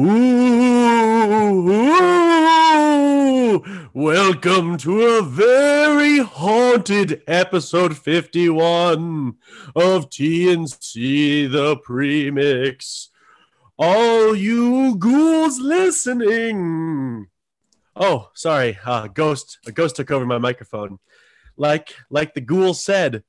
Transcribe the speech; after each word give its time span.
Ooh, 0.00 1.68
ooh, 3.52 3.62
welcome 3.92 4.78
to 4.78 5.02
a 5.02 5.20
very 5.20 6.20
haunted 6.20 7.22
episode 7.26 7.98
51 7.98 9.36
of 9.76 10.08
TNC 10.08 11.52
the 11.52 11.76
Premix. 11.76 13.10
All 13.78 14.34
you 14.34 14.96
ghouls 14.96 15.60
listening. 15.60 17.28
Oh, 17.94 18.30
sorry. 18.32 18.78
Uh, 18.82 19.08
ghost, 19.08 19.58
a 19.66 19.72
ghost 19.72 19.96
took 19.96 20.10
over 20.10 20.24
my 20.24 20.38
microphone. 20.38 20.98
Like, 21.58 21.94
like 22.08 22.32
the 22.32 22.40
ghoul 22.40 22.72
said, 22.72 23.22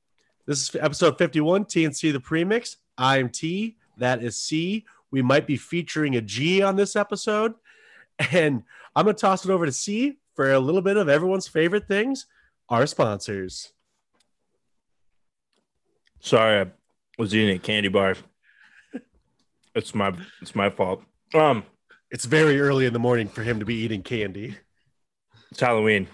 this 0.46 0.62
is 0.62 0.76
episode 0.76 1.18
51, 1.18 1.66
TNC 1.66 2.14
the 2.14 2.20
Premix. 2.20 2.78
I'm 2.96 3.28
T. 3.28 3.76
That 3.98 4.22
is 4.22 4.38
C. 4.38 4.86
We 5.12 5.22
might 5.22 5.46
be 5.46 5.56
featuring 5.56 6.16
a 6.16 6.20
G 6.20 6.60
on 6.62 6.74
this 6.74 6.96
episode. 6.96 7.54
And 8.32 8.64
I'm 8.96 9.04
going 9.04 9.14
to 9.14 9.20
toss 9.20 9.44
it 9.44 9.50
over 9.50 9.64
to 9.66 9.72
C 9.72 10.18
for 10.34 10.52
a 10.52 10.58
little 10.58 10.82
bit 10.82 10.96
of 10.96 11.08
everyone's 11.08 11.46
favorite 11.46 11.86
things 11.86 12.26
our 12.68 12.86
sponsors. 12.86 13.72
Sorry, 16.20 16.60
I 16.60 16.66
was 17.18 17.34
eating 17.34 17.56
a 17.56 17.58
candy 17.58 17.88
bar. 17.88 18.14
It's 19.74 19.94
my 19.94 20.12
it's 20.42 20.54
my 20.54 20.68
fault. 20.68 21.02
Um, 21.34 21.64
It's 22.10 22.26
very 22.26 22.60
early 22.60 22.84
in 22.84 22.92
the 22.92 22.98
morning 22.98 23.26
for 23.26 23.42
him 23.42 23.58
to 23.60 23.64
be 23.64 23.74
eating 23.76 24.02
candy. 24.02 24.56
it's 25.50 25.60
Halloween. 25.60 26.08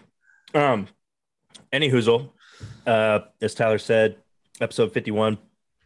Um, 0.54 0.86
any 1.72 1.90
hoozle, 1.90 2.30
uh, 2.86 3.18
as 3.42 3.54
Tyler 3.56 3.78
said, 3.78 4.16
episode 4.60 4.92
fifty 4.92 5.10
one, 5.10 5.38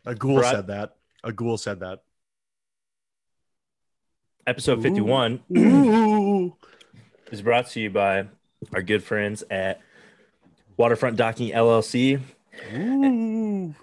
A 0.04 0.14
ghoul 0.14 0.36
Brought- 0.40 0.52
said 0.54 0.66
that. 0.66 0.96
A 1.24 1.32
ghoul 1.32 1.56
said 1.56 1.80
that. 1.80 2.02
Episode 4.46 4.78
Ooh. 4.78 4.82
fifty 4.82 5.00
one 5.00 5.40
Ooh. 5.56 6.56
is 7.30 7.42
brought 7.42 7.68
to 7.68 7.80
you 7.80 7.90
by 7.90 8.26
our 8.74 8.82
good 8.82 9.02
friends 9.02 9.44
at 9.50 9.80
Waterfront 10.76 11.16
Docking 11.16 11.52
LLC, 11.52 12.20
Ooh. 12.74 13.74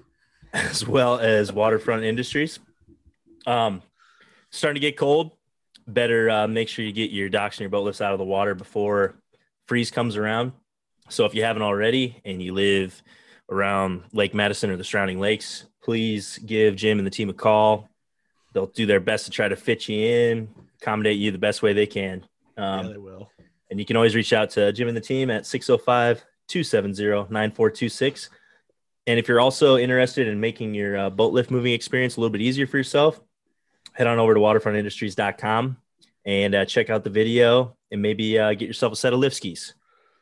as 0.54 0.88
well 0.88 1.20
as 1.20 1.52
Waterfront 1.52 2.04
Industries. 2.04 2.60
Um, 3.46 3.82
starting 4.52 4.82
to 4.82 4.88
get 4.88 4.98
cold. 4.98 5.32
Better 5.88 6.30
uh, 6.30 6.48
make 6.48 6.70
sure 6.70 6.86
you 6.86 6.92
get 6.92 7.10
your 7.10 7.30
docks 7.30 7.58
and 7.58 7.62
your 7.62 7.70
boat 7.72 7.84
lifts 7.84 8.02
out 8.02 8.14
of 8.14 8.20
the 8.20 8.26
water 8.26 8.54
before 8.54 9.16
freeze 9.68 9.90
comes 9.90 10.18
around. 10.18 10.52
So 11.10 11.26
if 11.26 11.34
you 11.34 11.44
haven't 11.44 11.64
already 11.64 12.22
and 12.24 12.42
you 12.42 12.54
live 12.54 13.02
around 13.50 14.04
Lake 14.14 14.36
Madison 14.36 14.70
or 14.70 14.78
the 14.78 14.84
surrounding 14.84 15.20
lakes, 15.20 15.66
please 15.82 16.38
give 16.46 16.76
Jim 16.76 17.00
and 17.00 17.08
the 17.08 17.12
team 17.12 17.30
a 17.30 17.34
call. 17.34 17.89
They'll 18.54 18.68
do 18.68 18.86
their 18.86 19.00
best 19.00 19.26
to 19.26 19.32
try 19.32 19.48
to 19.48 19.56
fit 19.56 19.88
you 19.88 20.00
in, 20.00 20.50
accommodate 20.82 21.18
you 21.18 21.32
the 21.32 21.38
best 21.38 21.62
way 21.62 21.74
they 21.74 21.86
can. 21.86 22.26
Um, 22.58 22.86
yeah, 22.86 22.92
they 22.94 22.98
will. 22.98 23.32
and 23.70 23.80
you 23.80 23.86
can 23.86 23.96
always 23.96 24.16
reach 24.16 24.34
out 24.34 24.50
to 24.52 24.72
Jim 24.74 24.88
and 24.88 24.98
the 24.98 25.02
team 25.02 25.30
at 25.30 25.46
605 25.46 26.24
270 26.48 27.04
9426. 27.32 28.30
And 29.08 29.18
if 29.18 29.28
you're 29.28 29.40
also 29.40 29.78
interested 29.78 30.28
in 30.28 30.40
making 30.40 30.74
your 30.74 30.98
uh, 30.98 31.10
boat 31.10 31.34
lift 31.34 31.52
moving 31.52 31.74
experience 31.74 32.18
a 32.18 32.20
little 32.20 32.32
bit 32.32 32.42
easier 32.42 32.68
for 32.68 32.78
yourself, 32.78 33.20
head 33.94 34.08
on 34.08 34.20
over 34.20 34.34
to 34.34 34.40
waterfrontindustries.com 34.40 35.78
and 36.26 36.56
uh, 36.56 36.66
check 36.66 36.90
out 36.90 37.04
the 37.04 37.10
video 37.10 37.76
and 37.92 38.02
maybe 38.02 38.38
uh, 38.38 38.54
get 38.54 38.68
yourself 38.68 38.94
a 38.94 38.96
set 38.96 39.14
of 39.14 39.20
lift 39.20 39.36
skis. 39.36 39.74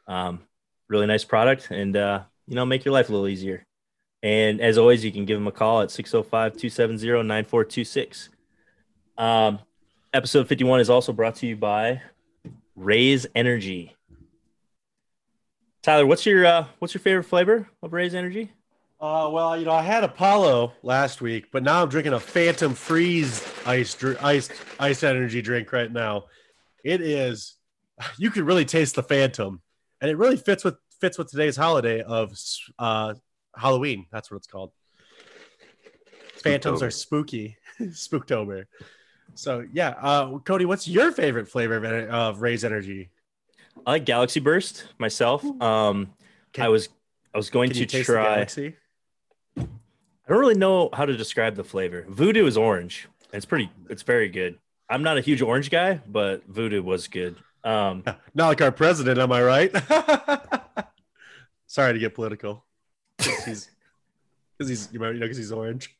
Um, 0.07 0.41
really 0.87 1.05
nice 1.05 1.25
product 1.25 1.69
and, 1.69 1.97
uh, 1.97 2.23
you 2.47 2.55
know, 2.55 2.65
make 2.65 2.85
your 2.85 2.93
life 2.93 3.09
a 3.09 3.11
little 3.11 3.27
easier. 3.27 3.65
And 4.23 4.61
as 4.61 4.77
always, 4.77 5.05
you 5.05 5.11
can 5.11 5.25
give 5.25 5.37
them 5.37 5.47
a 5.47 5.51
call 5.51 5.81
at 5.81 5.91
605 5.91 6.53
270 6.53 7.05
9426. 7.05 8.29
Um, 9.17 9.59
episode 10.13 10.47
51 10.47 10.79
is 10.79 10.89
also 10.89 11.13
brought 11.13 11.35
to 11.35 11.47
you 11.47 11.55
by 11.55 12.01
Raze 12.75 13.27
Energy. 13.35 13.95
Tyler, 15.83 16.05
what's 16.05 16.25
your 16.25 16.45
uh, 16.45 16.65
what's 16.79 16.93
your 16.93 17.01
favorite 17.01 17.23
flavor 17.23 17.69
of 17.81 17.93
Raze 17.93 18.15
Energy? 18.15 18.51
Uh, 18.99 19.29
well, 19.31 19.55
you 19.55 19.63
know, 19.63 19.71
I 19.71 19.83
had 19.83 20.03
Apollo 20.03 20.73
last 20.81 21.21
week, 21.21 21.51
but 21.51 21.61
now 21.61 21.83
I'm 21.83 21.89
drinking 21.89 22.13
a 22.13 22.19
Phantom 22.19 22.73
Freeze 22.73 23.45
ice, 23.63 23.93
dr- 23.93 24.17
iced, 24.23 24.51
iced 24.79 25.03
energy 25.03 25.39
drink 25.39 25.71
right 25.71 25.91
now. 25.91 26.25
It 26.83 27.01
is, 27.01 27.57
you 28.17 28.31
can 28.31 28.43
really 28.43 28.65
taste 28.65 28.95
the 28.95 29.03
Phantom, 29.03 29.61
and 30.01 30.09
it 30.09 30.17
really 30.17 30.37
fits 30.37 30.63
with 30.63 30.77
fits 30.99 31.17
with 31.17 31.29
today's 31.29 31.55
holiday 31.55 32.01
of 32.01 32.33
uh, 32.79 33.13
Halloween. 33.57 34.05
That's 34.11 34.31
what 34.31 34.37
it's 34.37 34.47
called. 34.47 34.71
Phantoms 36.43 36.83
are 36.83 36.91
spooky, 36.91 37.57
Spooktober. 37.81 38.65
So 39.33 39.65
yeah, 39.71 39.89
uh, 40.01 40.37
Cody, 40.39 40.65
what's 40.65 40.87
your 40.87 41.11
favorite 41.11 41.47
flavor 41.47 41.77
of, 41.77 42.09
of 42.09 42.41
Raze 42.41 42.63
Energy? 42.63 43.09
I 43.85 43.91
like 43.91 44.05
Galaxy 44.05 44.39
Burst 44.39 44.85
myself. 44.97 45.43
Um, 45.61 46.13
Can- 46.53 46.65
I 46.65 46.69
was 46.69 46.89
I 47.33 47.37
was 47.37 47.49
going 47.49 47.69
to 47.71 47.79
you 47.79 47.85
taste 47.85 48.07
the 48.07 48.13
try. 48.13 48.35
galaxy? 48.35 48.75
I 49.57 49.63
don't 50.29 50.39
really 50.39 50.55
know 50.55 50.89
how 50.93 51.05
to 51.05 51.15
describe 51.15 51.55
the 51.55 51.63
flavor. 51.63 52.05
Voodoo 52.09 52.45
is 52.45 52.57
orange. 52.57 53.07
It's 53.33 53.45
pretty. 53.45 53.71
It's 53.89 54.03
very 54.03 54.29
good. 54.29 54.57
I'm 54.89 55.03
not 55.03 55.17
a 55.17 55.21
huge 55.21 55.41
orange 55.41 55.69
guy, 55.69 56.01
but 56.07 56.43
Voodoo 56.47 56.81
was 56.81 57.07
good. 57.07 57.35
Um, 57.63 58.03
Not 58.33 58.47
like 58.47 58.61
our 58.61 58.71
president, 58.71 59.19
am 59.19 59.31
I 59.33 59.43
right? 59.43 59.71
Sorry 61.67 61.93
to 61.93 61.99
get 61.99 62.15
political. 62.15 62.65
'Cause 63.17 63.45
he's 63.45 63.69
because 64.57 64.69
he's 64.69 64.89
you 64.93 64.99
know 64.99 65.11
because 65.13 65.37
he's 65.37 65.51
orange. 65.51 65.95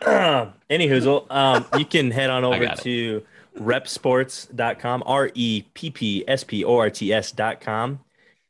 Any 0.06 0.88
hoozle, 0.88 1.30
um, 1.30 1.64
you 1.78 1.84
can 1.84 2.10
head 2.10 2.28
on 2.30 2.44
over 2.44 2.58
got 2.64 2.78
it. 2.78 2.82
to 2.82 3.22
reppsports.com, 3.58 5.02
R 5.06 5.30
E 5.34 5.64
P 5.74 5.90
P 5.90 6.24
S 6.26 6.44
P 6.44 6.64
O 6.64 6.78
R 6.78 6.90
T 6.90 7.12
S.com, 7.12 8.00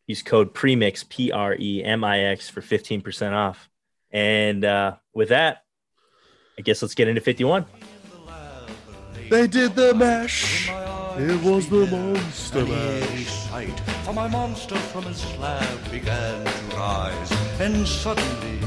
use 0.08 0.24
code 0.24 0.54
premix 0.54 1.04
p-r-e-m-i-x 1.04 2.50
for 2.50 2.62
15% 2.62 3.34
off. 3.34 3.70
And 4.12 4.66
uh 4.66 4.96
with 5.14 5.30
that 5.30 5.64
i 6.58 6.62
guess 6.62 6.82
let's 6.82 6.96
get 6.96 7.08
into 7.08 7.22
51 7.22 7.66
They 9.30 9.48
did 9.48 9.76
the 9.76 9.94
mash. 9.94 10.70
It 11.18 11.42
was 11.42 11.68
the 11.68 11.88
monster 11.88 12.60
An 12.60 12.70
mash. 12.70 13.28
sight, 13.28 13.80
for 14.04 14.14
my 14.14 14.28
monster 14.28 14.76
from 14.76 15.06
his 15.06 15.18
slab 15.18 15.92
began 15.92 16.46
to 16.46 16.76
rise, 16.76 17.32
and 17.60 17.88
suddenly, 17.88 18.60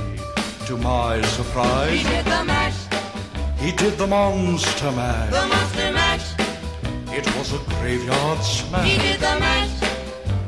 to 0.69 0.77
my 0.77 1.23
surprise, 1.23 1.99
He 1.99 2.05
did 2.05 2.25
the 2.27 2.45
mash, 2.45 2.77
he 3.59 3.73
did 3.73 3.97
the 3.97 4.07
monster 4.07 4.93
mash. 4.93 5.31
the 5.31 5.47
monster 5.47 5.93
mash. 5.93 6.27
It 7.19 7.27
was 7.37 7.55
a 7.55 7.59
graveyard 7.81 8.41
smash. 8.43 8.87
He 8.87 8.99
did 8.99 9.19
the 9.19 9.35
mash, 9.41 9.75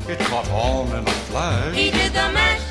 It 0.07 0.19
caught 0.29 0.47
on 0.51 0.89
in 0.97 1.07
a 1.07 1.11
flash. 1.29 1.75
he 1.75 1.89
did 1.89 2.13
the 2.13 2.27
mash. 2.37 2.61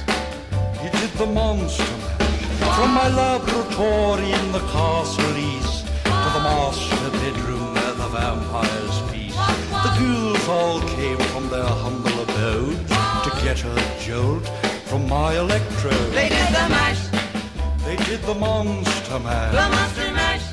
He 0.81 0.89
did 0.97 1.11
the 1.19 1.27
monster 1.27 1.83
mash. 2.03 2.77
From 2.77 2.91
my 2.95 3.09
laboratory 3.09 4.31
in 4.31 4.53
the 4.53 4.65
castle 4.71 5.37
east 5.37 5.87
to 6.05 6.29
the 6.37 6.43
master 6.51 7.11
bedroom 7.19 7.75
where 7.75 7.95
the 8.03 8.09
vampires 8.15 8.97
feast. 9.11 9.39
The 9.85 9.91
ghouls 9.99 10.49
all 10.49 10.81
came 10.97 11.19
from 11.33 11.49
their 11.49 11.71
humble 11.85 12.17
abode 12.23 12.79
to 13.25 13.31
get 13.43 13.59
a 13.65 13.75
jolt 14.07 14.47
from 14.87 15.09
my 15.09 15.35
electrode. 15.37 16.13
They 16.13 16.29
did 16.29 16.49
the 16.59 16.67
mash, 16.77 17.00
They 17.91 17.97
did 18.05 18.23
the 18.23 18.35
monster 18.37 19.19
Man. 19.19 19.53
the 19.53 19.67
monster 19.77 20.13
mash. 20.13 20.47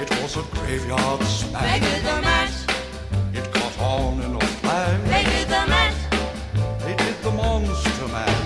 It 0.00 0.08
was 0.22 0.36
a 0.36 0.42
graveyard 0.54 1.20
smash. 1.24 1.62
They 1.62 1.78
smash. 1.78 1.90
did 1.90 2.02
the 2.04 2.20
mash, 2.28 2.58
It 3.38 3.52
caught 3.52 3.78
on 3.80 4.20
in 4.22 4.36
a 4.36 4.40
flash. 4.62 5.00
they 5.12 5.24
did 5.34 5.48
the 5.48 5.64
mash. 5.74 5.98
They 6.84 6.94
did 6.94 7.16
the 7.24 7.32
monster 7.32 8.06
mash. 8.14 8.40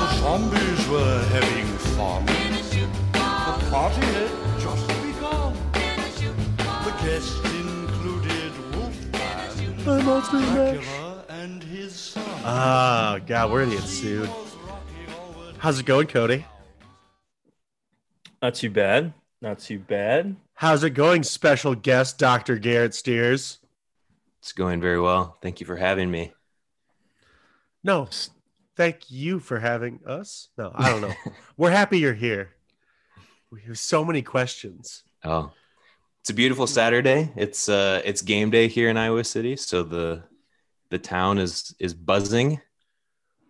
The 0.00 0.08
zombies 0.22 0.88
were 0.88 1.22
having 1.36 1.66
fun. 1.94 2.22
In 2.42 2.54
a 2.54 2.62
The 3.12 3.70
party 3.70 4.00
had 4.18 4.32
just 4.58 4.88
begun. 5.06 5.52
in 5.86 5.98
a. 6.00 6.84
The 6.86 6.92
guests 7.04 7.38
included 7.62 8.52
Wolfman, 8.74 9.84
The 9.84 10.02
monster 10.02 10.40
mash. 10.40 10.74
Dracula, 10.74 11.24
and 11.28 11.62
his 11.62 11.92
son. 11.94 12.24
Ah, 12.44 13.20
God, 13.24 13.52
we're 13.52 13.64
gonna 13.64 13.76
get 13.76 13.84
sued. 13.84 14.28
How's 15.58 15.78
it 15.78 15.86
going, 15.86 16.08
Cody? 16.08 16.44
Not 18.44 18.54
too 18.54 18.70
bad 18.70 19.12
not 19.42 19.58
too 19.58 19.78
bad 19.78 20.36
How's 20.56 20.84
it 20.84 20.90
going, 20.90 21.24
special 21.24 21.74
guest 21.74 22.16
Dr. 22.16 22.58
Garrett 22.58 22.94
Steers? 22.94 23.58
It's 24.38 24.52
going 24.52 24.80
very 24.80 25.00
well. 25.00 25.36
Thank 25.42 25.58
you 25.58 25.66
for 25.66 25.76
having 25.76 26.10
me. 26.10 26.32
No, 27.82 28.08
thank 28.76 29.10
you 29.10 29.40
for 29.40 29.58
having 29.58 30.00
us. 30.06 30.48
No, 30.56 30.70
I 30.74 30.90
don't 30.90 31.00
know. 31.00 31.14
We're 31.56 31.72
happy 31.72 31.98
you're 31.98 32.14
here. 32.14 32.50
We 33.50 33.62
have 33.62 33.78
so 33.78 34.04
many 34.04 34.22
questions. 34.22 35.02
Oh, 35.24 35.50
it's 36.20 36.30
a 36.30 36.34
beautiful 36.34 36.68
Saturday. 36.68 37.32
It's 37.36 37.68
uh, 37.68 38.00
it's 38.04 38.22
game 38.22 38.50
day 38.50 38.68
here 38.68 38.88
in 38.88 38.96
Iowa 38.96 39.24
City, 39.24 39.56
so 39.56 39.82
the 39.82 40.22
the 40.90 40.98
town 40.98 41.38
is 41.38 41.74
is 41.78 41.94
buzzing. 41.94 42.60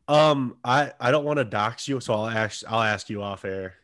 Um, 0.08 0.56
I 0.64 0.92
I 0.98 1.10
don't 1.10 1.24
want 1.24 1.38
to 1.38 1.44
dox 1.44 1.86
you, 1.86 2.00
so 2.00 2.14
I'll 2.14 2.28
ask 2.28 2.64
I'll 2.66 2.82
ask 2.82 3.10
you 3.10 3.22
off 3.22 3.44
air. 3.44 3.74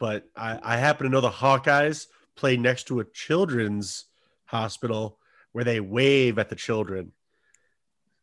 But 0.00 0.24
I 0.34 0.58
I 0.62 0.76
happen 0.78 1.04
to 1.04 1.10
know 1.10 1.20
the 1.20 1.30
Hawkeyes 1.30 2.06
play 2.34 2.56
next 2.56 2.88
to 2.88 2.98
a 3.00 3.04
children's 3.04 4.06
hospital 4.46 5.18
where 5.52 5.62
they 5.62 5.78
wave 5.78 6.38
at 6.40 6.48
the 6.48 6.56
children. 6.56 7.12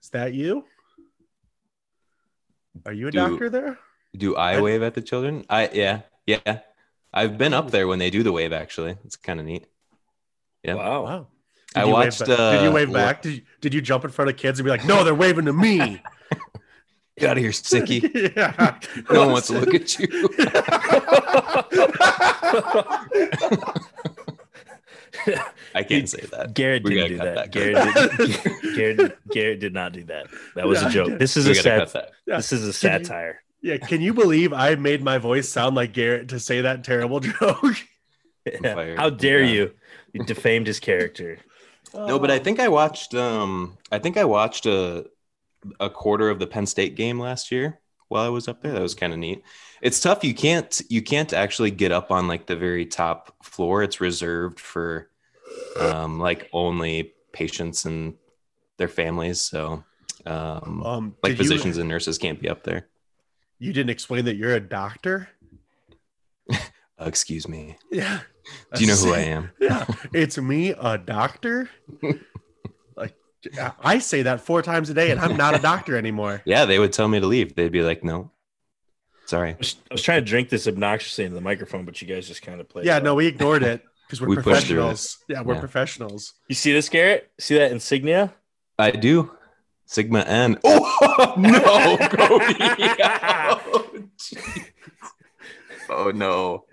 Is 0.04 0.10
that 0.10 0.34
you? 0.34 0.66
Are 2.86 2.92
you 2.94 3.08
a 3.08 3.12
Do- 3.12 3.20
doctor 3.20 3.50
there? 3.50 3.80
Do 4.18 4.36
I 4.36 4.56
I- 4.58 4.62
wave 4.62 4.82
at 4.84 4.94
the 4.96 5.02
children? 5.02 5.46
I 5.50 5.70
yeah 5.72 6.02
yeah. 6.26 6.60
I've 7.14 7.38
been 7.38 7.54
up 7.54 7.72
there 7.72 7.88
when 7.88 8.00
they 8.00 8.10
do 8.10 8.24
the 8.24 8.32
wave. 8.32 8.52
Actually, 8.54 8.98
it's 9.06 9.16
kind 9.16 9.40
of 9.40 9.46
neat. 9.46 9.66
Yeah. 10.64 10.76
Wow. 10.76 11.04
Wow. 11.04 11.28
I 11.76 11.82
you 11.82 11.88
wave 11.88 11.94
watched, 11.94 12.20
ba- 12.20 12.26
did 12.26 12.64
you 12.64 12.70
uh, 12.70 12.74
wave 12.74 12.92
back? 12.94 13.22
Did 13.22 13.36
you, 13.36 13.42
did 13.62 13.74
you 13.74 13.82
jump 13.82 14.04
in 14.04 14.10
front 14.12 14.30
of 14.32 14.38
kids 14.38 14.60
and 14.60 14.66
be 14.66 14.70
like, 14.72 14.86
"No, 14.86 15.04
they're 15.04 15.14
waving 15.14 15.46
to 15.46 15.54
me"? 15.54 16.02
Get 17.20 17.30
out 17.32 17.38
of 17.38 17.44
here, 17.44 17.52
sicky. 17.52 18.34
yeah. 18.36 18.78
No 19.10 19.22
one 19.22 19.32
wants 19.32 19.48
to 19.48 19.54
look 19.60 19.74
at 19.74 19.98
you. 20.00 20.08
I 25.76 25.84
can't 25.84 26.10
say 26.10 26.22
that. 26.32 26.54
Garrett 26.54 26.84
We 26.84 26.96
didn't 26.96 27.10
do 27.10 27.18
that. 27.18 27.36
that. 27.36 27.52
Garrett, 27.52 27.94
did, 28.18 28.76
Garrett, 28.76 29.18
Garrett 29.30 29.60
did 29.60 29.74
not 29.74 29.94
do 29.94 30.04
that. 30.06 30.28
That 30.56 30.68
was 30.68 30.80
Yeah, 30.82 30.86
a 30.86 30.90
I 30.90 30.92
joke. 30.92 31.20
This 31.20 31.38
is 31.38 31.48
a 31.48 31.54
gotta 31.64 31.88
sat- 31.88 32.12
Yeah. 32.26 32.38
This 32.38 32.52
is 32.54 32.62
a 32.62 32.80
Can 32.88 33.00
you- 33.00 33.06
satire. 33.06 33.42
Yeah, 33.62 33.78
can 33.78 34.02
you 34.02 34.14
believe 34.14 34.54
I 34.54 34.76
made 34.76 35.04
my 35.04 35.18
voice 35.18 35.50
sound 35.50 35.76
like 35.76 35.92
Garrett 35.92 36.30
to 36.30 36.40
say 36.40 36.62
that 36.62 36.84
terrible 36.84 37.20
joke? 37.20 37.76
fired. 38.62 38.98
How 39.00 39.10
dare 39.10 39.44
Yeah. 39.44 39.52
you? 39.52 39.72
You 40.14 40.24
defamed 40.24 40.68
his 40.68 40.80
character. 40.80 41.40
No, 41.94 42.20
but 42.20 42.30
I 42.30 42.38
think 42.38 42.60
I 42.60 42.68
watched. 42.68 43.16
Um, 43.16 43.78
I 43.92 43.98
think 43.98 44.18
I 44.18 44.26
watched 44.26 44.66
a 44.68 45.06
a 45.80 45.90
quarter 45.90 46.30
of 46.30 46.40
the 46.40 46.48
Penn 46.48 46.66
State 46.66 46.96
game 46.96 47.20
last 47.20 47.52
year 47.52 47.80
while 48.10 48.26
I 48.26 48.30
was 48.30 48.48
up 48.48 48.62
there. 48.62 48.74
That 48.74 48.82
was 48.82 48.96
kind 48.96 49.14
of 49.14 49.20
neat. 49.20 49.44
It's 49.82 50.00
tough. 50.00 50.24
You 50.24 50.34
can't. 50.34 50.82
You 50.90 51.02
can't 51.02 51.34
actually 51.34 51.72
get 51.72 51.92
up 51.92 52.12
on 52.12 52.28
like 52.28 52.46
the 52.48 52.56
very 52.56 52.86
top 52.86 53.36
floor. 53.44 53.84
It's 53.84 54.02
reserved 54.02 54.60
for, 54.60 55.10
um, 55.80 56.20
like 56.20 56.50
only 56.54 57.14
patients 57.34 57.86
and 57.86 58.16
their 58.78 58.88
families. 58.88 59.42
So, 59.42 59.84
um, 60.26 60.84
um, 60.84 61.16
like 61.24 61.32
did 61.32 61.40
you- 61.40 61.50
physicians 61.50 61.78
and 61.78 61.88
nurses 61.90 62.18
can't 62.18 62.42
be 62.42 62.50
up 62.50 62.64
there. 62.64 62.88
You, 63.60 63.74
didn't 63.74 63.90
explain 63.90 64.26
that 64.26 64.36
you're 64.36 64.54
a 64.56 64.60
doctor. 64.60 65.30
Uh, 67.00 67.06
excuse 67.06 67.48
me. 67.48 67.78
Yeah. 67.92 68.22
Do 68.74 68.82
you 68.82 68.88
know 68.88 68.96
who 68.96 69.14
I 69.14 69.20
am? 69.36 69.52
Yeah, 69.62 69.86
it's 70.16 70.40
me, 70.40 70.70
a 70.72 70.98
doctor. 70.98 71.70
like 73.56 73.74
I 73.84 74.00
say 74.00 74.24
that 74.24 74.42
four 74.42 74.62
times 74.62 74.90
a 74.90 74.94
day, 74.94 75.12
and 75.12 75.20
I'm 75.20 75.38
not 75.38 75.56
a 75.56 75.60
doctor 75.60 75.96
anymore. 75.98 76.42
Yeah, 76.46 76.66
they 76.66 76.80
would 76.80 76.94
tell 76.94 77.08
me 77.08 77.20
to 77.20 77.26
leave. 77.28 77.56
They'd 77.56 77.72
be 77.72 77.82
like, 77.84 78.04
"No, 78.04 78.32
sorry." 79.26 79.52
I 79.52 79.58
was, 79.58 79.76
I 79.90 79.94
was 79.94 80.02
trying 80.02 80.22
to 80.24 80.26
drink 80.30 80.50
this 80.50 80.68
obnoxiously 80.68 81.26
into 81.26 81.36
the 81.36 81.42
microphone, 81.42 81.86
but 81.86 82.02
you 82.02 82.08
guys 82.08 82.28
just 82.28 82.42
kind 82.42 82.60
of 82.62 82.68
played. 82.70 82.86
Yeah, 82.86 82.98
it 82.98 83.04
no, 83.04 83.16
we 83.16 83.28
ignored 83.28 83.64
it 83.64 83.84
because 84.08 84.22
we're 84.22 84.28
We 84.36 84.36
pushed 84.38 84.68
through 84.68 84.78
it. 84.80 84.82
professionals. 84.84 85.18
Yeah, 85.28 85.42
we're 85.42 85.54
Yeah. 85.56 85.60
professionals. 85.60 86.34
You 86.48 86.56
see 86.56 86.74
this, 86.74 86.90
Garrett? 86.90 87.32
See 87.40 87.56
that 87.58 87.72
insignia? 87.72 88.34
I 88.80 88.92
do. 88.92 89.32
Sigma 89.86 90.26
Nu. 90.26 90.58
Oh 91.20 91.34
no, 91.38 91.62
oh, 91.64 91.98
Cody. 92.12 92.56
oh, 92.60 94.00
gee. 94.18 94.38
Oh, 95.90 96.12
no. 96.12 96.66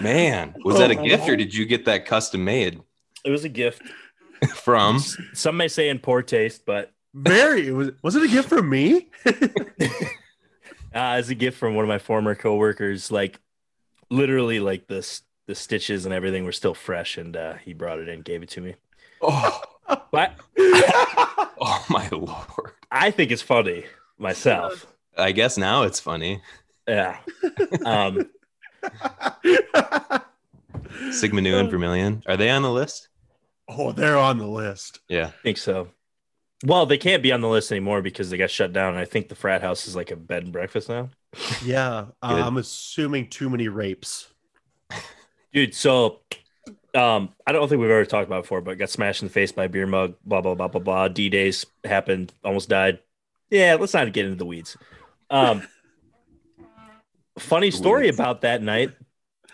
Man, 0.00 0.54
was 0.64 0.78
that 0.78 0.90
a 0.90 0.98
Oh, 0.98 1.04
gift 1.04 1.28
or 1.28 1.36
did 1.36 1.54
you 1.54 1.64
get 1.66 1.84
that 1.84 2.04
custom 2.06 2.44
made 2.44 2.80
It 3.24 3.30
was 3.30 3.44
a 3.44 3.48
gift. 3.48 3.82
from? 4.54 4.98
Some 5.32 5.56
may 5.56 5.68
say 5.68 5.88
in 5.88 5.98
poor 5.98 6.22
taste, 6.22 6.64
but 6.66 6.92
Very. 7.14 7.70
Was. 7.70 7.90
Was 8.02 8.16
it 8.16 8.24
a 8.24 8.28
gift 8.28 8.48
from 8.48 8.68
me? 8.68 9.08
uh, 9.26 9.32
as 10.92 11.30
a 11.30 11.34
gift 11.34 11.58
from 11.58 11.74
one 11.74 11.84
of 11.84 11.88
my 11.88 11.98
former 11.98 12.34
coworkers. 12.34 13.10
Like 13.10 13.38
literally, 14.10 14.60
like 14.60 14.88
the 14.88 15.06
the 15.46 15.54
stitches 15.54 16.06
and 16.06 16.14
everything 16.14 16.44
were 16.44 16.52
still 16.52 16.74
fresh, 16.74 17.16
and 17.16 17.36
uh, 17.36 17.54
he 17.54 17.72
brought 17.72 18.00
it 18.00 18.08
in, 18.08 18.22
gave 18.22 18.42
it 18.42 18.48
to 18.50 18.60
me. 18.60 18.74
Oh, 19.20 19.60
But 20.10 20.34
oh 20.58 21.84
my 21.88 22.08
lord. 22.10 22.72
I 22.90 23.10
think 23.10 23.30
it's 23.30 23.42
funny 23.42 23.84
myself. 24.18 24.86
I 25.16 25.32
guess 25.32 25.56
now 25.56 25.82
it's 25.82 26.00
funny. 26.00 26.40
Yeah. 26.88 27.18
Um, 27.84 28.28
Sigma 31.10 31.40
Nu 31.40 31.58
and 31.58 31.70
Vermillion. 31.70 32.22
Are 32.26 32.36
they 32.36 32.50
on 32.50 32.62
the 32.62 32.70
list? 32.70 33.08
Oh, 33.68 33.92
they're 33.92 34.18
on 34.18 34.38
the 34.38 34.46
list. 34.46 35.00
Yeah. 35.08 35.26
I 35.26 35.42
think 35.42 35.58
so. 35.58 35.88
Well, 36.64 36.86
they 36.86 36.98
can't 36.98 37.22
be 37.22 37.32
on 37.32 37.40
the 37.40 37.48
list 37.48 37.70
anymore 37.70 38.00
because 38.00 38.30
they 38.30 38.38
got 38.38 38.50
shut 38.50 38.72
down. 38.72 38.90
And 38.90 38.98
I 38.98 39.04
think 39.04 39.28
the 39.28 39.34
frat 39.34 39.60
house 39.60 39.86
is 39.86 39.94
like 39.94 40.10
a 40.10 40.16
bed 40.16 40.44
and 40.44 40.52
breakfast 40.52 40.88
now. 40.88 41.10
Yeah, 41.64 42.06
uh, 42.22 42.42
I'm 42.44 42.58
assuming 42.58 43.28
too 43.28 43.50
many 43.50 43.66
rapes. 43.66 44.28
Dude, 45.52 45.74
so 45.74 46.20
um, 46.94 47.30
I 47.44 47.50
don't 47.50 47.68
think 47.68 47.80
we've 47.80 47.90
ever 47.90 48.04
talked 48.04 48.28
about 48.28 48.38
it 48.38 48.42
before, 48.42 48.60
but 48.60 48.78
got 48.78 48.88
smashed 48.88 49.22
in 49.22 49.28
the 49.28 49.34
face 49.34 49.50
by 49.50 49.64
a 49.64 49.68
beer 49.68 49.86
mug, 49.86 50.14
blah, 50.24 50.40
blah, 50.40 50.54
blah, 50.54 50.68
blah, 50.68 50.80
blah. 50.80 51.08
D 51.08 51.28
days 51.28 51.66
happened, 51.82 52.32
almost 52.44 52.68
died. 52.68 53.00
Yeah, 53.50 53.76
let's 53.80 53.94
not 53.94 54.12
get 54.12 54.26
into 54.26 54.36
the 54.36 54.46
weeds. 54.46 54.76
Um, 55.28 55.66
funny 57.38 57.72
story 57.72 58.04
Weeds. 58.04 58.16
about 58.16 58.42
that 58.42 58.62
night 58.62 58.92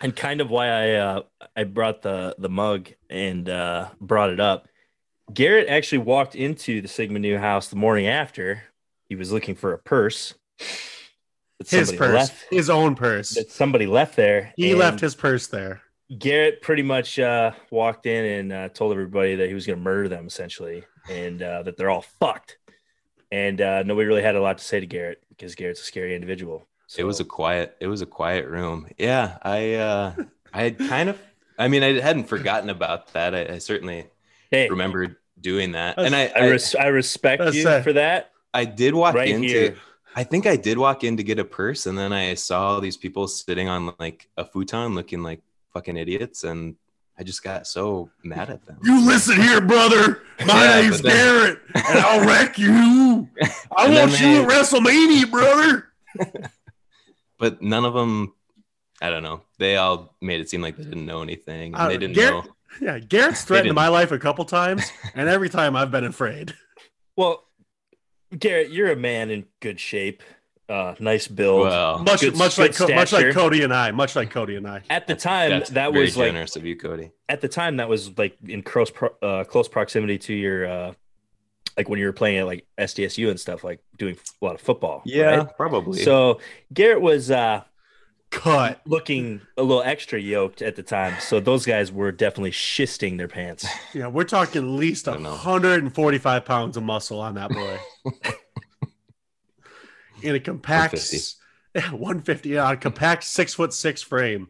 and 0.00 0.14
kind 0.14 0.40
of 0.40 0.50
why 0.50 0.68
I 0.68 0.90
uh, 0.94 1.22
I 1.56 1.64
brought 1.64 2.02
the 2.02 2.34
the 2.38 2.48
mug 2.48 2.88
and 3.08 3.48
uh, 3.48 3.88
brought 4.00 4.30
it 4.30 4.40
up. 4.40 4.68
Garrett 5.32 5.68
actually 5.68 5.98
walked 5.98 6.34
into 6.34 6.80
the 6.80 6.88
Sigma 6.88 7.18
Nu 7.18 7.38
house 7.38 7.68
the 7.68 7.76
morning 7.76 8.06
after. 8.06 8.64
He 9.08 9.14
was 9.14 9.32
looking 9.32 9.54
for 9.54 9.72
a 9.72 9.78
purse. 9.78 10.34
His 11.68 11.92
purse, 11.92 12.14
left- 12.14 12.46
his 12.50 12.70
own 12.70 12.94
purse. 12.94 13.30
that 13.34 13.50
somebody 13.50 13.86
left 13.86 14.16
there. 14.16 14.52
He 14.56 14.74
left 14.74 15.00
his 15.00 15.14
purse 15.14 15.46
there. 15.46 15.82
Garrett 16.18 16.62
pretty 16.62 16.82
much 16.82 17.18
uh, 17.18 17.52
walked 17.70 18.06
in 18.06 18.24
and 18.24 18.52
uh, 18.52 18.68
told 18.70 18.92
everybody 18.92 19.36
that 19.36 19.48
he 19.48 19.54
was 19.54 19.66
going 19.66 19.78
to 19.78 19.82
murder 19.82 20.08
them 20.08 20.26
essentially, 20.26 20.84
and 21.08 21.42
uh, 21.42 21.62
that 21.62 21.76
they're 21.76 21.90
all 21.90 22.04
fucked. 22.18 22.58
And 23.30 23.60
uh, 23.60 23.82
nobody 23.84 24.08
really 24.08 24.22
had 24.22 24.34
a 24.34 24.40
lot 24.40 24.58
to 24.58 24.64
say 24.64 24.80
to 24.80 24.86
Garrett 24.86 25.22
because 25.28 25.54
Garrett's 25.54 25.80
a 25.80 25.84
scary 25.84 26.14
individual. 26.14 26.66
It 26.98 27.04
was 27.04 27.20
a 27.20 27.24
quiet. 27.24 27.76
It 27.80 27.86
was 27.86 28.02
a 28.02 28.06
quiet 28.06 28.46
room. 28.48 28.88
Yeah, 28.98 29.38
I 29.42 29.74
uh, 29.74 30.14
I 30.52 30.62
had 30.62 30.78
kind 30.78 31.08
of. 31.08 31.18
I 31.58 31.68
mean, 31.68 31.82
I 31.82 32.00
hadn't 32.00 32.24
forgotten 32.24 32.70
about 32.70 33.12
that. 33.12 33.34
I, 33.34 33.54
I 33.54 33.58
certainly 33.58 34.06
hey. 34.50 34.68
remembered 34.68 35.16
doing 35.40 35.72
that, 35.72 35.98
and 35.98 36.14
I 36.16 36.26
I, 36.26 36.32
I, 36.36 36.48
res- 36.48 36.74
I 36.74 36.86
respect 36.86 37.54
you 37.54 37.68
a- 37.68 37.82
for 37.82 37.92
that. 37.92 38.32
I 38.52 38.64
did 38.64 38.94
walk 38.94 39.14
Right 39.14 39.28
into. 39.28 39.46
here. 39.48 39.76
I 40.16 40.24
think 40.24 40.46
I 40.46 40.56
did 40.56 40.76
walk 40.78 41.04
in 41.04 41.16
to 41.18 41.22
get 41.22 41.38
a 41.38 41.44
purse, 41.44 41.86
and 41.86 41.96
then 41.96 42.12
I 42.12 42.34
saw 42.34 42.70
all 42.70 42.80
these 42.80 42.96
people 42.96 43.28
sitting 43.28 43.68
on 43.68 43.94
like 44.00 44.28
a 44.36 44.44
futon, 44.44 44.94
looking 44.96 45.22
like 45.22 45.40
fucking 45.72 45.96
idiots, 45.96 46.42
and 46.42 46.74
I 47.16 47.22
just 47.22 47.44
got 47.44 47.68
so 47.68 48.10
mad 48.24 48.50
at 48.50 48.66
them. 48.66 48.78
You 48.82 49.06
listen 49.06 49.40
here, 49.40 49.60
brother. 49.60 50.22
My 50.44 50.64
Yeah, 50.64 50.80
name's 50.82 51.00
but 51.02 51.12
then- 51.12 51.16
Garrett, 51.44 51.58
and 51.76 51.98
I'll 52.00 52.26
wreck 52.26 52.58
you. 52.58 53.28
I 53.76 53.88
want 53.88 54.10
then 54.12 54.34
you 54.34 54.42
at 54.42 54.48
they- 54.48 54.54
WrestleMania, 54.54 55.30
brother. 55.30 55.86
But 57.40 57.60
none 57.62 57.84
of 57.84 57.94
them. 57.94 58.34
I 59.02 59.10
don't 59.10 59.22
know. 59.24 59.40
They 59.58 59.76
all 59.76 60.14
made 60.20 60.40
it 60.40 60.48
seem 60.50 60.60
like 60.62 60.76
they 60.76 60.84
didn't 60.84 61.06
know 61.06 61.22
anything. 61.22 61.74
Uh, 61.74 61.88
they 61.88 61.96
didn't 61.98 62.14
Garrett- 62.14 62.44
know. 62.44 62.52
Yeah, 62.80 62.98
Garrett's 63.00 63.42
threatened 63.46 63.74
my 63.74 63.88
life 63.88 64.12
a 64.12 64.18
couple 64.18 64.44
times, 64.44 64.92
and 65.14 65.28
every 65.28 65.48
time 65.48 65.74
I've 65.74 65.90
been 65.90 66.04
afraid. 66.04 66.54
Well, 67.16 67.44
Garrett, 68.38 68.70
you're 68.70 68.92
a 68.92 68.96
man 68.96 69.30
in 69.30 69.46
good 69.60 69.80
shape, 69.80 70.22
uh, 70.68 70.94
nice 71.00 71.26
build. 71.26 71.62
Well, 71.62 71.98
Much, 72.00 72.20
Good- 72.20 72.36
much 72.36 72.56
good 72.56 72.62
like, 72.62 72.76
Co- 72.76 72.94
much 72.94 73.12
like. 73.12 73.32
Cody 73.34 73.62
and 73.64 73.72
I. 73.74 73.90
Much 73.90 74.14
like 74.14 74.30
Cody 74.30 74.54
and 74.56 74.68
I. 74.68 74.82
at 74.90 75.06
the 75.08 75.16
time, 75.16 75.50
that's 75.50 75.70
that 75.70 75.92
very 75.92 76.04
was 76.04 76.16
like 76.16 76.28
generous 76.28 76.54
of 76.56 76.64
you, 76.64 76.76
Cody. 76.76 77.10
at 77.28 77.40
the 77.40 77.48
time 77.48 77.78
that 77.78 77.88
was 77.88 78.16
like 78.18 78.36
in 78.46 78.62
close 78.62 78.90
pro- 78.90 79.16
uh, 79.22 79.44
close 79.44 79.66
proximity 79.66 80.18
to 80.18 80.34
your 80.34 80.66
uh, 80.70 80.92
like 81.76 81.88
when 81.88 81.98
you 81.98 82.06
were 82.06 82.12
playing 82.12 82.38
at 82.38 82.46
like 82.46 82.66
SDSU 82.78 83.30
and 83.30 83.38
stuff, 83.40 83.62
like 83.64 83.80
doing 83.96 84.16
a 84.40 84.44
lot 84.44 84.54
of 84.54 84.60
football. 84.60 85.02
right? 85.06 85.56
probably. 85.56 86.02
So 86.02 86.40
Garrett 86.72 87.00
was 87.00 87.30
uh, 87.30 87.62
Cut. 88.30 88.80
looking 88.86 89.40
a 89.56 89.62
little 89.62 89.82
extra 89.82 90.20
yoked 90.20 90.62
at 90.62 90.76
the 90.76 90.82
time. 90.82 91.14
So 91.20 91.40
those 91.40 91.66
guys 91.66 91.90
were 91.90 92.12
definitely 92.12 92.52
shisting 92.52 93.16
their 93.16 93.28
pants. 93.28 93.66
Yeah, 93.94 94.06
we're 94.06 94.24
talking 94.24 94.62
at 94.62 94.68
least 94.68 95.08
I 95.08 95.16
145 95.16 96.44
pounds 96.44 96.76
of 96.76 96.82
muscle 96.84 97.20
on 97.20 97.34
that 97.34 97.50
boy. 97.50 97.78
In 100.22 100.34
a 100.34 100.40
compact, 100.40 100.92
150. 100.92 101.38
yeah, 101.74 101.90
150 101.92 102.48
yeah, 102.50 102.70
a 102.70 102.76
compact 102.76 103.24
six 103.24 103.54
foot 103.54 103.72
six 103.72 104.02
frame. 104.02 104.48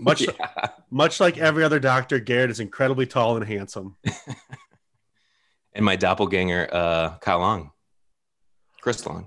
Much 0.00 0.22
Yeah. 0.38 0.68
much 0.90 1.20
like 1.20 1.36
every 1.38 1.62
other 1.62 1.78
doctor, 1.78 2.18
Garrett 2.18 2.50
is 2.50 2.58
incredibly 2.60 3.06
tall 3.06 3.36
and 3.36 3.46
handsome. 3.46 3.96
And 5.74 5.84
my 5.84 5.96
doppelganger, 5.96 6.68
uh, 6.72 7.16
Kyle 7.18 7.38
Long, 7.38 7.70
Chris 8.80 9.04
Long, 9.06 9.26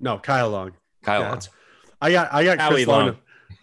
No, 0.00 0.18
Kyle 0.18 0.50
Long. 0.50 0.72
Kyle 1.02 1.20
Yeah, 1.20 1.30
Long. 1.30 1.40
I 2.00 2.12
got 2.12 2.32
I 2.34 2.44
got 2.44 2.58
Howie 2.58 2.74
Chris 2.74 2.86
Long. 2.86 3.06
Long. 3.06 3.14
to- 3.14 3.20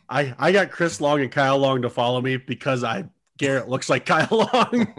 I 0.08 0.36
I 0.38 0.52
got 0.52 0.72
Chris 0.72 1.02
Long 1.02 1.22
and 1.22 1.32
Kyle 1.32 1.58
Long 1.58 1.82
to 1.82 1.90
follow 1.90 2.22
me 2.22 2.38
because 2.38 2.84
I 2.84 3.06
Garrett 3.38 3.68
looks 3.68 3.90
like 3.90 4.06
Kyle 4.06 4.28
Long. 4.54 4.94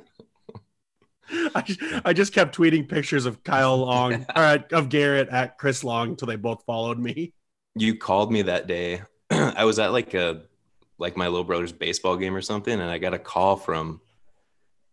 I, 1.54 1.62
just- 1.62 1.80
I 2.04 2.12
just 2.12 2.32
kept 2.32 2.56
tweeting 2.56 2.88
pictures 2.88 3.26
of 3.26 3.42
Kyle 3.42 3.76
Long 3.78 4.26
or 4.36 4.64
of 4.72 4.88
Garrett 4.88 5.28
at 5.28 5.58
Chris 5.58 5.82
Long 5.82 6.10
until 6.10 6.26
they 6.28 6.36
both 6.36 6.62
followed 6.64 6.98
me. 6.98 7.32
You 7.74 7.96
called 7.98 8.30
me 8.32 8.42
that 8.42 8.66
day. 8.66 9.02
I 9.30 9.64
was 9.64 9.78
at 9.78 9.92
like 9.92 10.14
a 10.14 10.42
like 10.98 11.16
my 11.16 11.26
little 11.28 11.44
brother's 11.44 11.72
baseball 11.72 12.16
game 12.16 12.34
or 12.34 12.40
something, 12.42 12.72
and 12.72 12.90
I 12.90 12.98
got 12.98 13.12
a 13.14 13.18
call 13.18 13.56
from 13.56 14.00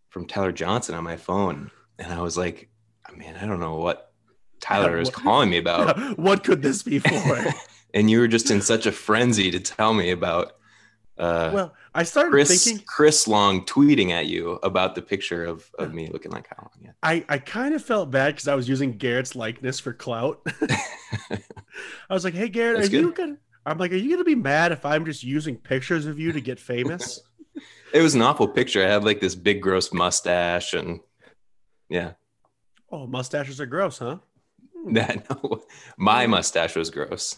from 0.09 0.25
Tyler 0.27 0.51
Johnson 0.51 0.95
on 0.95 1.03
my 1.03 1.17
phone, 1.17 1.71
and 1.99 2.11
I 2.13 2.21
was 2.21 2.37
like, 2.37 2.69
man, 3.15 3.35
I 3.35 3.45
don't 3.45 3.59
know 3.59 3.75
what 3.75 4.11
Tyler 4.59 4.97
is 4.97 5.09
calling 5.09 5.49
me 5.49 5.57
about. 5.57 6.17
what 6.17 6.43
could 6.43 6.61
this 6.61 6.83
be 6.83 6.99
for? 6.99 7.53
and 7.93 8.09
you 8.09 8.19
were 8.19 8.27
just 8.27 8.49
in 8.49 8.61
such 8.61 8.85
a 8.85 8.91
frenzy 8.91 9.51
to 9.51 9.59
tell 9.59 9.93
me 9.93 10.11
about 10.11 10.53
uh, 11.17 11.51
well, 11.53 11.73
I 11.93 12.03
started 12.03 12.31
Chris 12.31 12.63
thinking 12.63 12.83
Chris 12.87 13.27
Long 13.27 13.65
tweeting 13.65 14.09
at 14.09 14.25
you 14.25 14.59
about 14.63 14.95
the 14.95 15.01
picture 15.01 15.45
of, 15.45 15.69
of 15.77 15.93
me 15.93 16.09
looking 16.11 16.31
like 16.31 16.49
Kyle. 16.49 16.71
Long. 16.81 16.93
I, 17.03 17.23
I 17.29 17.37
kind 17.37 17.75
of 17.75 17.83
felt 17.83 18.09
bad 18.09 18.33
because 18.33 18.47
I 18.47 18.55
was 18.55 18.67
using 18.67 18.97
Garrett's 18.97 19.35
likeness 19.35 19.79
for 19.79 19.93
clout. 19.93 20.41
I 21.29 21.39
was 22.09 22.23
like, 22.23 22.33
"Hey, 22.33 22.49
Garrett, 22.49 22.77
That's 22.77 22.93
are 22.93 22.97
you 22.97 23.13
gonna?" 23.13 23.37
I'm 23.63 23.77
like, 23.77 23.91
"Are 23.91 23.97
you 23.97 24.09
gonna 24.09 24.23
be 24.23 24.33
mad 24.33 24.71
if 24.71 24.85
I'm 24.85 25.05
just 25.05 25.23
using 25.23 25.55
pictures 25.55 26.07
of 26.07 26.17
you 26.17 26.31
to 26.31 26.41
get 26.41 26.59
famous?" 26.59 27.21
it 27.93 28.01
was 28.01 28.15
an 28.15 28.23
awful 28.23 28.47
picture. 28.47 28.83
I 28.83 28.89
had 28.89 29.03
like 29.03 29.21
this 29.21 29.35
big 29.35 29.61
gross 29.61 29.93
mustache 29.93 30.73
and 30.73 30.99
yeah. 31.93 32.13
oh, 32.91 33.05
mustaches 33.05 33.61
are 33.61 33.67
gross, 33.67 33.99
huh? 33.99 34.17
That 34.91 35.27
hmm. 35.27 35.33
no, 35.43 35.61
my 35.97 36.25
hmm. 36.25 36.31
mustache 36.31 36.75
was 36.75 36.89
gross. 36.89 37.37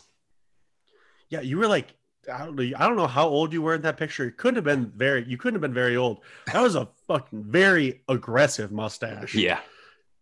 Yeah, 1.29 1.41
you 1.41 1.57
were 1.57 1.67
like, 1.67 1.93
I 2.31 2.45
don't 2.45 2.55
know, 2.55 2.63
I 2.77 2.87
don't 2.87 2.95
know 2.95 3.05
how 3.07 3.27
old 3.27 3.51
you 3.51 3.61
were 3.61 3.75
in 3.75 3.81
that 3.81 3.97
picture. 3.97 4.25
It 4.25 4.37
couldn't 4.37 4.55
have 4.55 4.63
been 4.63 4.91
very. 4.95 5.25
You 5.27 5.37
couldn't 5.37 5.55
have 5.55 5.61
been 5.61 5.73
very 5.73 5.97
old. 5.97 6.21
That 6.47 6.61
was 6.61 6.75
a 6.75 6.87
fucking 7.07 7.43
very 7.43 8.01
aggressive 8.07 8.71
mustache. 8.71 9.35
Yeah. 9.35 9.59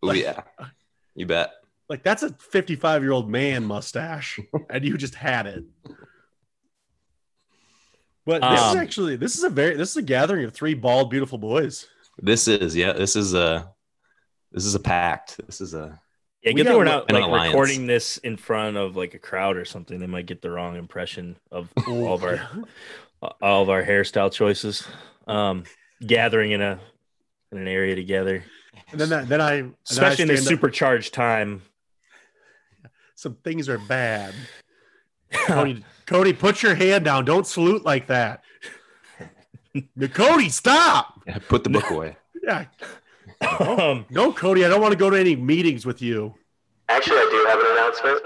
Oh 0.02 0.08
Like- 0.08 0.22
yeah. 0.22 0.42
Uh, 0.58 0.66
you 1.16 1.28
bet. 1.28 1.52
like 1.90 2.02
that's 2.02 2.24
a 2.24 2.34
55 2.34 3.04
year 3.04 3.12
old 3.12 3.30
man 3.30 3.64
mustache, 3.66 4.40
and 4.70 4.84
you 4.84 4.98
just 4.98 5.14
had 5.14 5.46
it. 5.46 5.64
But 8.26 8.42
this 8.42 8.60
is 8.60 8.66
Um, 8.66 8.78
actually 8.78 9.16
this 9.16 9.36
is 9.38 9.44
a 9.44 9.50
very 9.50 9.76
this 9.76 9.92
is 9.92 9.98
a 9.98 10.02
gathering 10.02 10.46
of 10.46 10.54
three 10.54 10.74
bald, 10.74 11.12
beautiful 11.12 11.38
boys. 11.38 11.88
This 12.18 12.48
is 12.48 12.76
yeah. 12.76 12.94
This 12.94 13.16
is 13.16 13.34
a 13.34 13.73
this 14.54 14.66
is 14.66 14.76
a 14.76 14.80
pact. 14.80 15.40
This 15.46 15.60
is 15.62 15.74
a 15.74 16.00
Yeah, 16.44 16.52
We 16.52 16.54
good 16.56 16.64
got 16.66 16.70
thing 16.72 16.78
we're 16.78 16.84
not 16.86 17.12
like 17.12 17.24
alliance. 17.24 17.52
recording 17.54 17.88
this 17.88 18.18
in 18.20 18.38
front 18.38 18.78
of 18.78 18.96
like 18.96 19.14
a 19.14 19.20
crowd 19.20 19.58
or 19.58 19.66
something. 19.66 20.00
They 20.00 20.08
might 20.08 20.26
get 20.26 20.42
the 20.42 20.52
wrong 20.52 20.76
impression 20.78 21.36
of 21.52 21.70
all 21.88 22.14
of 22.14 22.24
our 22.24 22.40
all 23.42 23.64
of 23.64 23.70
our 23.70 23.84
hairstyle 23.84 24.32
choices. 24.32 24.88
Um, 25.28 25.64
gathering 26.06 26.52
in 26.52 26.62
a 26.62 26.80
in 27.52 27.58
an 27.60 27.68
area 27.68 27.96
together, 27.96 28.44
And 28.92 29.00
then 29.00 29.10
that, 29.10 29.30
then 29.30 29.40
I, 29.40 29.54
and 29.54 29.66
then 29.68 29.74
I 29.74 29.78
especially 29.90 30.24
in 30.24 30.28
this 30.30 30.46
supercharged 30.46 31.14
time. 31.14 31.62
some 33.16 33.36
things 33.44 33.70
are 33.70 33.78
bad. 33.78 34.34
Cody, 35.32 35.84
Cody, 36.08 36.34
put 36.34 36.62
your 36.64 36.76
hand 36.76 37.06
down. 37.06 37.26
Don't 37.26 37.46
salute 37.48 37.86
like 37.86 38.08
that. 38.08 38.44
No, 39.96 40.08
Cody, 40.10 40.50
stop. 40.50 41.22
yeah, 41.28 41.38
put 41.48 41.64
the 41.64 41.70
book 41.70 41.90
away. 41.92 42.18
Yeah. 42.44 42.66
Um, 43.60 44.06
No, 44.10 44.32
Cody, 44.34 44.66
I 44.66 44.70
don't 44.70 44.82
want 44.82 44.92
to 44.92 44.98
go 44.98 45.10
to 45.10 45.20
any 45.20 45.36
meetings 45.36 45.86
with 45.86 46.02
you. 46.02 46.34
Actually, 46.90 47.18
I 47.18 47.28
do 47.32 47.46
have 47.50 47.60
an 47.60 47.68
announcement. 47.72 48.22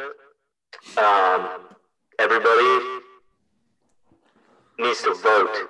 Um, 0.97 1.75
everybody 2.19 3.01
needs 4.79 5.01
to 5.03 5.13
vote. 5.13 5.69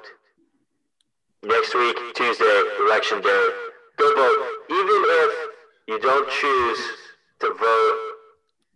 Next 1.43 1.73
week, 1.75 1.97
Tuesday, 2.15 2.61
election 2.81 3.21
day. 3.21 3.49
Go 3.97 4.15
vote. 4.15 4.47
Even 4.69 5.03
if 5.05 5.49
you 5.87 5.99
don't 5.99 6.29
choose 6.29 6.79
to 7.39 7.53
vote 7.53 7.97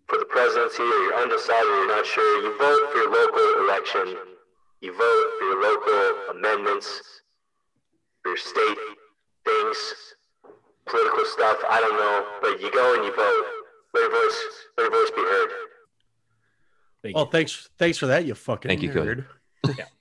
for 0.07 0.17
the 0.19 0.25
presidency 0.25 0.83
or 0.83 0.85
you're 0.85 1.15
undecided, 1.21 1.67
you're 1.67 1.87
not 1.87 2.05
sure, 2.05 2.43
you 2.43 2.57
vote 2.57 2.91
for 2.91 2.97
your 2.97 3.11
local 3.11 3.65
election. 3.65 4.17
You 4.81 4.91
vote 4.97 5.27
for 5.37 5.45
your 5.45 5.61
local 5.61 6.35
amendments, 6.37 7.21
for 8.21 8.29
your 8.29 8.37
state 8.37 8.77
things, 9.45 9.77
political 10.87 11.25
stuff. 11.25 11.57
I 11.69 11.79
don't 11.81 11.95
know, 11.97 12.25
but 12.41 12.61
you 12.61 12.71
go 12.71 12.95
and 12.95 13.03
you 13.05 13.15
vote. 13.15 13.45
Let 13.93 14.01
your 14.01 14.11
voice, 14.11 14.39
let 14.77 14.83
your 14.83 14.91
voice 15.01 15.11
be 15.11 15.21
heard. 15.21 15.49
thank 17.03 17.15
Oh, 17.17 17.25
you. 17.25 17.31
thanks, 17.31 17.69
thanks 17.77 17.97
for 17.97 18.07
that, 18.07 18.25
you 18.25 18.33
fucking 18.35 18.69
Thank 18.69 18.81
you, 18.81 18.91
Cody. 18.91 19.21
nerd. 19.65 19.85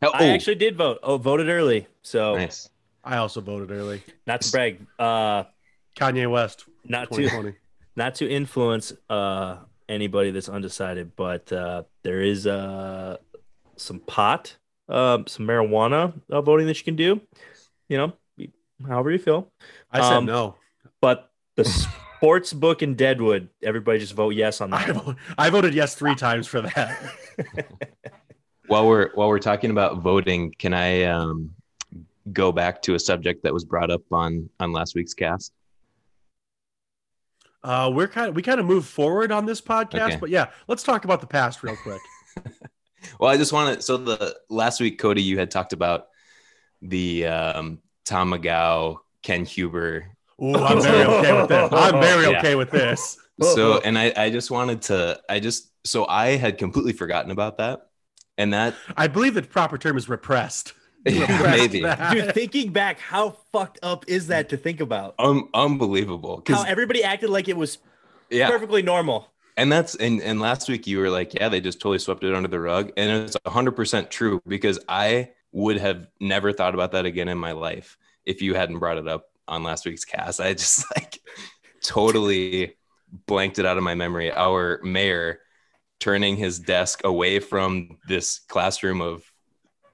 Oh, 0.00 0.10
I 0.14 0.28
actually 0.28 0.54
did 0.54 0.76
vote. 0.76 1.00
Oh, 1.02 1.16
voted 1.18 1.48
early. 1.48 1.88
So 2.02 2.36
nice. 2.36 2.70
I 3.02 3.16
also 3.16 3.40
voted 3.40 3.72
early. 3.72 4.00
not 4.28 4.42
to 4.42 4.50
brag, 4.52 4.86
uh, 4.96 5.42
Kanye 5.96 6.30
West, 6.30 6.66
not 6.84 7.10
to 7.10 7.16
2020. 7.16 7.56
not 7.96 8.14
to 8.16 8.30
influence 8.30 8.92
uh 9.10 9.56
anybody 9.88 10.30
that's 10.30 10.48
undecided, 10.48 11.16
but 11.16 11.52
uh 11.52 11.82
there 12.04 12.20
is 12.20 12.46
uh 12.46 13.16
some 13.76 13.98
pot, 13.98 14.56
uh, 14.88 15.18
some 15.26 15.48
marijuana 15.48 16.12
uh, 16.30 16.42
voting 16.42 16.68
that 16.68 16.78
you 16.78 16.84
can 16.84 16.94
do. 16.94 17.20
You 17.88 17.96
know, 17.98 18.12
however 18.86 19.10
you 19.10 19.18
feel. 19.18 19.50
I 19.90 20.00
said 20.02 20.12
Um, 20.18 20.26
no. 20.26 20.56
But 21.00 21.30
the 21.56 21.64
sports 21.64 22.52
book 22.52 22.82
in 22.82 22.94
Deadwood, 22.94 23.48
everybody 23.62 23.98
just 23.98 24.12
vote 24.14 24.34
yes 24.34 24.60
on 24.60 24.70
that. 24.70 24.94
one. 24.94 25.04
vo- 25.04 25.16
I 25.36 25.50
voted 25.50 25.74
yes 25.74 25.94
three 25.94 26.14
times 26.14 26.46
for 26.46 26.60
that. 26.62 26.98
While 28.66 28.86
we're 28.86 29.10
while 29.14 29.28
we're 29.28 29.38
talking 29.38 29.70
about 29.70 30.02
voting, 30.02 30.52
can 30.58 30.74
I 30.74 31.04
um, 31.04 31.52
go 32.34 32.52
back 32.52 32.82
to 32.82 32.94
a 32.94 32.98
subject 32.98 33.44
that 33.44 33.54
was 33.54 33.64
brought 33.64 33.90
up 33.90 34.02
on 34.12 34.50
on 34.60 34.72
last 34.72 34.94
week's 34.94 35.14
cast? 35.14 35.54
Uh, 37.64 37.90
we're 37.92 38.08
kind 38.08 38.28
of 38.28 38.36
we 38.36 38.42
kind 38.42 38.60
of 38.60 38.66
move 38.66 38.84
forward 38.86 39.32
on 39.32 39.46
this 39.46 39.60
podcast, 39.62 40.02
Okay. 40.08 40.16
but 40.16 40.28
yeah, 40.28 40.48
let's 40.68 40.82
talk 40.82 41.04
about 41.04 41.22
the 41.22 41.26
past 41.26 41.62
real 41.62 41.76
quick. 41.76 42.00
Well, 43.20 43.30
I 43.30 43.36
just 43.36 43.52
want 43.52 43.76
to. 43.76 43.80
So 43.82 43.96
the 43.96 44.36
last 44.50 44.80
week, 44.80 44.98
Cody, 44.98 45.22
you 45.22 45.38
had 45.38 45.50
talked 45.52 45.72
about 45.72 46.08
the 46.82 47.26
um, 47.26 47.78
Tom 48.08 48.32
McGow, 48.32 48.98
Ken 49.22 49.44
Huber. 49.44 50.06
Ooh, 50.42 50.54
I'm 50.54 50.80
very 50.80 51.04
okay 51.04 51.32
with 51.40 51.48
this. 51.48 51.72
I'm 51.72 52.00
very 52.00 52.30
Yeah. 52.30 52.38
okay 52.38 52.54
with 52.54 52.70
this. 52.70 53.18
So, 53.40 53.78
and 53.80 53.96
I, 53.98 54.12
I 54.16 54.30
just 54.30 54.50
wanted 54.50 54.82
to, 54.82 55.20
I 55.28 55.38
just, 55.40 55.70
so 55.84 56.06
I 56.08 56.30
had 56.36 56.58
completely 56.58 56.92
forgotten 56.92 57.30
about 57.30 57.58
that, 57.58 57.88
and 58.36 58.52
that 58.52 58.74
I 58.96 59.06
believe 59.08 59.34
the 59.34 59.42
proper 59.42 59.78
term 59.78 59.96
is 59.96 60.08
repressed. 60.08 60.72
Yeah, 61.06 61.20
Repressed 61.22 61.56
maybe 61.58 61.82
that. 61.82 62.12
Dude, 62.12 62.34
thinking 62.34 62.72
back, 62.72 62.98
how 62.98 63.36
fucked 63.52 63.78
up 63.82 64.04
is 64.08 64.26
that 64.26 64.48
to 64.50 64.56
think 64.56 64.80
about? 64.80 65.14
um, 65.20 65.48
unbelievable. 65.54 66.42
How 66.46 66.64
everybody 66.64 67.04
acted 67.04 67.30
like 67.30 67.48
it 67.48 67.56
was 67.56 67.78
yeah, 68.30 68.50
perfectly 68.50 68.82
normal. 68.82 69.28
and 69.56 69.70
that's 69.72 69.94
and 69.94 70.20
and 70.20 70.40
last 70.40 70.68
week 70.68 70.86
you 70.88 70.98
were 70.98 71.08
like, 71.08 71.32
yeah, 71.34 71.48
they 71.48 71.60
just 71.60 71.78
totally 71.80 71.98
swept 72.00 72.24
it 72.24 72.34
under 72.34 72.48
the 72.48 72.58
rug, 72.60 72.92
and 72.96 73.10
it's 73.24 73.36
hundred 73.46 73.72
percent 73.72 74.10
true 74.10 74.42
because 74.46 74.80
I 74.88 75.30
would 75.52 75.78
have 75.78 76.06
never 76.20 76.52
thought 76.52 76.74
about 76.74 76.92
that 76.92 77.06
again 77.06 77.28
in 77.28 77.38
my 77.38 77.52
life 77.52 77.96
if 78.26 78.42
you 78.42 78.54
hadn't 78.54 78.78
brought 78.78 78.98
it 78.98 79.08
up 79.08 79.26
on 79.46 79.62
last 79.62 79.86
week's 79.86 80.04
cast. 80.04 80.40
I 80.40 80.52
just 80.52 80.84
like 80.96 81.18
totally 81.82 82.74
blanked 83.26 83.58
it 83.58 83.66
out 83.66 83.78
of 83.78 83.84
my 83.84 83.94
memory. 83.94 84.30
Our 84.32 84.80
mayor 84.82 85.40
turning 86.00 86.36
his 86.36 86.58
desk 86.58 87.02
away 87.04 87.40
from 87.40 87.98
this 88.06 88.40
classroom 88.40 89.00
of 89.00 89.24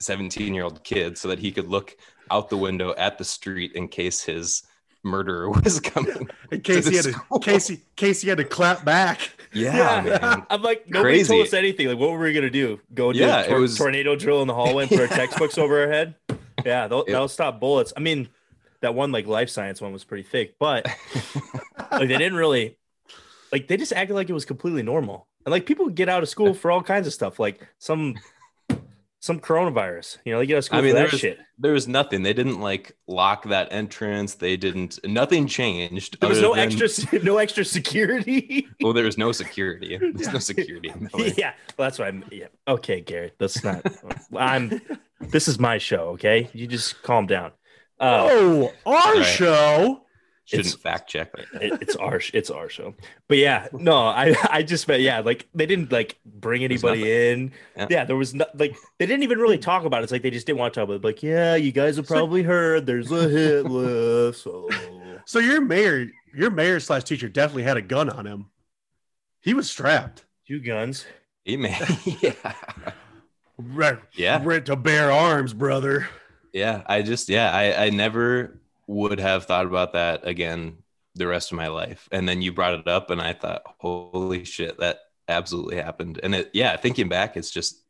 17 0.01 0.53
year 0.53 0.65
old 0.65 0.85
kids 0.85 1.21
so 1.21 1.29
that 1.29 1.39
he 1.39 1.53
could 1.53 1.69
look 1.69 1.97
out 2.31 2.51
the 2.51 2.57
window 2.57 2.95
at 2.97 3.19
the 3.19 3.25
street 3.25 3.73
in 3.73 3.89
case 3.89 4.23
his 4.23 4.63
murderer 5.05 5.51
was 5.65 5.79
coming. 5.81 6.29
In 6.51 6.61
case 6.63 6.87
he 6.87 6.99
the 6.99 7.13
had 7.13 7.15
to. 7.33 7.39
Casey, 7.41 7.81
Casey 7.97 8.29
had 8.29 8.39
to 8.39 8.45
clap 8.45 8.85
back. 8.85 9.31
Yeah, 9.53 10.01
man. 10.01 10.47
I'm 10.51 10.63
like, 10.63 10.89
nobody 10.89 11.15
Crazy. 11.19 11.29
told 11.35 11.47
us 11.47 11.53
anything. 11.55 11.87
Like, 11.89 11.99
what 11.99 12.11
were 12.11 12.19
we 12.19 12.33
gonna 12.33 12.51
do? 12.51 12.81
Go 12.93 13.13
do 13.13 13.19
Yeah, 13.21 13.41
a 13.41 13.45
it 13.45 13.49
tor- 13.49 13.61
was- 13.61 13.77
tornado 13.79 14.17
drill 14.17 14.43
in 14.43 14.49
the 14.49 14.55
hallway 14.55 14.83
and 14.85 14.91
put 14.91 15.01
our 15.01 15.07
textbooks 15.07 15.59
over 15.59 15.83
our 15.83 15.89
head? 15.91 16.15
Yeah, 16.65 16.89
they'll, 16.89 17.03
It- 17.03 17.13
that'll 17.13 17.29
stop 17.29 17.61
bullets. 17.61 17.93
I 17.97 18.01
mean, 18.01 18.29
that 18.81 18.95
one 18.95 19.13
like 19.13 19.27
life 19.27 19.51
science 19.51 19.81
one 19.83 19.93
was 19.93 20.03
pretty 20.05 20.23
thick, 20.23 20.55
but 20.59 20.87
like 21.91 22.01
they 22.01 22.07
didn't 22.07 22.37
really 22.37 22.79
like 23.53 23.69
they 23.69 23.77
just 23.77 23.93
acted 23.93 24.15
like 24.15 24.31
it 24.31 24.33
was 24.35 24.45
completely 24.45 24.83
normal. 24.83 25.27
And 25.45 25.51
like 25.53 25.67
people 25.67 25.89
get 25.89 26.09
out 26.09 26.23
of 26.23 26.29
school 26.29 26.55
for 26.55 26.71
all 26.71 26.83
kinds 26.83 27.07
of 27.07 27.13
stuff. 27.13 27.39
Like 27.39 27.67
some 27.79 28.15
some 29.25 29.41
coronavirus. 29.41 30.19
You 30.27 30.33
know, 30.35 30.39
they 30.39 30.45
get 30.47 30.59
us 30.59 30.69
I 30.71 30.79
I 30.79 30.81
mean, 30.83 30.95
there 30.95 31.05
was, 31.11 31.19
shit. 31.19 31.39
there 31.59 31.73
was 31.73 31.89
nothing. 31.89 32.23
They 32.23 32.35
didn't 32.35 32.61
like 32.61 32.95
lock 33.07 33.45
that 33.49 33.69
entrance. 33.73 34.35
They 34.35 34.59
didn't. 34.59 34.99
Nothing 35.05 35.47
changed. 35.47 36.21
There 36.21 36.29
was 36.29 36.43
no 36.43 36.55
than- 36.55 36.71
extra, 36.71 37.23
no 37.23 37.39
extra 37.39 37.65
security. 37.65 38.69
Well, 38.83 38.93
there 38.93 39.05
was 39.05 39.17
no 39.17 39.33
security. 39.33 39.97
There's 40.15 40.31
no 40.33 40.39
security. 40.39 40.91
in 40.91 41.09
Miller. 41.13 41.33
yeah, 41.39 41.55
well, 41.79 41.87
that's 41.87 41.99
why 41.99 42.09
I'm. 42.09 42.23
Yeah. 42.31 42.49
Okay, 42.69 43.01
Garrett, 43.01 43.35
that's 43.39 43.65
not. 43.65 43.83
I'm. 44.37 44.81
This 45.21 45.49
is 45.49 45.59
my 45.59 45.79
show. 45.79 46.09
Okay, 46.11 46.51
you 46.53 46.67
just 46.67 47.03
calm 47.03 47.27
down. 47.27 47.53
Uh, 47.99 48.29
Oh, 48.31 48.73
our 48.85 49.15
Right. 49.15 49.25
show. 49.25 50.04
Shouldn't 50.47 50.67
It's- 50.67 50.81
fact 50.83 51.09
check. 51.09 51.33
it, 51.55 51.81
it's 51.81 51.97
our 51.97 52.21
it's 52.35 52.51
our 52.51 52.69
show. 52.69 52.95
But 53.29 53.39
yeah, 53.39 53.69
no, 53.73 53.97
I 53.97 54.35
I 54.51 54.63
just 54.63 54.87
meant 54.87 55.01
yeah, 55.03 55.21
like 55.21 55.49
they 55.55 55.65
didn't 55.65 55.91
like 55.91 56.19
bring 56.27 56.63
anybody 56.65 57.31
in. 57.31 57.53
Yeah. 57.77 57.87
Yeah. 57.89 58.05
there 58.05 58.17
was 58.17 58.35
not 58.35 58.59
like 58.59 58.77
they 58.99 59.07
didn't 59.07 59.23
even 59.23 59.39
really 59.39 59.57
talk 59.57 59.85
about 59.87 60.01
it. 60.01 60.05
It's 60.05 60.13
like 60.13 60.21
they 60.23 60.31
just 60.31 60.47
didn't 60.47 60.59
want 60.59 60.75
to 60.75 60.81
talk 60.81 60.85
about 60.85 60.97
it. 60.97 61.05
Like, 61.05 61.23
yeah, 61.23 61.55
you 61.57 61.73
guys 61.73 61.97
have 61.97 62.07
probably 62.07 62.43
heard 62.43 62.85
there's 62.85 63.11
a 63.11 63.27
hit 63.29 63.65
list. 63.65 64.43
So 64.43 64.69
So 65.27 65.39
your 65.39 65.63
mayor, 65.63 66.09
your 66.37 66.51
mayor 66.51 66.79
slash 66.79 67.05
teacher 67.05 67.31
definitely 67.31 67.63
had 67.63 67.79
a 67.79 67.83
gun 67.83 68.11
on 68.11 68.27
him. 68.27 68.51
He 69.41 69.55
was 69.55 69.71
strapped. 69.71 70.27
two 70.47 70.61
guns. 70.61 71.07
He 71.47 71.57
man. 71.57 71.81
yeah. 72.21 72.33
Rent, 73.57 74.01
Yeah. 74.15 74.41
rent 74.45 74.67
to 74.67 74.77
bear 74.77 75.11
arms, 75.11 75.55
brother. 75.55 76.09
Yeah. 76.53 76.83
I 76.87 77.03
just 77.03 77.29
yeah. 77.31 77.51
I 77.51 77.87
I 77.87 77.91
never 77.91 78.61
would 78.87 79.19
have 79.21 79.47
thought 79.47 79.67
about 79.67 79.93
that 79.95 80.27
again 80.27 80.79
the 81.15 81.27
rest 81.27 81.53
of 81.53 81.57
my 81.57 81.69
life. 81.69 82.09
And 82.11 82.29
then 82.29 82.43
you 82.43 82.53
brought 82.53 82.75
it 82.75 82.89
up, 82.89 83.11
and 83.11 83.21
I 83.21 83.33
thought, 83.33 83.63
holy 83.79 84.45
shit, 84.45 84.79
that 84.79 84.99
absolutely 85.29 85.77
happened. 85.77 86.21
And 86.23 86.35
it 86.35 86.51
yeah. 86.53 86.77
Thinking 86.77 87.09
back, 87.09 87.37
it's 87.37 87.51
just 87.51 87.85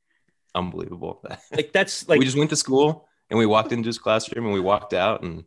unbelievable. 0.54 1.22
Like 1.52 1.72
that's 1.72 2.08
like 2.08 2.18
we 2.18 2.24
just 2.24 2.36
went 2.36 2.50
to 2.50 2.56
school 2.56 3.08
and 3.30 3.38
we 3.38 3.46
walked 3.46 3.72
into 3.72 3.86
his 3.86 3.98
classroom 3.98 4.44
and 4.44 4.54
we 4.54 4.60
walked 4.60 4.92
out 4.92 5.22
and 5.22 5.44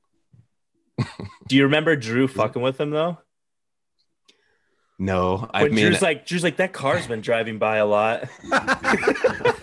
do 1.48 1.56
you 1.56 1.63
remember 1.63 1.96
Drew 1.96 2.27
fucking 2.27 2.62
with 2.62 2.80
him 2.80 2.92
though? 2.92 3.18
no, 5.00 5.50
I 5.54 5.63
When 5.63 5.75
mean 5.75 5.86
Drew's 5.86 6.01
like 6.01 6.25
Drew's 6.25 6.44
like 6.44 6.58
that 6.58 6.74
car's 6.74 7.08
been 7.08 7.22
driving 7.22 7.58
by 7.58 7.77
a 7.77 7.86
lot. 7.86 8.27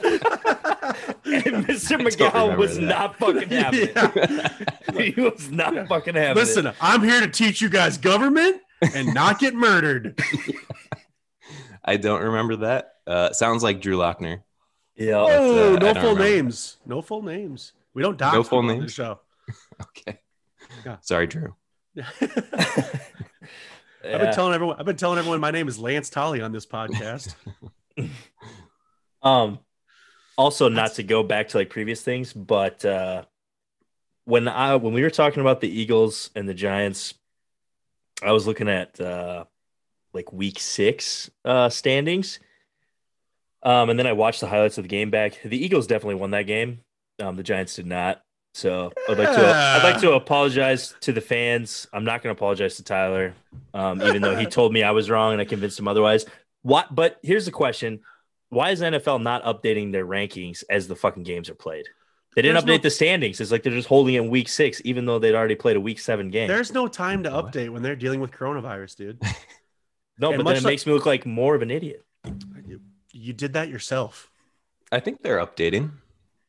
And 1.35 1.67
Mr. 1.67 1.99
I 2.01 2.05
McGowan 2.05 2.57
was 2.57 2.77
that. 2.77 2.83
not 2.85 3.17
fucking 3.17 3.49
having 3.51 3.89
it. 3.95 4.53
He 5.15 5.21
was 5.21 5.51
not 5.51 5.89
fucking 5.89 6.15
having 6.15 6.31
it. 6.33 6.37
Listen, 6.37 6.73
I'm 6.81 7.03
here 7.03 7.21
to 7.21 7.29
teach 7.29 7.61
you 7.61 7.69
guys 7.69 7.99
government 7.99 8.61
and 8.95 9.13
not 9.13 9.39
get 9.41 9.55
murdered. 9.55 10.19
I 11.85 11.97
don't 11.97 12.23
remember 12.23 12.57
that. 12.57 12.93
Uh, 13.07 13.33
sounds 13.33 13.63
like 13.63 13.81
Drew 13.81 13.97
Lochner. 13.99 14.43
Yeah. 14.97 15.17
uh, 15.21 15.27
Oh, 15.29 15.75
I 15.75 15.79
no 15.79 15.95
full 15.95 16.03
remember. 16.15 16.23
names. 16.25 16.77
No 16.87 17.03
full 17.03 17.23
names. 17.23 17.73
We 17.95 18.03
don't 18.03 18.17
dox 18.17 18.35
No 18.35 18.43
full 18.45 18.63
names? 18.63 18.85
this 18.85 18.93
show. 18.95 19.19
Okay. 19.83 20.19
Yeah. 20.87 20.97
Sorry, 21.01 21.27
Drew. 21.27 21.55
I've 21.97 22.21
been 24.03 24.33
telling 24.35 24.55
everyone. 24.55 24.77
I've 24.79 24.87
been 24.87 24.97
telling 24.97 25.19
everyone 25.19 25.41
my 25.41 25.51
name 25.51 25.69
is 25.69 25.79
Lance 25.79 26.09
Tully 26.11 26.41
on 26.41 26.53
this 26.53 26.67
podcast. 26.67 27.35
Um, 29.23 29.59
also 30.37 30.69
not 30.69 30.95
to 30.95 31.03
go 31.03 31.23
back 31.23 31.49
to 31.49 31.59
like 31.59 31.71
previous 31.71 32.03
things, 32.03 32.33
but 32.33 32.85
uh, 32.85 33.25
when 34.25 34.49
I 34.49 34.77
when 34.77 34.93
we 34.93 35.03
were 35.03 35.11
talking 35.11 35.41
about 35.41 35.61
the 35.61 35.69
Eagles 35.69 36.31
and 36.35 36.49
the 36.49 36.55
Giants, 36.55 37.15
I 38.23 38.33
was 38.33 38.47
looking 38.47 38.69
at 38.69 39.01
uh, 39.01 39.45
like 40.13 40.33
Week 40.33 40.59
Six 40.59 41.31
uh, 41.45 41.69
standings, 41.69 42.39
um, 43.63 43.91
and 43.91 43.99
then 43.99 44.07
I 44.07 44.13
watched 44.13 44.41
the 44.41 44.49
highlights 44.49 44.79
of 44.79 44.85
the 44.85 44.89
game 44.89 45.11
back. 45.11 45.41
The 45.43 45.63
Eagles 45.63 45.87
definitely 45.87 46.17
won 46.17 46.31
that 46.33 46.47
game. 46.47 46.81
Um, 47.21 47.37
the 47.37 47.43
Giants 47.43 47.77
did 47.77 47.87
not. 47.87 48.23
So 48.55 48.93
I'd 49.09 49.19
like 49.19 49.35
to 49.35 49.47
I'd 49.47 49.83
like 49.83 50.01
to 50.03 50.13
apologize 50.13 50.95
to 51.01 51.13
the 51.13 51.21
fans. 51.21 51.89
I'm 51.93 52.05
not 52.05 52.23
going 52.23 52.35
to 52.35 52.39
apologize 52.39 52.77
to 52.77 52.85
Tyler, 52.85 53.35
um, 53.75 54.01
even 54.03 54.23
though 54.23 54.37
he 54.37 54.47
told 54.59 54.73
me 54.73 54.85
I 54.85 54.93
was 54.93 55.11
wrong 55.11 55.33
and 55.33 55.41
I 55.41 55.45
convinced 55.45 55.79
him 55.79 55.89
otherwise. 55.89 56.25
What? 56.63 56.95
But 56.95 57.19
here's 57.23 57.47
the 57.47 57.51
question: 57.51 58.01
Why 58.55 58.71
is 58.71 58.81
NFL 58.81 59.23
not 59.23 59.43
updating 59.45 59.93
their 59.93 60.07
rankings 60.07 60.65
as 60.71 60.89
the 60.89 60.97
fucking 60.97 61.25
games 61.25 61.51
are 61.51 61.55
played? 61.55 61.87
They 62.35 62.43
didn't 62.43 62.55
There's 62.55 62.65
update 62.65 62.83
no- 62.83 62.83
the 62.85 62.91
standings. 62.91 63.41
It's 63.41 63.51
like 63.53 63.63
they're 63.63 63.73
just 63.73 63.89
holding 63.89 64.15
in 64.15 64.29
week 64.31 64.49
six, 64.49 64.81
even 64.85 65.07
though 65.07 65.19
they'd 65.19 65.35
already 65.35 65.55
played 65.55 65.77
a 65.77 65.81
week 65.81 65.99
seven 65.99 66.31
game. 66.31 66.49
There's 66.49 66.73
no 66.73 66.89
time 66.89 67.23
to 67.25 67.31
update 67.31 67.71
when 67.71 67.83
they're 67.83 67.97
dealing 67.97 68.21
with 68.21 68.31
coronavirus, 68.33 68.97
dude. 68.97 69.23
no, 70.19 70.33
and 70.33 70.39
but 70.39 70.45
then 70.45 70.57
it 70.57 70.63
like- 70.63 70.73
makes 70.73 70.87
me 70.87 70.93
look 70.93 71.07
like 71.07 71.27
more 71.27 71.55
of 71.55 71.63
an 71.63 71.71
idiot. 71.71 72.05
You, 72.67 72.81
you 73.13 73.33
did 73.33 73.53
that 73.53 73.69
yourself. 73.69 74.31
I 74.91 75.01
think 75.01 75.23
they're 75.23 75.45
updating. 75.45 75.91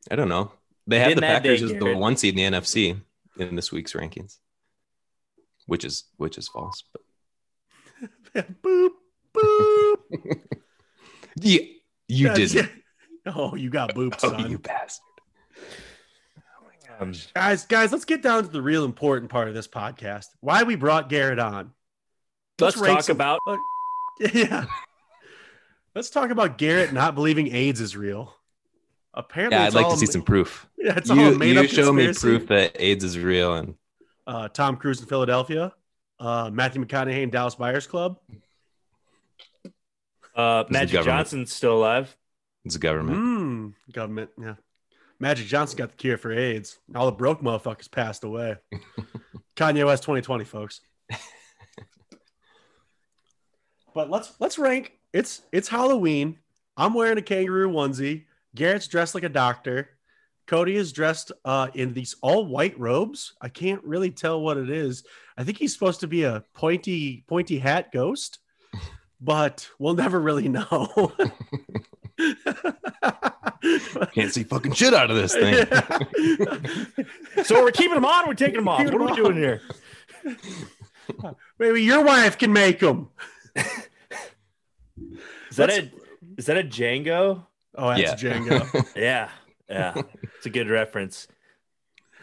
I 0.10 0.16
don't 0.16 0.30
know. 0.30 0.52
They 0.88 1.00
have 1.00 1.16
the 1.16 1.22
that 1.22 1.44
day, 1.44 1.50
Packers 1.56 1.64
as 1.64 1.80
the 1.80 1.96
one 1.96 2.16
seed 2.16 2.38
in 2.38 2.54
the 2.54 2.60
NFC 2.60 3.00
in 3.38 3.56
this 3.56 3.72
week's 3.72 3.94
rankings, 3.94 4.38
which 5.66 5.84
is 5.84 6.04
which 6.18 6.38
is 6.38 6.48
false. 6.48 6.84
But 8.34 8.62
boop 8.64 8.90
boop. 9.34 9.98
yeah, 11.42 11.60
you 12.08 12.28
That's- 12.30 12.52
did. 12.52 12.70
Oh, 13.28 13.56
you 13.56 13.72
got 13.72 13.96
booped, 13.96 14.20
Oh, 14.24 14.30
son. 14.30 14.52
you 14.52 14.60
bastard. 14.60 15.04
Um, 17.00 17.14
Guys, 17.34 17.66
guys, 17.66 17.92
let's 17.92 18.06
get 18.06 18.22
down 18.22 18.44
to 18.44 18.50
the 18.50 18.62
real 18.62 18.86
important 18.86 19.32
part 19.32 19.48
of 19.48 19.54
this 19.56 19.68
podcast. 19.68 20.28
Why 20.42 20.62
we 20.64 20.76
brought 20.76 21.10
Garrett 21.10 21.40
on. 21.40 21.72
let's 22.60 22.78
rank 22.78 22.98
talk 22.98 23.04
some- 23.06 23.16
about 23.18 23.40
Yeah. 24.34 24.66
Let's 25.96 26.10
talk 26.10 26.30
about 26.30 26.58
Garrett 26.58 26.94
not 26.94 27.16
believing 27.16 27.54
AIDS 27.56 27.82
is 27.82 27.98
real. 27.98 28.34
Apparently, 29.14 29.58
Yeah, 29.58 29.66
I'd 29.66 29.74
like 29.74 29.90
to 29.90 29.98
see 29.98 30.06
ma- 30.06 30.12
some 30.12 30.22
proof. 30.22 30.68
Yeah, 30.78 30.94
it's 30.98 31.10
all 31.10 31.18
You, 31.18 31.36
made 31.38 31.56
you 31.56 31.62
up 31.62 31.66
show 31.68 31.92
me 31.92 32.06
conspiracy. 32.06 32.38
proof 32.38 32.50
that 32.50 32.76
AIDS 32.80 33.04
is 33.04 33.18
real, 33.18 33.56
and 33.56 33.74
Uh, 34.28 34.50
Tom 34.50 34.78
Cruise 34.78 35.02
in 35.02 35.08
Philadelphia. 35.08 35.74
Uh, 36.20 36.52
Matthew 36.54 36.86
McConaughey 36.86 37.24
in 37.24 37.32
Dallas 37.32 37.56
Buyers 37.56 37.88
Club. 37.88 38.20
Uh, 40.36 40.66
Magic. 40.70 41.04
Johnson's 41.04 41.54
still 41.54 41.78
alive. 41.78 42.16
it's 42.64 42.76
a 42.76 42.80
government. 42.80 43.18
Mm, 43.18 43.94
government. 43.94 44.30
Yeah. 44.40 44.56
Magic 45.20 45.48
Johnson 45.48 45.78
got 45.78 45.92
the 45.92 45.96
cure 45.96 46.18
for 46.18 46.32
AIDS. 46.32 46.78
All 46.94 47.06
the 47.06 47.12
broke 47.12 47.42
motherfuckers 47.42 47.90
passed 47.90 48.24
away. 48.24 48.58
Kanye 49.56 49.86
West 49.86 50.04
2020, 50.04 50.44
folks. 50.44 50.82
but 53.94 54.10
let's 54.10 54.34
let's 54.40 54.58
rank. 54.60 54.92
It's 55.14 55.42
it's 55.52 55.70
Halloween. 55.70 56.40
I'm 56.76 56.94
wearing 56.94 57.18
a 57.18 57.22
kangaroo 57.22 57.72
onesie. 57.72 58.26
Garrett's 58.54 58.88
dressed 58.88 59.16
like 59.16 59.24
a 59.24 59.30
doctor. 59.30 59.90
Cody 60.48 60.76
is 60.76 60.92
dressed 60.92 61.32
uh, 61.44 61.70
in 61.74 61.94
these 61.94 62.16
all 62.22 62.46
white 62.46 62.78
robes. 62.80 63.34
I 63.42 63.50
can't 63.50 63.84
really 63.84 64.12
tell 64.12 64.42
what 64.42 64.58
it 64.58 64.70
is. 64.70 65.04
I 65.38 65.44
think 65.44 65.58
he's 65.58 65.74
supposed 65.74 66.02
to 66.02 66.08
be 66.08 66.24
a 66.24 66.44
pointy 66.54 67.24
pointy 67.28 67.58
hat 67.58 67.92
ghost, 67.92 68.40
but 69.22 69.70
we'll 69.80 69.94
never 69.96 70.20
really 70.20 70.48
know. 70.50 71.12
Can't 74.14 74.32
see 74.32 74.44
fucking 74.44 74.74
shit 74.74 74.94
out 74.94 75.10
of 75.12 75.18
this 75.18 75.34
thing. 75.36 75.66
So 77.44 77.62
we're 77.64 77.72
keeping 77.72 77.96
them 77.96 78.06
on. 78.06 78.28
We're 78.28 78.34
taking 78.36 78.56
them 78.58 78.68
off. 78.68 78.80
Keeping 78.80 79.00
What 79.00 79.12
are 79.12 79.16
we 79.16 79.22
them 79.22 79.34
doing 79.34 79.38
here? 79.38 79.62
Maybe 81.60 81.84
your 81.84 82.04
wife 82.04 82.38
can 82.38 82.54
make 82.54 82.80
them. 82.80 83.10
Is 85.50 85.58
that 85.58 85.70
a 85.70 85.92
is 86.38 86.46
that 86.48 86.58
a 86.58 86.64
Django? 86.64 87.46
Oh, 87.76 87.90
that's 87.90 88.22
Yeah. 88.22 88.34
Django. 88.34 88.86
Yeah, 88.96 89.30
yeah, 89.70 89.94
it's 90.38 90.46
a 90.46 90.50
good 90.50 90.70
reference. 90.70 91.28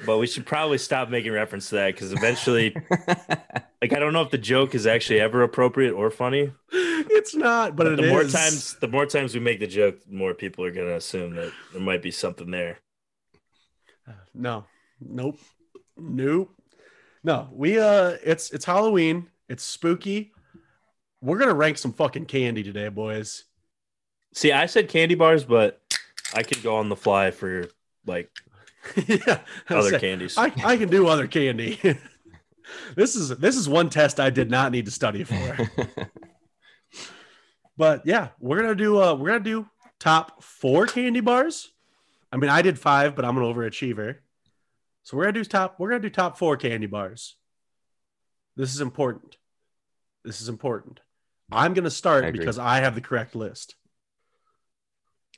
But 0.04 0.18
we 0.18 0.26
should 0.26 0.46
probably 0.46 0.78
stop 0.78 1.08
making 1.10 1.32
reference 1.32 1.68
to 1.68 1.76
that 1.76 1.94
because 1.94 2.12
eventually, 2.12 2.74
like, 3.08 3.92
I 3.92 3.98
don't 3.98 4.12
know 4.12 4.22
if 4.22 4.30
the 4.30 4.38
joke 4.38 4.74
is 4.74 4.86
actually 4.86 5.20
ever 5.20 5.42
appropriate 5.42 5.92
or 5.92 6.10
funny. 6.10 6.52
it's 6.72 7.34
not, 7.34 7.76
but, 7.76 7.84
But 7.84 7.92
it 7.92 8.02
the 8.02 8.08
more 8.08 8.24
times, 8.24 8.74
the 8.80 8.88
more 8.88 9.06
times 9.06 9.34
we 9.34 9.40
make 9.40 9.60
the 9.60 9.66
joke, 9.66 10.00
the 10.04 10.14
more 10.14 10.34
people 10.34 10.64
are 10.64 10.72
gonna 10.72 10.96
assume 10.96 11.34
that 11.36 11.52
there 11.72 11.80
might 11.80 12.02
be 12.02 12.10
something 12.10 12.50
there. 12.50 12.78
No, 14.34 14.64
nope, 15.00 15.38
nope. 15.96 16.50
No, 17.22 17.48
we 17.52 17.78
uh, 17.78 18.16
it's 18.24 18.50
it's 18.50 18.64
Halloween. 18.64 19.28
It's 19.48 19.62
spooky. 19.62 20.32
We're 21.20 21.38
gonna 21.38 21.54
rank 21.54 21.78
some 21.78 21.92
fucking 21.92 22.26
candy 22.26 22.62
today, 22.62 22.88
boys. 22.88 23.44
See, 24.34 24.50
I 24.50 24.66
said 24.66 24.88
candy 24.88 25.14
bars, 25.14 25.44
but 25.44 25.80
I 26.34 26.42
could 26.42 26.62
go 26.62 26.76
on 26.76 26.88
the 26.88 26.96
fly 26.96 27.30
for 27.30 27.68
like 28.06 28.30
yeah, 29.06 29.40
other 29.68 29.90
said- 29.90 30.00
candies. 30.00 30.36
I, 30.36 30.52
I 30.64 30.76
can 30.76 30.88
do 30.88 31.06
other 31.06 31.26
candy. 31.26 31.78
this 32.96 33.16
is 33.16 33.30
this 33.30 33.56
is 33.56 33.68
one 33.68 33.90
test 33.90 34.18
I 34.20 34.30
did 34.30 34.50
not 34.50 34.72
need 34.72 34.86
to 34.86 34.90
study 34.90 35.24
for. 35.24 35.70
But 37.76 38.02
yeah, 38.06 38.28
we're 38.38 38.60
gonna 38.60 38.74
do 38.74 39.00
uh 39.00 39.14
we're 39.14 39.28
gonna 39.28 39.40
do 39.40 39.66
top 39.98 40.42
four 40.42 40.86
candy 40.86 41.20
bars. 41.20 41.72
I 42.30 42.36
mean, 42.36 42.50
I 42.50 42.62
did 42.62 42.78
five, 42.78 43.16
but 43.16 43.24
I'm 43.24 43.36
an 43.36 43.42
overachiever. 43.42 44.16
So 45.02 45.16
we're 45.16 45.24
gonna 45.24 45.32
do 45.32 45.44
top 45.44 45.76
we're 45.78 45.88
gonna 45.88 46.00
do 46.00 46.10
top 46.10 46.38
four 46.38 46.56
candy 46.56 46.86
bars. 46.86 47.36
This 48.56 48.74
is 48.74 48.80
important. 48.80 49.36
This 50.24 50.40
is 50.40 50.48
important. 50.48 51.00
I'm 51.50 51.74
gonna 51.74 51.90
start 51.90 52.24
I 52.24 52.30
because 52.30 52.58
I 52.58 52.80
have 52.80 52.94
the 52.94 53.00
correct 53.00 53.34
list. 53.34 53.74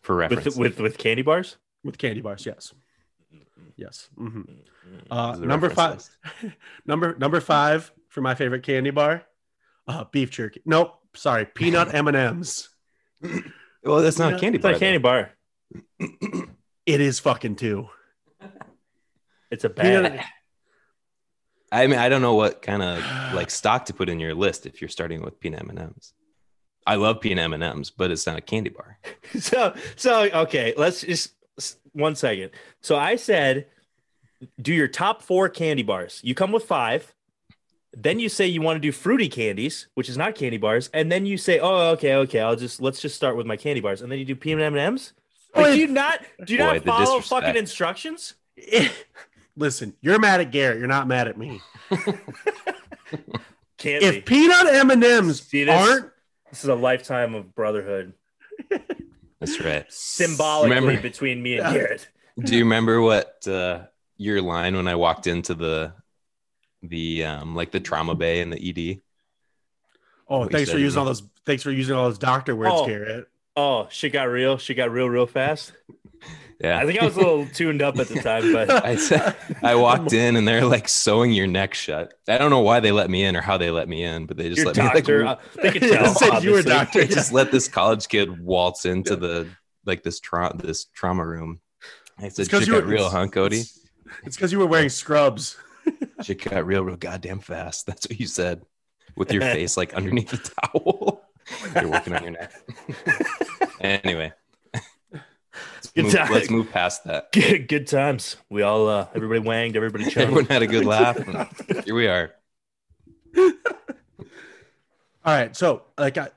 For 0.02 0.14
reference. 0.14 0.44
with 0.44 0.56
with 0.56 0.80
with 0.80 0.98
candy 0.98 1.22
bars. 1.22 1.56
with 1.82 1.98
candy 1.98 2.20
bars. 2.20 2.44
Yes, 2.44 2.74
yes. 3.76 4.08
hmm 4.16 4.40
Mm, 4.86 5.06
Uh, 5.10 5.36
number 5.38 5.70
five, 5.70 6.02
number 6.86 7.16
number 7.16 7.40
five 7.40 7.90
for 8.10 8.20
my 8.20 8.34
favorite 8.34 8.62
candy 8.62 8.90
bar, 8.90 9.24
uh, 9.88 10.04
beef 10.12 10.30
jerky. 10.30 10.60
Nope, 10.66 10.94
sorry, 11.14 11.46
peanut 11.46 11.94
M 11.94 12.06
and 12.08 12.16
M's. 12.16 12.68
Well, 13.82 14.02
that's 14.02 14.18
not 14.18 14.32
Yeah, 14.32 14.36
a 14.36 14.40
candy 14.40 14.56
It's 14.56 14.62
bar. 14.62 14.72
not 14.72 14.76
a 14.76 14.80
candy 14.80 14.98
bar. 14.98 15.30
It 16.86 17.00
is 17.00 17.18
fucking 17.20 17.56
too. 17.56 17.88
It's 19.50 19.64
a 19.64 19.70
Peanut- 19.70 20.20
I 21.72 21.86
mean, 21.86 21.98
I 21.98 22.08
don't 22.08 22.22
know 22.22 22.34
what 22.34 22.60
kind 22.62 22.82
of 22.82 22.98
like 23.34 23.50
stock 23.50 23.86
to 23.86 23.94
put 23.94 24.08
in 24.08 24.20
your 24.20 24.34
list 24.34 24.66
if 24.66 24.80
you're 24.80 24.88
starting 24.90 25.22
with 25.22 25.40
peanut 25.40 25.60
M 25.60 25.70
and 25.70 25.78
M's. 25.78 26.12
I 26.86 26.96
love 26.96 27.20
peanut 27.20 27.42
M 27.44 27.52
and 27.54 27.62
M's, 27.64 27.90
but 27.90 28.10
it's 28.10 28.26
not 28.26 28.36
a 28.38 28.42
candy 28.42 28.70
bar. 28.70 28.98
so 29.40 29.74
so 29.96 30.22
okay 30.30 30.74
let's 30.76 31.00
just 31.00 31.28
s- 31.30 31.34
one 31.92 32.14
second 32.14 32.50
so 32.80 32.96
i 32.96 33.16
said 33.16 33.66
do 34.60 34.72
your 34.72 34.88
top 34.88 35.22
four 35.22 35.48
candy 35.48 35.82
bars 35.82 36.20
you 36.24 36.34
come 36.34 36.52
with 36.52 36.64
five 36.64 37.14
then 37.96 38.18
you 38.18 38.28
say 38.28 38.46
you 38.46 38.60
want 38.60 38.76
to 38.76 38.80
do 38.80 38.90
fruity 38.90 39.28
candies 39.28 39.86
which 39.94 40.08
is 40.08 40.16
not 40.16 40.34
candy 40.34 40.56
bars 40.56 40.90
and 40.92 41.10
then 41.12 41.24
you 41.24 41.36
say 41.36 41.60
oh 41.60 41.90
okay 41.90 42.14
okay 42.16 42.40
i'll 42.40 42.56
just 42.56 42.80
let's 42.80 43.00
just 43.00 43.14
start 43.14 43.36
with 43.36 43.46
my 43.46 43.56
candy 43.56 43.80
bars 43.80 44.02
and 44.02 44.10
then 44.10 44.18
you 44.18 44.24
do 44.24 44.34
peanut 44.34 44.64
m&ms 44.74 45.12
like, 45.54 45.74
do 45.74 45.78
you 45.78 45.86
not 45.86 46.20
do 46.44 46.54
you 46.54 46.58
Boy, 46.58 46.64
not 46.64 46.84
follow 46.84 47.16
disrespect. 47.16 47.44
fucking 47.44 47.56
instructions 47.56 48.34
Listen, 49.56 49.94
you're 50.00 50.18
mad 50.18 50.40
at 50.40 50.50
Garrett. 50.50 50.78
You're 50.78 50.88
not 50.88 51.06
mad 51.06 51.28
at 51.28 51.38
me. 51.38 51.60
can't 51.90 52.18
be. 53.78 54.06
If 54.06 54.24
peanut 54.24 54.66
M 54.66 54.90
and 54.90 55.04
M's 55.04 55.42
See 55.42 55.64
this? 55.64 55.74
aren't 55.74 56.10
this 56.50 56.64
is 56.64 56.68
a 56.68 56.74
lifetime 56.74 57.34
of 57.34 57.54
brotherhood 57.54 58.14
That's 59.46 59.60
right. 59.60 59.92
symbolically 59.92 60.74
Remember- 60.76 61.00
between 61.02 61.42
me 61.42 61.58
and 61.58 61.66
Yeah. 61.66 61.72
garrett 61.80 62.08
Do 62.42 62.56
you 62.56 62.64
remember 62.64 63.00
what 63.00 63.46
uh, 63.46 63.84
your 64.16 64.42
line 64.42 64.74
when 64.76 64.88
I 64.88 64.94
walked 64.96 65.26
into 65.26 65.54
the 65.54 65.92
the 66.82 67.24
um 67.24 67.54
like 67.54 67.70
the 67.70 67.80
trauma 67.80 68.14
bay 68.14 68.40
and 68.40 68.52
the 68.52 68.58
ED? 68.58 69.00
Oh, 70.28 70.40
What 70.40 70.52
thanks 70.52 70.70
for 70.70 70.78
using 70.78 70.98
all 70.98 71.04
those. 71.04 71.22
Thanks 71.46 71.62
for 71.62 71.70
using 71.70 71.94
all 71.94 72.04
those 72.08 72.18
doctor 72.18 72.56
words, 72.56 72.72
Oh. 72.74 72.86
Garrett. 72.86 73.28
oh 73.56 73.86
she 73.90 74.08
got 74.10 74.24
real 74.24 74.56
She 74.58 74.74
got 74.74 74.90
real 74.90 75.08
real 75.08 75.26
fast 75.26 75.72
Yeah. 76.60 76.78
i 76.78 76.86
think 76.86 77.00
i 77.00 77.04
was 77.04 77.16
a 77.16 77.20
little 77.20 77.46
tuned 77.46 77.82
up 77.82 77.98
at 77.98 78.08
the 78.08 78.20
time 78.20 78.52
but 78.52 78.70
I 79.62 79.72
I 79.72 79.74
walked 79.74 80.12
in 80.12 80.36
and 80.36 80.46
they're 80.46 80.64
like 80.64 80.88
sewing 80.88 81.32
your 81.32 81.46
neck 81.46 81.74
shut. 81.74 82.14
I 82.28 82.38
don't 82.38 82.50
know 82.50 82.60
why 82.60 82.80
they 82.80 82.92
let 82.92 83.08
me 83.10 83.24
in 83.24 83.34
or 83.36 83.40
how 83.40 83.56
they 83.58 83.70
let 83.70 83.88
me 83.88 84.02
in, 84.04 84.26
but 84.26 84.36
they 84.36 84.48
just 84.48 84.58
Your 84.58 84.66
let 84.66 84.76
doctor, 84.76 85.22
me 85.22 85.28
uh, 85.28 85.36
like, 85.36 85.52
they 85.54 85.70
could 85.72 85.82
tell. 85.90 86.14
said 86.14 86.42
you 86.44 86.50
were 86.52 86.58
obviously. 86.58 86.62
doctor. 86.70 87.00
they 87.00 87.06
just 87.14 87.32
let 87.38 87.50
this 87.50 87.66
college 87.68 88.08
kid 88.08 88.40
waltz 88.40 88.84
into 88.84 89.16
the 89.16 89.48
like 89.86 90.02
this 90.02 90.20
tra- 90.20 90.52
this 90.54 90.84
trauma 90.86 91.26
room. 91.26 91.60
I 92.18 92.28
said, 92.28 92.48
'cause 92.50 92.60
"Shit 92.60 92.68
you 92.68 92.74
got 92.74 92.84
were- 92.84 92.90
real, 92.90 93.08
huh, 93.10 93.26
Cody? 93.28 93.60
It's 94.24 94.36
because 94.36 94.52
you 94.52 94.58
were 94.58 94.66
wearing 94.66 94.88
scrubs. 94.90 95.56
Shit 96.22 96.44
got 96.44 96.66
real, 96.66 96.84
real 96.84 96.96
goddamn 96.96 97.40
fast." 97.40 97.86
That's 97.86 98.06
what 98.08 98.18
you 98.20 98.26
said, 98.26 98.62
with 99.16 99.32
your 99.32 99.42
face 99.42 99.76
like 99.76 99.94
underneath 99.94 100.30
the 100.30 100.38
towel. 100.38 101.22
You're 101.74 101.90
working 101.90 102.14
on 102.14 102.22
your 102.22 102.32
neck. 102.32 102.52
anyway, 103.80 104.32
let's 104.32 104.43
Good 105.94 106.06
move, 106.06 106.14
time. 106.14 106.32
let's 106.32 106.50
move 106.50 106.70
past 106.72 107.04
that. 107.04 107.30
Good, 107.32 107.68
good 107.68 107.86
times. 107.86 108.36
We 108.50 108.62
all, 108.62 108.88
uh, 108.88 109.06
everybody 109.14 109.38
wanged, 109.38 109.76
everybody 109.76 110.04
chugged. 110.04 110.18
Everyone 110.18 110.46
had 110.46 110.62
a 110.62 110.66
good 110.66 110.84
laugh. 110.84 111.16
and 111.16 111.84
here 111.84 111.94
we 111.94 112.08
are. 112.08 112.32
All 113.36 115.32
right, 115.32 115.54
so 115.56 115.84
like 115.96 116.18
I, 116.18 116.28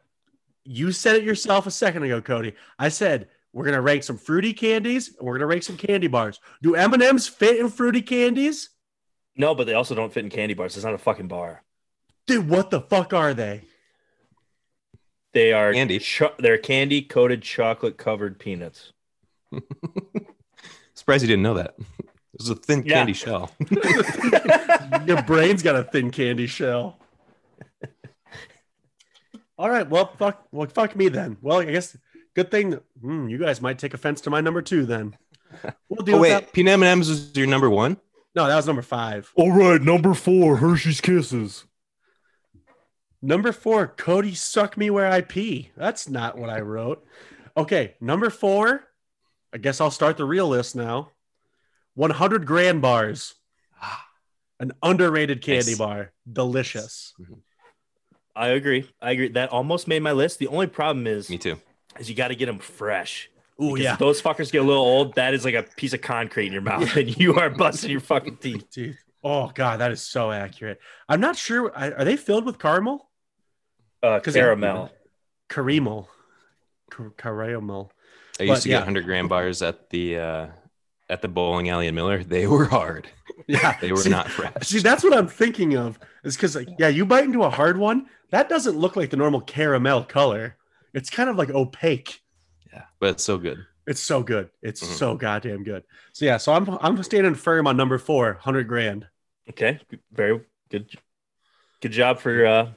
you 0.63 0.91
said 0.91 1.15
it 1.15 1.23
yourself 1.23 1.65
a 1.65 1.71
second 1.71 2.03
ago, 2.03 2.21
Cody. 2.21 2.53
I 2.77 2.89
said 2.89 3.29
we're 3.51 3.65
gonna 3.65 3.81
rank 3.81 4.03
some 4.03 4.17
fruity 4.17 4.53
candies 4.53 5.15
and 5.17 5.27
we're 5.27 5.33
gonna 5.33 5.47
rank 5.47 5.63
some 5.63 5.75
candy 5.77 6.07
bars. 6.07 6.39
Do 6.61 6.75
M 6.75 6.93
and 6.93 7.01
M's 7.01 7.27
fit 7.27 7.59
in 7.59 7.69
fruity 7.69 8.01
candies? 8.01 8.69
No, 9.35 9.55
but 9.55 9.65
they 9.65 9.73
also 9.73 9.95
don't 9.95 10.13
fit 10.13 10.23
in 10.23 10.29
candy 10.29 10.53
bars. 10.53 10.75
It's 10.75 10.85
not 10.85 10.93
a 10.93 10.99
fucking 10.99 11.27
bar. 11.27 11.63
Dude, 12.27 12.47
what 12.47 12.69
the 12.69 12.81
fuck 12.81 13.13
are 13.13 13.33
they? 13.33 13.61
They 15.33 15.51
are 15.53 15.73
Candy. 15.73 15.99
Cho- 15.99 16.33
they're 16.39 16.57
candy 16.57 17.01
coated 17.01 17.41
chocolate 17.41 17.97
covered 17.97 18.39
peanuts. 18.39 18.93
Surprised 20.95 21.23
you 21.23 21.27
didn't 21.27 21.43
know 21.43 21.55
that. 21.55 21.75
It 21.99 22.39
was 22.39 22.49
a 22.49 22.55
thin 22.55 22.83
Yeah. 22.85 22.95
candy 22.95 23.13
shell. 23.13 23.51
Your 25.05 25.21
brain's 25.23 25.63
got 25.63 25.75
a 25.75 25.83
thin 25.83 26.11
candy 26.11 26.47
shell. 26.47 26.99
All 29.57 29.69
right, 29.69 29.89
well, 29.89 30.13
fuck, 30.19 30.45
well, 30.51 30.67
fuck 30.67 30.95
me 30.95 31.09
then. 31.09 31.37
Well, 31.41 31.59
I 31.59 31.65
guess 31.65 31.97
good 32.35 32.51
thing 32.51 32.79
hmm, 33.01 33.27
you 33.27 33.39
guys 33.39 33.59
might 33.61 33.79
take 33.79 33.93
offense 33.95 34.21
to 34.21 34.29
my 34.29 34.39
number 34.41 34.61
two 34.61 34.85
then. 34.85 35.17
We'll 35.89 36.05
deal 36.05 36.17
Oh 36.17 36.19
with 36.21 36.31
wait, 36.31 36.39
that. 36.45 36.53
peanut 36.53 36.73
M&M's 36.73 37.09
was 37.09 37.35
your 37.35 37.47
number 37.47 37.69
one. 37.69 37.97
No, 38.35 38.45
that 38.45 38.55
was 38.55 38.67
number 38.67 38.83
five. 38.83 39.31
All 39.35 39.51
right, 39.51 39.81
number 39.81 40.13
four, 40.13 40.57
Hershey's 40.57 41.01
Kisses. 41.01 41.65
Number 43.19 43.51
four, 43.51 43.87
Cody 43.87 44.35
suck 44.35 44.77
me 44.77 44.91
where 44.91 45.07
I 45.11 45.21
pee. 45.21 45.71
That's 45.75 46.07
not 46.07 46.37
what 46.37 46.51
I 46.51 46.59
wrote. 46.59 47.03
Okay, 47.55 47.95
number 47.99 48.29
four. 48.29 48.83
I 49.53 49.57
guess 49.57 49.79
I'll 49.81 49.91
start 49.91 50.17
the 50.17 50.25
real 50.25 50.47
list 50.47 50.75
now. 50.75 51.11
100 51.95 52.45
grand 52.45 52.81
bars. 52.81 53.33
An 54.59 54.71
underrated 54.81 55.41
candy 55.43 55.71
Nice. 55.71 55.77
bar. 55.77 56.11
Delicious. 56.31 57.13
I 58.35 58.49
agree. 58.49 58.89
I 59.01 59.11
agree. 59.11 59.27
That 59.29 59.49
almost 59.51 59.87
made 59.87 60.01
my 60.01 60.11
list. 60.13 60.39
The 60.39 60.47
only 60.47 60.67
problem 60.67 61.05
is, 61.07 61.29
Me 61.29 61.37
too. 61.37 61.57
is 61.99 62.09
you 62.09 62.15
got 62.15 62.29
to 62.29 62.35
get 62.35 62.47
them 62.47 62.59
fresh. 62.59 63.29
Oh, 63.59 63.75
yeah. 63.75 63.93
if 63.93 63.99
those 63.99 64.21
fuckers 64.21 64.51
get 64.51 64.59
a 64.61 64.63
little 64.65 64.83
old, 64.83 65.15
that 65.15 65.33
is 65.33 65.43
like 65.45 65.55
a 65.55 65.63
piece 65.63 65.93
of 65.93 66.01
concrete 66.01 66.47
in 66.47 66.53
your 66.53 66.61
mouth, 66.61 66.95
and 66.95 67.17
you 67.17 67.35
are 67.35 67.49
busting 67.49 67.89
your 67.89 67.99
fucking 67.99 68.37
teeth. 68.41 68.69
Dude. 68.71 68.97
Oh, 69.23 69.51
God, 69.53 69.79
that 69.79 69.91
is 69.91 70.01
so 70.01 70.31
accurate. 70.31 70.79
I'm 71.09 71.19
not 71.19 71.35
sure. 71.35 71.71
I- 71.75 71.91
Are 71.91 72.03
they 72.05 72.17
filled 72.17 72.45
with 72.45 72.59
caramel? 72.59 73.09
Uh, 74.03 74.19
'Cause- 74.19 74.33
caramel. 74.35 74.91
Caramel. 75.49 76.09
Car- 76.91 77.13
Caramel. 77.17 77.91
I 78.39 78.43
used 78.43 78.55
But, 78.55 78.61
to 78.63 78.69
yeah. 78.69 78.75
get 78.77 78.79
100 78.81 79.05
grand 79.05 79.29
bars 79.35 79.61
at 79.61 79.89
the 79.89 80.17
uh, 80.17 80.47
at 81.09 81.21
the 81.21 81.27
bowling 81.27 81.69
alley 81.69 81.87
in 81.87 81.95
Miller. 81.95 82.23
They 82.23 82.47
were 82.47 82.65
hard. 82.65 83.07
Yeah. 83.49 83.77
They 83.79 83.91
were 83.91 83.97
See- 83.97 84.09
not 84.09 84.29
fresh. 84.29 84.51
See, 84.63 84.79
that's 84.79 85.03
what 85.05 85.15
I'm 85.15 85.27
thinking 85.27 85.77
of. 85.77 85.97
Is 86.25 86.35
because 86.35 86.55
like, 86.55 86.67
yeah, 86.79 86.89
you 86.89 87.05
bite 87.05 87.23
into 87.23 87.43
a 87.43 87.49
hard 87.49 87.77
one, 87.77 88.07
that 88.31 88.49
doesn't 88.49 88.75
look 88.77 88.97
like 88.97 89.09
the 89.09 89.15
normal 89.15 89.39
caramel 89.39 90.03
color. 90.03 90.57
It's 90.93 91.09
kind 91.09 91.29
of 91.29 91.37
like 91.37 91.49
opaque. 91.51 92.19
yeah, 92.73 92.83
but 92.99 93.11
it's 93.11 93.23
so 93.23 93.37
good. 93.37 93.65
It's 93.85 94.01
so 94.01 94.21
good. 94.23 94.49
It's 94.61 94.83
Mhm. 94.83 94.97
so 94.97 95.15
goddamn 95.15 95.63
good. 95.63 95.83
So 96.11 96.25
yeah, 96.25 96.35
so 96.37 96.51
I'm 96.51 96.67
I'm 96.81 97.01
standing 97.03 97.35
firm 97.35 97.67
on 97.67 97.77
number 97.77 97.97
four, 97.99 98.33
hundred 98.33 98.67
grand. 98.67 99.07
Okay, 99.49 99.79
very 100.11 100.41
good. 100.69 100.89
Good 101.81 101.91
job 101.93 102.19
for 102.19 102.45
uh, 102.45 102.69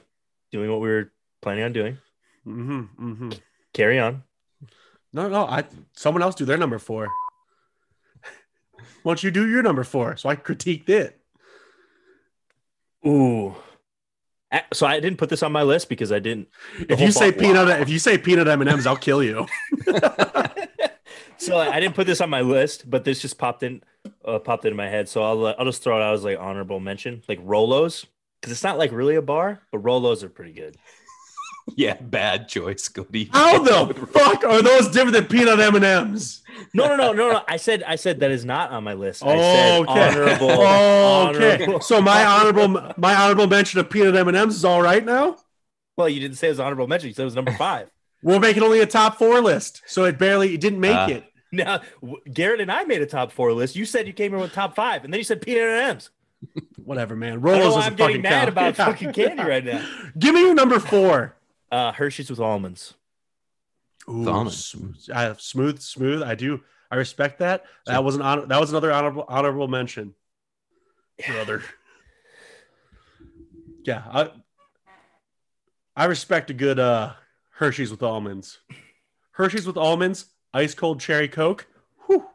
doing 0.51 0.69
what 0.71 0.79
we 0.79 0.87
were 0.89 1.11
planning 1.41 1.63
on 1.65 1.73
doing. 1.73 1.97
Mm-hmm, 2.47 2.81
mm-hmm. 3.11 3.29
Carry 3.73 3.99
on. 3.99 4.23
No, 5.13 5.27
no, 5.27 5.45
I 5.45 5.65
someone 5.93 6.23
else 6.23 6.35
do 6.35 6.45
their 6.45 6.57
number 6.57 6.79
four. 6.79 7.07
Why 9.03 9.11
don't 9.11 9.23
you 9.23 9.31
do 9.31 9.49
your 9.49 9.63
number 9.63 9.83
four 9.83 10.15
so 10.17 10.29
I 10.29 10.35
critiqued 10.35 10.89
it? 10.89 11.19
Ooh. 13.05 13.55
So 14.73 14.85
I 14.85 14.99
didn't 14.99 15.17
put 15.17 15.29
this 15.29 15.43
on 15.43 15.51
my 15.51 15.63
list 15.63 15.87
because 15.87 16.11
I 16.11 16.19
didn't. 16.19 16.49
If 16.89 16.99
you 16.99 17.11
say 17.11 17.31
peanut, 17.31 17.81
if 17.81 17.89
you 17.89 17.99
say 17.99 18.17
peanut 18.17 18.47
M 18.47 18.61
and 18.61 18.69
M's, 18.69 18.85
I'll 18.85 18.97
kill 18.97 19.23
you. 19.23 19.47
so 21.37 21.57
I 21.57 21.79
didn't 21.79 21.95
put 21.95 22.05
this 22.05 22.19
on 22.19 22.29
my 22.29 22.41
list, 22.41 22.89
but 22.89 23.05
this 23.05 23.21
just 23.21 23.37
popped 23.37 23.63
in, 23.63 23.81
uh, 24.25 24.39
popped 24.39 24.65
into 24.65 24.75
my 24.75 24.89
head. 24.89 25.07
So 25.07 25.23
I'll 25.23 25.45
uh, 25.45 25.55
I'll 25.57 25.65
just 25.65 25.81
throw 25.81 25.97
it 25.97 26.03
out 26.03 26.13
as 26.15 26.25
like 26.25 26.37
honorable 26.37 26.81
mention, 26.81 27.23
like 27.29 27.39
Rolos, 27.45 28.05
because 28.41 28.51
it's 28.51 28.63
not 28.63 28.77
like 28.77 28.91
really 28.91 29.15
a 29.15 29.21
bar, 29.21 29.61
but 29.71 29.83
Rolos 29.83 30.21
are 30.21 30.29
pretty 30.29 30.51
good. 30.51 30.75
Yeah, 31.77 31.95
bad 32.01 32.47
choice, 32.49 32.87
Cody. 32.89 33.29
How 33.33 33.59
the 33.63 33.93
fuck 34.07 34.43
are 34.43 34.61
those 34.61 34.87
different 34.89 35.13
than 35.13 35.25
peanut 35.25 35.59
M 35.59 35.75
and 35.75 35.85
M's? 35.85 36.41
No, 36.73 36.87
no, 36.87 36.95
no, 36.95 37.13
no, 37.13 37.31
no. 37.31 37.41
I 37.47 37.57
said 37.57 37.83
I 37.83 37.95
said 37.95 38.19
that 38.19 38.31
is 38.31 38.45
not 38.45 38.71
on 38.71 38.83
my 38.83 38.93
list. 38.93 39.23
I 39.23 39.27
Oh, 39.35 39.39
said 39.39 39.79
okay. 39.89 40.09
honorable. 40.09 40.51
okay. 41.35 41.53
honorable. 41.55 41.81
So 41.81 42.01
my 42.01 42.23
honorable 42.25 42.67
my 42.97 43.15
honorable 43.15 43.47
mention 43.47 43.79
of 43.79 43.89
peanut 43.89 44.15
M 44.15 44.27
and 44.27 44.37
M's 44.37 44.55
is 44.55 44.65
all 44.65 44.81
right 44.81 45.03
now. 45.03 45.37
Well, 45.97 46.07
you 46.09 46.19
didn't 46.19 46.37
say 46.37 46.47
it 46.47 46.51
was 46.51 46.59
honorable 46.59 46.87
mention. 46.87 47.07
You 47.09 47.13
said 47.13 47.23
it 47.23 47.25
was 47.25 47.35
number 47.35 47.53
five. 47.53 47.89
We're 48.23 48.39
making 48.39 48.63
only 48.63 48.79
a 48.81 48.85
top 48.85 49.17
four 49.17 49.39
list, 49.41 49.81
so 49.87 50.03
it 50.05 50.17
barely 50.19 50.53
it 50.53 50.61
didn't 50.61 50.79
make 50.79 50.95
Ah. 50.95 51.07
it. 51.07 51.23
Now, 51.53 51.81
Garrett 52.31 52.61
and 52.61 52.71
I 52.71 52.83
made 52.85 53.01
a 53.01 53.05
top 53.05 53.31
four 53.31 53.51
list. 53.51 53.75
You 53.75 53.85
said 53.85 54.07
you 54.07 54.13
came 54.13 54.33
in 54.33 54.39
with 54.39 54.53
top 54.53 54.75
five, 54.75 55.03
and 55.03 55.11
then 55.13 55.17
you 55.19 55.23
said 55.25 55.41
peanut 55.41 55.63
and 55.63 55.89
M's. 55.91 56.09
Whatever, 56.83 57.15
man. 57.15 57.33
I 57.33 57.35
don't 57.35 57.43
Rolos 57.43 57.59
know 57.63 57.71
why 57.75 57.81
I'm 57.87 57.95
getting 57.95 58.21
mad 58.21 58.31
count. 58.31 58.49
about 58.49 58.75
fucking 58.77 59.13
candy 59.13 59.43
right 59.43 59.63
now. 59.65 59.85
Give 60.17 60.33
me 60.33 60.41
your 60.41 60.53
number 60.53 60.79
four. 60.79 61.35
Uh, 61.71 61.91
Hershey's 61.93 62.29
with 62.29 62.39
almonds. 62.39 62.93
Ooh, 64.09 64.27
almonds. 64.27 64.65
smooth, 64.65 64.97
I, 65.13 65.33
smooth, 65.37 65.79
smooth. 65.79 66.21
I 66.21 66.35
do. 66.35 66.61
I 66.89 66.97
respect 66.97 67.39
that. 67.39 67.65
That 67.85 68.03
was 68.03 68.15
an 68.15 68.21
honor. 68.21 68.45
That 68.45 68.59
was 68.59 68.71
another 68.71 68.91
honorable 68.91 69.25
honorable 69.27 69.67
mention. 69.67 70.13
Brother. 71.25 71.63
Yeah, 73.83 74.03
I 74.11 74.31
I 75.95 76.05
respect 76.05 76.49
a 76.49 76.53
good 76.53 76.79
uh 76.79 77.13
Hershey's 77.51 77.91
with 77.91 78.03
almonds. 78.03 78.59
Hershey's 79.31 79.65
with 79.65 79.77
almonds, 79.77 80.25
ice 80.53 80.75
cold 80.75 80.99
cherry 80.99 81.27
Coke. 81.29 81.67
Whew. 82.07 82.25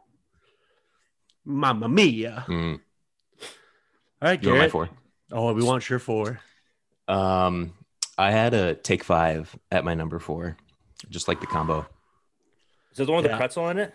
Mamma 1.45 1.87
mia. 1.87 2.45
Mm. 2.47 2.79
All 4.19 4.29
right, 4.29 4.41
You 4.41 4.49
want 4.49 4.61
my 4.61 4.69
four? 4.69 4.89
Oh, 5.31 5.53
we 5.53 5.63
want 5.63 5.87
your 5.89 5.99
four. 5.99 6.39
Um, 7.07 7.73
I 8.17 8.31
had 8.31 8.53
a 8.53 8.75
take 8.75 9.03
five 9.03 9.55
at 9.71 9.83
my 9.85 9.93
number 9.93 10.19
four, 10.19 10.57
just 11.09 11.27
like 11.27 11.39
the 11.41 11.47
combo: 11.47 11.85
Is 12.91 12.97
that 12.97 13.05
the 13.05 13.11
one 13.11 13.23
with 13.23 13.31
Yeah. 13.31 13.35
the 13.35 13.39
pretzel 13.39 13.69
in 13.69 13.77
it? 13.77 13.93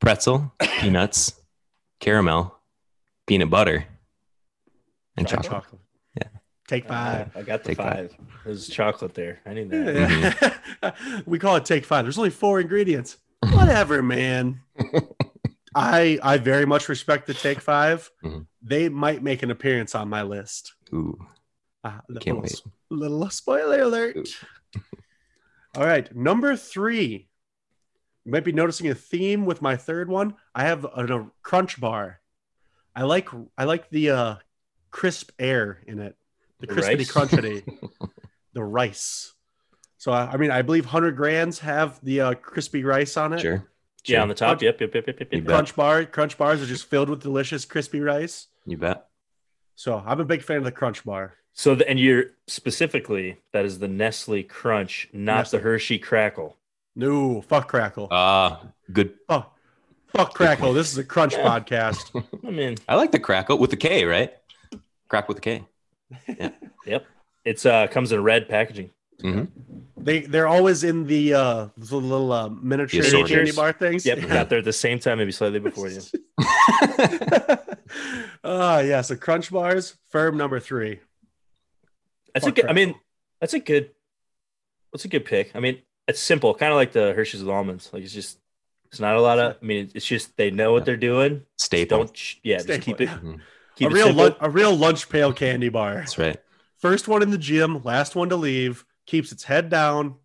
pretzel, 0.00 0.52
peanuts, 0.80 1.34
caramel, 2.00 2.56
peanut 3.26 3.50
butter, 3.50 3.84
and 5.16 5.26
Dark 5.26 5.42
chocolate. 5.44 5.80
Yeah. 6.16 6.28
Take 6.68 6.86
five. 6.86 7.36
I 7.36 7.42
got 7.42 7.62
the 7.64 7.70
Take 7.70 7.78
five. 7.78 8.16
There's 8.44 8.68
chocolate 8.68 9.14
there. 9.14 9.40
I 9.44 9.54
need 9.54 9.70
that. 9.70 11.22
we 11.26 11.38
call 11.40 11.56
it 11.56 11.64
take 11.64 11.84
five. 11.84 12.04
There's 12.04 12.18
only 12.18 12.30
four 12.30 12.60
ingredients. 12.60 13.16
Whatever, 13.52 14.02
man. 14.14 14.60
I 15.74 16.18
I 16.22 16.38
very 16.38 16.64
much 16.66 16.88
respect 16.88 17.26
the 17.26 17.34
take 17.34 17.60
5 17.60 18.10
Mhm. 18.24 18.46
They 18.62 18.88
might 18.88 19.22
make 19.22 19.42
an 19.42 19.50
appearance 19.50 19.94
on 19.94 20.08
my 20.08 20.22
list. 20.22 20.74
Ooh, 20.94 21.18
Uh, 21.84 22.00
can't 22.20 22.38
little, 22.38 22.42
wait. 22.42 22.62
little 22.90 23.30
spoiler 23.30 23.80
alert. 23.82 24.16
All 25.76 25.84
right, 25.84 26.14
number 26.14 26.56
three. 26.56 27.28
You 28.24 28.32
might 28.32 28.44
be 28.44 28.52
noticing 28.52 28.88
a 28.88 28.94
theme 28.94 29.46
with 29.46 29.62
my 29.62 29.76
third 29.76 30.08
one. 30.10 30.34
I 30.54 30.64
have 30.64 30.84
a, 30.84 30.88
a 31.06 31.30
crunch 31.42 31.80
bar. 31.80 32.20
I 32.94 33.04
like 33.04 33.28
I 33.56 33.64
like 33.64 33.88
the 33.90 34.10
uh, 34.10 34.34
crisp 34.90 35.30
air 35.38 35.82
in 35.86 35.98
it, 36.00 36.16
the 36.60 36.66
The 36.66 36.74
crispity 36.74 36.98
rice? 36.98 37.10
crunchity, 37.12 37.78
the 38.52 38.64
rice. 38.64 39.32
So 39.96 40.12
I, 40.12 40.32
I 40.32 40.36
mean, 40.36 40.50
I 40.50 40.62
believe 40.62 40.84
hundred 40.84 41.16
grands 41.16 41.60
have 41.60 41.98
the 42.04 42.20
uh, 42.20 42.34
crispy 42.34 42.84
rice 42.84 43.16
on 43.16 43.32
it. 43.32 43.40
sure. 43.40 43.68
Yeah, 44.04 44.22
on 44.22 44.28
the 44.28 44.34
top. 44.34 44.62
Yep, 44.62 44.80
yep, 44.80 44.94
yep, 44.94 45.06
yep, 45.06 45.20
yep. 45.20 45.28
You 45.32 45.38
yep. 45.38 45.46
bet. 45.46 45.54
Crunch 45.54 45.76
bar, 45.76 46.04
crunch 46.06 46.38
bars 46.38 46.62
are 46.62 46.66
just 46.66 46.86
filled 46.86 47.10
with 47.10 47.20
delicious 47.22 47.64
crispy 47.64 48.00
rice. 48.00 48.46
You 48.64 48.78
bet. 48.78 49.07
So 49.78 50.02
I'm 50.04 50.18
a 50.18 50.24
big 50.24 50.42
fan 50.42 50.56
of 50.56 50.64
the 50.64 50.72
crunch 50.72 51.04
bar. 51.04 51.34
So, 51.52 51.76
the, 51.76 51.88
and 51.88 52.00
you're 52.00 52.32
specifically 52.48 53.38
that 53.52 53.64
is 53.64 53.78
the 53.78 53.86
Nestle 53.86 54.42
Crunch, 54.42 55.08
not 55.12 55.38
Nestle. 55.38 55.58
the 55.60 55.62
Hershey 55.62 56.00
Krackel. 56.00 56.54
No, 56.96 57.42
fuck 57.42 57.70
Krackel. 57.70 58.08
Ah, 58.10 58.60
good. 58.92 59.14
oh, 59.28 59.46
fuck 60.08 60.34
Krackel. 60.34 60.74
This 60.74 60.90
is 60.90 60.98
a 60.98 61.04
crunch 61.04 61.34
podcast. 61.34 62.10
I 62.44 62.50
mean, 62.50 62.74
I 62.88 62.96
like 62.96 63.12
the 63.12 63.20
Krackel 63.20 63.60
with 63.60 63.70
the 63.70 63.76
K, 63.76 64.04
right? 64.04 64.32
Crack 65.06 65.28
with 65.28 65.36
the 65.36 65.42
K. 65.42 65.64
Yeah. 66.26 66.50
yep. 66.84 67.06
It's 67.44 67.64
uh 67.64 67.86
comes 67.86 68.10
in 68.10 68.20
red 68.20 68.48
packaging. 68.48 68.90
Hmm 69.20 69.44
They 69.96 70.20
they're 70.20 70.46
always 70.46 70.84
in 70.84 71.06
the 71.06 71.34
uh 71.34 71.68
the 71.76 71.96
little 71.96 72.32
uh, 72.32 72.48
miniature 72.48 73.02
The 73.02 73.08
assorted. 73.08 73.34
candy 73.34 73.52
bar 73.52 73.72
things. 73.72 74.06
Yep, 74.06 74.28
got 74.28 74.48
there 74.48 74.58
at 74.60 74.64
the 74.64 74.72
same 74.72 74.98
time, 74.98 75.18
maybe 75.18 75.32
slightly 75.32 75.58
before 75.60 75.88
you. 75.88 76.00
Ah, 78.44 78.80
yeah. 78.80 79.00
So 79.00 79.16
crunch 79.16 79.50
bars, 79.50 79.96
firm 80.10 80.36
number 80.36 80.60
three. 80.60 81.00
That's 82.34 82.46
a 82.46 82.48
Fuck 82.50 82.56
good. 82.56 82.66
I 82.66 82.72
mean, 82.72 82.94
that's 83.40 83.54
a 83.54 83.58
good. 83.58 83.90
That's 84.92 85.04
a 85.04 85.08
good 85.08 85.24
pick. 85.24 85.54
I 85.54 85.60
mean, 85.60 85.82
it's 86.06 86.20
simple, 86.20 86.54
kind 86.54 86.72
of 86.72 86.76
like 86.76 86.92
the 86.92 87.12
Hershey's 87.14 87.42
with 87.42 87.50
almonds. 87.50 87.90
Like 87.92 88.02
it's 88.04 88.12
just, 88.12 88.38
it's 88.86 89.00
not 89.00 89.16
a 89.16 89.20
lot 89.20 89.38
of. 89.38 89.56
I 89.60 89.64
mean, 89.64 89.90
it's 89.94 90.06
just 90.06 90.36
they 90.36 90.50
know 90.50 90.72
what 90.72 90.84
they're 90.84 90.96
doing. 90.96 91.42
Staple. 91.56 91.98
Don't. 91.98 92.16
sh- 92.16 92.36
Yeah, 92.42 92.58
just 92.62 92.82
keep 92.82 93.00
it. 93.00 93.04
yeah. 93.08 93.18
Mhm. 93.18 93.40
Keep 93.76 93.88
a 93.88 93.90
it 93.90 93.94
real 93.94 94.06
simple. 94.06 94.24
lun- 94.24 94.36
a 94.40 94.50
real 94.50 94.76
lunch 94.76 95.08
pail 95.08 95.32
candy 95.32 95.68
bar. 95.68 95.94
That's 95.96 96.18
right. 96.18 96.38
First 96.78 97.08
one 97.08 97.22
in 97.22 97.30
the 97.30 97.38
gym, 97.38 97.82
last 97.82 98.14
one 98.14 98.28
to 98.28 98.36
leave. 98.36 98.84
Keeps 99.08 99.32
its 99.32 99.42
head 99.42 99.70
down. 99.70 100.16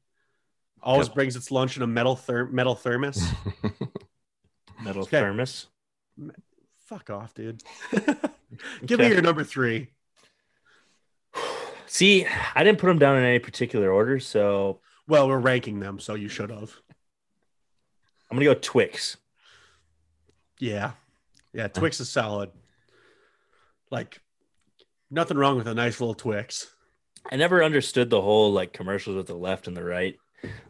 Always 0.81 1.07
Yep. 1.07 1.15
brings 1.15 1.35
its 1.37 1.51
lunch 1.51 1.77
in 1.77 1.83
a 1.83 1.87
metal 1.87 2.17
ther- 2.17 2.47
metal 2.47 2.75
thermos. 2.75 3.17
metal 4.83 5.03
Okay. 5.03 5.19
thermos. 5.21 5.67
Fuck 6.85 7.09
off, 7.09 7.33
dude. 7.33 7.63
Give 8.85 8.99
me 8.99 9.07
your 9.07 9.21
number 9.21 9.45
three. 9.45 9.87
See, 11.87 12.25
I 12.55 12.63
didn't 12.65 12.79
put 12.79 12.87
them 12.87 12.99
down 12.99 13.17
in 13.17 13.23
any 13.23 13.39
particular 13.39 13.89
order, 13.89 14.19
so 14.19 14.81
Well, 15.07 15.29
we're 15.29 15.39
ranking 15.39 15.79
them, 15.79 15.99
so 15.99 16.15
you 16.15 16.27
should 16.27 16.49
have. 16.49 16.73
I'm 18.29 18.37
gonna 18.37 18.45
go 18.45 18.53
Twix. 18.53 19.15
Yeah. 20.59 20.91
Yeah, 21.53 21.65
uh-huh. 21.65 21.79
Twix 21.79 21.99
is 22.01 22.09
solid. 22.09 22.51
Like 23.91 24.19
nothing 25.09 25.37
wrong 25.37 25.55
with 25.55 25.67
a 25.67 25.73
nice 25.73 26.01
little 26.01 26.15
Twix. 26.15 26.67
I 27.31 27.35
never 27.35 27.63
understood 27.63 28.09
the 28.09 28.21
whole 28.21 28.51
like 28.51 28.73
commercials 28.73 29.15
with 29.15 29.27
the 29.27 29.35
left 29.35 29.67
and 29.67 29.75
the 29.75 29.83
right, 29.83 30.17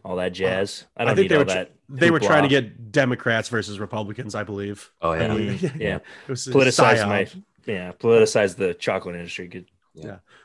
all 0.06 0.18
that 0.18 0.34
jazz. 0.34 0.86
I 0.96 1.02
I 1.02 1.06
don't 1.06 1.16
think 1.16 1.26
need 1.26 1.32
they 1.32 1.36
all 1.36 1.42
were 1.42 1.46
tr- 1.46 1.54
that. 1.54 1.72
They 1.90 2.12
were 2.12 2.20
trying 2.20 2.44
to 2.44 2.50
get 2.50 2.92
Democrats 2.92 3.50
versus 3.50 3.80
Republicans, 3.80 4.36
I 4.36 4.44
believe. 4.44 4.92
Oh 5.02 5.14
yeah. 5.14 5.28
Mm, 5.28 5.76
yeah, 5.80 5.96
It 5.96 6.02
was 6.28 6.48
a 6.48 6.52
politicize 6.52 7.08
my 7.08 7.28
yeah, 7.66 7.92
politicize 7.94 8.56
the 8.56 8.74
chocolate 8.74 9.16
industry. 9.16 9.48
Good. 9.48 9.66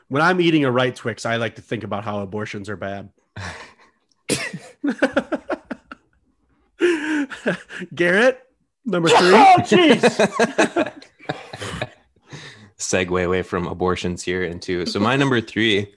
When 0.07 0.21
I'm 0.21 0.41
eating 0.41 0.65
a 0.65 0.71
right 0.71 0.95
Twix, 0.95 1.25
I 1.25 1.37
like 1.37 1.55
to 1.55 1.61
think 1.61 1.83
about 1.83 2.03
how 2.03 2.21
abortions 2.21 2.69
are 2.69 2.77
bad. 2.77 3.09
Garrett, 7.95 8.39
number 8.85 9.09
three. 9.09 9.33
Oh, 9.33 9.55
jeez. 9.59 10.93
Segue 12.79 13.25
away 13.25 13.41
from 13.41 13.67
abortions 13.67 14.23
here 14.23 14.43
into 14.43 14.85
so 14.85 14.99
my 14.99 15.15
number 15.21 15.41
three 15.41 15.93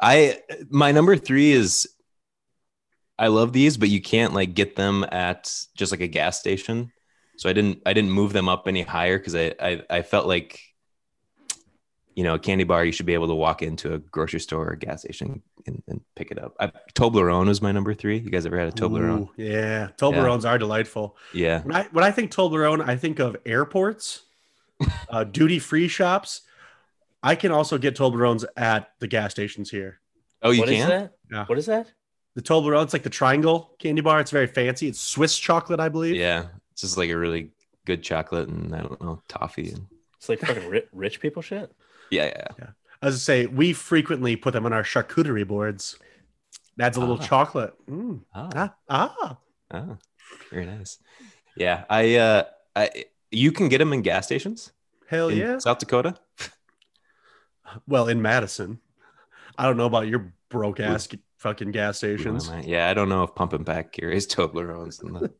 i 0.00 0.38
my 0.70 0.90
number 0.90 1.16
three 1.16 1.52
is 1.52 1.86
i 3.18 3.26
love 3.26 3.52
these 3.52 3.76
but 3.76 3.88
you 3.88 4.00
can't 4.00 4.32
like 4.32 4.54
get 4.54 4.74
them 4.74 5.04
at 5.12 5.52
just 5.76 5.92
like 5.92 6.00
a 6.00 6.08
gas 6.08 6.38
station. 6.38 6.90
So 7.36 7.48
i 7.48 7.52
didn't 7.52 7.82
i 7.86 7.92
didn't 7.92 8.10
move 8.10 8.32
them 8.32 8.48
up 8.48 8.66
any 8.66 8.82
higher 8.82 9.18
because 9.18 9.36
I, 9.36 9.54
I 9.60 9.82
i 9.90 10.02
felt 10.02 10.26
like 10.26 10.60
you 12.16 12.24
know 12.24 12.34
a 12.34 12.38
candy 12.38 12.64
bar 12.64 12.84
you 12.84 12.90
should 12.90 13.06
be 13.06 13.14
able 13.14 13.28
to 13.28 13.34
walk 13.34 13.62
into 13.62 13.94
a 13.94 13.98
grocery 13.98 14.40
store 14.40 14.72
or 14.72 14.74
gas 14.74 15.02
station 15.02 15.40
and, 15.66 15.82
and 15.86 16.00
pick 16.16 16.32
it 16.32 16.38
up. 16.42 16.56
I, 16.58 16.72
toblerone 16.94 17.46
was 17.46 17.62
my 17.62 17.70
number 17.70 17.94
three. 17.94 18.18
You 18.18 18.30
guys 18.30 18.44
ever 18.44 18.58
had 18.58 18.66
a 18.66 18.72
toblerone? 18.72 19.20
Ooh, 19.20 19.30
yeah, 19.36 19.90
Toblerones 19.96 20.48
are 20.48 20.58
delightful. 20.58 21.16
yeah. 21.32 21.60
When 21.62 21.76
I 21.76 21.84
when 21.92 22.02
I 22.02 22.10
think 22.10 22.32
Toblerone, 22.32 22.84
I 22.88 22.96
think 22.96 23.20
of 23.20 23.36
airports, 23.46 24.22
uh, 25.10 25.24
duty 25.24 25.58
free 25.58 25.88
shops. 25.88 26.42
I 27.22 27.34
can 27.34 27.50
also 27.50 27.78
get 27.78 27.96
Toblerones 27.96 28.44
at 28.56 28.90
the 29.00 29.08
gas 29.08 29.32
stations 29.32 29.70
here. 29.70 30.00
oh 30.42 30.50
you 30.50 30.60
What 30.60 30.68
is 30.68 30.78
can 30.80 30.88
that? 30.88 31.12
Yeah. 31.30 31.44
What 31.46 31.58
is 31.58 31.66
that? 31.66 31.92
The 32.34 32.42
Toblerone, 32.42 32.84
it's 32.84 32.92
like 32.92 33.02
the 33.02 33.10
triangle 33.10 33.74
candy 33.80 34.00
bar. 34.02 34.20
It's 34.20 34.30
very 34.30 34.46
fancy. 34.46 34.86
It's 34.88 35.00
Swiss 35.00 35.36
chocolate, 35.36 35.80
I 35.80 35.88
believe. 35.88 36.14
yeah 36.16 36.46
it's 36.72 36.82
just 36.82 36.96
like 36.96 37.10
a 37.10 37.18
really 37.18 37.50
good 37.86 38.02
chocolate 38.04 38.48
and 38.48 38.72
i 38.74 38.80
don't 38.82 39.00
know 39.02 39.20
toffee 39.28 39.70
and 39.70 39.86
It's 40.18 40.28
like 40.28 40.38
fucking 40.40 40.68
ri- 40.68 40.86
rich 40.92 41.20
people 41.20 41.42
shit. 41.42 41.72
yeah 42.10 42.26
yeah 42.26 42.46
yeah. 42.58 42.66
As 43.02 43.14
I 43.14 43.18
say, 43.18 43.46
we 43.46 43.72
frequently 43.72 44.36
put 44.36 44.52
them 44.52 44.66
on 44.66 44.72
our 44.72 44.82
charcuterie 44.82 45.46
boards. 45.46 45.98
Adds 46.80 46.96
a 46.96 47.00
little 47.00 47.18
Ah. 47.20 47.26
chocolate. 47.26 47.74
Mm. 47.88 48.20
Ah. 48.34 48.50
Ah, 48.54 48.74
ah. 48.88 49.36
Oh, 49.72 49.96
very 50.50 50.66
nice. 50.66 50.98
Yeah, 51.56 51.84
I 51.90 52.16
uh 52.16 52.42
I 52.76 53.04
you 53.30 53.52
can 53.52 53.68
get 53.68 53.78
them 53.78 53.92
in 53.92 54.02
gas 54.02 54.26
stations 54.26 54.72
Hell 55.08 55.28
in 55.28 55.38
yeah. 55.38 55.58
South 55.58 55.78
Dakota. 55.78 56.14
Well, 57.86 58.08
in 58.08 58.22
Madison. 58.22 58.80
I 59.56 59.64
don't 59.64 59.76
know 59.76 59.86
about 59.86 60.06
your 60.06 60.32
broke 60.48 60.80
ass 60.80 61.08
fucking 61.38 61.72
gas 61.72 61.98
stations. 61.98 62.50
Yeah, 62.64 62.88
I 62.88 62.94
don't 62.94 63.08
know 63.08 63.22
if 63.24 63.34
Pump 63.34 63.52
and 63.52 63.66
Pack 63.66 63.92
carries 63.92 64.26
Toblerones 64.26 65.02
in 65.02 65.12
the 65.14 65.32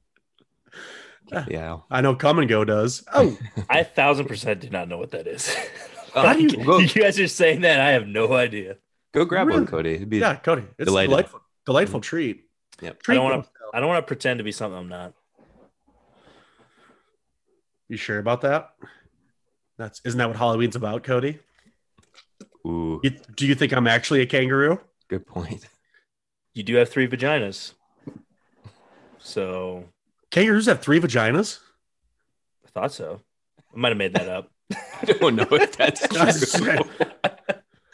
ah, 1.33 1.47
Yeah. 1.49 1.79
I 1.91 2.01
know 2.01 2.15
Come 2.15 2.39
and 2.39 2.49
Go 2.49 2.65
does. 2.65 3.05
Oh, 3.13 3.39
I 3.71 3.81
a 3.81 3.85
thousand 3.85 4.27
percent 4.27 4.61
do 4.61 4.71
not 4.71 4.89
know 4.89 4.99
what 4.99 5.11
that 5.13 5.27
is. 5.27 5.55
Oh, 6.15 6.23
How 6.27 6.33
do 6.33 6.43
you- 6.43 6.65
go, 6.65 6.79
you 6.79 6.89
guys 6.89 7.21
are 7.21 7.29
saying 7.29 7.61
that 7.61 7.81
I 7.81 7.91
have 7.91 8.09
no 8.09 8.33
idea. 8.33 8.79
go 9.13 9.27
grab 9.27 9.47
Really? 9.47 9.61
one, 9.61 9.67
Cody. 9.67 9.95
It'd 9.97 10.09
be 10.09 10.19
yeah, 10.19 10.37
Cody. 10.37 10.65
It's 10.79 10.87
Delighted. 10.87 11.11
a 11.11 11.17
delightful, 11.17 11.41
delightful 11.67 12.01
mm. 12.01 12.03
treat. 12.03 12.45
Yep. 12.81 13.03
I 13.09 13.15
don't 13.15 13.25
want 13.25 13.45
to. 13.45 13.51
I 13.75 13.81
don't 13.81 13.91
want 13.91 14.03
to 14.03 14.07
pretend 14.07 14.39
to 14.39 14.45
be 14.45 14.51
something 14.51 14.79
I'm 14.79 14.89
not. 14.89 15.13
You 17.89 17.97
sure 17.97 18.19
about 18.19 18.43
that? 18.43 18.71
That's 19.79 20.01
isn't 20.05 20.19
that 20.19 20.29
what 20.29 20.37
Halloween's 20.37 20.77
about, 20.77 21.05
Cody? 21.05 21.39
ooh, 22.67 23.01
You, 23.03 23.11
do 23.37 23.47
you 23.47 23.55
think 23.55 23.73
I'm 23.73 23.87
actually 23.87 24.21
a 24.21 24.27
kangaroo? 24.27 24.81
good 25.09 25.27
point. 25.27 25.67
You 26.55 26.63
do 26.65 26.75
have 26.77 26.89
three 26.89 27.07
vaginas, 27.09 27.73
so 29.19 29.85
Kangaroos 30.31 30.67
have 30.67 30.81
three 30.81 31.01
vaginas. 31.01 31.61
I 32.67 32.71
thought 32.71 32.93
so. 32.93 33.21
I 33.75 33.79
might 33.79 33.89
have 33.91 33.97
made 33.99 34.13
that 34.15 34.29
up. 34.29 34.51
I 34.73 35.05
don't 35.07 35.37
know 35.37 35.47
if 35.53 35.77
that's 35.77 36.03
I 36.17 36.31
true. 36.31 36.33
swear. 36.33 36.79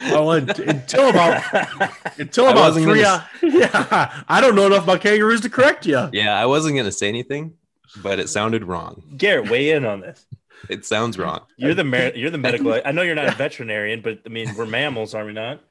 Oh, 0.07 0.29
until 0.31 1.09
about 1.09 1.41
until 2.19 2.47
about 2.47 2.55
wasn't 2.75 2.85
three. 2.85 3.01
gonna 3.01 3.27
uh, 3.43 3.47
yeah, 3.47 4.23
I 4.27 4.41
don't 4.41 4.55
know 4.55 4.65
enough 4.67 4.83
about 4.83 5.01
kangaroos 5.01 5.41
to 5.41 5.49
correct 5.49 5.85
you. 5.85 6.09
yeah, 6.11 6.39
I 6.39 6.45
wasn't 6.47 6.75
gonna 6.75 6.91
say 6.91 7.07
anything, 7.07 7.53
but 8.01 8.19
it 8.19 8.29
sounded 8.29 8.63
wrong. 8.63 9.03
Garrett, 9.17 9.49
weigh 9.49 9.71
in 9.71 9.85
on 9.85 10.01
this. 10.01 10.25
It 10.69 10.85
sounds 10.85 11.17
wrong. 11.19 11.41
You're 11.57 11.73
the 11.75 11.83
mer- 11.83 12.13
you're 12.15 12.31
the 12.31 12.37
medical. 12.47 12.79
I 12.83 12.91
know 12.91 13.01
you're 13.03 13.13
not 13.13 13.27
a 13.27 13.31
veterinarian, 13.35 14.01
but 14.01 14.21
I 14.25 14.29
mean 14.29 14.55
we're 14.55 14.65
mammals, 14.65 15.13
are 15.13 15.23
we 15.25 15.33
not? 15.33 15.61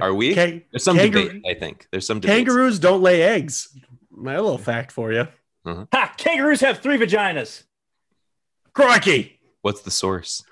Are 0.00 0.14
we? 0.14 0.34
Kang- 0.34 0.62
There's 0.70 0.84
some 0.84 0.96
kangaroo- 0.96 1.26
debate, 1.28 1.42
I 1.50 1.54
think. 1.58 1.86
There's 1.90 2.06
some 2.06 2.20
debate. 2.20 2.46
kangaroos 2.46 2.78
don't 2.78 3.02
lay 3.02 3.22
eggs. 3.22 3.76
My 4.10 4.36
little 4.38 4.56
fact 4.56 4.92
for 4.92 5.12
you. 5.12 5.26
Ha! 5.66 6.14
Kangaroos 6.16 6.60
have 6.60 6.78
three 6.78 6.96
vaginas. 6.96 7.64
Crikey! 8.72 9.40
What's 9.62 9.82
the 9.82 9.90
source? 9.90 10.42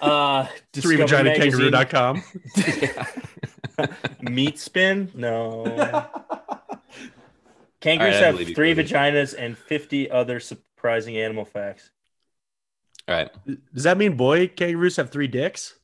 Uh, 0.00 0.44
Three 0.74 0.96
Discovery 0.98 1.30
vagina 1.30 1.30
Magazine. 1.38 1.72
kangaroo.com. 1.72 2.22
Meat 4.20 4.58
spin? 4.58 5.10
No. 5.14 6.06
Kangaroos 7.86 8.16
All 8.16 8.20
right, 8.20 8.34
I 8.34 8.38
have 8.38 8.54
three 8.56 8.74
vaginas 8.74 9.34
and 9.38 9.56
50 9.56 10.10
other 10.10 10.40
surprising 10.40 11.16
animal 11.18 11.44
facts. 11.44 11.90
All 13.06 13.14
right. 13.14 13.30
Does 13.72 13.84
that 13.84 13.96
mean 13.96 14.16
boy 14.16 14.48
kangaroos 14.48 14.96
have 14.96 15.10
three 15.10 15.28
dicks? 15.28 15.78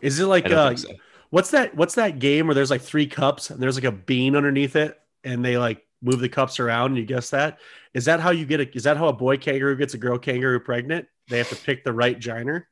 Is 0.00 0.20
it 0.20 0.26
like 0.26 0.48
uh, 0.48 0.76
so. 0.76 0.90
what's 1.30 1.50
that? 1.50 1.74
What's 1.74 1.96
that 1.96 2.20
game 2.20 2.46
where 2.46 2.54
there's 2.54 2.70
like 2.70 2.82
three 2.82 3.08
cups 3.08 3.50
and 3.50 3.60
there's 3.60 3.76
like 3.76 3.84
a 3.84 3.90
bean 3.90 4.36
underneath 4.36 4.76
it, 4.76 4.96
and 5.24 5.44
they 5.44 5.58
like 5.58 5.84
move 6.00 6.20
the 6.20 6.28
cups 6.28 6.60
around? 6.60 6.90
And 6.92 6.98
you 6.98 7.04
guess 7.04 7.30
that 7.30 7.58
is 7.94 8.04
that 8.04 8.20
how 8.20 8.30
you 8.30 8.46
get 8.46 8.60
a? 8.60 8.76
Is 8.76 8.84
that 8.84 8.96
how 8.96 9.08
a 9.08 9.12
boy 9.12 9.38
kangaroo 9.38 9.74
gets 9.74 9.94
a 9.94 9.98
girl 9.98 10.18
kangaroo 10.18 10.60
pregnant? 10.60 11.08
They 11.28 11.38
have 11.38 11.48
to 11.48 11.56
pick 11.56 11.82
the 11.82 11.92
right 11.92 12.16
giner. 12.16 12.68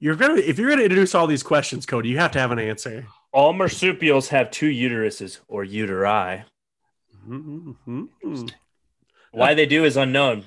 You're 0.00 0.16
gonna 0.16 0.36
if 0.36 0.58
you're 0.58 0.70
gonna 0.70 0.82
introduce 0.82 1.14
all 1.14 1.26
these 1.26 1.42
questions, 1.42 1.86
Cody, 1.86 2.08
you 2.08 2.18
have 2.18 2.32
to 2.32 2.38
have 2.38 2.52
an 2.52 2.58
answer. 2.58 3.06
All 3.32 3.52
marsupials 3.52 4.28
have 4.28 4.50
two 4.50 4.70
uteruses 4.70 5.40
or 5.48 5.64
uteri. 5.64 6.44
Mhm. 7.26 8.52
Why 9.32 9.54
they 9.54 9.66
do 9.66 9.84
is 9.84 9.96
unknown. 9.96 10.44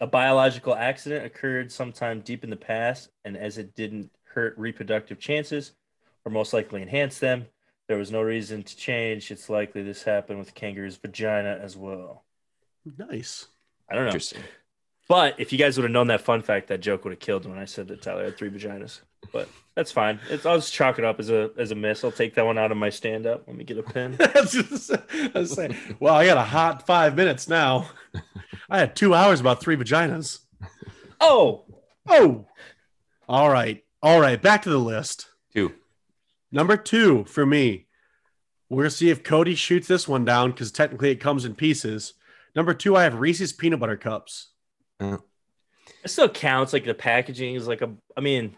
A 0.00 0.06
biological 0.06 0.74
accident 0.74 1.24
occurred 1.26 1.72
sometime 1.72 2.20
deep 2.20 2.44
in 2.44 2.50
the 2.50 2.56
past, 2.56 3.10
and 3.24 3.36
as 3.36 3.58
it 3.58 3.74
didn't 3.74 4.10
hurt 4.24 4.56
reproductive 4.58 5.18
chances 5.18 5.72
or 6.24 6.30
most 6.32 6.52
likely 6.52 6.82
enhance 6.82 7.18
them, 7.18 7.46
there 7.88 7.96
was 7.96 8.10
no 8.10 8.22
reason 8.22 8.62
to 8.62 8.76
change. 8.76 9.30
It's 9.30 9.48
likely 9.48 9.82
this 9.82 10.02
happened 10.02 10.38
with 10.38 10.54
kangaroo's 10.54 10.96
vagina 10.96 11.58
as 11.62 11.76
well. 11.76 12.24
Nice. 12.98 13.46
I 13.90 13.94
don't 13.94 14.04
know. 14.04 14.08
Interesting. 14.08 14.42
But 15.08 15.38
if 15.38 15.52
you 15.52 15.58
guys 15.58 15.76
would 15.76 15.84
have 15.84 15.92
known 15.92 16.08
that 16.08 16.20
fun 16.22 16.42
fact, 16.42 16.68
that 16.68 16.80
joke 16.80 17.04
would 17.04 17.12
have 17.12 17.20
killed 17.20 17.46
when 17.46 17.58
I 17.58 17.64
said 17.64 17.86
that 17.88 18.02
Tyler 18.02 18.24
had 18.24 18.36
three 18.36 18.50
vaginas. 18.50 19.00
But 19.32 19.48
that's 19.76 19.92
fine. 19.92 20.18
It's, 20.30 20.44
I'll 20.44 20.56
just 20.56 20.72
chalk 20.72 20.98
it 20.98 21.04
up 21.04 21.20
as 21.20 21.30
a 21.30 21.50
as 21.58 21.70
a 21.70 21.74
miss. 21.76 22.02
I'll 22.02 22.10
take 22.10 22.34
that 22.34 22.44
one 22.46 22.58
out 22.58 22.72
of 22.72 22.76
my 22.76 22.90
stand 22.90 23.26
up. 23.26 23.44
Let 23.46 23.56
me 23.56 23.62
get 23.64 23.78
a 23.78 23.82
pen. 23.84 24.16
I 24.20 24.40
was 24.40 24.52
just- 24.52 24.90
I 24.92 25.30
was 25.38 25.52
saying, 25.52 25.76
well, 26.00 26.14
I 26.14 26.26
got 26.26 26.38
a 26.38 26.42
hot 26.42 26.86
five 26.86 27.14
minutes 27.16 27.48
now. 27.48 27.88
I 28.70 28.78
had 28.78 28.96
two 28.96 29.14
hours 29.14 29.40
about 29.40 29.60
three 29.60 29.76
vaginas. 29.76 30.40
Oh, 31.20 31.64
Oh, 32.08 32.46
all 33.28 33.50
right. 33.50 33.82
All 34.02 34.20
right. 34.20 34.40
Back 34.40 34.62
to 34.62 34.70
the 34.70 34.78
list. 34.78 35.26
Two. 35.52 35.74
Number 36.52 36.76
two 36.76 37.24
for 37.24 37.44
me. 37.44 37.86
We're 38.68 38.82
going 38.84 38.90
to 38.90 38.96
see 38.96 39.10
if 39.10 39.22
Cody 39.24 39.54
shoots 39.56 39.86
this 39.88 40.06
one 40.08 40.24
down 40.24 40.50
because 40.52 40.70
technically 40.72 41.10
it 41.10 41.16
comes 41.20 41.44
in 41.44 41.54
pieces. 41.54 42.14
Number 42.54 42.74
two, 42.74 42.96
I 42.96 43.02
have 43.04 43.18
Reese's 43.20 43.52
peanut 43.52 43.78
butter 43.80 43.96
cups. 43.96 44.48
It 45.00 45.20
still 46.06 46.28
counts. 46.28 46.72
Like 46.72 46.84
the 46.84 46.94
packaging 46.94 47.54
is 47.54 47.66
like 47.68 47.82
a. 47.82 47.90
I 48.16 48.20
mean, 48.20 48.56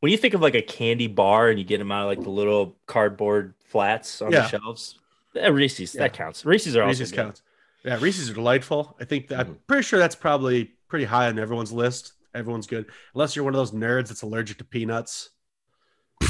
when 0.00 0.12
you 0.12 0.18
think 0.18 0.34
of 0.34 0.40
like 0.42 0.54
a 0.54 0.62
candy 0.62 1.06
bar 1.06 1.48
and 1.48 1.58
you 1.58 1.64
get 1.64 1.78
them 1.78 1.92
out 1.92 2.02
of 2.02 2.08
like 2.08 2.22
the 2.24 2.30
little 2.30 2.76
cardboard 2.86 3.54
flats 3.66 4.20
on 4.22 4.32
Yeah. 4.32 4.40
the 4.42 4.48
shelves, 4.48 4.98
eh, 5.36 5.48
Reese's 5.48 5.94
Yeah. 5.94 6.02
that 6.02 6.12
counts. 6.14 6.44
Reese's 6.44 6.76
are 6.76 6.86
Reese's 6.86 7.10
also 7.12 7.16
good. 7.16 7.22
counts. 7.24 7.42
Yeah, 7.84 7.98
Reese's 8.00 8.30
are 8.30 8.34
delightful. 8.34 8.96
I 9.00 9.04
think 9.04 9.28
that, 9.28 9.40
I'm 9.40 9.54
Mhm. 9.54 9.58
pretty 9.66 9.82
sure 9.82 9.98
that's 9.98 10.14
probably 10.14 10.72
pretty 10.88 11.04
high 11.04 11.26
on 11.28 11.38
everyone's 11.38 11.72
list. 11.72 12.12
Everyone's 12.34 12.66
good, 12.66 12.86
unless 13.14 13.34
you're 13.36 13.44
one 13.44 13.54
of 13.54 13.58
those 13.58 13.72
nerds 13.72 14.08
that's 14.08 14.22
allergic 14.22 14.58
to 14.58 14.64
peanuts. 14.64 15.30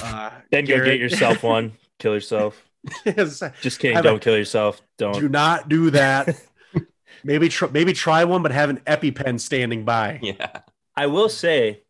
Uh, 0.02 0.30
Then 0.50 0.64
go 0.64 0.82
get 0.84 0.98
yourself 0.98 1.42
one. 1.42 1.72
Kill 1.98 2.14
yourself. 2.14 2.60
Just 3.60 3.78
kidding. 3.78 3.94
Have 3.94 4.04
a- 4.04 4.08
Don't 4.08 4.20
kill 4.22 4.36
yourself. 4.36 4.82
Don't. 4.98 5.12
Do 5.14 5.28
not 5.28 5.68
do 5.68 5.90
that. 5.90 6.40
maybe 7.24 7.48
tr- 7.48 7.66
maybe 7.72 7.92
try 7.92 8.24
one, 8.24 8.42
but 8.42 8.52
have 8.52 8.70
an 8.70 8.78
EpiPen 8.86 9.40
standing 9.40 9.84
by. 9.84 10.20
Yeah. 10.22 10.60
I 10.96 11.06
will 11.06 11.28
say, 11.28 11.82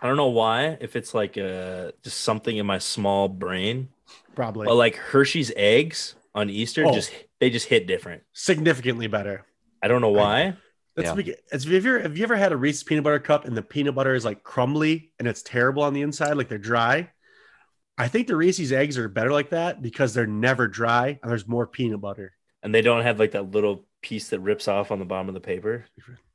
I 0.00 0.06
don't 0.06 0.16
know 0.16 0.28
why, 0.28 0.78
if 0.80 0.94
it's 0.96 1.12
like 1.14 1.36
uh 1.36 1.92
just 2.02 2.20
something 2.20 2.56
in 2.56 2.66
my 2.66 2.78
small 2.78 3.28
brain, 3.28 3.88
Probably 4.34 4.66
but 4.66 4.74
like 4.76 4.96
Hershey's 4.96 5.50
eggs 5.56 6.14
on 6.34 6.48
Easter 6.50 6.84
Oh. 6.86 6.92
just 6.92 7.12
they 7.40 7.50
just 7.50 7.66
hit 7.66 7.86
different. 7.86 8.22
significantly 8.32 9.06
better. 9.08 9.44
I 9.82 9.88
don't 9.88 10.00
know 10.00 10.10
why. 10.10 10.56
That's 10.96 11.08
Yeah. 11.08 11.14
because 11.14 11.64
have 11.64 11.72
you 11.72 11.76
ever 11.78 11.98
have 12.00 12.16
you 12.16 12.22
ever 12.24 12.36
had 12.36 12.52
a 12.52 12.56
Reese's 12.56 12.84
peanut 12.84 13.04
butter 13.04 13.18
cup 13.18 13.44
and 13.44 13.56
the 13.56 13.62
peanut 13.62 13.94
butter 13.94 14.14
is 14.14 14.24
like 14.24 14.42
crumbly 14.44 15.10
and 15.18 15.26
it's 15.26 15.42
terrible 15.42 15.82
on 15.82 15.94
the 15.94 16.02
inside, 16.02 16.34
like 16.34 16.48
they're 16.48 16.58
dry? 16.58 17.10
I 17.96 18.06
think 18.06 18.28
the 18.28 18.36
Reese's 18.36 18.70
eggs 18.72 18.96
are 18.98 19.08
better 19.08 19.32
like 19.32 19.50
that 19.50 19.82
because 19.82 20.14
they're 20.14 20.26
never 20.26 20.68
dry 20.68 21.18
and 21.20 21.28
there's 21.30 21.48
more 21.48 21.66
peanut 21.66 22.00
butter. 22.00 22.34
And 22.62 22.72
they 22.72 22.82
don't 22.82 23.02
have 23.02 23.18
like 23.18 23.32
that 23.32 23.50
little 23.50 23.86
piece 24.02 24.28
that 24.30 24.40
rips 24.40 24.68
off 24.68 24.90
on 24.92 24.98
the 24.98 25.04
bottom 25.04 25.28
of 25.28 25.34
the 25.34 25.40
paper. 25.40 25.84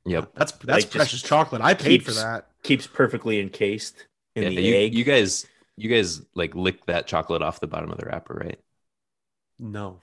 Yep. 0.05 0.31
That's 0.35 0.51
that's 0.51 0.83
Like, 0.85 0.91
precious 0.91 1.21
chocolate. 1.21 1.61
I 1.61 1.73
paid 1.73 2.03
for 2.03 2.11
that. 2.11 2.47
Keeps 2.63 2.87
perfectly 2.87 3.39
encased 3.39 4.05
in 4.35 4.43
Yeah, 4.43 4.49
the 4.49 4.61
you, 4.61 4.75
egg. 4.75 4.93
you 4.93 5.03
guys, 5.03 5.45
you 5.77 5.89
guys 5.89 6.21
like 6.35 6.55
lick 6.55 6.85
that 6.87 7.07
chocolate 7.07 7.41
off 7.41 7.59
the 7.59 7.67
bottom 7.67 7.91
of 7.91 7.97
the 7.97 8.05
wrapper, 8.05 8.33
right? 8.33 8.59
No. 9.59 9.99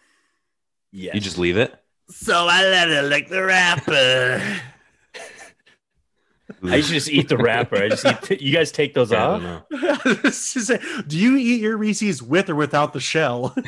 yes. 0.92 1.14
You 1.14 1.20
just 1.20 1.38
leave 1.38 1.56
it. 1.58 1.74
So 2.08 2.46
I 2.48 2.62
let 2.64 2.88
it 2.88 3.02
lick 3.04 3.28
the 3.28 3.42
wrapper. 3.42 4.42
I 6.64 6.80
just 6.80 7.08
eat 7.08 7.28
the 7.28 7.38
wrapper. 7.38 7.76
I 7.76 7.88
just 7.90 8.30
eat 8.30 8.40
you 8.42 8.52
guys 8.52 8.72
take 8.72 8.92
those 8.94 9.10
Yeah, 9.12 9.18
I 9.18 9.30
off? 9.30 9.42
don't 9.70 9.82
know. 9.82 10.14
This 10.22 10.56
is 10.56 10.70
it. 10.70 10.80
Do 11.06 11.16
you 11.16 11.36
eat 11.36 11.60
your 11.60 11.76
Reese's 11.76 12.22
with 12.22 12.50
or 12.50 12.54
without 12.54 12.92
the 12.92 13.00
shell? 13.00 13.54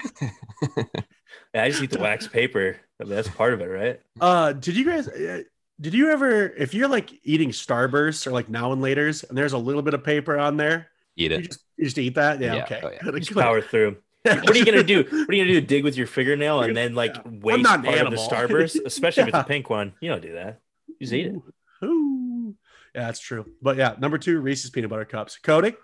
Yeah, 1.54 1.64
I 1.64 1.70
just 1.70 1.82
eat 1.82 1.90
the 1.90 1.98
wax 1.98 2.26
paper. 2.28 2.76
I 3.00 3.04
mean, 3.04 3.14
that's 3.14 3.28
part 3.28 3.52
of 3.52 3.60
it, 3.60 3.66
right? 3.66 4.00
Uh, 4.20 4.52
did 4.52 4.76
you 4.76 4.84
guys? 4.84 5.08
Uh, 5.08 5.42
did 5.80 5.94
you 5.94 6.10
ever? 6.10 6.46
If 6.46 6.72
you're 6.74 6.88
like 6.88 7.10
eating 7.24 7.50
Starburst 7.50 8.26
or 8.26 8.30
like 8.30 8.48
Now 8.48 8.72
and 8.72 8.80
Later's, 8.80 9.24
and 9.24 9.36
there's 9.36 9.52
a 9.52 9.58
little 9.58 9.82
bit 9.82 9.94
of 9.94 10.02
paper 10.04 10.38
on 10.38 10.56
there, 10.56 10.88
Eat 11.16 11.30
you 11.30 11.38
it. 11.38 11.42
just 11.42 11.60
you 11.76 11.84
just 11.84 11.98
eat 11.98 12.14
that. 12.14 12.40
Yeah. 12.40 12.54
Yeah. 12.54 12.62
Okay. 12.64 12.80
Oh, 12.82 12.90
yeah. 12.90 12.98
Good, 13.02 13.22
Just 13.22 13.34
power 13.34 13.60
through. 13.60 13.96
What 14.24 14.50
are 14.50 14.56
you 14.56 14.64
gonna 14.64 14.84
do? 14.84 14.98
What 15.02 15.28
are 15.30 15.34
you 15.34 15.44
gonna 15.44 15.60
do? 15.60 15.66
Dig 15.66 15.82
with 15.82 15.96
your 15.96 16.06
fingernail 16.06 16.62
and 16.62 16.76
then 16.76 16.94
like 16.94 17.16
Yeah. 17.16 17.22
waste 17.40 17.62
not 17.64 17.80
an 17.80 17.84
part 17.86 17.98
of 17.98 18.10
the 18.12 18.20
animal. 18.20 18.28
starburst, 18.30 18.78
especially 18.86 19.24
if 19.24 19.28
it's 19.30 19.38
a 19.38 19.42
pink 19.42 19.68
one. 19.68 19.94
You 20.00 20.10
don't 20.10 20.22
do 20.22 20.34
that. 20.34 20.60
You 20.86 20.94
just 21.00 21.12
eat 21.12 21.26
it. 21.26 21.32
Ooh. 21.34 21.86
Ooh. 21.86 22.54
Yeah, 22.94 23.06
that's 23.06 23.18
true. 23.18 23.46
But 23.60 23.76
yeah, 23.78 23.96
number 23.98 24.18
two, 24.18 24.38
Reese's 24.40 24.70
peanut 24.70 24.90
butter 24.90 25.04
cups. 25.04 25.38
Cody, 25.42 25.74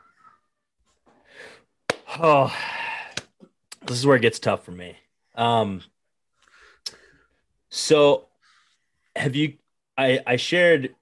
Oh, 2.18 2.54
this 3.86 3.98
is 3.98 4.06
where 4.06 4.16
it 4.16 4.22
gets 4.22 4.38
tough 4.38 4.64
for 4.64 4.70
me. 4.72 4.96
Um, 5.38 5.82
so 7.70 8.26
have 9.16 9.34
you? 9.36 9.54
I 9.96 10.20
I 10.26 10.36
shared 10.36 10.94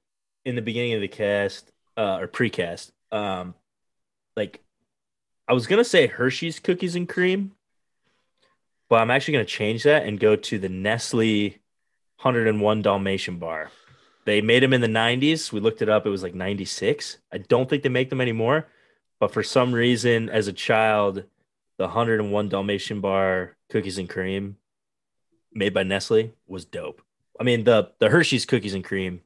in 0.44 0.54
the 0.54 0.62
beginning 0.62 0.92
of 0.92 1.00
the 1.00 1.08
cast 1.08 1.72
uh, 1.96 2.18
or 2.20 2.28
precast. 2.28 2.92
Um, 3.10 3.54
like 4.36 4.62
I 5.48 5.54
was 5.54 5.66
gonna 5.66 5.84
say 5.84 6.06
Hershey's 6.06 6.60
cookies 6.60 6.94
and 6.94 7.08
cream, 7.08 7.52
but 8.88 9.00
I'm 9.00 9.10
actually 9.10 9.32
gonna 9.32 9.44
change 9.46 9.82
that 9.84 10.06
and 10.06 10.20
go 10.20 10.36
to 10.36 10.58
the 10.58 10.68
Nestle 10.68 11.54
101 12.20 12.82
Dalmatian 12.82 13.38
bar. 13.38 13.70
They 14.26 14.40
made 14.40 14.62
them 14.62 14.72
in 14.72 14.80
the 14.80 14.88
90s. 14.88 15.52
We 15.52 15.60
looked 15.60 15.82
it 15.82 15.88
up. 15.88 16.04
It 16.04 16.10
was 16.10 16.22
like 16.22 16.34
96. 16.34 17.18
I 17.32 17.38
don't 17.38 17.70
think 17.70 17.82
they 17.82 17.88
make 17.88 18.10
them 18.10 18.20
anymore. 18.20 18.66
But 19.20 19.32
for 19.32 19.42
some 19.42 19.72
reason, 19.72 20.28
as 20.28 20.48
a 20.48 20.52
child, 20.52 21.24
the 21.78 21.84
101 21.84 22.48
Dalmatian 22.48 23.00
bar 23.00 23.56
cookies 23.70 23.98
and 23.98 24.08
cream 24.08 24.56
made 25.52 25.74
by 25.74 25.82
Nestle 25.82 26.32
was 26.46 26.64
dope. 26.64 27.02
I 27.38 27.44
mean, 27.44 27.64
the 27.64 27.92
the 27.98 28.08
Hershey's 28.08 28.46
cookies 28.46 28.74
and 28.74 28.84
cream 28.84 29.20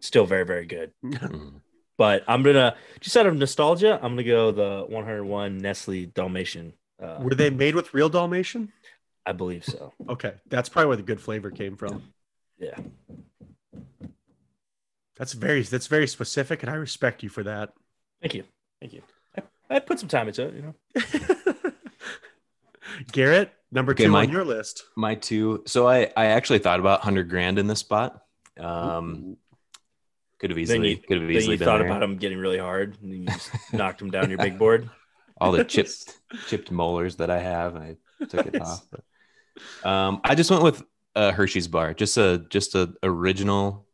still 0.00 0.26
very 0.26 0.44
very 0.44 0.66
good. 0.66 0.92
Mhm. 1.04 1.60
But 1.96 2.22
I'm 2.28 2.44
gonna 2.44 2.76
just 3.00 3.16
out 3.16 3.26
of 3.26 3.34
nostalgia, 3.36 3.98
I'm 4.00 4.12
gonna 4.12 4.22
go 4.22 4.52
the 4.52 4.86
101 4.88 5.58
Nestle 5.58 6.06
Dalmatian. 6.06 6.72
Uh, 7.02 7.18
were 7.20 7.34
they 7.34 7.50
made 7.50 7.74
with 7.74 7.92
real 7.92 8.08
Dalmatian? 8.08 8.72
I 9.26 9.32
believe 9.32 9.64
so. 9.64 9.92
Okay, 10.08 10.34
that's 10.46 10.68
probably 10.68 10.86
where 10.88 10.96
the 10.96 11.02
good 11.02 11.20
flavor 11.20 11.50
came 11.50 11.76
from. 11.76 12.02
Yeah. 12.58 12.78
That's 15.16 15.32
very 15.32 15.62
that's 15.62 15.88
very 15.88 16.06
specific, 16.06 16.62
and 16.62 16.70
I 16.70 16.74
respect 16.76 17.24
you 17.24 17.28
for 17.28 17.42
that. 17.42 17.72
Thank 18.22 18.34
you. 18.34 18.44
Thank 18.80 18.92
you. 18.92 19.02
I, 19.70 19.76
I 19.76 19.78
put 19.80 19.98
some 20.00 20.08
time 20.08 20.28
into 20.28 20.46
it. 20.46 20.54
You 20.54 20.62
know. 20.62 21.72
Garrett, 23.12 23.52
number 23.70 23.92
Okay, 23.92 24.04
two 24.04 24.10
my- 24.10 24.22
on 24.22 24.30
your 24.30 24.44
list. 24.44 24.84
My 24.96 25.14
two. 25.14 25.62
So 25.66 25.86
I, 25.88 26.10
I 26.16 26.26
actually 26.26 26.58
thought 26.58 26.80
about 26.80 27.00
hundred 27.02 27.28
grand 27.28 27.58
in 27.58 27.66
this 27.66 27.78
spot. 27.80 28.22
Um, 28.58 29.36
could 30.40 30.50
have 30.50 30.58
easily, 30.58 30.90
you, 30.90 30.96
could 30.96 31.20
have 31.20 31.30
easily 31.30 31.54
you 31.54 31.58
been 31.58 31.66
thought 31.66 31.78
there. 31.78 31.86
about 31.86 32.02
him 32.02 32.16
getting 32.16 32.38
really 32.38 32.58
hard, 32.58 32.96
and 33.02 33.12
you 33.12 33.26
just 33.26 33.50
knocked 33.72 34.00
him 34.00 34.10
down 34.10 34.28
your 34.30 34.38
big 34.38 34.58
board. 34.58 34.88
all 35.40 35.52
the 35.52 35.64
chipped 35.64 36.16
chipped 36.48 36.70
molars 36.70 37.16
that 37.16 37.30
I 37.30 37.38
have, 37.38 37.76
I 37.76 37.96
took 38.28 38.46
it 38.46 38.54
Nice. 38.54 38.62
off. 38.62 38.86
But, 38.90 39.88
um, 39.88 40.20
I 40.24 40.34
just 40.34 40.50
went 40.50 40.62
with 40.62 40.82
a 41.14 41.32
Hershey's 41.32 41.68
bar, 41.68 41.94
just 41.94 42.16
a 42.16 42.44
just 42.50 42.74
a 42.74 42.92
original 43.02 43.86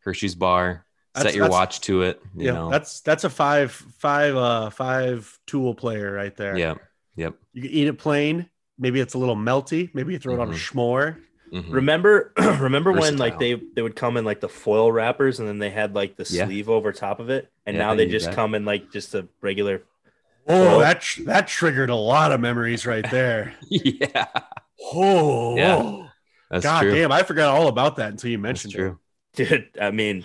Hershey's 0.00 0.34
bar. 0.34 0.84
That's- 1.14 1.32
Set 1.32 1.36
your 1.38 1.48
watch 1.48 1.80
to 1.82 2.02
it. 2.02 2.20
You 2.36 2.46
yeah, 2.46 2.52
know. 2.52 2.70
that's 2.70 3.00
that's 3.00 3.24
a 3.24 3.30
five 3.30 3.70
five 3.72 4.34
uh 4.36 4.70
five 4.70 5.38
tool 5.46 5.74
player 5.74 6.12
right 6.12 6.34
there. 6.36 6.56
yeah, 6.56 6.74
yep. 7.16 7.34
you 7.52 7.62
can 7.62 7.70
eat 7.70 7.86
it 7.86 7.98
plain. 7.98 8.48
maybe 8.78 8.98
it's 9.00 9.14
a 9.14 9.18
little 9.18 9.36
melty. 9.36 9.90
Maybe 9.94 10.12
you 10.14 10.18
throw 10.18 10.34
it 10.34 10.40
on 10.40 10.48
a 10.48 10.52
Mhm. 10.52 10.72
s'more. 10.72 11.16
Mhm. 11.52 11.72
Remember, 11.72 12.32
remember 12.58 12.90
when 12.90 13.16
like 13.16 13.38
they 13.38 13.54
they 13.54 13.82
would 13.82 13.94
come 13.94 14.16
in 14.16 14.24
like 14.24 14.40
the 14.40 14.48
foil 14.48 14.90
wrappers, 14.90 15.38
and 15.38 15.48
then 15.48 15.60
they 15.60 15.70
had 15.70 15.94
like 15.94 16.16
the 16.16 16.26
Yeah. 16.28 16.46
sleeve 16.46 16.68
over 16.68 16.92
top 16.92 17.20
of 17.20 17.30
it, 17.30 17.48
and 17.64 17.76
Yeah, 17.76 17.82
now 17.86 17.94
they 17.94 18.06
just 18.08 18.26
that. 18.26 18.34
come 18.34 18.56
in 18.56 18.64
like 18.64 18.90
just 18.90 19.14
a 19.14 19.28
regular. 19.40 19.84
Oh, 20.48 20.80
that 20.80 21.00
tr- 21.00 21.22
that 21.24 21.46
triggered 21.46 21.90
a 21.90 21.94
lot 21.94 22.32
of 22.32 22.40
memories 22.40 22.84
right 22.86 23.08
there. 23.08 23.54
yeah, 23.70 24.26
Oh, 24.92 25.56
Yeah, 25.56 26.08
that's 26.50 26.64
God 26.64 26.80
true. 26.82 26.94
damn! 26.94 27.12
I 27.12 27.22
forgot 27.22 27.54
all 27.54 27.68
about 27.68 27.96
that 27.96 28.10
until 28.10 28.30
you 28.30 28.38
That's 28.42 28.64
mentioned 28.64 28.98
it. 29.36 29.48
Dude, 29.48 29.68
I 29.80 29.90
mean, 29.92 30.24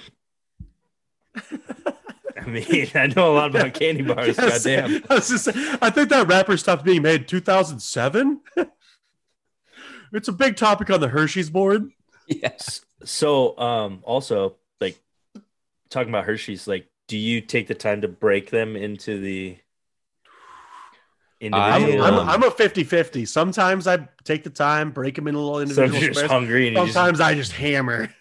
I 2.38 2.46
mean, 2.46 2.90
I 2.96 3.08
know 3.08 3.34
a 3.34 3.36
lot 3.36 3.56
about 3.56 3.74
candy 3.80 4.02
bars. 4.02 4.38
Yes, 4.38 4.64
Goddamn. 4.64 5.04
I, 5.10 5.16
was 5.16 5.30
just 5.30 5.48
I 5.82 5.90
think 5.90 6.10
that 6.10 6.28
wrapper 6.28 6.58
stopped 6.58 6.84
being 6.84 7.02
made 7.02 7.28
2007. 7.28 8.42
it's 10.14 10.28
a 10.28 10.34
big 10.34 10.56
topic 10.56 10.90
on 10.90 11.00
the 11.00 11.10
Hershey's 11.10 11.50
board. 11.50 11.92
Yes. 12.28 12.82
So, 13.04 13.58
um, 13.58 14.02
also 14.04 14.56
like 14.80 15.00
talking 15.90 16.10
about 16.10 16.26
Hershey's, 16.26 16.68
like, 16.68 16.88
do 17.08 17.18
you 17.18 17.42
take 17.42 17.68
the 17.68 17.76
time 17.76 18.02
to 18.02 18.08
break 18.08 18.52
them 18.52 18.76
into 18.76 19.20
the 19.20 19.58
I'm. 21.42 22.02
I'm, 22.02 22.30
I'm 22.30 22.44
a 22.44 22.52
50 22.52 22.84
50. 22.84 23.26
Sometimes 23.26 23.88
I 23.88 24.08
take 24.24 24.44
the 24.44 24.50
time, 24.50 24.92
break 24.92 25.16
them 25.16 25.28
into 25.28 25.40
little 25.40 25.60
Sometimes 25.60 25.78
individual 25.80 26.04
you're 26.04 26.14
just 26.14 26.26
hungry 26.26 26.68
and 26.68 26.78
you 26.78 26.84
just 26.84 26.94
Sometimes 26.94 27.22
I 27.22 27.34
just 27.34 27.54
hammer. 27.54 28.14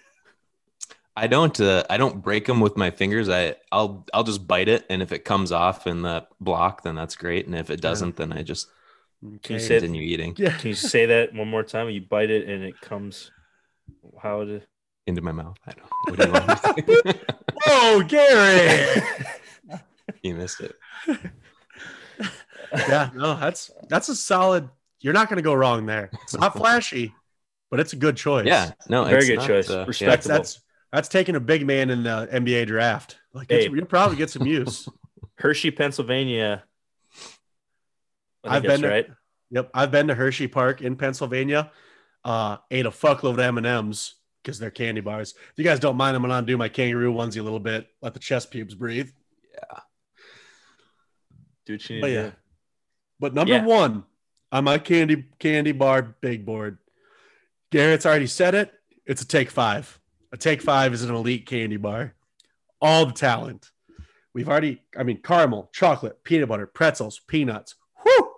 I 1.19 1.27
don't. 1.27 1.59
Uh, 1.61 1.85
I 1.91 1.97
don't 1.97 2.23
break 2.23 2.47
them 2.47 2.61
with 2.61 2.77
my 2.77 2.91
fingers. 2.91 3.29
I 3.29 3.57
I'll 3.73 4.07
I'll 4.14 4.25
just 4.25 4.47
bite 4.47 4.69
it, 4.69 4.87
and 4.89 5.03
if 5.03 5.12
it 5.12 5.25
comes 5.25 5.53
off 5.53 5.87
in 5.87 6.03
the 6.03 6.27
block, 6.41 6.83
then 6.83 6.95
that's 6.95 7.16
great. 7.16 7.47
And 7.47 7.55
if 7.55 7.71
it 7.71 7.81
doesn't, 7.81 8.16
then 8.16 8.33
I 8.33 8.43
just 8.43 8.69
Can 9.21 9.31
you 9.33 9.37
Okay. 9.37 9.59
say- 9.59 9.79
continue 9.81 10.03
eating 10.03 10.35
Yeah. 10.39 10.57
Can 10.57 10.69
you 10.69 10.75
say 10.75 11.07
that 11.07 11.35
one 11.35 11.49
more 11.49 11.62
time? 11.64 11.91
You 11.91 12.01
bite 12.03 12.31
it 12.31 12.49
and 12.49 12.62
it 12.64 12.81
comes. 12.81 13.31
How 14.23 14.43
it? 14.43 14.66
into 15.07 15.23
my 15.23 15.33
mouth. 15.33 15.57
I 15.66 15.73
don't. 15.73 15.89
What 16.05 16.19
do 16.19 16.27
you 16.27 16.33
want? 16.33 16.77
me 16.77 16.83
to- 17.12 17.37
Whoa, 17.64 18.03
Gary. 18.09 19.03
you 20.23 20.35
missed 20.35 20.61
it. 20.61 20.77
yeah, 22.73 23.11
no, 23.14 23.35
that's 23.39 23.71
that's 23.89 24.09
a 24.09 24.14
solid. 24.16 24.69
You're 25.01 25.14
not 25.14 25.29
going 25.29 25.37
to 25.39 25.43
go 25.43 25.55
wrong 25.55 25.87
there. 25.87 26.11
It's 26.25 26.35
not 26.37 26.57
flashy, 26.57 27.14
but 27.71 27.81
it's 27.81 27.93
a 27.93 27.97
good 27.97 28.16
choice. 28.16 28.47
Yeah. 28.47 28.73
No. 28.89 29.05
Very 29.05 29.19
it's 29.19 29.27
good 29.29 29.39
not, 29.39 29.47
choice. 29.47 29.71
uh, 29.71 29.87
yeah. 30.01 30.09
That's 30.11 30.27
that's 30.27 30.61
that's 30.93 31.09
taking 31.09 31.36
a 31.36 31.41
big 31.41 31.66
man 31.66 31.91
in 31.91 32.03
the 32.03 32.28
NBA 32.32 32.66
draft. 32.66 33.18
Like 33.32 33.51
Hey. 33.51 33.68
you'll 33.70 33.84
probably 33.86 34.16
get 34.16 34.30
some 34.30 34.47
use. 34.47 34.89
Hershey, 35.36 35.70
Pennsylvania. 35.70 36.64
I've 38.45 38.62
been 38.62 38.82
to- 38.82 38.89
right. 38.89 39.07
Yep, 39.51 39.70
I've 39.72 39.91
been 39.91 40.09
to 40.09 40.14
Hershey 40.14 40.47
Park 40.49 40.82
in 40.82 40.97
Pennsylvania. 40.97 41.70
Uh, 42.24 42.59
ate 42.70 42.84
a 42.86 42.91
fuckload 42.91 43.30
of 43.32 43.39
M 43.39 43.57
and 43.57 43.66
M's 43.66 44.16
because 44.43 44.59
they're 44.59 44.70
candy 44.70 45.01
bars. 45.01 45.34
If 45.36 45.53
you 45.57 45.64
guys 45.64 45.80
don't 45.80 45.97
mind, 45.97 46.16
I'm 46.16 46.22
gonna 46.22 46.34
undo 46.34 46.57
my 46.59 46.68
kangaroo 46.68 47.14
onesie 47.14 47.39
a 47.41 47.43
little 47.43 47.61
bit. 47.61 47.89
Let 48.03 48.12
the 48.14 48.20
chest 48.20 48.51
pubes 48.51 48.74
breathe. 48.74 49.11
Do 51.66 51.74
what 51.74 51.89
you 51.91 51.97
need 51.97 52.01
But 52.03 52.11
yeah. 52.11 52.30
But 53.20 53.34
number 53.34 53.55
Yeah. 53.55 53.64
one 53.64 54.05
on 54.53 54.64
my 54.64 54.78
candy 54.78 55.26
candy 55.39 55.72
bar 55.72 56.03
big 56.20 56.45
board, 56.45 56.78
Garrett's 57.70 58.07
already 58.07 58.26
said 58.26 58.55
it. 58.55 58.72
It's 59.07 59.22
a 59.22 59.26
take 59.26 59.51
five. 59.51 59.98
A 60.33 60.37
take 60.37 60.62
five 60.62 60.93
is 60.93 61.03
an 61.03 61.14
elite 61.14 61.47
candy 61.47 61.76
bar. 61.76 62.14
All 62.81 63.07
the 63.07 63.12
talent. 63.12 63.70
We've 64.35 64.49
already, 64.49 64.83
I 64.97 65.03
mean, 65.03 65.20
caramel, 65.22 65.70
chocolate, 65.72 66.22
peanut 66.22 66.49
butter, 66.49 66.66
pretzels, 66.66 67.20
peanuts. 67.26 67.74
Whoo! 68.05 68.31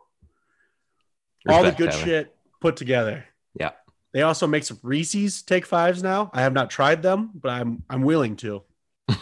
All 1.49 1.62
the 1.62 1.72
good 1.72 1.91
Tyler. 1.91 2.05
shit 2.05 2.36
put 2.61 2.76
together. 2.76 3.24
Yeah. 3.59 3.72
They 4.12 4.22
also 4.22 4.47
make 4.47 4.64
some 4.64 4.78
Reese's 4.82 5.43
take 5.43 5.66
fives 5.66 6.03
now. 6.03 6.30
I 6.32 6.43
have 6.43 6.53
not 6.53 6.70
tried 6.70 7.03
them, 7.03 7.30
but 7.34 7.51
I'm 7.51 7.82
I'm 7.88 8.03
willing 8.03 8.36
to. 8.36 8.62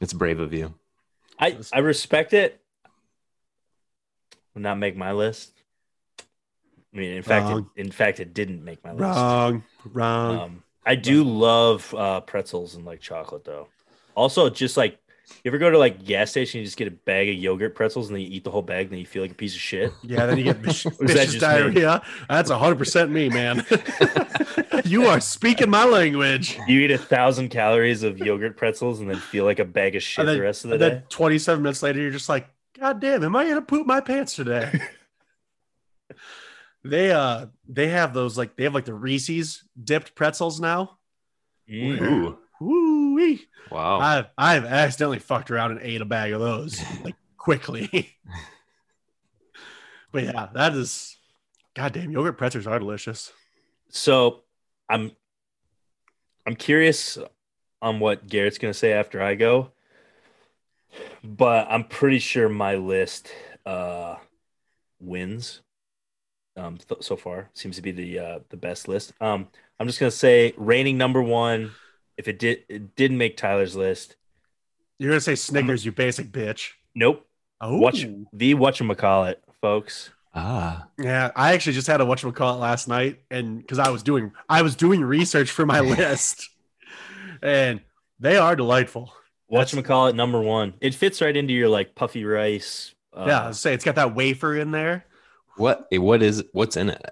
It's 0.00 0.12
brave 0.12 0.38
of 0.38 0.52
you. 0.52 0.74
I 1.38 1.56
I 1.72 1.78
respect 1.78 2.34
it. 2.34 2.60
Would 4.54 4.62
not 4.62 4.76
make 4.76 4.96
my 4.96 5.12
list. 5.12 5.53
I 6.94 6.98
mean, 6.98 7.12
in 7.16 7.22
fact, 7.22 7.50
it, 7.50 7.64
in 7.80 7.90
fact, 7.90 8.20
it 8.20 8.34
didn't 8.34 8.64
make 8.64 8.82
my 8.84 8.92
list. 8.92 9.02
Wrong, 9.02 9.64
wrong. 9.92 10.38
Um, 10.38 10.62
I 10.86 10.94
do 10.94 11.24
love 11.24 11.92
uh, 11.94 12.20
pretzels 12.20 12.74
and 12.76 12.84
like 12.84 13.00
chocolate 13.00 13.44
though. 13.44 13.68
Also, 14.14 14.48
just 14.48 14.76
like 14.76 14.98
you 15.42 15.50
ever 15.50 15.58
go 15.58 15.70
to 15.70 15.78
like 15.78 16.04
gas 16.04 16.30
station, 16.30 16.60
you 16.60 16.64
just 16.66 16.76
get 16.76 16.86
a 16.86 16.90
bag 16.92 17.28
of 17.30 17.34
yogurt 17.34 17.74
pretzels 17.74 18.08
and 18.08 18.16
then 18.16 18.22
you 18.22 18.28
eat 18.30 18.44
the 18.44 18.50
whole 18.50 18.62
bag, 18.62 18.82
and 18.86 18.92
then 18.92 18.98
you 19.00 19.06
feel 19.06 19.22
like 19.22 19.32
a 19.32 19.34
piece 19.34 19.54
of 19.54 19.60
shit. 19.60 19.92
Yeah, 20.04 20.26
then 20.26 20.38
you 20.38 20.44
get 20.44 20.56
vicious, 20.58 20.96
just 20.98 21.34
me? 21.34 21.38
diarrhea. 21.40 22.02
That's 22.28 22.50
hundred 22.50 22.76
percent 22.78 23.10
me, 23.10 23.28
man. 23.28 23.64
you 24.84 25.06
are 25.06 25.18
speaking 25.20 25.70
my 25.70 25.84
language. 25.84 26.58
You 26.68 26.80
eat 26.80 26.90
a 26.92 26.98
thousand 26.98 27.48
calories 27.48 28.02
of 28.02 28.18
yogurt 28.18 28.56
pretzels 28.56 29.00
and 29.00 29.10
then 29.10 29.16
feel 29.16 29.44
like 29.44 29.58
a 29.58 29.64
bag 29.64 29.96
of 29.96 30.02
shit 30.02 30.26
then, 30.26 30.36
the 30.36 30.42
rest 30.42 30.64
of 30.64 30.68
the 30.70 30.74
and 30.74 30.80
day. 30.80 30.88
then 30.90 31.02
twenty-seven 31.08 31.62
minutes 31.62 31.82
later, 31.82 32.00
you're 32.00 32.10
just 32.12 32.28
like, 32.28 32.46
God 32.78 33.00
damn, 33.00 33.24
am 33.24 33.34
I 33.34 33.48
gonna 33.48 33.62
poop 33.62 33.86
my 33.86 34.00
pants 34.00 34.36
today? 34.36 34.80
They 36.84 37.10
uh 37.10 37.46
they 37.66 37.88
have 37.88 38.12
those 38.12 38.36
like 38.36 38.56
they 38.56 38.64
have 38.64 38.74
like 38.74 38.84
the 38.84 38.94
Reese's 38.94 39.64
dipped 39.82 40.14
pretzels 40.14 40.60
now. 40.60 40.98
Ooh. 41.70 42.38
Woo 42.60 43.38
Wow. 43.70 43.98
I've 43.98 44.26
I've 44.36 44.64
accidentally 44.64 45.18
fucked 45.18 45.50
around 45.50 45.72
and 45.72 45.80
ate 45.80 46.00
a 46.00 46.04
bag 46.04 46.32
of 46.32 46.40
those 46.40 46.80
like 47.02 47.16
quickly. 47.36 48.14
but 50.12 50.24
yeah, 50.24 50.48
that 50.54 50.74
is 50.74 51.16
goddamn 51.74 52.10
yogurt 52.10 52.38
pretzels 52.38 52.66
are 52.66 52.78
delicious. 52.78 53.32
So 53.88 54.42
I'm 54.88 55.12
I'm 56.46 56.54
curious 56.54 57.16
on 57.80 57.98
what 57.98 58.26
Garrett's 58.26 58.58
gonna 58.58 58.74
say 58.74 58.92
after 58.92 59.22
I 59.22 59.34
go, 59.34 59.72
but 61.22 61.66
I'm 61.70 61.84
pretty 61.84 62.18
sure 62.18 62.48
my 62.50 62.76
list 62.76 63.30
uh 63.64 64.16
wins. 65.00 65.62
Um, 66.56 66.78
th- 66.78 67.02
so 67.02 67.16
far 67.16 67.50
seems 67.52 67.76
to 67.76 67.82
be 67.82 67.90
the 67.90 68.18
uh, 68.18 68.38
the 68.50 68.56
best 68.56 68.86
list. 68.88 69.12
Um, 69.20 69.48
I'm 69.80 69.86
just 69.86 69.98
gonna 69.98 70.10
say 70.10 70.54
reigning 70.56 70.96
number 70.96 71.20
one. 71.22 71.72
If 72.16 72.28
it 72.28 72.38
did 72.38 72.64
it 72.68 72.94
didn't 72.94 73.18
make 73.18 73.36
Tyler's 73.36 73.74
list, 73.74 74.14
You're 74.98 75.10
gonna 75.10 75.20
say 75.20 75.34
Snickers, 75.34 75.84
you 75.84 75.90
basic 75.92 76.30
bitch. 76.30 76.70
nope. 76.94 77.26
Oh, 77.60 77.78
Watch 77.78 78.06
the 78.32 78.54
whatchamacallit, 78.54 79.36
folks. 79.60 80.10
ah. 80.34 80.86
Yeah, 80.98 81.30
I 81.34 81.54
actually 81.54 81.72
just 81.72 81.86
had 81.86 82.00
a 82.00 82.04
whatchamacallit 82.04 82.60
last 82.60 82.86
night, 82.88 83.20
and 83.30 83.58
because 83.58 83.78
I 83.80 83.90
was 83.90 84.02
doing 84.04 84.30
I 84.48 84.62
was 84.62 84.76
doing 84.76 85.00
research 85.02 85.50
for 85.50 85.66
my 85.66 85.80
list, 85.98 86.50
and 87.42 87.80
they 88.20 88.36
are 88.36 88.54
delightful. 88.54 89.12
Whatchamacallit 89.50 90.14
number 90.14 90.40
one. 90.40 90.74
It 90.80 90.94
fits 90.94 91.20
right 91.20 91.36
into 91.36 91.52
your 91.52 91.68
like 91.68 91.94
puffy 91.94 92.24
rice. 92.24 92.94
Uh, 93.12 93.24
yeah, 93.26 93.48
I'd 93.48 93.56
say 93.56 93.74
it's 93.74 93.84
got 93.84 93.94
that 93.96 94.14
wafer 94.14 94.54
in 94.56 94.70
there. 94.70 95.04
What? 95.56 95.86
What 95.92 96.22
is? 96.22 96.44
What's 96.52 96.76
in 96.76 96.90
it? 96.90 97.02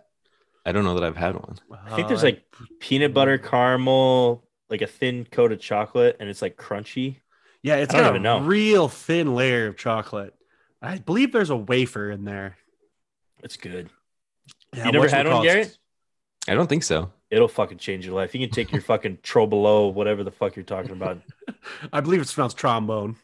I 0.65 0.73
don't 0.73 0.85
know 0.85 0.95
that 0.95 1.05
I've 1.05 1.17
had 1.17 1.35
one. 1.35 1.57
I 1.87 1.97
think 1.97 2.09
there's 2.09 2.23
Uh, 2.23 2.27
like 2.27 2.45
peanut 2.81 3.13
butter 3.15 3.37
caramel, 3.39 4.45
like 4.71 4.81
a 4.83 4.87
thin 4.87 5.25
coat 5.25 5.53
of 5.53 5.61
chocolate, 5.61 6.17
and 6.21 6.29
it's 6.29 6.43
like 6.43 6.57
crunchy. 6.57 7.17
yeah, 7.63 7.77
it's 7.77 7.93
I 7.95 7.99
don't 7.99 8.07
got 8.07 8.11
even 8.17 8.27
a 8.27 8.41
know. 8.41 8.45
real 8.47 8.89
thin 8.89 9.35
layer 9.35 9.67
of 9.67 9.77
chocolate. 9.77 10.35
I 10.81 10.99
believe 10.99 11.33
there's 11.33 11.51
a 11.51 11.57
wafer 11.57 12.11
in 12.11 12.25
there. 12.25 12.57
It's 13.43 13.57
good. 13.57 13.89
Yeah, 14.75 14.87
you 14.87 14.93
never 14.93 15.09
had 15.09 15.27
one, 15.27 15.37
whatchamacallit's- 15.37 15.45
Garrett? 15.45 15.79
I 16.49 16.55
don't 16.55 16.69
think 16.69 16.83
so. 16.83 17.13
It'll 17.31 17.49
fucking 17.49 17.79
change 17.79 18.05
your 18.05 18.15
life. 18.15 18.35
You 18.35 18.41
can 18.41 18.51
take 18.55 18.73
your 18.73 18.83
fucking 18.83 19.19
trobolo, 19.23 19.93
whatever 19.93 20.23
the 20.25 20.31
fuck 20.33 20.55
you're 20.57 20.65
talking 20.65 20.91
about. 20.93 21.21
I 21.93 22.01
believe 22.01 22.21
it's 22.21 22.33
pronounced 22.35 22.57
trombone. 22.57 23.17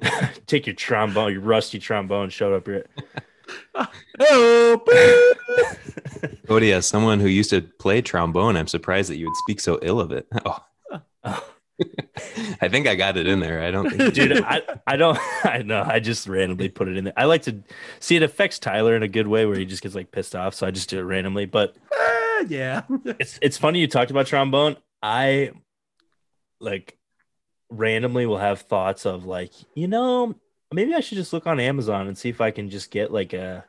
take 0.46 0.66
your 0.66 0.74
trombone, 0.76 1.32
your 1.32 1.40
rusty 1.42 1.78
trombone, 1.78 2.30
showed 2.30 2.54
up 2.54 2.66
here. 2.66 2.86
Oh! 4.20 4.80
Cody, 6.46 6.72
as 6.72 6.86
someone 6.86 7.20
who 7.20 7.28
used 7.28 7.50
to 7.50 7.60
play 7.62 8.00
trombone, 8.02 8.56
I'm 8.56 8.66
surprised 8.66 9.10
that 9.10 9.18
you 9.18 9.26
would 9.26 9.36
speak 9.36 9.60
so 9.60 9.78
ill 9.82 10.00
of 10.00 10.12
it. 10.12 10.26
Oh. 10.44 11.44
I 12.60 12.68
think 12.68 12.88
I 12.88 12.94
got 12.96 13.16
it 13.16 13.26
in 13.28 13.38
there. 13.40 13.62
I 13.62 13.70
don't 13.70 13.88
think, 13.90 14.12
Dude, 14.14 14.42
I, 14.42 14.62
I 14.86 14.96
don't 14.96 15.18
I 15.44 15.62
know. 15.62 15.84
I 15.86 16.00
just 16.00 16.26
randomly 16.26 16.68
put 16.68 16.88
it 16.88 16.96
in 16.96 17.04
there. 17.04 17.12
I 17.16 17.24
like 17.26 17.42
to 17.42 17.62
see 18.00 18.16
it 18.16 18.22
affects 18.24 18.58
Tyler 18.58 18.96
in 18.96 19.02
a 19.04 19.08
good 19.08 19.28
way 19.28 19.46
where 19.46 19.56
he 19.56 19.64
just 19.64 19.82
gets 19.82 19.94
like 19.94 20.10
pissed 20.10 20.34
off. 20.34 20.54
So 20.54 20.66
I 20.66 20.70
just 20.72 20.88
do 20.90 20.98
it 20.98 21.02
randomly. 21.02 21.46
But 21.46 21.76
Ah, 21.92 22.44
yeah. 22.48 22.82
it's 23.04 23.38
it's 23.42 23.58
funny 23.58 23.78
you 23.80 23.86
talked 23.86 24.10
about 24.10 24.26
trombone. 24.26 24.76
I 25.02 25.52
like 26.60 26.96
randomly 27.70 28.26
will 28.26 28.38
have 28.38 28.62
thoughts 28.62 29.06
of 29.06 29.24
like, 29.24 29.52
you 29.74 29.86
know, 29.86 30.34
maybe 30.72 30.94
I 30.94 31.00
should 31.00 31.16
just 31.16 31.32
look 31.32 31.46
on 31.46 31.60
Amazon 31.60 32.06
and 32.06 32.16
see 32.16 32.28
if 32.28 32.40
I 32.40 32.50
can 32.50 32.68
just 32.70 32.90
get 32.90 33.12
like 33.12 33.32
a 33.32 33.64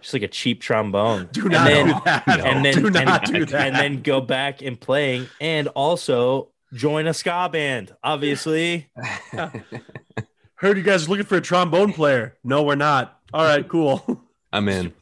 just 0.00 0.12
like 0.14 0.22
a 0.22 0.28
cheap 0.28 0.60
trombone. 0.62 1.28
Do 1.32 1.42
And 1.42 1.50
not 1.52 1.66
then- 1.66 1.86
do 1.86 1.92
that. 2.04 2.24
and 2.46 2.64
then 2.64 2.74
do 2.82 2.90
not 2.90 3.24
and, 3.24 3.34
do 3.34 3.44
that. 3.46 3.66
and 3.68 3.76
then 3.76 4.02
go 4.02 4.20
back 4.20 4.62
and 4.62 4.80
playing 4.80 5.28
and 5.40 5.68
also 5.68 6.48
join 6.72 7.06
a 7.08 7.12
ska 7.12 7.48
band 7.52 7.92
obviously 8.04 8.88
heard 10.54 10.76
you 10.76 10.82
guys 10.84 11.08
looking 11.08 11.26
for 11.26 11.36
a 11.36 11.40
trombone 11.40 11.92
player. 11.92 12.36
No, 12.44 12.62
we're 12.62 12.76
not. 12.76 13.18
All 13.32 13.44
right, 13.44 13.66
cool. 13.68 14.22
I'm 14.52 14.68
in. 14.68 14.92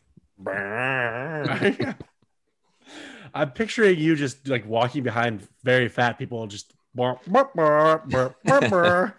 I'm 3.34 3.50
picturing 3.52 3.98
you 3.98 4.16
just 4.16 4.48
like 4.48 4.66
walking 4.66 5.02
behind 5.02 5.46
very 5.62 5.88
fat 5.88 6.18
people, 6.18 6.46
just. 6.46 6.72
burp, 6.94 7.24
burp, 7.26 7.54
burp, 7.54 8.08
burp, 8.08 8.36
burp, 8.44 8.70
burp. 8.70 9.16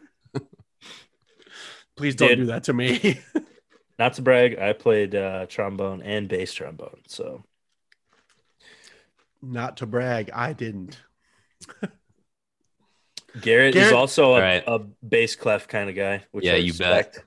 Please 2.00 2.16
don't 2.16 2.30
Dude. 2.30 2.38
do 2.40 2.46
that 2.46 2.64
to 2.64 2.72
me. 2.74 3.20
Not 4.00 4.14
to 4.14 4.22
brag, 4.22 4.58
I 4.58 4.72
played 4.72 5.14
uh, 5.14 5.48
trombone 5.48 6.02
and 6.02 6.30
bass 6.30 6.54
trombone. 6.54 7.02
So 7.08 7.44
Not 9.42 9.76
to 9.78 9.86
brag, 9.86 10.32
I 10.34 10.54
didn't. 10.54 10.98
Garrett, 13.42 13.76
is 13.76 13.92
also 13.92 14.32
a, 14.32 14.34
All 14.36 14.40
right. 14.40 14.64
a 14.66 14.80
bass 15.06 15.36
clef 15.36 15.68
kind 15.68 15.90
of 15.90 15.96
guy. 15.98 16.24
Which 16.32 16.46
Yeah, 16.46 16.54
I 16.54 16.58
you 16.58 16.74
bet. 16.74 17.18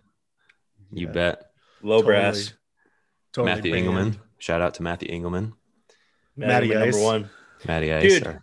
You 0.90 1.06
Yeah. 1.08 1.12
bet. 1.12 1.50
Low 1.82 1.98
Totally. 1.98 2.14
brass. 2.14 2.54
Totally 3.34 3.54
Matthew 3.54 3.72
banned. 3.72 3.86
Engelman. 3.86 4.20
Shout 4.38 4.62
out 4.62 4.72
to 4.74 4.82
Matthew 4.82 5.08
Engelman. 5.10 5.52
Matty 6.34 6.68
Matty 6.68 6.90
number 6.90 7.02
one. 7.04 7.30
Matty 7.68 7.92
Ice. 7.92 8.02
Dude. 8.14 8.26
or- 8.26 8.42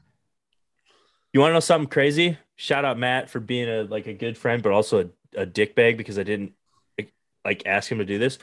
You 1.34 1.40
want 1.40 1.50
to 1.50 1.54
know 1.56 1.60
something 1.60 1.90
crazy? 1.90 2.38
Shout 2.56 2.86
out 2.86 3.00
Matt 3.00 3.32
for 3.32 3.40
being 3.40 3.68
a 3.68 3.82
like 3.84 4.06
a 4.06 4.14
good 4.14 4.38
friend, 4.38 4.62
but 4.62 4.72
also 4.72 5.06
a, 5.06 5.10
a 5.36 5.46
dick 5.46 5.76
bag 5.76 5.98
because 5.98 6.18
I 6.20 6.24
didn't 6.24 6.54
like 7.46 7.64
ask 7.66 7.92
him 7.92 8.00
to 8.00 8.06
do 8.06 8.18
this. 8.20 8.38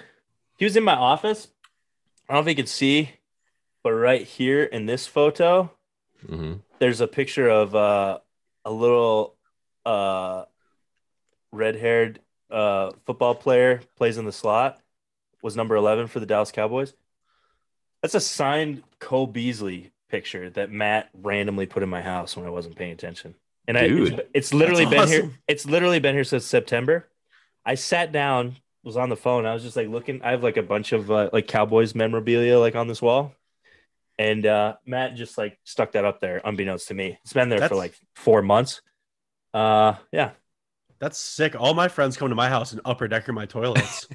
He 0.59 0.64
was 0.64 0.76
in 0.76 0.84
my 0.84 0.95
office. 0.95 1.49
I 2.28 2.34
don't 2.34 2.45
know 2.45 2.51
if 2.51 2.57
you 2.57 2.62
can 2.62 2.66
see, 2.66 3.11
but 3.82 3.93
right 3.93 4.22
here 4.26 4.62
in 4.64 4.87
this 4.87 5.07
photo, 5.07 5.70
Mhm. 6.26 6.61
there's 6.78 7.01
a 7.01 7.07
picture 7.07 7.49
of 7.49 7.74
uh, 7.74 8.18
a 8.64 8.72
little 8.72 9.37
uh, 9.84 10.47
red-haired 11.53 12.20
uh, 12.51 12.93
football 13.05 13.34
player 13.34 13.80
plays 13.97 14.18
in 14.18 14.24
the 14.24 14.32
slot. 14.32 14.80
Was 15.43 15.55
number 15.57 15.76
eleven 15.76 16.07
for 16.09 16.18
the 16.18 16.26
Dallas 16.26 16.51
Cowboys. 16.51 16.95
That's 18.03 18.14
a 18.14 18.20
signed 18.20 18.82
Cole 18.99 19.26
Beasley 19.26 19.93
picture 20.09 20.51
that 20.51 20.70
Matt 20.70 21.11
randomly 21.14 21.66
put 21.66 21.82
in 21.82 21.89
my 21.89 22.03
house 22.03 22.37
when 22.37 22.47
I 22.47 22.51
wasn't 22.51 22.76
paying 22.76 22.93
attention. 22.93 23.34
And 23.69 23.77
I, 23.77 23.83
it's, 23.85 24.21
it's 24.33 24.55
literally 24.55 24.85
That's 24.85 25.11
been 25.11 25.23
here. 25.23 25.39
It's 25.49 25.67
literally 25.67 25.99
been 25.99 26.14
here 26.14 26.25
since 26.25 26.45
September. 26.45 27.09
I 27.64 27.75
sat 27.75 28.12
down, 28.12 28.57
was 28.85 28.97
on 28.97 29.09
the 29.09 29.17
phone. 29.17 29.45
I 29.47 29.55
was 29.55 29.62
just 29.62 29.77
like 29.77 29.89
looking. 29.89 30.23
I 30.23 30.31
have 30.31 30.43
like 30.43 30.57
a 30.57 30.62
bunch 30.62 30.93
of 30.93 31.11
uh, 31.11 31.31
like 31.33 31.49
Cowboys 31.49 31.95
memorabilia 31.95 32.59
like 32.59 32.77
on 32.77 32.87
this 32.87 33.03
wall, 33.03 33.35
and 34.19 34.47
uh, 34.47 34.77
Matt 34.87 35.17
just 35.17 35.37
like 35.37 35.59
stuck 35.64 35.93
that 35.93 36.05
up 36.05 36.21
there, 36.21 36.41
unbeknownst 36.45 36.89
to 36.89 36.95
me. 36.95 37.19
It's 37.23 37.33
been 37.33 37.49
there 37.49 37.69
for 37.69 37.75
like 37.75 37.95
four 38.14 38.41
months. 38.43 38.83
Uh, 39.53 39.95
yeah, 40.12 40.31
That's 41.01 41.19
sick. 41.19 41.59
All 41.59 41.75
my 41.75 41.89
friends 41.89 42.17
come 42.17 42.29
to 42.29 42.35
my 42.35 42.49
house 42.49 42.73
and 42.73 42.81
upper 42.85 43.09
decker 43.09 43.33
my 43.33 43.47
toilets. 43.47 44.07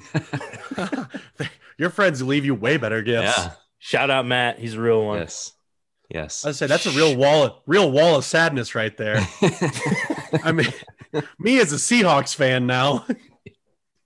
Your 1.78 1.90
friends 1.90 2.22
leave 2.22 2.44
you 2.44 2.54
way 2.54 2.76
better 2.76 3.02
gifts. 3.02 3.36
Yeah. 3.36 3.52
shout 3.78 4.10
out 4.10 4.26
Matt. 4.26 4.58
He's 4.58 4.74
a 4.74 4.80
real 4.80 5.04
one. 5.04 5.18
Yes. 5.18 5.52
Yes. 6.12 6.44
I 6.44 6.52
said 6.52 6.68
that's 6.68 6.84
a 6.84 6.90
real 6.90 7.16
wall, 7.16 7.44
of, 7.44 7.52
real 7.66 7.90
wall 7.90 8.16
of 8.16 8.24
sadness 8.24 8.74
right 8.74 8.94
there. 8.96 9.16
I 10.44 10.52
mean, 10.52 10.66
me 11.38 11.58
as 11.58 11.72
a 11.72 11.76
Seahawks 11.76 12.34
fan 12.34 12.66
now. 12.66 13.06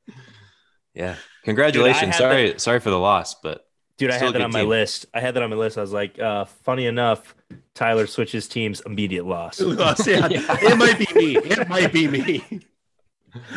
yeah. 0.95 1.17
Congratulations. 1.43 2.15
had 2.15 2.15
sorry, 2.15 2.59
sorry 2.59 2.81
for 2.81 2.91
the 2.91 2.99
loss, 2.99 3.35
but 3.35 3.67
Dude, 3.99 4.11
I 4.11 4.15
had 4.15 4.29
that 4.29 4.33
good 4.35 4.43
on 4.43 4.53
my 4.53 4.63
list. 4.63 5.07
I 5.15 5.21
had 5.21 5.35
that 5.35 5.43
on 5.43 5.51
my 5.51 5.57
list. 5.57 5.79
I 5.79 5.81
was 5.81 5.93
like, 5.93 6.19
uh, 6.21 6.45
funny 6.45 6.87
enough, 6.87 7.35
Tyler 7.75 8.07
switches 8.07 8.47
teams, 8.47 8.81
immediate 8.87 9.27
loss. 9.27 9.61
Lost, 9.61 10.07
yeah, 10.07 10.29
It 10.31 10.79
might 10.79 10.99
be 10.99 11.09
me. 11.15 11.37
It 11.39 11.69
might 11.69 11.93
be 11.93 12.07
me. 12.07 12.61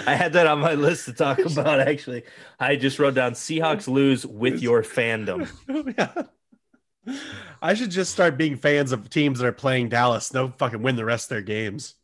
I 0.07 0.15
had 0.15 0.33
that 0.33 0.47
on 0.47 0.59
my 0.59 0.73
list 0.73 1.05
to 1.05 1.13
talk 1.13 1.39
about. 1.39 1.79
Actually, 1.81 2.23
I 2.59 2.77
just 2.77 2.99
wrote 2.99 3.13
down 3.13 3.33
Seahawks 3.33 3.87
lose 3.87 4.25
with 4.25 4.61
your 4.61 4.81
fandom. 4.81 5.49
yeah. 5.97 6.23
I 7.61 7.73
should 7.73 7.91
just 7.91 8.11
start 8.11 8.37
being 8.37 8.55
fans 8.55 8.91
of 8.91 9.09
teams 9.09 9.39
that 9.39 9.47
are 9.47 9.51
playing 9.51 9.89
Dallas. 9.89 10.29
They'll 10.29 10.53
fucking 10.57 10.81
win 10.81 10.95
the 10.95 11.05
rest 11.05 11.25
of 11.25 11.29
their 11.29 11.41
games. 11.41 11.95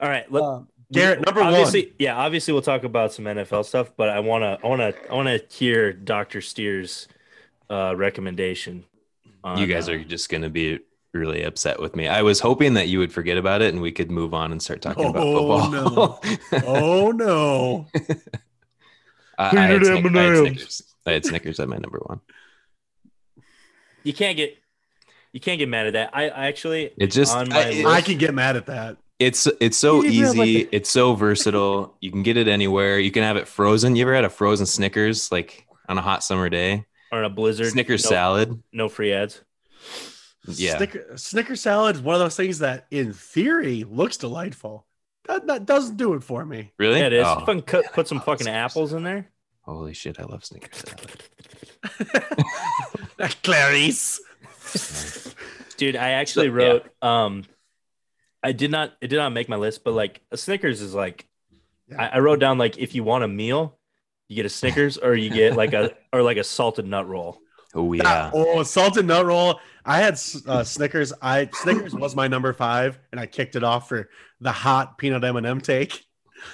All 0.00 0.08
right, 0.08 0.30
let, 0.30 0.42
Um, 0.42 0.68
Garrett, 0.92 1.24
number 1.24 1.42
obviously, 1.42 1.86
one. 1.86 1.94
yeah, 1.98 2.16
obviously 2.16 2.52
we'll 2.52 2.62
talk 2.62 2.84
about 2.84 3.12
some 3.12 3.24
NFL 3.24 3.64
stuff, 3.64 3.92
but 3.96 4.08
I 4.10 4.20
wanna, 4.20 4.58
I 4.62 4.66
wanna, 4.66 4.92
I 5.10 5.14
wanna 5.14 5.40
hear 5.50 5.92
Doctor 5.92 6.40
Steer's 6.40 7.08
uh, 7.70 7.94
recommendation. 7.96 8.84
on, 9.42 9.58
you 9.58 9.66
guys 9.66 9.88
uh, 9.88 9.92
are 9.92 9.98
just 10.04 10.28
going 10.30 10.42
to 10.42 10.50
be 10.50 10.78
really 11.12 11.42
upset 11.42 11.80
with 11.80 11.96
me. 11.96 12.06
I 12.08 12.22
was 12.22 12.40
hoping 12.40 12.74
that 12.74 12.88
you 12.88 12.98
would 12.98 13.12
forget 13.12 13.38
about 13.38 13.62
it 13.62 13.72
and 13.72 13.80
we 13.82 13.92
could 13.92 14.10
move 14.10 14.34
on 14.34 14.52
and 14.52 14.62
start 14.62 14.82
talking 14.82 15.06
about 15.06 15.22
Oh, 15.24 16.18
football. 16.20 16.22
Oh 16.66 17.10
no. 17.12 17.86
I, 19.38 19.46
I, 19.56 19.60
had 19.66 19.80
Peanut 19.82 20.16
I 20.16 20.22
had 20.22 20.36
Snickers. 20.36 20.82
I 21.06 21.12
had 21.12 21.24
Snickers 21.24 21.60
at 21.60 21.68
my 21.68 21.76
number 21.76 21.98
one. 22.04 22.20
You 24.04 24.12
can't 24.12 24.36
get, 24.36 24.56
you 25.32 25.40
can't 25.40 25.58
get 25.58 25.68
mad 25.68 25.86
at 25.88 25.92
that. 25.94 26.10
I, 26.12 26.28
I 26.28 26.46
actually, 26.46 26.92
It 26.96 27.08
just 27.08 27.34
On 27.34 27.48
my 27.48 27.56
I- 27.56 27.68
it- 27.70 27.86
I 27.86 28.00
can 28.00 28.18
get 28.18 28.32
mad 28.34 28.56
at 28.56 28.66
that. 28.66 28.96
it's 29.18 29.46
it's 29.60 29.76
so 29.76 30.02
You 30.04 30.28
like, 30.32 30.46
easy. 30.48 30.68
It's 30.72 30.90
so 30.90 31.14
versatile. 31.14 31.96
You 32.00 32.10
can 32.10 32.22
get 32.22 32.36
it 32.36 32.46
anywhere. 32.48 32.98
You 32.98 33.10
can 33.10 33.22
have 33.22 33.36
it 33.36 33.48
frozen. 33.48 33.96
You 33.96 34.02
ever 34.02 34.14
had 34.14 34.24
a 34.24 34.30
frozen 34.30 34.66
Snickers 34.66 35.32
like 35.32 35.66
on 35.88 35.98
a 35.98 36.02
hot 36.02 36.22
summer 36.22 36.48
day? 36.48 36.84
Or 37.12 37.18
on 37.18 37.24
a 37.24 37.30
blizzard, 37.30 37.68
Snickers 37.72 38.04
no, 38.04 38.10
salad. 38.10 38.62
no 38.72 38.88
free 38.88 39.12
ads. 39.12 39.40
Yeah. 40.46 40.76
Snicker, 40.76 41.16
Snicker 41.16 41.56
salad 41.56 41.96
is 41.96 42.02
one 42.02 42.14
of 42.14 42.20
those 42.20 42.36
things 42.36 42.58
that, 42.58 42.86
in 42.90 43.12
theory, 43.12 43.84
looks 43.84 44.16
delightful. 44.18 44.84
That, 45.26 45.46
that 45.46 45.64
doesn't 45.64 45.96
do 45.96 46.14
it 46.14 46.22
for 46.22 46.44
me. 46.44 46.72
Really? 46.78 46.98
Yeah, 47.00 47.06
it 47.06 47.12
is. 47.14 47.24
Oh, 47.26 47.40
Fucking 47.40 47.62
cut, 47.62 47.86
put 47.94 48.08
some 48.08 48.20
fucking 48.20 48.46
apples 48.48 48.92
in 48.92 49.04
there. 49.04 49.30
Holy 49.64 49.94
shit! 49.94 50.20
I 50.20 50.24
love 50.24 50.44
Snickers 50.44 50.76
salad. 50.76 51.22
Clarice. 53.42 54.20
Dude, 55.76 55.96
I 55.96 56.10
actually 56.10 56.46
yeah. 56.46 56.52
wrote 56.52 56.86
um 57.02 57.44
I 58.42 58.52
did 58.52 58.70
not 58.70 58.92
it 59.00 59.08
did 59.08 59.16
not 59.16 59.32
make 59.32 59.48
my 59.48 59.56
list, 59.56 59.84
but 59.84 59.92
like 59.92 60.20
a 60.30 60.36
Snickers 60.36 60.80
is 60.80 60.94
like 60.94 61.26
Yeah. 61.88 62.02
I, 62.02 62.16
I 62.16 62.18
wrote 62.18 62.40
down 62.40 62.58
like 62.58 62.78
if 62.78 62.94
you 62.94 63.04
want 63.04 63.24
a 63.24 63.28
meal, 63.28 63.78
you 64.28 64.36
get 64.36 64.46
a 64.46 64.50
Snickers 64.50 64.98
or 64.98 65.14
you 65.14 65.30
get 65.30 65.56
like 65.56 65.72
a 65.72 65.94
or 66.12 66.22
like 66.22 66.36
a 66.36 66.44
salted 66.44 66.86
nut 66.86 67.08
roll. 67.08 67.40
Oh 67.74 67.92
yeah. 67.92 68.30
Oh, 68.32 68.62
salted 68.62 69.06
nut 69.06 69.24
roll. 69.24 69.60
I 69.84 69.98
had 69.98 70.20
uh, 70.46 70.62
Snickers. 70.64 71.12
I 71.20 71.48
Snickers 71.52 71.94
was 71.94 72.14
my 72.14 72.28
number 72.28 72.52
five, 72.52 72.98
and 73.10 73.20
I 73.20 73.26
kicked 73.26 73.56
it 73.56 73.64
off 73.64 73.88
for 73.88 74.08
the 74.40 74.52
hot 74.52 74.96
peanut 74.98 75.24
M 75.24 75.36
and 75.36 75.46
m 75.46 75.60
take. 75.60 76.04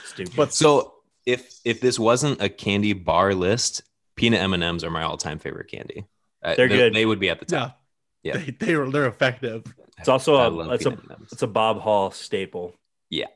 Stupid. 0.04 0.34
But 0.36 0.54
So 0.54 0.94
if 1.26 1.60
if 1.64 1.80
this 1.80 1.98
wasn't 1.98 2.40
a 2.42 2.48
candy 2.48 2.92
bar 2.92 3.34
list, 3.34 3.82
peanut 4.16 4.40
M 4.40 4.54
and 4.54 4.62
M's 4.62 4.84
are 4.84 4.90
my 4.90 5.02
all 5.02 5.16
time 5.16 5.38
favorite 5.38 5.68
candy. 5.70 6.04
Uh, 6.42 6.54
They're 6.54 6.68
they- 6.68 6.76
good. 6.76 6.94
They 6.94 7.06
would 7.06 7.20
be 7.20 7.28
at 7.30 7.38
the 7.40 7.46
top. 7.46 7.80
Yeah. 8.22 8.36
they, 8.36 8.50
they 8.50 8.76
were 8.76 8.90
they're 8.90 9.06
effective. 9.06 9.64
it's 9.98 10.08
also 10.08 10.36
I 10.36 10.46
a 10.46 10.50
love 10.50 10.72
it's 10.72 10.84
a 10.86 10.90
M&Ms. 10.92 11.32
it's 11.32 11.42
a 11.42 11.46
Bob 11.46 11.80
Hall 11.80 12.10
staple. 12.10 12.74
Yeah. 13.08 13.26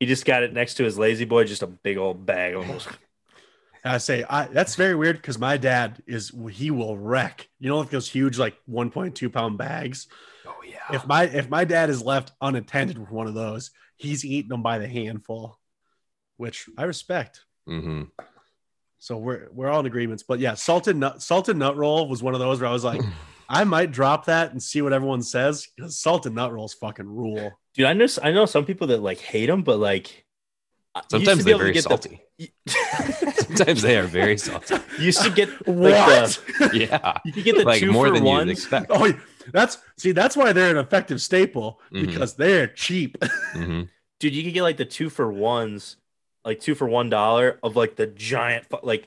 He 0.00 0.06
just 0.06 0.24
got 0.24 0.42
it 0.42 0.52
next 0.52 0.74
to 0.74 0.84
his 0.84 0.98
lazy 0.98 1.24
boy, 1.24 1.44
just 1.44 1.62
a 1.62 1.68
big 1.68 1.98
old 1.98 2.26
bag 2.26 2.54
almost. 2.56 2.88
I 3.84 3.98
say 3.98 4.24
I 4.28 4.46
that's 4.46 4.74
very 4.76 4.94
weird 4.94 5.16
because 5.16 5.38
my 5.38 5.56
dad 5.56 6.02
is 6.06 6.32
he 6.50 6.70
will 6.70 6.96
wreck. 6.96 7.48
You 7.60 7.68
know, 7.68 7.78
like 7.78 7.90
those 7.90 8.08
huge 8.10 8.38
like 8.38 8.56
1.2 8.68 9.32
pound 9.32 9.58
bags. 9.58 10.08
Oh 10.46 10.54
yeah. 10.66 10.78
If 10.96 11.06
my 11.06 11.24
if 11.24 11.48
my 11.48 11.64
dad 11.64 11.90
is 11.90 12.02
left 12.02 12.32
unattended 12.40 12.98
with 12.98 13.10
one 13.10 13.26
of 13.26 13.34
those, 13.34 13.70
he's 13.96 14.24
eating 14.24 14.48
them 14.48 14.62
by 14.62 14.78
the 14.78 14.88
handful, 14.88 15.58
which 16.36 16.66
I 16.76 16.84
respect. 16.84 17.40
hmm 17.66 18.02
So 18.98 19.16
we're 19.18 19.48
we're 19.52 19.68
all 19.68 19.80
in 19.80 19.86
agreements. 19.86 20.22
But 20.22 20.38
yeah, 20.40 20.54
salted 20.54 20.96
nut 20.96 21.22
salted 21.22 21.56
nut 21.56 21.76
roll 21.76 22.08
was 22.08 22.22
one 22.22 22.34
of 22.34 22.40
those 22.40 22.60
where 22.60 22.68
I 22.70 22.72
was 22.72 22.84
like, 22.84 23.00
I 23.48 23.64
might 23.64 23.92
drop 23.92 24.26
that 24.26 24.52
and 24.52 24.62
see 24.62 24.80
what 24.82 24.92
everyone 24.92 25.22
says 25.22 25.66
because 25.76 25.98
salted 25.98 26.32
nut 26.34 26.52
rolls 26.52 26.74
fucking 26.74 27.06
rule. 27.08 27.52
Dude, 27.74 27.86
I 27.86 27.92
know 27.92 28.06
I 28.22 28.32
know 28.32 28.46
some 28.46 28.64
people 28.64 28.86
that 28.88 29.02
like 29.02 29.18
hate 29.18 29.46
them, 29.46 29.62
but 29.62 29.78
like 29.78 30.24
I 30.94 31.00
used 31.00 31.10
to 31.10 31.18
Sometimes 31.18 31.44
they're 31.44 31.58
very 31.58 31.72
get 31.72 31.82
salty. 31.84 32.20
The, 32.38 32.50
Sometimes 33.46 33.82
they 33.82 33.98
are 33.98 34.04
very 34.04 34.38
salty. 34.38 34.76
used 34.98 35.22
to 35.22 35.30
get 35.30 35.48
like 35.66 36.08
What? 36.08 36.40
the, 36.58 36.70
Yeah. 36.90 37.18
you 37.24 37.32
could 37.32 37.44
get 37.44 37.56
the 37.56 37.64
Like 37.64 37.80
two 37.80 37.92
more 37.92 38.08
for 38.08 38.14
than 38.14 38.24
you'd 38.26 38.48
expect. 38.48 38.86
oh, 38.90 39.04
yeah. 39.06 39.18
that's 39.52 39.78
see, 39.98 40.12
that's 40.12 40.36
why 40.36 40.52
they're 40.52 40.70
an 40.70 40.78
effective 40.78 41.20
staple 41.20 41.80
Mhm. 41.92 42.06
because 42.06 42.34
they're 42.34 42.68
cheap. 42.68 43.16
hmm 43.52 43.82
dude, 44.20 44.34
you 44.34 44.44
could 44.44 44.54
get 44.54 44.62
like 44.62 44.76
the 44.78 44.84
two 44.84 45.10
for 45.10 45.30
ones, 45.32 45.96
like 46.44 46.60
two 46.60 46.74
for 46.74 46.86
one 46.88 47.08
dollar 47.10 47.58
of 47.62 47.76
like 47.76 47.96
the 47.96 48.06
giant, 48.06 48.66
like 48.84 49.06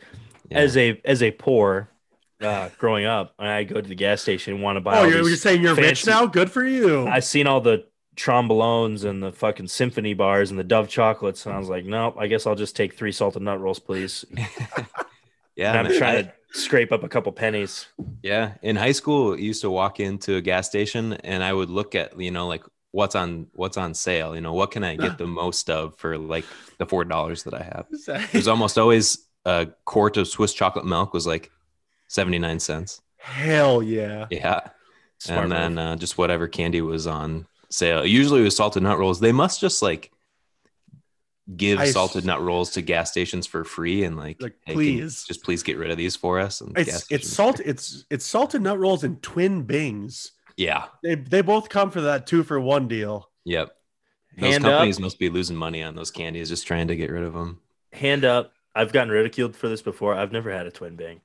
Yeah. 0.50 0.60
as 0.60 0.78
a 0.78 1.00
as 1.06 1.22
a 1.24 1.32
poor, 1.32 1.90
uh, 2.42 2.70
growing 2.78 3.06
up, 3.06 3.34
and 3.40 3.48
I 3.48 3.64
go 3.64 3.82
to 3.82 3.88
the 3.88 3.96
gas 3.96 4.22
station 4.22 4.54
and 4.56 4.64
want 4.64 4.78
to 4.78 4.82
buy. 4.82 5.00
Oh, 5.00 5.04
you're, 5.04 5.20
these- 5.20 5.28
you're 5.30 5.38
saying 5.38 5.62
you're 5.62 5.76
rich 5.76 6.06
now? 6.06 6.26
Good 6.26 6.50
for 6.52 6.64
you. 6.64 7.08
I 7.08 7.20
seen 7.20 7.48
all 7.48 7.62
the 7.62 7.86
trombones 8.16 9.04
and 9.04 9.22
the 9.22 9.32
fucking 9.32 9.68
symphony 9.68 10.14
bars 10.16 10.50
and 10.50 10.60
the 10.60 10.64
Dove 10.64 10.90
chocolates, 10.90 11.46
and 11.46 11.54
I 11.54 11.60
was 11.60 11.70
like, 11.70 11.86
nope, 11.86 12.16
I 12.18 12.26
guess 12.28 12.48
I'll 12.48 12.56
just 12.56 12.76
take 12.76 12.94
three 12.96 13.12
salted 13.12 13.42
nut 13.44 13.60
rolls, 13.62 13.80
please. 13.80 14.26
yeah. 15.56 15.70
And 15.72 15.80
I'm 15.80 15.88
man. 15.90 15.98
trying 15.98 16.18
I- 16.18 16.22
to 16.24 16.34
scrape 16.54 16.92
up 16.92 17.04
a 17.04 17.10
couple 17.10 17.32
pennies. 17.32 17.88
Yeah, 18.24 18.54
in 18.62 18.76
high 18.76 18.94
school, 18.94 19.34
I 19.34 19.38
used 19.38 19.62
to 19.62 19.70
walk 19.70 20.00
into 20.00 20.36
a 20.38 20.42
gas 20.42 20.68
station 20.68 21.14
and 21.14 21.44
I 21.44 21.54
would 21.54 21.70
look 21.70 21.94
at 21.94 22.20
you 22.20 22.32
know 22.32 22.48
like 22.48 22.64
what's 22.92 23.16
on 23.16 23.48
what's 23.54 23.78
on 23.78 23.94
sale. 23.94 24.36
You 24.36 24.42
know 24.42 24.54
what 24.54 24.72
can 24.72 24.84
I 24.84 24.96
get 24.96 25.18
the 25.20 25.28
most 25.28 25.70
of 25.70 25.96
for 25.98 26.18
like 26.18 26.46
the 26.78 26.86
four 26.86 27.04
dollars 27.06 27.44
that 27.44 27.54
I 27.54 27.64
have. 27.64 27.86
There's 28.32 28.48
almost 28.48 28.78
always 28.78 29.26
a 29.46 29.68
quart 29.86 30.18
of 30.18 30.28
Swiss 30.28 30.54
chocolate 30.54 30.86
milk 30.86 31.14
was 31.14 31.28
like 31.28 31.52
seventy 32.08 32.40
nine 32.40 32.60
cents. 32.60 33.02
Hell 33.18 33.84
yeah. 33.84 34.28
Yeah. 34.30 34.62
Smart 35.20 35.44
and 35.44 35.52
then 35.52 35.78
uh, 35.78 35.96
just 35.96 36.18
whatever 36.18 36.48
candy 36.48 36.82
was 36.82 37.08
on 37.08 37.48
sale. 37.70 38.06
Usually 38.06 38.42
with 38.44 38.54
salted 38.54 38.84
nut 38.84 39.00
rolls, 39.00 39.20
they 39.20 39.32
must 39.32 39.60
just 39.60 39.82
like 39.82 40.12
give 41.56 41.80
I 41.80 41.90
salted 41.92 42.26
nut 42.26 42.42
rolls 42.42 42.72
to 42.72 42.82
gas 42.82 43.12
stations 43.12 43.48
for 43.48 43.64
free 43.64 44.04
and 44.04 44.18
like, 44.18 44.42
Like, 44.42 44.56
hey, 44.66 44.74
please. 44.74 45.24
just 45.24 45.44
please 45.44 45.64
get 45.64 45.78
rid 45.78 45.92
of 45.92 45.98
these 45.98 46.16
for 46.16 46.40
us. 46.40 46.62
And 46.62 46.76
gas 46.76 46.88
It's 46.88 47.12
it's 47.12 47.30
salt 47.30 47.60
it's 47.64 48.06
it's 48.10 48.26
salted 48.26 48.62
nut 48.62 48.78
rolls 48.80 49.04
and 49.04 49.22
twin 49.22 49.64
bings. 49.64 50.34
Yeah. 50.58 50.86
They 51.03 51.16
they 51.16 51.41
both 51.41 51.70
come 51.70 51.91
for 51.91 52.01
that 52.01 52.28
two 52.28 52.43
for 52.43 52.60
one 52.60 52.88
deal. 52.88 53.30
Yep. 53.45 53.70
Those 54.39 54.51
Hand 54.51 54.66
up. 54.66 54.72
companies 54.72 54.99
must 54.99 55.18
be 55.20 55.30
losing 55.30 55.55
money 55.55 55.82
on 55.84 55.95
those 55.95 56.12
candies, 56.12 56.49
just 56.49 56.68
trying 56.68 56.88
to 56.89 56.95
get 56.95 57.10
rid 57.12 57.24
of 57.24 57.34
them. 57.34 57.60
Hand 57.93 58.26
up. 58.26 58.51
I've 58.76 58.91
gotten 58.93 59.12
ridiculed 59.12 59.55
for 59.55 59.68
this 59.70 59.82
before. 59.82 60.14
I've 60.14 60.32
never 60.32 60.51
had 60.51 60.68
a 60.68 60.72
twin 60.72 60.95
bing. 60.95 61.22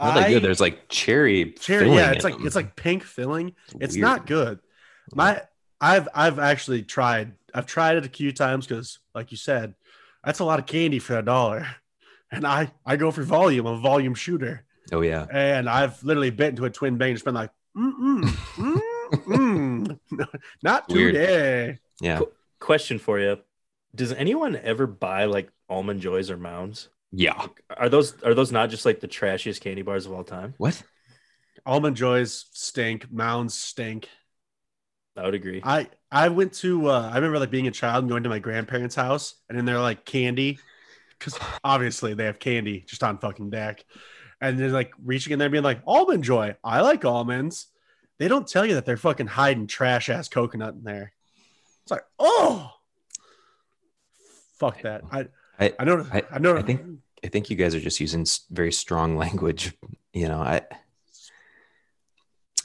Not 0.00 0.14
that 0.14 0.24
I- 0.24 0.28
good. 0.32 0.42
There's 0.42 0.60
like 0.60 0.88
cherry. 0.88 1.52
cherry, 1.52 1.84
filling 1.84 1.98
yeah, 1.98 2.10
it's 2.12 2.24
in 2.24 2.30
like 2.30 2.38
them. 2.38 2.46
it's 2.46 2.56
like 2.56 2.76
pink 2.76 3.02
filling. 3.04 3.54
It's 3.80 3.94
weird. 3.94 4.02
not 4.02 4.26
good. 4.26 4.60
My 5.14 5.42
I've 5.80 6.08
I've 6.14 6.38
actually 6.38 6.82
tried. 6.82 7.32
I've 7.54 7.66
tried 7.66 7.96
it 7.96 8.06
a 8.06 8.10
few 8.10 8.32
times 8.32 8.66
because, 8.66 8.98
like 9.14 9.30
you 9.32 9.36
said, 9.38 9.74
that's 10.24 10.38
a 10.40 10.44
lot 10.44 10.58
of 10.58 10.66
candy 10.66 10.98
for 10.98 11.18
a 11.18 11.22
dollar. 11.24 11.66
And 12.30 12.46
I 12.46 12.70
I 12.84 12.96
go 12.96 13.10
for 13.10 13.22
volume. 13.22 13.66
I'm 13.66 13.76
a 13.76 13.80
volume 13.80 14.14
shooter. 14.14 14.64
Oh 14.92 15.00
yeah. 15.00 15.26
And 15.30 15.68
I've 15.68 16.02
literally 16.02 16.30
bit 16.30 16.50
into 16.50 16.64
a 16.64 16.70
twin 16.70 16.96
bing 16.96 17.10
and 17.10 17.16
just 17.16 17.24
been 17.24 17.34
like, 17.34 17.50
mm 17.76 17.92
mm 17.92 18.22
mm, 18.56 18.80
mm. 19.26 19.98
not 20.62 20.88
Weird. 20.88 21.14
today. 21.14 21.78
Yeah. 22.00 22.20
Question 22.60 22.98
for 22.98 23.18
you: 23.18 23.38
Does 23.94 24.12
anyone 24.12 24.56
ever 24.56 24.86
buy 24.86 25.24
like 25.26 25.50
almond 25.68 26.00
joys 26.00 26.30
or 26.30 26.36
mounds? 26.36 26.88
Yeah. 27.12 27.46
Are 27.76 27.88
those 27.88 28.20
are 28.22 28.34
those 28.34 28.52
not 28.52 28.70
just 28.70 28.84
like 28.84 29.00
the 29.00 29.08
trashiest 29.08 29.60
candy 29.60 29.82
bars 29.82 30.06
of 30.06 30.12
all 30.12 30.24
time? 30.24 30.54
What? 30.58 30.82
Almond 31.64 31.96
joys 31.96 32.46
stink. 32.52 33.10
Mounds 33.12 33.54
stink. 33.54 34.08
I 35.16 35.24
would 35.24 35.34
agree. 35.34 35.60
I 35.64 35.88
I 36.10 36.28
went 36.28 36.52
to 36.54 36.88
uh, 36.88 37.10
I 37.12 37.16
remember 37.16 37.38
like 37.38 37.50
being 37.50 37.66
a 37.66 37.72
child 37.72 38.04
and 38.04 38.10
going 38.10 38.22
to 38.22 38.28
my 38.28 38.38
grandparents' 38.38 38.94
house 38.94 39.34
and 39.48 39.58
then 39.58 39.64
they're 39.64 39.80
like 39.80 40.04
candy 40.04 40.58
because 41.18 41.38
obviously 41.64 42.14
they 42.14 42.24
have 42.24 42.38
candy 42.38 42.84
just 42.86 43.02
on 43.02 43.18
fucking 43.18 43.50
deck 43.50 43.84
and 44.40 44.58
they're 44.58 44.70
like 44.70 44.92
reaching 45.04 45.32
in 45.32 45.38
there 45.38 45.48
being 45.50 45.64
like 45.64 45.80
almond 45.86 46.24
joy 46.24 46.54
I 46.62 46.80
like 46.80 47.04
almonds 47.04 47.66
they 48.18 48.28
don't 48.28 48.46
tell 48.48 48.64
you 48.66 48.74
that 48.74 48.84
they're 48.86 48.96
fucking 48.96 49.26
hiding 49.28 49.66
trash 49.66 50.08
ass 50.08 50.28
coconut 50.28 50.74
in 50.74 50.84
there 50.84 51.12
it's 51.82 51.90
like 51.90 52.04
oh 52.18 52.70
fuck 54.58 54.82
that 54.82 55.02
I 55.10 55.26
I 55.58 55.72
I 55.78 55.84
know 55.84 56.06
I- 56.12 56.22
I, 56.30 56.38
know 56.38 56.56
I 56.56 56.62
think- 56.62 56.82
I 57.24 57.26
think 57.28 57.50
you 57.50 57.56
guys 57.56 57.74
are 57.74 57.80
just 57.80 57.98
using 57.98 58.24
very 58.50 58.70
strong 58.70 59.16
language. 59.24 59.72
You 60.12 60.28
know, 60.28 60.38
I 60.40 60.60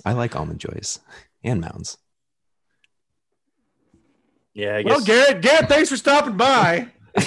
I 0.05 0.13
like 0.13 0.35
almond 0.35 0.59
joys 0.59 0.99
and 1.43 1.59
mounds. 1.59 1.97
yeah, 4.53 4.75
I 4.75 4.83
guess. 4.83 4.89
well 4.91 5.03
Garrett 5.03 5.41
Garrett 5.41 5.69
thanks 5.69 5.89
for 5.89 5.97
stopping 5.97 6.37
by 6.37 6.87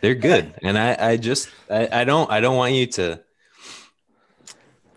They're 0.00 0.14
good, 0.14 0.54
and 0.62 0.78
I 0.78 0.96
I 0.98 1.16
just 1.16 1.48
I, 1.70 1.88
I 2.00 2.04
don't 2.04 2.30
I 2.30 2.40
don't 2.40 2.56
want 2.56 2.74
you 2.74 2.86
to 2.86 3.20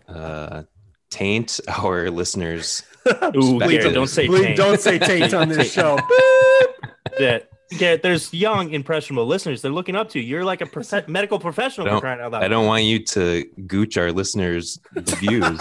uh 0.08 0.62
taint 1.10 1.60
our 1.68 2.10
listeners. 2.10 2.82
Ooh, 3.06 3.58
Please 3.60 3.82
don't- 3.84 3.94
don't 3.94 4.06
say 4.06 4.28
taint. 4.28 4.56
don't 4.56 4.80
say 4.80 4.98
taint 4.98 5.34
on 5.34 5.48
this 5.48 5.72
show 5.72 5.98
that. 7.18 7.48
Garrett, 7.78 8.02
there's 8.02 8.34
young 8.34 8.70
impressionable 8.70 9.24
listeners. 9.26 9.62
They're 9.62 9.70
looking 9.72 9.96
up 9.96 10.10
to 10.10 10.20
you. 10.20 10.26
You're 10.26 10.44
like 10.44 10.60
a 10.60 10.66
profe- 10.66 11.08
medical 11.18 11.38
professional 11.38 11.86
for 11.86 11.92
Don't- 11.92 12.00
crying 12.02 12.20
out 12.20 12.30
loud. 12.32 12.42
I 12.44 12.48
don't 12.48 12.66
want 12.66 12.84
you 12.84 13.02
to 13.06 13.46
gooch 13.66 13.96
our 13.96 14.12
listeners' 14.12 14.78
views. 14.94 15.58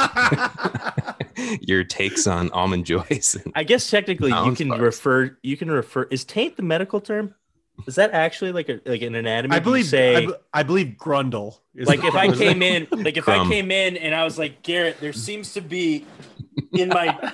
Your 1.61 1.85
takes 1.85 2.27
on 2.27 2.51
almond 2.51 2.85
joys. 2.85 3.37
I 3.55 3.63
guess 3.63 3.89
technically 3.89 4.31
you 4.31 4.53
can 4.55 4.67
bars. 4.67 4.81
refer. 4.81 5.37
You 5.41 5.55
can 5.55 5.71
refer. 5.71 6.03
Is 6.11 6.25
taint 6.25 6.57
the 6.57 6.63
medical 6.63 6.99
term? 6.99 7.33
Is 7.87 7.95
that 7.95 8.11
actually 8.11 8.51
like 8.51 8.69
a 8.69 8.79
like 8.85 9.01
an 9.01 9.15
anatomy? 9.15 9.55
I 9.55 9.59
believe 9.59 9.85
say 9.85 10.27
I, 10.27 10.27
I 10.53 10.63
believe 10.63 10.95
grundle 10.97 11.59
is 11.75 11.87
like 11.87 12.03
if 12.03 12.15
I 12.15 12.33
came 12.33 12.61
in 12.61 12.87
like 12.91 13.17
if 13.17 13.25
Crumb. 13.25 13.47
I 13.47 13.49
came 13.49 13.71
in 13.71 13.97
and 13.97 14.13
I 14.15 14.23
was 14.23 14.37
like 14.37 14.63
Garrett, 14.63 14.99
there 14.99 15.13
seems 15.13 15.53
to 15.53 15.61
be 15.61 16.05
in 16.73 16.89
my 16.89 17.33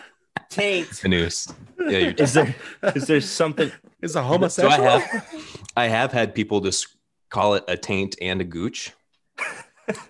taint. 0.49 1.03
Noose. 1.05 1.47
Yeah, 1.79 1.99
you're 1.99 2.13
Is 2.13 2.33
there 2.33 2.55
is 2.95 3.07
there 3.07 3.21
something? 3.21 3.71
is 4.01 4.11
a 4.11 4.13
So 4.13 4.19
I 4.19 4.23
homosexual 4.23 4.99
have, 4.99 5.47
I 5.75 5.87
have 5.87 6.11
had 6.11 6.35
people 6.35 6.61
just 6.61 6.87
call 7.29 7.55
it 7.55 7.63
a 7.67 7.77
taint 7.77 8.15
and 8.21 8.41
a 8.41 8.43
gooch, 8.43 8.93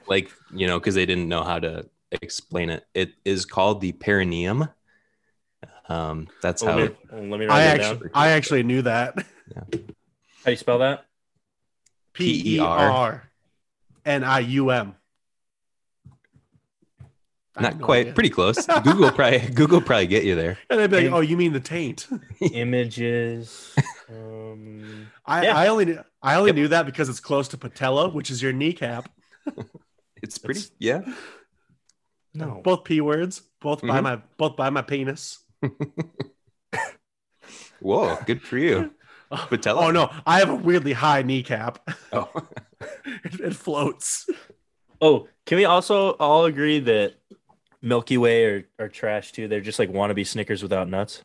like 0.08 0.32
you 0.54 0.68
know, 0.68 0.80
because 0.80 0.96
they 0.96 1.06
didn't 1.06 1.28
know 1.28 1.44
how 1.44 1.60
to 1.60 1.90
explain 2.12 2.70
it. 2.70 2.86
It 2.94 3.14
is 3.26 3.46
called 3.46 3.82
the 3.82 3.92
perineum. 3.92 4.70
Um, 5.90 6.28
that's 6.42 6.62
Let 6.64 6.72
how. 6.72 6.78
me, 6.78 6.84
It, 6.84 6.98
let 7.12 7.40
me 7.40 7.46
write 7.46 7.52
I 7.52 7.64
actually, 7.64 8.00
down. 8.00 8.10
I 8.14 8.30
actually 8.30 8.64
knew 8.64 8.82
that. 8.84 9.26
How 10.48 10.52
do 10.52 10.54
you 10.54 10.58
spell 10.60 10.80
that? 10.80 11.04
P 12.14 12.56
E 12.56 12.60
R 12.60 13.30
N 14.06 14.24
I 14.24 14.40
U 14.40 14.70
M. 14.70 14.96
I 17.54 17.64
have 17.64 17.74
not 17.74 17.80
no 17.82 17.86
quite. 17.86 18.00
idea. 18.00 18.14
Pretty 18.14 18.30
close. 18.30 18.66
Google 18.84 19.12
probably 19.12 19.40
Google 19.50 19.82
probably 19.82 20.08
get 20.08 20.24
you 20.24 20.36
there. 20.36 20.58
And 20.70 20.80
they'd 20.80 20.90
be 20.90 21.02
like, 21.02 21.12
"Oh, 21.12 21.20
you 21.20 21.36
mean 21.36 21.52
the 21.52 21.60
taint?" 21.60 22.08
Images. 22.40 23.76
Um, 24.10 25.10
I, 25.26 25.44
Yeah. 25.44 25.58
I 25.58 25.68
only 25.68 25.84
knew, 25.84 26.00
I 26.24 26.36
only 26.36 26.52
Yep. 26.52 26.56
knew 26.56 26.68
that 26.70 26.86
because 26.86 27.10
it's 27.10 27.20
close 27.20 27.50
to 27.50 27.58
patella, 27.58 28.08
which 28.08 28.32
is 28.32 28.42
your 28.42 28.54
kneecap. 28.54 29.10
It's 30.24 30.38
pretty. 30.38 30.62
That's- 30.62 30.72
Yeah. 30.80 31.14
no. 32.34 32.62
Both 32.64 32.86
p 32.86 33.02
words, 33.02 33.42
both 33.60 33.82
by 33.82 34.00
Mhm. 34.00 34.04
my 34.04 34.16
both 34.38 34.56
by 34.56 34.70
my 34.70 34.82
penis. 34.82 35.40
Whoa. 37.82 38.18
Good 38.26 38.42
for 38.42 38.58
you. 38.58 38.94
Patella? 39.50 39.88
Oh 39.88 39.92
no, 39.92 40.12
I 40.26 40.40
have 40.40 40.50
a 40.50 40.56
weirdly 40.56 40.94
high 40.94 41.22
kneecap. 41.22 41.80
Oh. 42.12 42.30
it, 43.24 43.40
it 43.40 43.56
floats. 43.56 44.30
Oh, 45.02 45.28
can 45.46 45.58
we 45.58 45.66
also 45.66 46.12
all 46.14 46.46
agree 46.46 46.80
that 46.80 47.16
Milky 47.82 48.18
Way 48.18 48.46
are, 48.46 48.68
are 48.80 48.90
trash 48.90 49.32
too? 49.32 49.48
They're 49.48 49.62
just 49.62 49.80
like 49.80 49.92
wannabe 49.92 50.26
Snickers 50.26 50.64
without 50.64 50.90
nuts. 50.90 51.22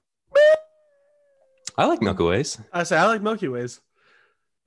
I 1.79 1.87
like 1.87 2.03
Milky 2.03 2.25
Ways. 2.25 2.59
I 2.73 2.83
say 2.83 2.97
I 2.97 3.07
like 3.07 3.23
Milky 3.23 3.49
Ways. 3.49 3.81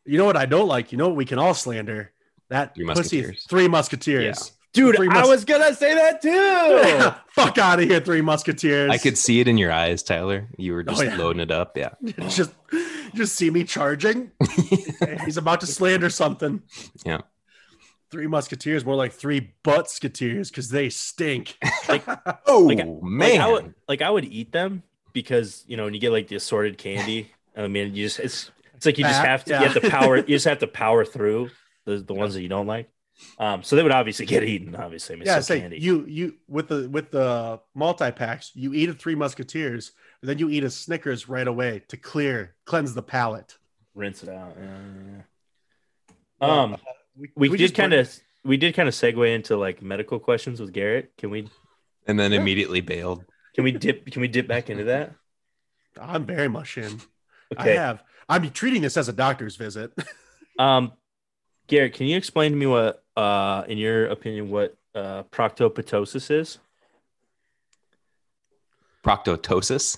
You 0.05 0.17
know 0.17 0.25
what 0.25 0.37
I 0.37 0.45
don't 0.45 0.67
like? 0.67 0.91
You 0.91 0.97
know 0.97 1.07
what 1.07 1.17
we 1.17 1.25
can 1.25 1.39
all 1.39 1.53
slander? 1.53 2.11
That 2.49 2.75
Three 2.75 2.85
pussy 2.85 3.21
Musketeers. 3.21 3.45
three 3.49 3.67
musketeers. 3.67 4.51
Dude, 4.73 4.95
Three 4.97 5.07
I 5.09 5.25
was 5.25 5.45
gonna 5.45 5.73
say 5.73 5.95
that 5.95 6.21
too. 6.21 7.11
Fuck 7.31 7.57
out 7.57 7.79
of 7.79 7.87
here, 7.87 8.01
three 8.01 8.21
musketeers. 8.21 8.91
I 8.91 8.97
could 8.97 9.17
see 9.17 9.39
it 9.39 9.47
in 9.47 9.57
your 9.57 9.71
eyes, 9.71 10.03
Tyler. 10.03 10.49
You 10.57 10.73
were 10.73 10.81
oh, 10.81 10.91
just 10.91 11.01
Oh, 11.01 11.05
yeah. 11.05 11.15
loading 11.17 11.39
it 11.39 11.49
up. 11.49 11.77
Yeah. 11.77 11.91
just 12.27 12.51
just 13.15 13.35
see 13.35 13.49
me 13.49 13.63
charging. 13.63 14.31
He's 15.25 15.37
about 15.37 15.61
to 15.61 15.67
slander 15.67 16.09
something. 16.09 16.61
Yeah. 17.05 17.21
Three 18.11 18.27
musketeers, 18.27 18.85
more 18.85 18.95
like 18.95 19.11
three 19.13 19.53
butt 19.63 19.87
sketeers, 19.87 20.49
because 20.49 20.69
they 20.69 20.89
stink. 20.89 21.57
Oh 22.47 22.59
Like- 22.59 22.85
man. 23.01 23.19
Like 23.29 23.39
I 23.39 23.51
would 23.51 23.73
like 23.87 24.01
I 24.01 24.09
would 24.09 24.25
eat 24.25 24.51
them 24.51 24.83
because 25.13 25.63
you 25.67 25.77
know 25.77 25.85
when 25.85 25.93
you 25.93 25.99
get 25.99 26.11
like 26.11 26.27
the 26.27 26.35
assorted 26.35 26.77
candy. 26.77 27.31
I 27.57 27.67
mean, 27.67 27.95
you 27.95 28.05
just 28.05 28.19
it's 28.19 28.51
it's 28.75 28.85
like 28.85 28.97
you 28.97 29.05
just 29.05 29.21
have 29.21 29.43
to 29.45 29.51
yeah. 29.51 29.61
you 29.61 29.69
have 29.69 29.81
to 29.81 29.89
power 29.89 30.17
you 30.17 30.23
just 30.23 30.45
have 30.45 30.59
to 30.59 30.67
power 30.67 31.05
through 31.05 31.49
the 31.85 31.97
the 31.97 32.13
ones 32.13 32.33
that 32.35 32.41
you 32.41 32.49
don't 32.49 32.67
like. 32.67 32.89
Um, 33.39 33.63
so 33.63 33.75
they 33.77 33.83
would 33.83 33.93
obviously 33.93 34.25
get 34.25 34.43
eaten. 34.43 34.75
Obviously, 34.75 35.15
I 35.15 35.19
mean, 35.19 35.25
yeah, 35.25 35.37
it's 35.37 35.45
still 35.45 35.55
say 35.55 35.61
candy. 35.61 35.79
you 35.79 36.05
you 36.05 36.35
with 36.49 36.67
the 36.67 36.89
with 36.89 37.11
the 37.11 37.59
multi 37.73 38.11
packs, 38.11 38.51
you 38.55 38.73
eat 38.73 38.89
a 38.89 38.93
three 38.93 39.15
musketeers, 39.15 39.93
and 40.25 40.29
then 40.31 40.39
you 40.39 40.49
eat 40.49 40.63
a 40.63 40.71
Snickers 40.71 41.29
right 41.29 41.47
away 41.47 41.83
to 41.87 41.97
clear 41.97 42.55
cleanse 42.65 42.95
the 42.95 43.03
palate. 43.03 43.59
rinse 43.93 44.23
it 44.23 44.29
out. 44.29 44.57
Yeah, 44.59 44.65
yeah, 44.65 45.21
yeah. 46.41 46.61
Um, 46.63 46.77
we, 47.15 47.29
we 47.35 47.49
did 47.49 47.59
just 47.59 47.75
kind 47.75 47.93
of 47.93 48.11
we 48.43 48.57
did 48.57 48.73
kind 48.73 48.89
of 48.89 48.95
segue 48.95 49.35
into 49.35 49.55
like 49.55 49.83
medical 49.83 50.17
questions 50.17 50.59
with 50.59 50.73
Garrett. 50.73 51.15
Can 51.19 51.29
we 51.29 51.47
and 52.07 52.19
then 52.19 52.33
immediately 52.33 52.81
bailed. 52.81 53.23
can 53.53 53.63
we 53.63 53.71
dip 53.71 54.09
can 54.09 54.19
we 54.19 54.27
dip 54.27 54.47
back 54.47 54.71
into 54.71 54.85
that? 54.85 55.13
I'm 56.01 56.25
very 56.25 56.47
much 56.47 56.75
in. 56.79 56.99
Okay. 57.53 57.77
I 57.77 57.81
have. 57.81 58.01
I'm 58.27 58.49
treating 58.49 58.81
this 58.81 58.97
as 58.97 59.07
a 59.07 59.13
doctor's 59.13 59.55
visit. 59.57 59.93
Um, 60.57 60.93
Garrett, 61.67 61.95
can 61.95 62.07
you 62.07 62.15
explain 62.15 62.53
to 62.53 62.57
me 62.57 62.65
what, 62.65 63.03
uh, 63.17 63.63
in 63.67 63.77
your 63.77 64.07
opinion, 64.07 64.49
what 64.49 64.73
uh, 64.95 65.23
proctoptosis 65.23 66.31
is? 66.31 66.59
Proctotosis. 69.03 69.97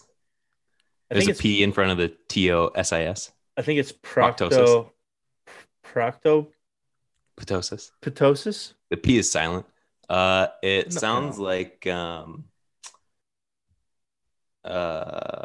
I 1.10 1.14
There's 1.14 1.24
think 1.26 1.30
a 1.30 1.32
it's 1.34 1.42
P 1.42 1.64
in 1.64 1.72
front 1.72 1.92
of 1.92 1.98
the 1.98 2.14
T 2.28 2.52
O 2.52 2.68
S 2.76 2.92
I 2.92 3.04
S. 3.04 3.32
I 3.56 3.62
think 3.62 3.80
it's 3.80 3.92
proctosis. 3.92 4.90
procto 5.84 6.48
Proctosis. 7.36 7.92
proctoptosis. 7.92 7.92
Ptosis. 8.02 8.74
The 8.90 8.98
P 8.98 9.18
is 9.18 9.32
silent. 9.32 9.66
Uh, 10.10 10.48
it 10.62 10.94
No. 10.94 11.00
sounds 11.00 11.40
like 11.40 11.86
um, 11.88 12.46
uh, 14.64 15.44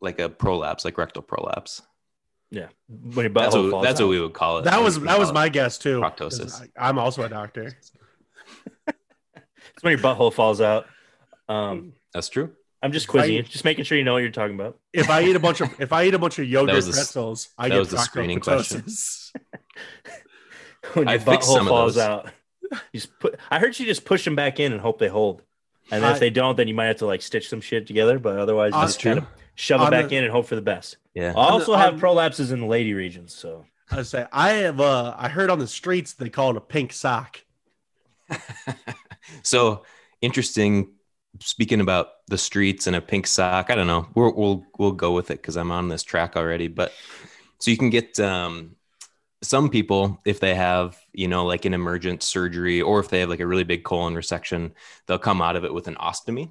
like 0.00 0.18
a 0.20 0.28
prolapse, 0.28 0.84
like 0.84 0.96
rectal 0.98 1.22
prolapse. 1.22 1.82
Yeah, 2.50 2.68
when 2.88 3.24
your 3.26 3.28
That's 3.34 3.54
what 3.54 3.70
falls 3.70 3.84
that's 3.84 4.00
what 4.00 4.08
we 4.08 4.20
would 4.20 4.32
call 4.32 4.58
it. 4.58 4.62
That 4.64 4.82
was 4.82 4.98
that 5.00 5.18
was 5.18 5.32
my 5.32 5.50
guess 5.50 5.76
too. 5.76 6.00
Proctosis. 6.00 6.66
I, 6.78 6.88
I'm 6.88 6.98
also 6.98 7.22
a 7.22 7.28
doctor. 7.28 7.72
It's 9.74 9.82
when 9.84 9.92
your 9.92 10.00
butthole 10.00 10.32
falls 10.32 10.60
out. 10.60 10.86
Um, 11.48 11.92
That's 12.12 12.28
true. 12.28 12.50
I'm 12.82 12.92
just 12.92 13.08
quizzing 13.08 13.32
I- 13.32 13.36
you, 13.38 13.42
just 13.42 13.64
making 13.64 13.84
sure 13.84 13.98
you 13.98 14.04
know 14.04 14.12
what 14.14 14.22
you're 14.22 14.30
talking 14.30 14.54
about. 14.54 14.78
If 14.92 15.10
I 15.10 15.22
eat 15.24 15.34
a 15.36 15.40
bunch 15.40 15.60
of 15.60 15.68
if 15.80 15.92
I 15.92 16.04
eat 16.04 16.14
a 16.14 16.18
bunch 16.18 16.38
of 16.38 16.48
yogurt 16.48 16.74
was 16.76 16.86
the 16.86 16.92
s- 16.92 16.96
pretzels, 16.98 17.48
I 17.58 17.68
that 17.68 17.74
get 17.74 17.78
was 17.80 17.88
the 17.90 17.98
screening 17.98 18.40
question. 18.40 18.84
When 20.94 21.08
I 21.08 21.12
your 21.14 21.20
fixed 21.20 21.48
butthole 21.48 21.54
some 21.56 21.66
of 21.66 21.68
falls 21.70 21.94
those. 21.96 22.04
out, 22.04 22.30
you 22.92 23.00
just 23.00 23.18
put. 23.18 23.36
I 23.50 23.58
heard 23.58 23.78
you 23.78 23.84
just 23.84 24.04
push 24.04 24.24
them 24.24 24.36
back 24.36 24.58
in 24.60 24.72
and 24.72 24.80
hope 24.80 24.98
they 24.98 25.08
hold. 25.08 25.42
And 25.90 26.04
I- 26.06 26.12
if 26.12 26.20
they 26.20 26.30
don't, 26.30 26.56
then 26.56 26.68
you 26.68 26.74
might 26.74 26.86
have 26.86 26.96
to 26.98 27.06
like 27.06 27.20
stitch 27.20 27.48
some 27.48 27.60
shit 27.60 27.86
together. 27.86 28.18
But 28.18 28.38
otherwise, 28.38 28.72
you 28.72 28.78
That's 28.80 28.92
just 28.94 29.02
kind 29.04 29.18
of 29.18 29.26
shove 29.56 29.82
it 29.82 29.90
back 29.90 30.08
the- 30.08 30.16
in 30.16 30.24
and 30.24 30.32
hope 30.32 30.46
for 30.46 30.54
the 30.54 30.62
best. 30.62 30.96
Yeah. 31.14 31.30
I 31.30 31.48
also 31.50 31.72
On 31.72 31.78
the- 31.78 31.84
have 31.84 31.94
on- 31.94 32.00
prolapses 32.00 32.52
in 32.52 32.60
the 32.60 32.66
lady 32.66 32.94
regions, 32.94 33.34
so 33.34 33.66
I 33.90 34.02
say 34.02 34.24
I 34.32 34.50
have 34.50 34.80
uh 34.80 35.14
I 35.18 35.28
heard 35.28 35.50
on 35.50 35.58
the 35.58 35.66
streets 35.66 36.12
they 36.14 36.28
call 36.30 36.50
it 36.52 36.56
a 36.56 36.60
pink 36.60 36.92
sock. 36.92 37.40
So 39.42 39.82
interesting. 40.20 40.92
Speaking 41.40 41.80
about 41.80 42.08
the 42.28 42.38
streets 42.38 42.86
and 42.86 42.96
a 42.96 43.00
pink 43.00 43.26
sock, 43.26 43.70
I 43.70 43.74
don't 43.74 43.86
know. 43.86 44.08
We'll 44.14 44.34
we'll 44.34 44.64
we'll 44.78 44.92
go 44.92 45.12
with 45.12 45.30
it 45.30 45.40
because 45.40 45.56
I'm 45.56 45.70
on 45.70 45.88
this 45.88 46.02
track 46.02 46.36
already. 46.36 46.68
But 46.68 46.92
so 47.60 47.70
you 47.70 47.76
can 47.76 47.90
get 47.90 48.18
um, 48.20 48.76
some 49.42 49.68
people 49.70 50.20
if 50.24 50.40
they 50.40 50.54
have 50.54 50.96
you 51.12 51.28
know 51.28 51.46
like 51.46 51.64
an 51.64 51.74
emergent 51.74 52.22
surgery 52.22 52.80
or 52.82 52.98
if 53.00 53.08
they 53.08 53.20
have 53.20 53.28
like 53.28 53.40
a 53.40 53.46
really 53.46 53.64
big 53.64 53.84
colon 53.84 54.14
resection, 54.14 54.72
they'll 55.06 55.18
come 55.18 55.40
out 55.40 55.56
of 55.56 55.64
it 55.64 55.72
with 55.72 55.86
an 55.88 55.94
ostomy. 55.96 56.50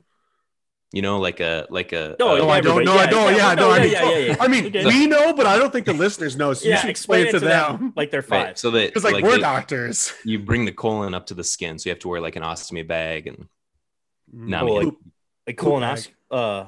You 0.94 1.02
know, 1.02 1.20
like 1.20 1.42
a 1.42 1.68
like 1.70 1.92
a 1.92 2.16
No, 2.18 2.36
a- 2.36 2.40
No, 2.40 2.50
I 2.50 2.62
don't. 2.62 2.80
everybody- 2.82 2.86
No, 2.86 2.96
yeah, 2.96 3.02
I 3.02 3.06
don't. 3.08 3.32
yeah, 3.36 3.38
Yeah, 3.50 3.54
no, 3.56 3.68
no, 3.68 3.72
I 3.74 3.80
mean, 3.82 3.92
yeah, 3.92 4.10
yeah, 4.10 4.18
yeah. 4.20 4.36
I 4.40 4.48
mean, 4.48 4.66
Okay. 4.68 4.86
we 4.86 5.06
know, 5.06 5.34
but 5.34 5.46
I 5.46 5.58
don't 5.58 5.70
think 5.74 5.86
the 5.86 5.92
listeners 5.92 6.38
know. 6.38 6.54
So 6.54 6.70
you 6.70 6.78
should 6.78 6.90
explain, 6.90 7.28
it 7.28 7.32
to 7.32 7.40
them. 7.42 7.92
like 7.98 8.10
they're 8.10 8.22
five. 8.22 8.46
right. 8.46 8.58
So 8.58 8.72
that 8.72 8.94
Because 8.94 9.04
like, 9.04 9.22
we're 9.22 9.32
they- 9.36 9.42
doctors. 9.42 10.14
you 10.24 10.40
bring 10.40 10.64
the 10.64 10.72
colon 10.72 11.14
up 11.14 11.26
to 11.26 11.34
the 11.34 11.44
skin, 11.44 11.78
so 11.78 11.90
you 11.90 11.92
have 11.92 12.00
to 12.00 12.08
wear 12.08 12.22
like 12.22 12.38
an 12.38 12.44
ostomy 12.44 12.88
bag 12.88 13.28
and 13.28 13.50
No, 14.32 14.58
I 14.58 14.62
Oh, 14.62 14.66
mean, 14.66 14.76
like, 14.76 14.94
like 15.48 15.58
colonoscopy, 15.58 16.12
uh, 16.32 16.66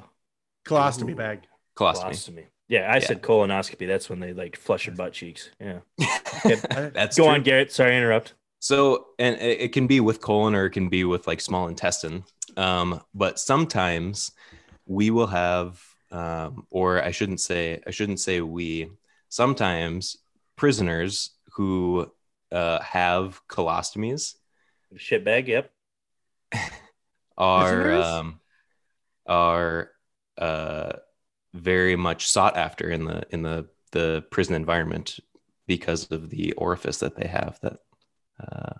Colostomy 0.66 1.16
bag. 1.16 1.40
colostomy. 1.76 2.10
colostomy. 2.10 2.44
Yeah, 2.68 2.92
I 2.92 3.00
said 3.00 3.20
colonoscopy. 3.22 3.86
That's 3.86 4.08
when 4.08 4.20
they 4.20 4.32
like 4.32 4.56
flush 4.56 4.86
your 4.86 4.94
butt 4.94 5.12
cheeks. 5.12 5.50
Yeah. 5.60 5.80
That's 6.44 7.16
Go 7.16 7.24
true. 7.24 7.34
on, 7.34 7.42
Garrett. 7.42 7.72
Sorry, 7.72 7.90
to 7.90 7.96
interrupt. 7.96 8.34
So, 8.60 9.06
and 9.18 9.36
it 9.40 9.60
it 9.60 9.72
can 9.72 9.86
be 9.86 10.00
with 10.00 10.20
colon 10.20 10.54
or 10.54 10.66
it 10.66 10.70
can 10.70 10.88
be 10.88 11.04
with 11.04 11.26
like 11.26 11.40
small 11.40 11.66
intestine. 11.68 12.24
Um, 12.56 13.00
but 13.14 13.38
sometimes 13.38 14.32
we 14.86 15.10
will 15.10 15.26
have, 15.28 15.82
um, 16.12 16.66
or 16.70 17.02
I 17.02 17.10
shouldn't 17.10 17.40
say, 17.40 17.80
I 17.86 17.90
shouldn't 17.90 18.20
say 18.20 18.40
we. 18.40 18.90
Sometimes 19.28 20.16
prisoners 20.56 21.30
who 21.54 22.10
uh, 22.52 22.80
have 22.82 23.40
colostomies 23.48 24.34
Shit 24.96 25.24
bag. 25.24 25.48
Yep. 25.48 25.70
are 27.40 27.92
um, 27.92 28.40
are 29.26 29.90
uh, 30.38 30.92
very 31.54 31.96
much 31.96 32.28
sought 32.28 32.56
after 32.56 32.90
in 32.90 33.04
the 33.06 33.22
in 33.30 33.42
the 33.42 33.68
the 33.92 34.24
prison 34.30 34.54
environment 34.54 35.18
because 35.66 36.10
of 36.10 36.30
the 36.30 36.52
orifice 36.52 36.98
that 36.98 37.16
they 37.16 37.26
have 37.26 37.58
that 37.62 37.78
uh, 38.40 38.74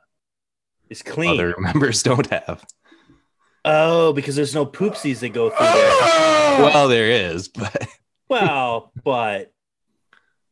It's 0.89 1.03
clean. 1.03 1.35
other 1.41 1.55
members 1.59 2.03
don't 2.03 2.29
have. 2.31 2.65
Oh, 3.65 4.13
because 4.13 4.37
there's 4.37 4.55
no 4.55 4.65
poopsies 4.67 5.21
that 5.21 5.31
go 5.31 5.51
through 5.51 5.67
there. 5.67 6.01
Well, 6.61 6.89
there 6.89 7.09
is, 7.11 7.49
but 7.49 7.87
Well, 8.29 8.93
but 9.03 9.53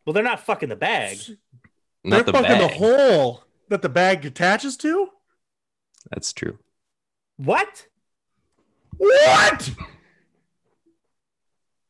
well, 0.06 0.14
they're 0.14 0.22
not 0.22 0.40
fucking 0.40 0.68
the 0.70 0.76
bag. 0.76 1.18
They're 1.24 1.36
not 2.04 2.26
the 2.26 2.32
fucking 2.32 2.48
bag. 2.48 2.60
the 2.70 2.76
hole 2.78 3.44
that 3.68 3.82
the 3.82 3.88
bag 3.90 4.24
attaches 4.24 4.76
to. 4.78 5.08
That's 6.10 6.32
true. 6.32 6.58
What? 7.36 7.87
What? 8.98 9.70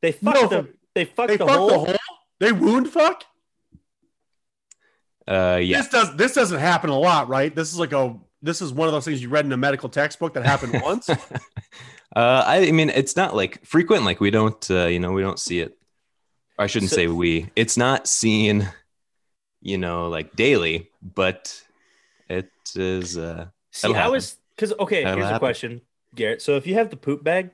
They 0.01 0.13
fucked 0.13 0.23
No, 0.41 0.47
the 0.49 0.69
they 0.95 1.05
fucked 1.05 1.29
They 1.29 1.37
the 1.37 1.47
fucked 1.47 1.59
hole. 1.59 1.69
the 1.71 1.79
hole. 1.79 1.97
They 2.41 2.53
wound 2.53 2.89
fuck. 2.89 3.25
Uh, 5.27 5.61
yeah. 5.63 5.79
This 5.79 5.89
does. 5.89 6.17
This 6.17 6.33
doesn't 6.35 6.59
happen 6.61 6.91
a 6.91 6.99
lot, 6.99 7.29
right? 7.29 7.55
This 7.55 7.73
is 7.73 7.79
like 7.79 7.93
a. 7.93 8.17
This 8.41 8.63
is 8.63 8.73
one 8.73 8.87
of 8.87 8.93
those 8.95 9.05
things 9.05 9.21
you 9.21 9.29
read 9.29 9.45
in 9.45 9.53
a 9.53 9.57
medical 9.57 9.89
textbook 9.89 10.35
that 10.35 10.47
happened 10.47 10.81
once. 10.85 11.09
uh, 11.11 11.17
I, 12.15 12.69
I 12.69 12.73
mean, 12.73 12.89
it's 12.91 13.17
not 13.17 13.35
like 13.35 13.65
frequent. 13.67 14.05
Like 14.05 14.21
we 14.21 14.31
don't, 14.31 14.71
uh, 14.71 14.87
you 14.87 15.01
know, 15.01 15.11
we 15.13 15.23
don't 15.23 15.39
see 15.41 15.59
it. 15.59 15.77
I 16.59 16.67
shouldn't 16.69 16.91
So- 16.91 16.97
say 16.97 17.07
we. 17.09 17.51
It's 17.57 17.77
not 17.77 18.07
seen, 18.07 18.69
you 19.61 19.77
know, 19.77 20.09
like 20.09 20.35
daily, 20.37 20.89
but 21.03 21.61
it 22.29 22.51
is. 22.77 23.19
Uh, 23.19 23.49
See, 23.73 23.89
That'll 23.93 24.03
I 24.03 24.09
was 24.09 24.37
because 24.57 24.73
okay. 24.79 25.05
That'll 25.05 25.21
here's 25.25 25.37
a 25.37 25.39
question, 25.39 25.81
Garrett. 26.15 26.43
So 26.43 26.57
if 26.57 26.67
you 26.67 26.75
have 26.75 26.91
the 26.91 26.97
poop 26.97 27.23
bag 27.23 27.51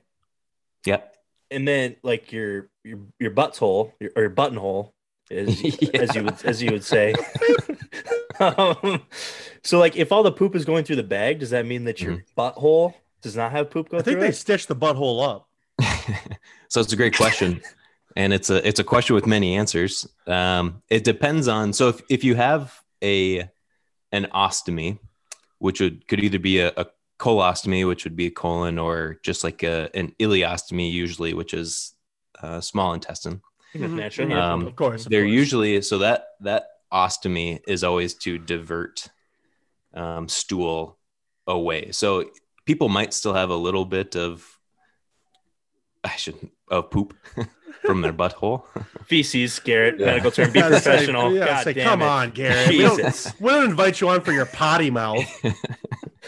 yep, 0.85 1.17
and 1.51 1.67
then 1.67 1.97
like 2.03 2.33
your 2.33 2.69
your 2.83 3.01
your 3.19 3.31
butthole 3.31 3.93
your, 4.01 4.11
or 4.17 4.23
your 4.23 4.31
buttonhole 4.31 4.93
is 5.31 5.65
as 5.95 6.15
you 6.15 6.25
would 6.25 6.45
as 6.45 6.63
you 6.63 6.73
would 6.73 6.85
say. 6.85 7.15
um, 8.41 9.03
so 9.63 9.79
like 9.79 9.97
if 9.97 10.13
all 10.13 10.23
the 10.23 10.33
poop 10.33 10.55
is 10.55 10.65
going 10.65 10.85
through 10.85 10.97
the 10.97 11.03
bag, 11.03 11.41
does 11.41 11.51
that 11.51 11.67
mean 11.67 11.85
that 11.85 12.01
your 12.01 12.25
butthole 12.37 12.95
does 13.23 13.37
not 13.37 13.53
have 13.53 13.71
poop 13.71 13.89
go 13.89 13.99
through? 13.99 13.99
I 13.99 14.03
think 14.03 14.15
through 14.15 14.21
they 14.23 14.29
it? 14.29 14.37
stitched 14.37 14.69
the 14.69 14.77
butthole 14.77 15.27
up. 15.27 15.49
so 16.69 16.81
it's 16.81 16.93
a 16.93 16.97
great 16.97 17.17
question 17.17 17.61
and 18.17 18.33
it's 18.33 18.51
a 18.51 18.67
it's 18.67 18.81
a 18.81 18.85
question 18.85 19.15
with 19.15 19.27
many 19.27 19.57
answers 19.57 20.07
um, 20.27 20.83
it 20.89 21.05
depends 21.05 21.49
on 21.49 21.73
so 21.73 21.89
if, 21.89 22.03
if 22.09 22.25
you 22.25 22.35
have 22.35 22.81
a 23.03 23.41
an 24.13 24.27
ostomy 24.35 24.99
which 25.59 25.81
would 25.81 26.07
could 26.07 26.21
either 26.21 26.39
be 26.39 26.61
a, 26.61 26.73
a 26.77 26.87
colostomy 27.19 27.87
which 27.87 28.05
would 28.05 28.17
be 28.17 28.27
a 28.27 28.31
colon 28.31 28.79
or 28.79 29.19
just 29.23 29.45
like 29.45 29.63
a, 29.63 29.89
an 29.95 30.13
ileostomy 30.21 30.91
usually 30.91 31.33
which 31.35 31.55
is 31.55 31.93
uh, 32.43 32.61
small 32.61 32.93
intestine 32.95 33.41
Naturally, 33.77 34.31
Mhm. 34.33 34.37
yeah. 34.37 34.53
Um, 34.53 34.67
of 34.67 34.77
course. 34.77 35.05
of 35.07 35.11
they're 35.11 35.23
course. 35.23 35.33
usually 35.33 35.83
so 35.83 35.99
that 35.99 36.27
that 36.41 36.67
ostomy 36.93 37.61
is 37.67 37.83
always 37.83 38.15
to 38.15 38.39
divert 38.39 39.09
um, 39.95 40.29
stool 40.29 40.99
away 41.47 41.91
so 41.93 42.31
people 42.67 42.89
might 42.89 43.13
still 43.15 43.35
have 43.35 43.51
a 43.51 43.57
little 43.57 43.85
bit 43.85 44.17
of 44.17 44.59
i 46.05 46.11
shouldn't 46.17 46.53
of 46.69 46.91
poop 46.91 47.15
from 47.83 48.01
their 48.01 48.13
butthole 48.13 48.63
feces, 49.07 49.59
Garrett. 49.59 49.99
Yeah. 50.01 50.07
Medical 50.07 50.31
term. 50.31 50.51
Be 50.53 50.59
Yeah, 50.61 50.69
say- 50.69 50.73
professional. 50.81 51.35
yeah, 51.35 51.47
God 51.47 51.65
say, 51.65 51.73
damn 51.75 51.89
come 51.89 52.03
it. 52.03 52.05
on, 52.07 52.31
Gary. 52.31 52.69
We 52.79 52.83
don't, 52.83 53.33
we 53.41 53.51
don't 53.51 53.65
invite 53.71 54.01
you 54.01 54.09
on 54.09 54.23
for 54.23 54.33
your 54.33 54.47
potty 54.47 54.91
mouth. 54.91 55.25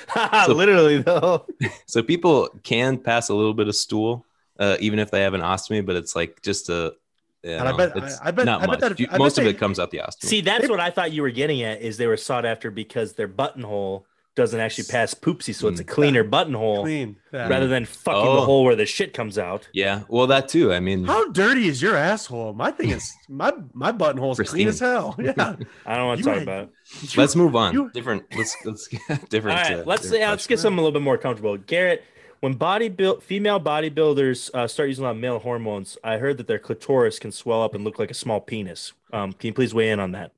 So- 0.47 0.53
Literally 0.55 0.99
though. 1.03 1.47
So 1.87 2.03
people 2.03 2.49
can 2.63 2.99
pass 2.99 3.29
a 3.29 3.35
little 3.35 3.55
bit 3.55 3.69
of 3.69 3.77
stool, 3.77 4.25
uh, 4.59 4.77
even 4.81 4.99
if 4.99 5.11
they 5.11 5.23
have 5.23 5.35
an 5.35 5.41
ostomy, 5.41 5.85
but 5.85 5.97
it's 5.97 6.15
like 6.17 6.43
just 6.43 6.69
a. 6.69 6.95
you 7.43 7.51
And 7.53 7.69
I 7.69 7.73
bet- 7.77 7.97
it's 7.97 8.21
I- 8.21 8.29
I 8.29 8.31
bet- 8.33 8.47
not 8.47 8.59
I 8.59 8.61
bet 8.63 8.69
much. 8.69 8.81
that- 8.81 9.01
You- 9.01 9.07
I 9.09 9.13
bet 9.13 9.19
Most 9.21 9.39
of 9.39 9.45
they- 9.45 9.51
it 9.51 9.59
comes 9.59 9.79
out 9.79 9.91
the 9.91 9.99
ostomy. 9.99 10.25
See, 10.29 10.41
that's 10.41 10.69
what 10.69 10.81
I 10.81 10.91
thought 10.91 11.13
you 11.13 11.23
were 11.23 11.31
getting 11.31 11.63
at. 11.63 11.81
Is 11.83 11.97
they 11.97 12.07
were 12.07 12.17
sought 12.17 12.45
after 12.45 12.71
because 12.71 13.13
their 13.15 13.29
buttonhole 13.29 14.07
doesn't 14.37 14.61
actually 14.61 14.85
pass 14.85 15.13
poopsie, 15.15 15.53
so 15.55 15.67
it's 15.67 15.81
a 15.81 15.85
cleaner 15.85 16.23
buttonhole 16.23 16.83
Clean. 16.83 17.17
Yeah. 17.33 17.49
rather 17.49 17.67
than 17.67 17.85
fucking 17.87 18.21
Oh. 18.29 18.37
the 18.37 18.43
hole 18.43 18.63
where 18.65 18.77
the 18.77 18.87
shit 18.87 19.13
comes 19.13 19.39
out. 19.39 19.69
yeah, 19.73 20.03
well, 20.09 20.29
that 20.29 20.49
too. 20.49 20.73
I 20.73 20.79
mean, 20.79 21.05
How 21.05 21.29
dirty 21.33 21.67
is 21.67 21.83
your 21.83 21.97
asshole? 21.97 22.53
My 22.53 22.71
thing 22.71 22.91
is 22.91 23.13
my 23.29 23.53
my 23.73 23.91
buttonhole's 23.91 24.37
clean 24.39 24.67
Pristine. 24.67 24.69
as 24.69 24.79
hell. 24.79 25.17
Yeah. 25.19 25.33
I 25.87 25.97
don't 25.97 26.07
want 26.07 26.19
You 26.19 26.25
to 26.25 26.31
talk 26.31 26.35
ain't- 26.39 26.43
about 26.45 26.63
it. 27.03 27.17
let's 27.17 27.35
move 27.35 27.57
on. 27.57 27.73
you- 27.75 27.91
different. 27.93 28.23
Let's 28.37 28.57
let's 28.65 28.87
get 29.09 29.29
different. 29.31 29.59
right, 29.59 29.73
uh, 29.81 29.83
let's 29.85 30.03
different 30.03 30.21
yeah, 30.21 30.31
let's 30.31 30.47
questions. 30.47 30.47
get 30.47 30.59
something 30.61 30.79
a 30.79 30.83
little 30.83 30.93
bit 31.01 31.03
more 31.03 31.19
comfortable. 31.19 31.57
Garrett, 31.57 32.05
when 32.41 32.53
body 32.53 32.91
build 32.91 33.23
female 33.23 33.59
bodybuilders 33.59 34.55
uh, 34.55 34.69
start 34.69 34.91
using 34.91 35.03
a 35.05 35.07
lot 35.09 35.13
of 35.17 35.21
male 35.23 35.39
hormones, 35.39 35.97
I 36.05 36.19
heard 36.19 36.37
that 36.37 36.47
their 36.47 36.59
clitoris 36.59 37.19
can 37.19 37.33
swell 37.33 37.63
up 37.63 37.75
and 37.75 37.83
look 37.85 37.99
like 37.99 38.11
a 38.11 38.15
small 38.15 38.41
penis. 38.41 38.93
Um, 39.13 39.33
can 39.33 39.49
you 39.49 39.55
please 39.55 39.73
weigh 39.73 39.89
in 39.91 39.99
on 39.99 40.13
that? 40.13 40.33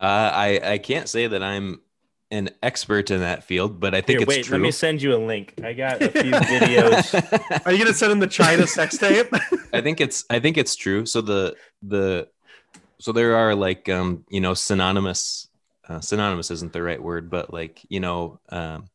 Uh, 0.00 0.30
I 0.34 0.60
I 0.74 0.78
can't 0.78 1.08
say 1.08 1.26
that 1.26 1.42
I'm 1.42 1.80
an 2.30 2.50
expert 2.62 3.10
in 3.10 3.20
that 3.20 3.42
field, 3.44 3.80
but 3.80 3.94
I 3.94 4.00
think 4.00 4.20
Here, 4.20 4.22
it's 4.22 4.28
wait, 4.28 4.44
true. 4.44 4.56
let 4.56 4.62
me 4.62 4.70
send 4.70 5.02
you 5.02 5.14
a 5.14 5.18
link. 5.18 5.54
I 5.64 5.72
got 5.72 6.00
a 6.00 6.08
few 6.10 6.30
videos. 6.32 7.62
Are 7.66 7.72
you 7.72 7.78
gonna 7.78 7.92
send 7.94 8.12
him 8.12 8.20
the 8.20 8.26
China 8.28 8.66
sex 8.66 8.96
tape? 8.96 9.26
I 9.72 9.80
think 9.80 10.00
it's 10.00 10.24
I 10.30 10.38
think 10.38 10.56
it's 10.56 10.76
true. 10.76 11.06
So 11.06 11.20
the 11.20 11.56
the 11.82 12.28
so 13.00 13.12
there 13.12 13.36
are 13.36 13.54
like 13.54 13.88
um 13.88 14.24
you 14.30 14.40
know 14.40 14.54
synonymous 14.54 15.48
uh, 15.88 16.00
synonymous 16.00 16.50
isn't 16.52 16.72
the 16.72 16.82
right 16.82 17.02
word, 17.02 17.30
but 17.30 17.52
like 17.52 17.80
you 17.88 17.98
know 18.00 18.40
um 18.48 18.88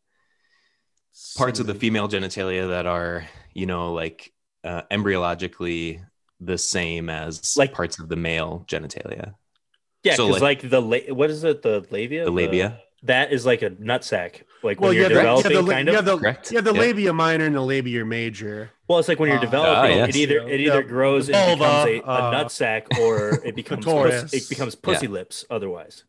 parts 1.38 1.60
of 1.60 1.68
the 1.68 1.76
female 1.76 2.08
genitalia 2.08 2.70
that 2.70 2.86
are 2.86 3.26
you 3.54 3.66
know 3.66 3.94
like 3.94 4.34
uh, 4.64 4.82
embryologically 4.92 6.04
the 6.40 6.58
same 6.58 7.10
as 7.10 7.56
Like- 7.58 7.74
parts 7.74 8.00
of 8.00 8.10
the 8.10 8.16
male 8.16 8.66
genitalia. 8.68 9.36
Yeah, 10.06 10.16
So, 10.16 10.28
because 10.28 10.42
like- 10.42 10.62
like, 10.64 10.70
the 10.72 10.82
la- 10.82 11.14
what 11.16 11.30
is 11.30 11.44
it? 11.44 11.62
The 11.64 11.86
labia. 11.90 12.26
The 12.26 12.32
labia. 12.32 12.82
that 13.04 13.32
is 13.34 13.46
like 13.46 13.62
a 13.62 13.70
nutsack. 13.72 14.44
Like 14.64 14.80
Well, 14.80 14.90
when 14.90 14.96
you 14.98 15.02
you're 15.08 15.10
have, 15.10 15.14
the, 15.18 15.22
you, 15.22 15.28
have 15.28 15.44
developing, 15.44 15.66
the, 15.66 15.72
kind 15.74 15.88
you 15.88 15.92
of. 15.92 15.96
have 15.96 16.06
the, 16.06 16.18
Correct. 16.18 16.52
you 16.52 16.58
have 16.58 16.66
the 16.66 16.74
Yeah. 16.74 16.80
labia 16.80 17.14
minor 17.14 17.46
and 17.46 17.56
the 17.56 17.62
labia 17.62 18.06
major. 18.06 18.72
Well, 18.88 18.98
it's 19.00 19.08
like 19.08 19.20
when 19.20 19.30
you're 19.30 19.38
Uh, 19.38 19.42
developing, 19.42 20.02
ah, 20.02 20.06
it 20.06 20.16
either 20.16 20.40
it 20.48 20.60
either 20.62 20.82
Yeah. 20.82 20.88
grows 20.88 21.28
The 21.28 21.36
and 21.36 21.60
becomes 21.60 21.84
vulva, 21.86 21.92
a, 21.92 22.00
a 22.00 22.16
uh, 22.30 22.34
nutsack 22.44 23.00
or 23.00 23.42
it 23.46 23.56
becomes 23.62 23.84
clitoris. 23.84 24.22
pussy, 24.24 24.38
it 24.38 24.50
becomes 24.50 24.76
pussy 24.76 25.08
lips. 25.08 25.46
Otherwise, 25.52 26.04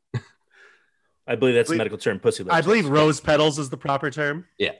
I 1.27 1.35
believe 1.35 1.55
that's 1.55 1.69
the 1.69 1.73
believe- 1.73 1.79
medical 1.79 1.99
term, 1.99 2.19
pussy 2.21 2.45
lips. 2.45 2.55
I 2.55 2.61
believe 2.61 2.87
rose 2.89 3.21
petals 3.21 3.59
is 3.59 3.69
the 3.71 3.77
proper 3.77 4.11
term. 4.11 4.47
roast 4.61 4.77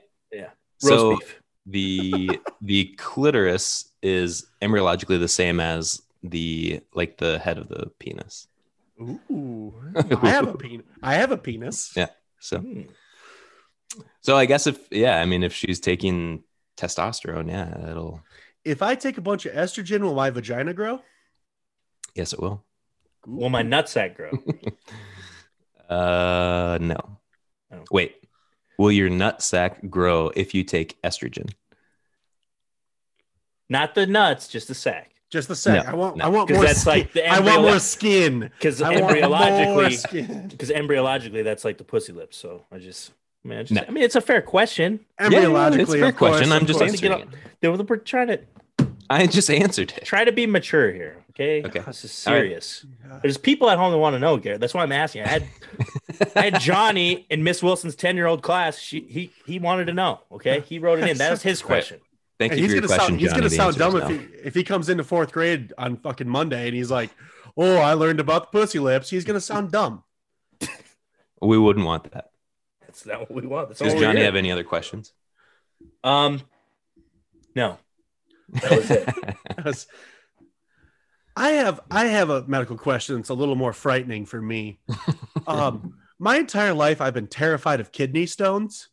So 0.79 1.17
beef. 1.17 1.41
the 1.65 2.39
the 2.61 2.85
clitoris 2.97 3.91
is 4.01 4.45
embryologically 4.61 5.19
the 5.19 5.27
same 5.27 5.59
as 5.59 6.01
the 6.23 6.81
like 6.93 7.17
the 7.17 7.39
head 7.39 7.57
of 7.57 7.67
the 7.67 7.91
penis. 7.99 8.47
Ooh, 8.99 9.73
I 9.95 10.29
have 10.29 10.47
a 10.47 10.57
penis. 10.57 10.85
I 11.03 11.13
have 11.15 11.31
a 11.31 11.37
penis. 11.37 11.93
Yeah. 11.95 12.07
So 12.39 12.59
Hmm. 12.59 12.81
so 14.21 14.35
I 14.35 14.45
guess 14.45 14.67
if 14.67 14.87
yeah, 14.91 15.19
I 15.19 15.25
mean 15.25 15.43
if 15.43 15.53
she's 15.53 15.79
taking 15.79 16.43
testosterone, 16.77 17.49
yeah, 17.49 17.89
it'll 17.91 18.21
If 18.65 18.81
I 18.81 18.95
take 18.95 19.17
a 19.17 19.21
bunch 19.21 19.45
of 19.45 19.53
estrogen, 19.53 20.01
will 20.01 20.15
my 20.15 20.29
vagina 20.29 20.73
grow? 20.73 21.01
yes 22.15 22.33
it 22.33 22.39
will. 22.39 22.63
Will 23.25 23.49
my 23.49 23.63
nutsack 23.63 24.15
grow? 24.15 24.31
Uh 25.89 26.77
no. 26.81 26.97
Oh. 27.71 27.83
Wait. 27.91 28.15
Will 28.77 28.91
your 28.91 29.09
nut 29.09 29.41
sack 29.41 29.79
grow 29.89 30.31
if 30.35 30.53
you 30.53 30.63
take 30.65 31.01
estrogen? 31.01 31.49
Not 33.69 33.95
the 33.95 34.05
nuts, 34.05 34.47
just 34.49 34.67
the 34.67 34.75
sack. 34.75 35.11
Just 35.29 35.49
a 35.49 35.55
sec. 35.55 35.85
No, 35.85 35.91
I 35.91 35.95
want. 35.95 36.17
no. 36.17 36.25
I 36.25 36.27
want 36.29 36.47
'Cause 36.47 36.55
more. 36.57 36.65
that's 36.65 36.81
skin. 36.81 36.93
like 36.93 37.11
the 37.13 37.27
I 37.27 37.39
want 37.41 37.61
more 37.63 37.79
skin. 37.79 38.39
Because 38.57 38.81
I 38.81 38.89
want 38.91 39.01
more 39.01 39.11
embryologically, 39.11 40.49
because 40.49 40.69
embryologically, 40.69 41.43
that's 41.43 41.65
like 41.65 41.77
the 41.77 41.83
pussy 41.83 42.13
lips. 42.13 42.37
So 42.37 42.63
I 42.71 42.77
just, 42.77 43.11
I 43.43 43.47
mean, 43.47 43.57
I, 43.59 43.61
just, 43.63 43.73
No. 43.73 43.83
I 43.87 43.91
mean, 43.91 44.03
it's 44.03 44.15
a 44.15 44.21
fair 44.21 44.41
question. 44.41 45.01
Yeah, 45.19 45.29
yeah, 45.29 45.39
Embryologically, 45.43 45.79
it's 45.79 45.93
a 45.93 45.99
fair 45.99 46.11
course, 46.13 46.31
question. 46.37 46.51
I'm 46.53 46.65
just 46.65 46.79
course. 46.79 46.91
answering 46.93 47.11
Get 47.11 47.21
up- 47.21 47.33
They 47.59 47.67
were 47.67 47.77
we're 47.77 47.97
trying 47.97 48.27
to 48.27 48.39
I 49.09 49.25
just 49.27 49.49
answered 49.49 49.93
it. 49.95 50.03
try 50.05 50.23
to 50.25 50.31
be 50.31 50.45
mature 50.45 50.91
here. 50.91 51.17
Okay. 51.31 51.63
Okay. 51.63 51.79
This 51.85 52.03
is 52.03 52.27
All 52.27 52.33
right. 52.33 52.39
serious. 52.41 52.85
There's 53.21 53.37
people 53.37 53.69
at 53.69 53.77
home 53.77 53.91
that 53.91 53.97
want 53.99 54.15
to 54.15 54.19
know, 54.19 54.37
Garrett. 54.37 54.59
That's 54.59 54.73
why 54.73 54.81
I'm 54.83 54.91
asking. 54.91 55.23
I 55.23 55.27
had 55.27 55.43
I 56.35 56.41
had 56.45 56.59
Johnny 56.59 57.25
in 57.29 57.43
Miss 57.43 57.61
Wilson's 57.61 57.95
10 57.95 58.15
year 58.15 58.25
old 58.25 58.41
class. 58.41 58.77
She 58.79 59.01
he 59.01 59.31
he 59.45 59.59
wanted 59.59 59.85
to 59.85 59.93
know. 59.93 60.21
Okay. 60.31 60.61
He 60.61 60.79
wrote 60.79 60.99
it 60.99 61.07
in. 61.09 61.17
That 61.17 61.31
was 61.31 61.43
his 61.43 61.61
question. 61.61 61.99
Thank 62.39 62.51
And 62.53 62.61
you 62.61 62.65
he's 62.67 62.71
for 62.71 62.75
your 62.75 62.81
gonna 62.87 62.97
question, 62.99 63.13
sound. 63.13 63.21
He's 63.21 63.33
gonna 63.33 63.49
sound 63.49 63.75
dumb 63.77 63.95
is 63.95 64.03
if 64.03 64.09
he 64.09 64.37
if 64.47 64.53
he 64.55 64.63
comes 64.63 64.89
into 64.89 65.03
fourth 65.03 65.31
grade 65.31 65.73
on 65.77 65.97
fucking 65.97 66.27
Monday 66.29 66.67
and 66.67 66.75
he's 66.75 66.91
like, 66.91 67.09
"Oh, 67.55 67.77
I 67.77 67.93
learned 67.93 68.19
about 68.19 68.51
the 68.51 68.59
pussy 68.59 68.79
lips." 68.79 69.09
He's 69.09 69.25
gonna 69.25 69.41
sound 69.41 69.71
dumb. 69.71 70.03
we 71.41 71.57
wouldn't 71.57 71.85
want 71.85 72.11
that. 72.11 72.29
That's 72.81 73.05
not 73.05 73.21
what 73.21 73.31
we 73.31 73.47
want. 73.47 73.69
That's 73.69 73.79
Does 73.79 73.93
Johnny 73.95 74.21
have 74.21 74.35
any 74.35 74.51
other 74.51 74.63
questions? 74.63 75.13
Um 76.03 76.41
no. 77.55 77.77
That 78.49 78.71
was 78.71 78.91
it. 78.91 79.09
Because 79.55 79.87
I 81.35 81.49
have 81.49 81.79
I 81.89 82.05
have 82.05 82.29
a 82.29 82.43
medical 82.47 82.77
question 82.77 83.15
that's 83.15 83.29
a 83.29 83.33
little 83.33 83.55
more 83.55 83.73
frightening 83.73 84.25
for 84.25 84.41
me. 84.41 84.79
Um, 85.47 85.99
my 86.19 86.35
entire 86.39 86.73
life 86.73 86.99
I've 86.99 87.13
been 87.13 87.27
terrified 87.27 87.79
of 87.79 87.93
kidney 87.93 88.25
stones, 88.25 88.89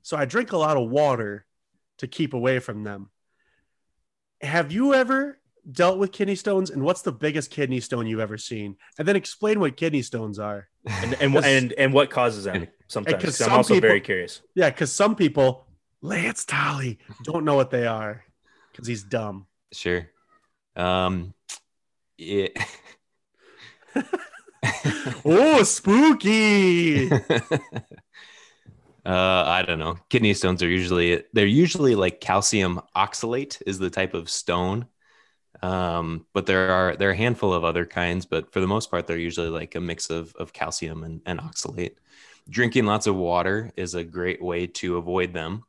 so 0.00 0.16
I 0.16 0.24
drink 0.24 0.52
a 0.52 0.56
lot 0.56 0.78
of 0.78 0.88
water 0.88 1.44
to 1.98 2.06
keep 2.06 2.34
away 2.34 2.58
from 2.58 2.82
them. 2.84 3.10
Have 4.40 4.72
you 4.72 4.94
ever 4.94 5.38
dealt 5.70 5.98
with 5.98 6.12
kidney 6.12 6.34
stones, 6.34 6.70
and 6.70 6.82
what's 6.82 7.02
the 7.02 7.12
biggest 7.12 7.50
kidney 7.50 7.80
stone 7.80 8.06
you've 8.06 8.20
ever 8.20 8.36
seen? 8.36 8.76
And 8.98 9.08
then 9.08 9.16
explain 9.16 9.60
what 9.60 9.76
kidney 9.76 10.02
stones 10.02 10.38
are. 10.38 10.68
And 10.86 11.14
and 11.20 11.34
and, 11.36 11.72
and 11.72 11.92
what 11.94 12.10
causes 12.10 12.44
them 12.44 12.68
sometimes. 12.88 13.22
'cause 13.22 13.38
'cause 13.38 13.40
I'm 13.42 13.48
some 13.48 13.56
also 13.58 13.74
people- 13.74 13.88
very 13.88 14.00
curious. 14.00 14.42
Yeah, 14.54 14.68
because 14.70 14.92
some 14.92 15.16
people, 15.16 15.66
Lance 16.02 16.44
Tolly, 16.44 16.98
don't 17.22 17.44
know 17.46 17.54
what 17.54 17.70
they 17.70 17.86
are 17.86 18.24
because 18.72 18.86
he's 18.86 19.02
dumb. 19.02 19.46
Sure. 19.72 20.10
Um, 20.76 21.32
yeah. 22.18 22.48
Oh, 25.26 25.62
spooky! 25.62 27.08
uh, 29.06 29.44
I 29.46 29.62
don't 29.62 29.78
know. 29.78 29.98
Kidney 30.08 30.34
stones 30.34 30.62
are 30.62 30.68
usually 30.68 31.24
they're 31.32 31.46
usually 31.46 31.94
like 31.94 32.20
calcium 32.20 32.80
oxalate 32.96 33.60
is 33.66 33.78
the 33.78 33.90
type 33.90 34.14
of 34.14 34.30
stone. 34.30 34.86
Um, 35.62 36.26
but 36.34 36.46
there 36.46 36.70
are 36.70 36.96
there 36.96 37.10
are 37.10 37.12
a 37.12 37.16
handful 37.16 37.52
of 37.54 37.64
other 37.64 37.86
kinds, 37.86 38.26
but 38.26 38.52
for 38.52 38.60
the 38.60 38.66
most 38.66 38.90
part, 38.90 39.06
they're 39.06 39.18
usually 39.18 39.48
like 39.50 39.74
a 39.76 39.80
mix 39.80 40.10
of 40.10 40.34
of 40.36 40.52
calcium 40.52 41.04
and, 41.04 41.22
and 41.26 41.40
oxalate. 41.40 41.96
Drinking 42.48 42.86
lots 42.86 43.06
of 43.06 43.16
water 43.16 43.72
is 43.76 43.94
a 43.94 44.04
great 44.04 44.42
way 44.42 44.66
to 44.68 44.96
avoid 44.98 45.32
them. 45.34 45.64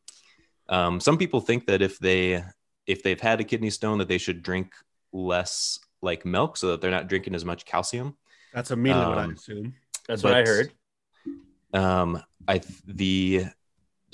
Um, 0.69 0.99
some 0.99 1.17
people 1.17 1.41
think 1.41 1.67
that 1.67 1.81
if 1.81 1.99
they 1.99 2.43
if 2.88 3.03
they've 3.03 3.21
had 3.21 3.39
a 3.41 3.43
kidney 3.43 3.69
stone, 3.69 3.99
that 3.99 4.07
they 4.07 4.17
should 4.17 4.43
drink 4.43 4.73
less 5.13 5.79
like 6.01 6.25
milk 6.25 6.57
so 6.57 6.71
that 6.71 6.81
they're 6.81 6.91
not 6.91 7.07
drinking 7.09 7.36
as 7.36 7.45
much 7.45 7.65
calcium. 7.65 8.15
That's 8.53 8.71
immediately 8.71 9.07
what 9.07 9.17
I 9.17 9.25
Um, 9.25 9.33
assume. 9.33 9.75
That's 10.07 10.23
what 10.23 10.33
I 10.33 10.43
heard. 10.43 10.71
Um 11.74 12.22
i 12.47 12.61
the 12.86 13.45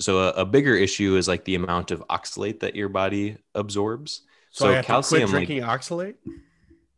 so 0.00 0.18
a, 0.18 0.28
a 0.30 0.44
bigger 0.44 0.74
issue 0.74 1.16
is 1.16 1.28
like 1.28 1.44
the 1.44 1.54
amount 1.54 1.90
of 1.90 2.02
oxalate 2.10 2.60
that 2.60 2.74
your 2.74 2.88
body 2.88 3.36
absorbs 3.54 4.22
So, 4.50 4.64
so, 4.66 4.70
I 4.70 4.74
have 4.76 4.84
calcium 4.84 5.30
to 5.30 5.46
quit 5.46 5.62
like, 5.62 5.80
oxalate. 5.80 6.14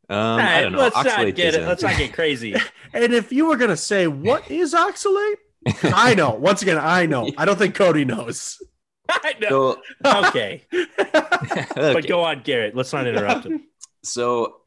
um 0.09 0.17
All 0.17 0.39
i 0.41 0.63
don't 0.63 0.73
know 0.73 0.79
let's 0.79 0.95
not 0.97 1.07
oxalate 1.07 1.35
get 1.35 1.49
is 1.49 1.57
it. 1.57 1.67
Let's 1.67 1.83
not 1.83 1.97
get 1.97 2.13
crazy. 2.13 2.55
And 2.95 3.13
if 3.13 3.33
you 3.33 3.47
were 3.47 3.57
gonna 3.57 3.77
say 3.77 4.07
what 4.07 4.49
is 4.63 4.73
oxalate, 4.73 5.35
I 5.83 6.15
know. 6.15 6.31
Once 6.31 6.63
again, 6.63 6.79
I 6.79 7.07
know. 7.07 7.29
I 7.37 7.45
don't 7.45 7.59
think 7.59 7.75
Cody 7.75 8.05
knows. 8.05 8.63
I 9.09 9.35
know. 9.41 9.79
so, 10.05 10.21
Okay, 10.27 10.63
but 11.75 12.07
go 12.07 12.23
on, 12.23 12.43
Garrett. 12.43 12.77
Let's 12.77 12.93
not 12.93 13.07
interrupt 13.09 13.47
him. 13.47 13.65
so 14.05 14.61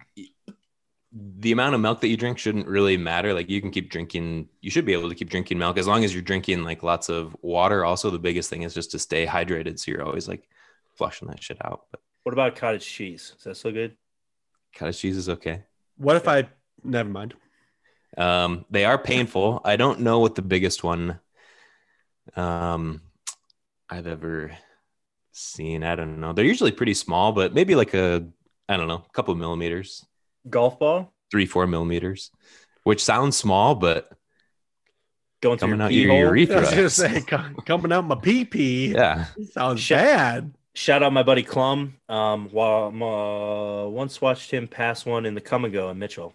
the 1.39 1.51
amount 1.51 1.73
of 1.75 1.81
milk 1.81 2.01
that 2.01 2.07
you 2.09 2.17
drink 2.17 2.37
shouldn't 2.37 2.67
really 2.67 2.97
matter 2.97 3.33
like 3.33 3.49
you 3.49 3.61
can 3.61 3.71
keep 3.71 3.89
drinking 3.89 4.47
you 4.61 4.69
should 4.69 4.85
be 4.85 4.93
able 4.93 5.09
to 5.09 5.15
keep 5.15 5.29
drinking 5.29 5.57
milk 5.57 5.77
as 5.77 5.87
long 5.87 6.03
as 6.03 6.13
you're 6.13 6.21
drinking 6.21 6.63
like 6.63 6.83
lots 6.83 7.09
of 7.09 7.35
water 7.41 7.85
also 7.85 8.09
the 8.09 8.19
biggest 8.19 8.49
thing 8.49 8.63
is 8.63 8.73
just 8.73 8.91
to 8.91 8.99
stay 8.99 9.25
hydrated 9.25 9.79
so 9.79 9.91
you're 9.91 10.03
always 10.05 10.27
like 10.27 10.47
flushing 10.95 11.27
that 11.27 11.41
shit 11.41 11.57
out 11.65 11.83
but 11.91 12.01
What 12.23 12.33
about 12.33 12.55
cottage 12.55 12.85
cheese? 12.85 13.33
Is 13.37 13.43
that 13.45 13.55
still 13.57 13.71
good? 13.71 13.95
cottage 14.75 14.99
cheese 14.99 15.17
is 15.17 15.29
okay 15.29 15.63
what 15.97 16.15
if 16.15 16.27
I? 16.27 16.47
Never 16.83 17.09
mind. 17.09 17.33
Um, 18.17 18.65
they 18.69 18.85
are 18.85 18.99
painful. 18.99 19.61
I 19.65 19.77
don't 19.77 20.01
know 20.01 20.19
what 20.19 20.35
the 20.35 20.43
biggest 20.43 20.83
one 20.83 21.19
um 22.35 23.01
I've 23.89 24.07
ever 24.07 24.51
seen. 25.31 25.83
I 25.83 25.95
don't 25.95 26.19
know. 26.19 26.33
They're 26.33 26.45
usually 26.45 26.71
pretty 26.71 26.93
small, 26.93 27.31
but 27.31 27.53
maybe 27.53 27.73
like 27.75 27.93
a 27.93 28.27
I 28.69 28.77
don't 28.77 28.87
know, 28.87 29.03
a 29.07 29.13
couple 29.13 29.33
millimeters, 29.35 30.05
Golf 30.49 30.79
ball 30.79 31.13
three, 31.31 31.45
four 31.45 31.67
millimeters, 31.67 32.31
which 32.83 33.03
sounds 33.03 33.35
small, 33.37 33.75
but 33.75 34.09
going 35.41 35.57
through 35.57 35.69
coming 35.69 35.81
out 35.81 35.93
your 35.93 36.09
hole? 36.11 36.19
I 36.27 36.31
was 36.31 36.49
urethra. 36.49 36.75
gonna 36.75 36.89
say 36.89 37.21
coming 37.65 37.91
out 37.91 38.05
my 38.05 38.15
pee 38.15 38.45
pee. 38.45 38.87
Yeah. 38.93 39.25
Sounds 39.51 39.79
Shut- 39.81 39.99
bad. 39.99 40.53
Shout 40.73 41.01
out 41.01 41.11
my 41.11 41.23
buddy 41.23 41.41
Clum. 41.43 41.95
Um, 42.07 42.49
while 42.49 42.87
uh, 42.87 43.89
once 43.89 44.21
watched 44.21 44.51
him 44.51 44.67
pass 44.67 45.05
one 45.05 45.25
in 45.25 45.33
the 45.33 45.41
Kum 45.41 45.69
& 45.71 45.71
Go 45.71 45.89
in 45.89 45.97
Mitchell. 45.97 46.33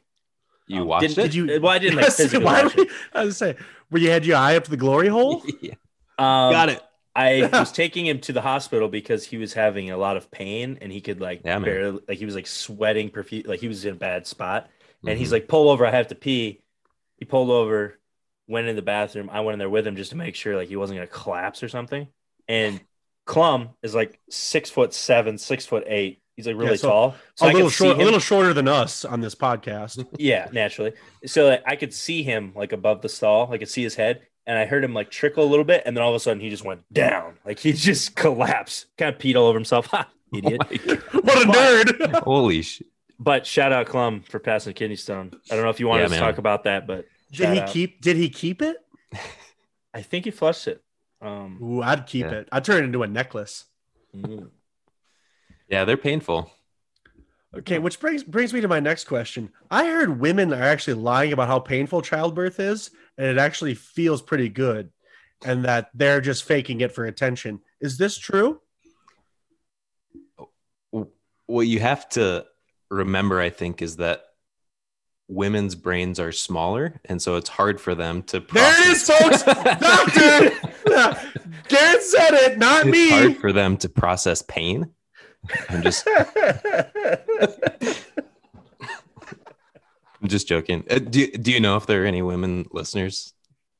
You 0.66 0.80
Um, 0.82 0.88
watched 0.88 1.08
didn't- 1.08 1.18
it? 1.18 1.22
Did 1.22 1.34
you? 1.34 1.60
Well, 1.60 1.72
I 1.72 1.78
didn't 1.78 1.96
like 1.96 2.04
Yes, 2.18 2.32
why 2.34 2.62
watch 2.64 2.74
would- 2.76 2.88
I 3.12 3.24
was 3.24 3.36
say, 3.36 3.56
where 3.90 4.02
you 4.02 4.10
had 4.10 4.26
your 4.26 4.36
eye 4.38 4.56
up 4.56 4.64
to 4.64 4.70
the 4.70 4.76
glory 4.76 5.08
hole? 5.08 5.42
yeah. 5.60 5.74
Um, 6.18 6.52
Got 6.52 6.68
it. 6.70 6.82
I 7.14 7.48
was 7.52 7.72
taking 7.72 8.06
him 8.06 8.20
to 8.20 8.32
the 8.32 8.40
hospital 8.40 8.88
because 8.88 9.24
he 9.24 9.36
was 9.36 9.52
having 9.52 9.90
a 9.90 9.96
lot 9.96 10.16
of 10.16 10.30
pain 10.30 10.78
and 10.80 10.90
he 10.90 11.00
could 11.00 11.20
like 11.20 11.42
Yeah, 11.44 11.58
barely 11.58 12.00
like 12.08 12.18
he 12.18 12.24
was 12.24 12.34
like 12.34 12.46
sweating 12.46 13.10
profu- 13.10 13.46
like 13.46 13.60
he 13.60 13.68
was 13.68 13.84
in 13.84 13.94
a 13.94 13.96
bad 13.98 14.26
spot. 14.26 14.68
And 15.06 15.18
he's 15.18 15.28
Mhm. 15.30 15.32
like, 15.32 15.48
pull 15.48 15.68
over, 15.68 15.84
I 15.84 15.90
have 15.90 16.08
to 16.08 16.14
pee. 16.14 16.60
He 17.18 17.24
pulled 17.24 17.50
over, 17.50 17.98
went 18.48 18.68
in 18.68 18.76
the 18.76 18.82
bathroom. 18.82 19.28
I 19.30 19.40
went 19.40 19.54
in 19.54 19.58
there 19.58 19.70
with 19.70 19.86
him 19.86 19.96
just 19.96 20.10
to 20.10 20.16
make 20.16 20.34
sure 20.34 20.56
like 20.56 20.68
he 20.68 20.76
wasn't 20.76 20.98
gonna 20.98 21.06
collapse 21.08 21.62
or 21.62 21.68
something. 21.68 22.08
And 22.48 22.80
Clum 23.26 23.70
is 23.82 23.94
like 23.94 24.18
six 24.30 24.70
foot 24.70 24.92
seven, 24.94 25.38
six 25.38 25.66
foot 25.66 25.84
eight. 25.86 26.20
He's 26.36 26.46
like 26.46 26.56
really 26.56 26.76
so 26.78 26.88
tall. 26.88 27.16
So 27.36 27.46
a 27.46 27.50
I 27.50 27.52
little 27.52 27.68
short, 27.70 27.96
a 27.98 28.02
little 28.02 28.18
shorter 28.20 28.54
than 28.54 28.66
us 28.68 29.04
on 29.04 29.20
this 29.20 29.34
podcast. 29.34 30.04
yeah, 30.18 30.48
naturally. 30.52 30.94
So 31.26 31.48
like, 31.48 31.62
I 31.66 31.76
could 31.76 31.92
see 31.92 32.22
him 32.22 32.52
like 32.56 32.72
above 32.72 33.02
the 33.02 33.08
stall. 33.08 33.52
I 33.52 33.58
could 33.58 33.68
see 33.68 33.82
his 33.82 33.94
head, 33.94 34.22
and 34.46 34.58
I 34.58 34.64
heard 34.66 34.82
him 34.84 34.94
like 34.94 35.10
trickle 35.10 35.44
a 35.44 35.50
little 35.50 35.64
bit, 35.64 35.82
and 35.86 35.96
then 35.96 36.02
all 36.02 36.10
of 36.10 36.16
a 36.16 36.20
sudden 36.20 36.40
he 36.40 36.50
just 36.50 36.64
went 36.64 36.82
down. 36.92 37.38
Like 37.44 37.58
he 37.58 37.72
just 37.72 38.14
collapsed, 38.22 38.86
kind 38.98 39.14
of 39.14 39.20
peed 39.20 39.36
all 39.36 39.46
over 39.46 39.56
himself. 39.58 39.86
Ha, 39.86 40.08
idiot. 40.34 40.60
Oh 40.70 40.96
what 41.22 41.42
a 41.42 41.50
nerd! 41.50 42.22
Holy 42.22 42.62
shit. 42.62 42.86
but 43.18 43.46
shout 43.46 43.72
out 43.72 43.86
Clum 43.86 44.22
for 44.22 44.38
passing 44.38 44.70
a 44.70 44.74
kidney 44.74 44.96
stone. 44.96 45.32
I 45.50 45.54
don't 45.54 45.64
know 45.64 45.70
if 45.70 45.80
you 45.80 45.86
wanted 45.88 46.02
Yeah, 46.02 46.08
to 46.08 46.10
man. 46.12 46.20
talk 46.20 46.38
about 46.38 46.64
that, 46.64 46.86
but 46.86 47.06
did 47.30 47.50
he 47.50 47.60
out. 47.60 47.68
keep? 47.68 48.00
Did 48.00 48.16
he 48.16 48.28
keep 48.28 48.62
it? 48.62 48.76
I 49.94 50.02
think 50.02 50.24
he 50.24 50.30
flushed 50.30 50.68
it. 50.68 50.82
Um, 51.20 51.58
Ooh, 51.62 51.82
I'd 51.82 52.06
keep 52.06 52.26
Yeah. 52.26 52.32
it. 52.38 52.48
I'd 52.50 52.64
turn 52.64 52.82
it 52.82 52.86
into 52.86 53.02
a 53.02 53.06
necklace. 53.06 53.66
mm. 54.16 54.48
Yeah, 55.68 55.84
they're 55.84 55.96
painful. 55.96 56.50
Okay, 57.54 57.78
which 57.78 58.00
brings 58.00 58.24
brings 58.24 58.54
me 58.54 58.60
to 58.62 58.68
my 58.68 58.80
next 58.80 59.04
question. 59.04 59.50
I 59.70 59.84
heard 59.86 60.18
women 60.20 60.52
are 60.54 60.62
actually 60.62 60.94
lying 60.94 61.32
about 61.32 61.48
how 61.48 61.58
painful 61.58 62.00
childbirth 62.00 62.58
is, 62.58 62.90
and 63.18 63.26
it 63.26 63.38
actually 63.38 63.74
feels 63.74 64.22
pretty 64.22 64.48
good, 64.48 64.90
and 65.44 65.64
that 65.66 65.90
they're 65.92 66.22
just 66.22 66.44
faking 66.44 66.80
it 66.80 66.92
for 66.92 67.04
attention. 67.04 67.60
Is 67.80 67.98
this 67.98 68.16
true? 68.18 68.60
what 71.46 71.66
you 71.66 71.80
have 71.80 72.08
to 72.08 72.46
remember, 72.90 73.38
I 73.38 73.50
think, 73.50 73.82
is 73.82 73.96
that 73.96 74.22
women's 75.28 75.74
brains 75.74 76.18
are 76.18 76.32
smaller, 76.32 76.98
and 77.04 77.20
so 77.20 77.36
it's 77.36 77.50
hard 77.50 77.78
for 77.78 77.94
them 77.94 78.22
to. 78.24 78.40
There 78.40 78.80
it 78.80 78.88
is, 78.88 79.06
folks. 79.06 79.42
Doctor 79.42 80.50
Garrett 81.68 82.02
said 82.02 82.30
it, 82.32 82.58
not 82.58 82.86
It's 82.86 82.90
me. 82.90 83.10
hard 83.10 83.36
for 83.36 83.52
them 83.52 83.76
to 83.78 83.90
process 83.90 84.40
pain. 84.40 84.90
I'm 85.70 85.82
just, 85.82 86.06
I'm 90.22 90.28
just 90.28 90.46
joking. 90.48 90.84
Uh, 90.88 90.98
do 90.98 91.26
Do 91.32 91.50
you 91.52 91.60
know 91.60 91.76
if 91.76 91.86
there 91.86 92.02
are 92.04 92.06
any 92.06 92.22
women 92.22 92.66
listeners? 92.72 93.32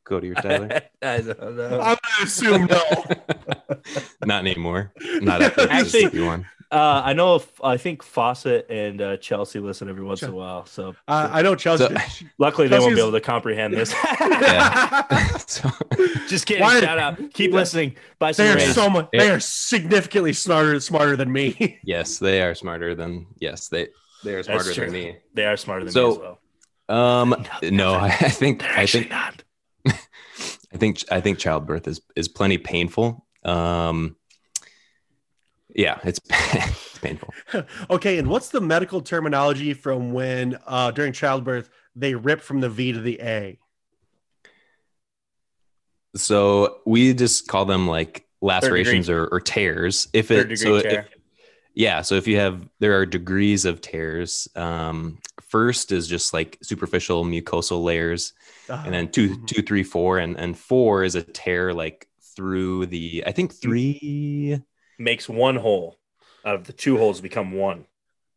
Go 0.04 0.18
to 0.18 0.26
your 0.26 0.34
Tyler? 0.36 0.80
I 1.02 1.20
don't 1.20 1.56
know. 1.56 1.80
I'm 1.80 1.96
gonna 1.96 2.24
assume 2.24 2.66
no. 2.66 2.82
Not 4.24 4.40
anymore. 4.44 4.92
Not 5.20 5.40
after 5.42 5.68
Actually- 5.70 6.04
Actually, 6.06 6.22
one. 6.26 6.46
Uh, 6.72 7.02
I 7.04 7.12
know. 7.12 7.36
If, 7.36 7.62
I 7.62 7.76
think 7.76 8.02
Fawcett 8.02 8.66
and 8.70 9.00
uh, 9.02 9.16
Chelsea 9.18 9.58
listen 9.58 9.88
every 9.90 10.02
once 10.02 10.22
in 10.22 10.30
a 10.30 10.34
while. 10.34 10.64
So 10.64 10.94
Uh, 11.06 11.28
I 11.30 11.42
know 11.42 11.54
Chelsea. 11.54 11.86
So- 11.86 12.26
luckily, 12.38 12.68
they 12.68 12.78
won't 12.78 12.94
be 12.94 13.00
able 13.00 13.12
to 13.12 13.20
comprehend 13.20 13.74
this. 13.74 13.94
So, 15.46 15.68
Just 16.28 16.46
kidding. 16.46 16.62
Why- 16.62 16.80
Shout 16.80 16.98
out. 16.98 17.32
Keep 17.34 17.52
listening. 17.52 17.96
Buy 18.18 18.32
some 18.32 18.46
they 18.46 18.52
are 18.52 18.56
Raze. 18.56 18.74
so 18.74 18.88
much. 18.88 19.08
They 19.12 19.30
are 19.30 19.40
significantly 19.40 20.32
smarter 20.32 20.80
smarter 20.80 21.16
than 21.16 21.30
me. 21.30 21.78
yes, 21.84 22.18
they 22.18 22.40
are 22.42 22.54
smarter 22.54 22.94
than 22.94 23.26
yes 23.38 23.68
they 23.68 23.88
they 24.24 24.34
are 24.34 24.42
smarter 24.42 24.72
than 24.72 24.92
me. 24.92 25.16
They 25.34 25.44
are 25.44 25.56
smarter 25.58 25.84
than 25.84 25.92
So- 25.92 26.08
me 26.08 26.12
as 26.14 26.18
well. 26.18 26.38
Um, 26.88 27.46
no, 27.62 27.94
I, 27.94 28.06
I 28.06 28.28
think 28.28 28.60
They're 28.60 28.78
I 28.78 28.86
think 28.86 29.10
not. 29.10 29.42
I 29.86 30.76
think 30.78 31.02
I 31.10 31.20
think 31.20 31.38
childbirth 31.38 31.86
is 31.86 32.00
is 32.16 32.28
plenty 32.28 32.56
painful. 32.58 33.26
Um, 33.44 34.16
yeah, 35.74 35.98
it's, 36.04 36.20
it's 36.30 36.98
painful. 36.98 37.32
okay, 37.90 38.18
and 38.18 38.28
what's 38.28 38.48
the 38.48 38.60
medical 38.60 39.00
terminology 39.00 39.74
from 39.74 40.12
when 40.12 40.58
uh, 40.66 40.90
during 40.90 41.12
childbirth 41.12 41.70
they 41.94 42.14
rip 42.14 42.40
from 42.40 42.60
the 42.60 42.68
V 42.68 42.92
to 42.92 43.00
the 43.00 43.20
A? 43.20 43.58
So 46.14 46.78
we 46.84 47.14
just 47.14 47.48
call 47.48 47.64
them 47.64 47.88
like 47.88 48.26
lacerations 48.40 49.08
or, 49.08 49.26
or 49.26 49.40
tears. 49.40 50.08
If 50.12 50.30
it 50.30 50.58
so 50.58 50.80
tear. 50.80 51.00
if, 51.00 51.08
yeah, 51.74 52.02
so 52.02 52.16
if 52.16 52.26
you 52.26 52.36
have 52.36 52.68
there 52.80 52.98
are 52.98 53.06
degrees 53.06 53.64
of 53.64 53.80
tears. 53.80 54.48
Um, 54.54 55.18
first 55.48 55.92
is 55.92 56.06
just 56.08 56.34
like 56.34 56.58
superficial 56.62 57.24
mucosal 57.24 57.82
layers, 57.82 58.34
and 58.68 58.92
then 58.92 59.10
two, 59.10 59.36
Mhm. 59.36 59.46
two, 59.46 59.62
three, 59.62 59.82
four, 59.82 60.18
and 60.18 60.36
and 60.38 60.56
four 60.56 61.04
is 61.04 61.14
a 61.14 61.22
tear 61.22 61.72
like 61.72 62.08
through 62.36 62.86
the 62.86 63.24
I 63.26 63.32
think 63.32 63.54
three. 63.54 64.60
Makes 65.02 65.28
one 65.28 65.56
hole 65.56 65.98
out 66.44 66.54
of 66.54 66.64
the 66.64 66.72
two 66.72 66.96
holes 66.96 67.20
become 67.20 67.52
one. 67.52 67.86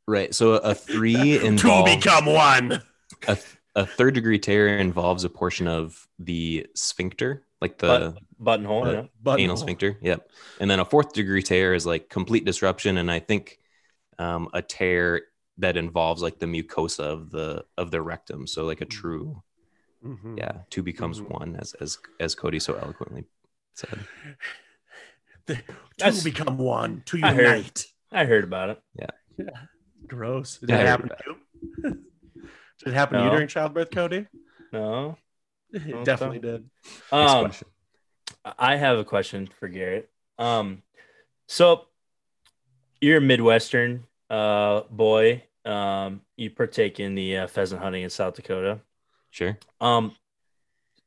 Right. 0.07 0.33
So 0.33 0.53
a 0.53 0.73
three 0.73 1.37
to 1.39 1.55
two 1.57 1.83
become 1.83 2.25
one. 2.25 2.81
a, 3.27 3.37
a 3.75 3.85
third 3.85 4.13
degree 4.15 4.39
tear 4.39 4.77
involves 4.79 5.23
a 5.23 5.29
portion 5.29 5.67
of 5.67 6.07
the 6.19 6.67
sphincter, 6.75 7.43
like 7.61 7.77
the 7.77 8.13
But- 8.15 8.17
Buttonhole. 8.39 8.91
Yeah. 8.91 9.03
But 9.21 9.39
anal 9.39 9.57
sphincter. 9.57 9.97
Yep. 10.01 10.29
And 10.59 10.69
then 10.69 10.79
a 10.79 10.85
fourth 10.85 11.13
degree 11.13 11.41
tear 11.43 11.73
is 11.73 11.85
like 11.85 12.09
complete 12.09 12.45
disruption, 12.45 12.97
and 12.97 13.09
I 13.11 13.19
think 13.19 13.59
um, 14.19 14.49
a 14.53 14.61
tear 14.61 15.21
that 15.59 15.77
involves 15.77 16.21
like 16.21 16.39
the 16.39 16.45
mucosa 16.47 17.01
of 17.03 17.29
the 17.31 17.63
of 17.77 17.91
the 17.91 18.01
rectum. 18.01 18.45
So 18.47 18.65
like 18.65 18.81
a 18.81 18.85
true, 18.85 19.41
Mhm. 20.05 20.37
yeah, 20.37 20.51
two 20.69 20.83
becomes 20.83 21.21
Mhm. 21.21 21.29
one, 21.29 21.55
as 21.57 21.73
as 21.75 21.97
as 22.19 22.35
Cody 22.35 22.59
so 22.59 22.73
eloquently 22.75 23.23
said. 23.73 23.99
The- 25.47 25.55
two 25.55 25.63
That's- 25.97 26.23
become 26.23 26.57
one. 26.57 27.03
To 27.07 27.19
I 27.23 27.33
heard. 27.33 27.45
unite. 27.57 27.85
I 28.11 28.25
heard 28.25 28.43
about 28.43 28.69
it. 28.71 28.81
Yeah. 28.97 29.05
yeah. 29.37 29.45
Gross. 30.07 30.57
Did 30.59 30.71
I 30.71 30.81
it 30.81 30.87
happen 30.87 31.09
to 31.09 31.15
you? 31.25 31.35
Did 32.79 32.87
it 32.87 32.93
happen 32.93 33.17
to 33.19 33.23
you 33.25 33.31
during 33.31 33.47
childbirth, 33.47 33.91
Cody? 33.91 34.27
No. 34.71 35.17
It 35.73 35.93
Okay. 35.93 36.03
definitely 36.05 36.39
did. 36.39 36.69
Next 36.85 37.11
Um, 37.11 37.45
question. 37.45 37.67
I 38.57 38.77
have 38.77 38.97
a 38.97 39.03
question 39.03 39.49
for 39.59 39.67
Garrett. 39.67 40.09
Um, 40.37 40.83
so 41.47 41.87
you're 43.01 43.17
a 43.17 43.21
Midwestern 43.21 44.05
uh 44.29 44.81
boy. 44.89 45.43
Um, 45.65 46.21
you 46.37 46.49
partake 46.51 46.99
in 47.01 47.15
the 47.15 47.37
uh, 47.39 47.47
pheasant 47.47 47.81
hunting 47.81 48.03
in 48.03 48.09
South 48.09 48.35
Dakota. 48.35 48.79
Sure. 49.31 49.57
Um, 49.81 50.15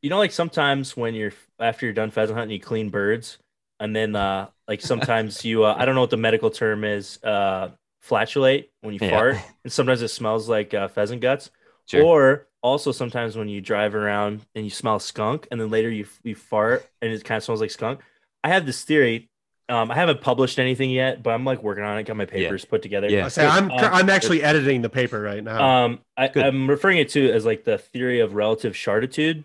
you 0.03 0.11
know, 0.11 0.19
like 0.19 0.33
sometimes 0.33 0.97
when 0.97 1.15
you're 1.15 1.33
after 1.59 1.87
you're 1.87 1.93
done 1.95 2.11
pheasant 2.11 2.39
hunting, 2.39 2.55
you 2.57 2.61
clean 2.61 2.91
birds, 2.91 3.39
and 3.81 3.95
then 3.95 4.17
uh, 4.17 4.49
like 4.67 4.81
sometimes 4.81 5.45
you 5.45 5.65
uh, 5.65 5.75
I 5.77 5.85
don't 5.85 5.95
know 5.95 6.01
what 6.03 6.11
the 6.11 6.17
medical 6.17 6.51
term 6.51 6.85
is, 6.85 7.23
uh, 7.23 7.71
flatulate 8.01 8.71
when 8.81 8.95
you 8.95 9.01
Yeah. 9.03 9.11
fart, 9.11 9.37
and 9.65 9.73
sometimes 9.73 10.03
it 10.03 10.09
smells 10.09 10.49
like 10.49 10.75
uh, 10.75 10.89
pheasant 10.89 11.21
guts. 11.21 11.51
Sure. 11.87 12.03
Or 12.05 12.47
also 12.61 12.93
sometimes 12.93 13.37
when 13.37 13.49
you 13.49 13.61
drive 13.61 13.95
around 13.95 14.45
and 14.55 14.65
you 14.65 14.71
smell 14.71 14.99
skunk, 14.99 15.47
and 15.51 15.61
then 15.61 15.71
later 15.71 15.91
you 15.91 16.07
you 16.23 16.35
fart 16.35 16.87
and 17.01 17.13
it 17.13 17.25
kind 17.25 17.37
of 17.39 17.45
smells 17.45 17.61
like 17.61 17.71
skunk. 17.71 18.01
I 18.45 18.49
have 18.51 18.67
this 18.67 18.85
theory. 18.85 19.29
Um, 19.71 19.91
I 19.91 19.97
haven't 19.97 20.23
published 20.23 20.59
anything 20.59 20.89
yet, 20.91 21.23
but 21.23 21.31
I'm 21.31 21.45
like 21.45 21.63
working 21.63 21.85
on 21.85 21.99
it. 21.99 22.05
Got 22.05 22.17
my 22.17 22.25
papers 22.25 22.65
put 22.65 22.81
together. 22.81 23.09
Yeah. 23.11 23.27
I 23.27 23.29
say 23.29 23.47
I'm 23.47 23.71
Uh, 23.71 23.77
I'm 23.77 24.09
actually 24.09 24.43
editing 24.43 24.81
the 24.81 24.89
paper 24.89 25.21
right 25.21 25.45
now. 25.45 25.85
Um, 25.85 26.01
I, 26.17 26.31
I'm 26.37 26.71
referring 26.71 26.99
it 26.99 27.11
to 27.11 27.31
as 27.31 27.45
like 27.45 27.65
the 27.65 27.77
theory 27.77 28.21
of 28.21 28.35
relative 28.35 28.73
sharditude. 28.73 29.45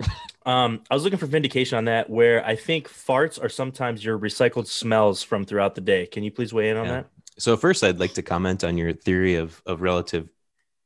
um, 0.48 0.82
I 0.90 0.94
was 0.94 1.04
looking 1.04 1.18
for 1.18 1.26
vindication 1.26 1.76
on 1.76 1.84
that, 1.84 2.08
where 2.08 2.44
I 2.44 2.56
think 2.56 2.88
farts 2.88 3.42
are 3.42 3.48
sometimes 3.50 4.04
your 4.04 4.18
recycled 4.18 4.66
smells 4.66 5.22
from 5.22 5.44
throughout 5.44 5.74
the 5.74 5.80
day. 5.80 6.06
Can 6.06 6.24
you 6.24 6.30
please 6.30 6.52
weigh 6.52 6.70
in 6.70 6.76
on 6.76 6.86
Yeah. 6.86 6.92
that? 6.92 7.06
So 7.38 7.56
first, 7.56 7.84
I'd 7.84 8.00
like 8.00 8.14
to 8.14 8.22
comment 8.22 8.64
on 8.64 8.76
your 8.78 8.92
theory 8.92 9.36
of 9.36 9.62
of 9.66 9.82
relative 9.82 10.28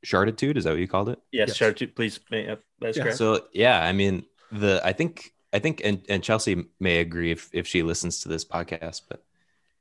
sharditude. 0.04 0.56
Is 0.56 0.64
that 0.64 0.70
what 0.70 0.80
you 0.80 0.88
called 0.88 1.08
it? 1.08 1.18
Yes, 1.30 1.48
Yes. 1.48 1.58
sharditude, 1.58 1.94
please. 1.94 2.18
May, 2.30 2.48
uh, 2.48 2.56
that's 2.80 2.96
Yeah. 2.96 3.04
correct. 3.04 3.18
So 3.18 3.46
yeah, 3.52 3.82
I 3.82 3.92
mean 3.92 4.26
the 4.50 4.80
I 4.84 4.92
think 4.92 5.32
I 5.52 5.58
think 5.60 5.80
and, 5.84 6.04
and 6.08 6.22
Chelsea 6.24 6.64
may 6.80 6.98
agree 6.98 7.30
if 7.30 7.48
if 7.52 7.66
she 7.66 7.82
listens 7.82 8.20
to 8.22 8.28
this 8.28 8.44
podcast, 8.44 9.02
but 9.08 9.22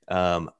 um 0.07 0.51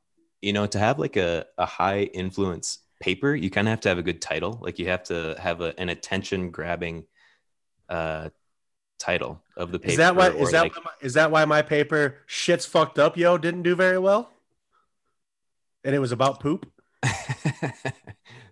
you 0.42 0.52
know 0.54 0.66
to 0.66 0.80
have 0.80 0.98
like 1.00 1.16
a, 1.16 1.46
a 1.58 1.66
high 1.66 2.04
influence 2.04 2.80
paper, 3.00 3.34
you 3.36 3.50
kind 3.50 3.68
of 3.68 3.72
have 3.72 3.82
to 3.82 3.90
have 3.90 4.00
a 4.00 4.04
good 4.04 4.22
title. 4.22 4.58
Like 4.62 4.80
you 4.80 4.88
have 4.88 5.04
to 5.04 5.36
have 5.40 5.62
a, 5.62 5.80
an 5.80 5.90
attention 5.90 6.50
grabbing 6.52 7.06
uh 7.88 8.30
title 9.02 9.42
of 9.58 9.72
the 9.72 9.80
paper. 9.80 9.92
is 9.92 9.98
that 9.98 10.16
why 10.16 10.30
is 10.30 10.52
that 10.52 10.64
like- 10.64 10.76
why 10.76 10.82
my, 10.86 10.92
is 11.02 11.14
that 11.16 11.32
why 11.32 11.46
my 11.46 11.62
paper 11.62 12.18
shit's 12.28 12.66
fucked 12.66 13.00
up 13.00 13.18
yo 13.18 13.38
didn't 13.38 13.64
do 13.64 13.76
very 13.76 13.98
well? 13.98 14.30
And 15.84 15.96
it 15.96 16.00
was 16.00 16.12
about 16.12 16.40
poop. 16.40 16.72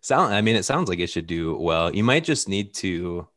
sound 0.01 0.33
I 0.33 0.41
mean 0.41 0.55
it 0.55 0.63
sounds 0.63 0.89
like 0.89 0.99
it 0.99 1.07
should 1.07 1.27
do 1.27 1.55
well. 1.55 1.93
You 1.95 2.03
might 2.03 2.23
just 2.23 2.49
need 2.49 2.73
to 2.75 3.27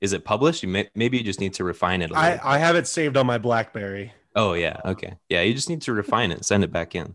is 0.00 0.12
it 0.12 0.24
published? 0.24 0.62
You 0.62 0.68
may, 0.68 0.88
maybe 0.94 1.18
you 1.18 1.22
just 1.22 1.38
need 1.40 1.54
to 1.54 1.64
refine 1.64 2.02
it 2.02 2.10
a 2.10 2.14
little. 2.14 2.22
I 2.22 2.40
I 2.42 2.58
have 2.58 2.74
it 2.74 2.86
saved 2.86 3.16
on 3.16 3.26
my 3.26 3.38
BlackBerry. 3.38 4.12
oh 4.34 4.54
yeah, 4.54 4.78
okay. 4.84 5.16
Yeah, 5.28 5.42
you 5.42 5.52
just 5.54 5.68
need 5.68 5.82
to 5.82 5.92
refine 5.92 6.32
it, 6.32 6.44
send 6.44 6.64
it 6.64 6.72
back 6.72 6.94
in. 6.94 7.14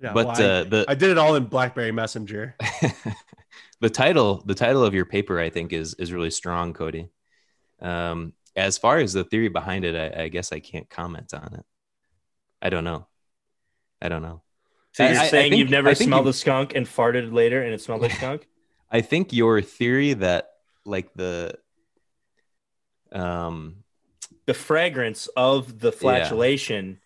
Yeah, 0.00 0.12
but 0.12 0.26
well, 0.26 0.36
I- 0.36 0.44
uh, 0.44 0.64
the 0.64 0.84
I 0.88 0.94
did 0.94 1.10
it 1.10 1.18
all 1.18 1.34
in 1.36 1.44
BlackBerry 1.44 1.92
Messenger. 1.92 2.56
the 3.80 3.90
title 3.90 4.42
the 4.46 4.54
title 4.54 4.82
of 4.82 4.94
your 4.94 5.04
paper 5.04 5.38
i 5.38 5.50
think 5.50 5.72
is 5.72 5.94
is 5.94 6.12
really 6.12 6.30
strong 6.30 6.72
cody 6.72 7.08
um 7.80 8.32
as 8.56 8.78
far 8.78 8.98
as 8.98 9.12
the 9.12 9.22
theory 9.24 9.48
behind 9.48 9.84
it 9.84 9.94
i, 9.94 10.24
I 10.24 10.28
guess 10.28 10.50
i 10.52 10.60
can't 10.60 10.88
comment 10.88 11.32
on 11.34 11.54
it 11.54 11.64
i 12.62 12.70
don't 12.70 12.84
know 12.84 13.06
i 14.02 14.08
don't 14.08 14.22
know 14.22 14.42
so 14.92 15.04
you're 15.06 15.18
I- 15.20 15.24
I 15.24 15.28
saying 15.28 15.50
think- 15.52 15.58
you've 15.60 15.70
never 15.70 15.94
smelled 15.94 16.24
you- 16.26 16.30
a 16.30 16.32
skunk 16.32 16.74
and 16.74 16.86
farted 16.86 17.32
later 17.32 17.62
and 17.62 17.72
it 17.74 17.80
smelled 17.80 18.02
like 18.02 18.12
skunk? 18.22 18.48
i 18.90 19.00
think 19.00 19.32
your 19.32 19.60
theory 19.62 20.14
that 20.14 20.50
like 20.84 21.12
the 21.14 21.54
um 23.12 23.84
the 24.46 24.54
fragrance 24.54 25.26
of 25.36 25.80
the 25.80 25.90
flatulation, 25.90 27.00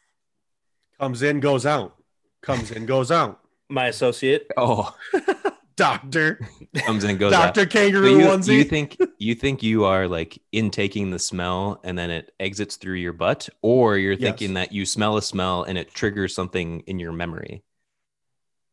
Comes 0.98 1.22
in, 1.22 1.40
goes 1.40 1.64
out. 1.64 1.96
Comes 2.42 2.70
in, 2.70 2.84
goes 2.84 3.11
out. 3.11 3.40
my 3.70 3.86
associate, 3.86 4.46
oh 4.59 4.94
Doctor, 5.80 6.40
comes 6.84 7.04
in 7.04 7.10
and 7.10 7.18
goes 7.18 7.32
out 7.32 7.54
Doctor 7.54 7.62
But 7.64 7.70
Kangaroo 7.72 8.18
you, 8.18 8.26
onesie. 8.26 8.54
you 8.56 8.64
think 8.64 8.98
you 9.18 9.34
think 9.34 9.62
you 9.62 9.84
are 9.86 10.06
like 10.06 10.40
intaking 10.52 11.10
the 11.10 11.18
smell 11.18 11.80
and 11.84 11.96
then 11.98 12.10
it 12.10 12.32
exits 12.38 12.76
through 12.76 12.96
your 12.96 13.14
butt 13.14 13.48
or 13.62 13.96
you're 13.96 14.12
Yes. 14.12 14.20
thinking 14.20 14.54
that 14.54 14.72
you 14.72 14.84
smell 14.84 15.16
a 15.16 15.22
smell 15.22 15.62
and 15.62 15.78
it 15.78 15.92
triggers 15.94 16.34
something 16.34 16.80
in 16.86 16.98
your 16.98 17.12
memory 17.12 17.62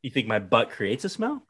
you 0.04 0.12
think 0.12 0.28
my 0.28 0.40
butt 0.40 0.70
creates 0.70 1.04
a 1.06 1.10
smell? 1.10 1.44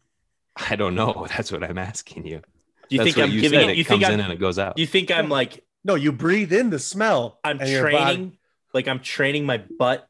I 0.55 0.75
don't 0.75 0.95
know. 0.95 1.27
That's 1.35 1.51
what 1.51 1.63
I'm 1.63 1.77
asking 1.77 2.25
you. 2.25 2.41
Do 2.89 2.95
you 2.95 2.97
That's 3.03 3.13
think 3.13 3.23
I'm 3.27 3.31
you 3.33 3.41
giving 3.41 3.59
said. 3.59 3.69
it? 3.71 3.77
You 3.77 3.85
comes 3.85 4.01
think 4.01 4.13
in 4.13 4.19
I'm? 4.19 4.25
and 4.25 4.33
it 4.33 4.39
goes 4.39 4.57
out. 4.57 4.77
You 4.77 4.85
think 4.87 5.09
I'm 5.11 5.27
like 5.29 5.63
no, 5.83 5.95
you 5.95 6.11
breathe 6.11 6.53
in 6.53 6.69
the 6.69 6.79
smell. 6.79 7.39
I'm 7.43 7.59
and 7.59 7.59
body- 7.59 7.79
training, 7.79 8.37
like 8.73 8.87
I'm 8.87 8.99
training 8.99 9.45
my 9.45 9.63
butt, 9.79 10.07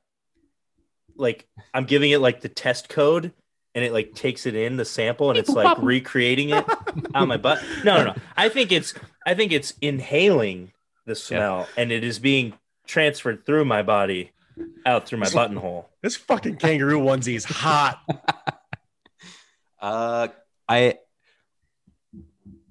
like 1.16 1.48
I'm 1.74 1.86
giving 1.86 2.12
it 2.12 2.20
like 2.20 2.42
the 2.42 2.50
test 2.50 2.90
code, 2.90 3.32
and 3.78 3.86
it 3.86 3.94
like 3.94 4.16
takes 4.16 4.48
it 4.48 4.56
in 4.56 4.76
the 4.76 4.84
sample 4.84 5.30
and 5.30 5.38
it's 5.38 5.52
like 5.52 5.78
recreating 5.82 6.50
it 6.50 6.66
on 7.14 7.28
my 7.28 7.38
butt. 7.38 7.64
No, 7.84 7.98
no, 7.98 8.04
no. 8.06 8.16
I 8.36 8.50
think 8.50 8.72
it's 8.72 8.96
I 9.24 9.36
think 9.36 9.52
it's 9.52 9.76
inhaling 9.82 10.72
the 11.06 11.14
smell 11.14 11.68
and 11.78 11.92
it 11.92 12.04
is 12.04 12.18
being 12.18 12.54
transferred 12.88 13.46
through 13.46 13.66
my 13.66 13.84
body 13.84 14.32
out 14.84 15.06
through 15.06 15.20
my 15.20 15.30
buttonhole. 15.30 15.90
This 16.02 16.16
fucking 16.16 16.56
kangaroo 16.56 17.00
onesie 17.00 17.36
is 17.36 17.46
hot. 17.46 18.02
Uh, 19.80 20.28
I 20.68 20.98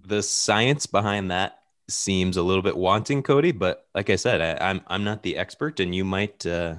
the 0.04 0.24
science 0.24 0.86
behind 0.86 1.30
that 1.30 1.60
seems 1.88 2.36
a 2.36 2.42
little 2.42 2.64
bit 2.64 2.76
wanting, 2.76 3.22
Cody. 3.22 3.52
But 3.52 3.86
like 3.94 4.10
I 4.10 4.16
said, 4.16 4.40
I, 4.42 4.70
I'm 4.70 4.80
I'm 4.88 5.04
not 5.04 5.22
the 5.22 5.36
expert, 5.36 5.78
and 5.78 5.94
you 5.94 6.04
might 6.04 6.44
uh, 6.44 6.74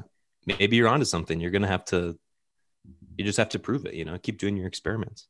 maybe 0.46 0.76
you're 0.76 0.90
onto 0.90 1.06
something. 1.06 1.40
You're 1.40 1.52
gonna 1.52 1.68
have 1.68 1.86
to 1.86 2.20
you 3.18 3.26
just 3.26 3.38
have 3.38 3.50
to 3.50 3.60
prove 3.60 3.86
it. 3.86 3.94
You 3.94 4.06
know, 4.06 4.18
keep 4.18 4.38
doing 4.38 4.56
your 4.58 4.68
experiments. 4.68 5.28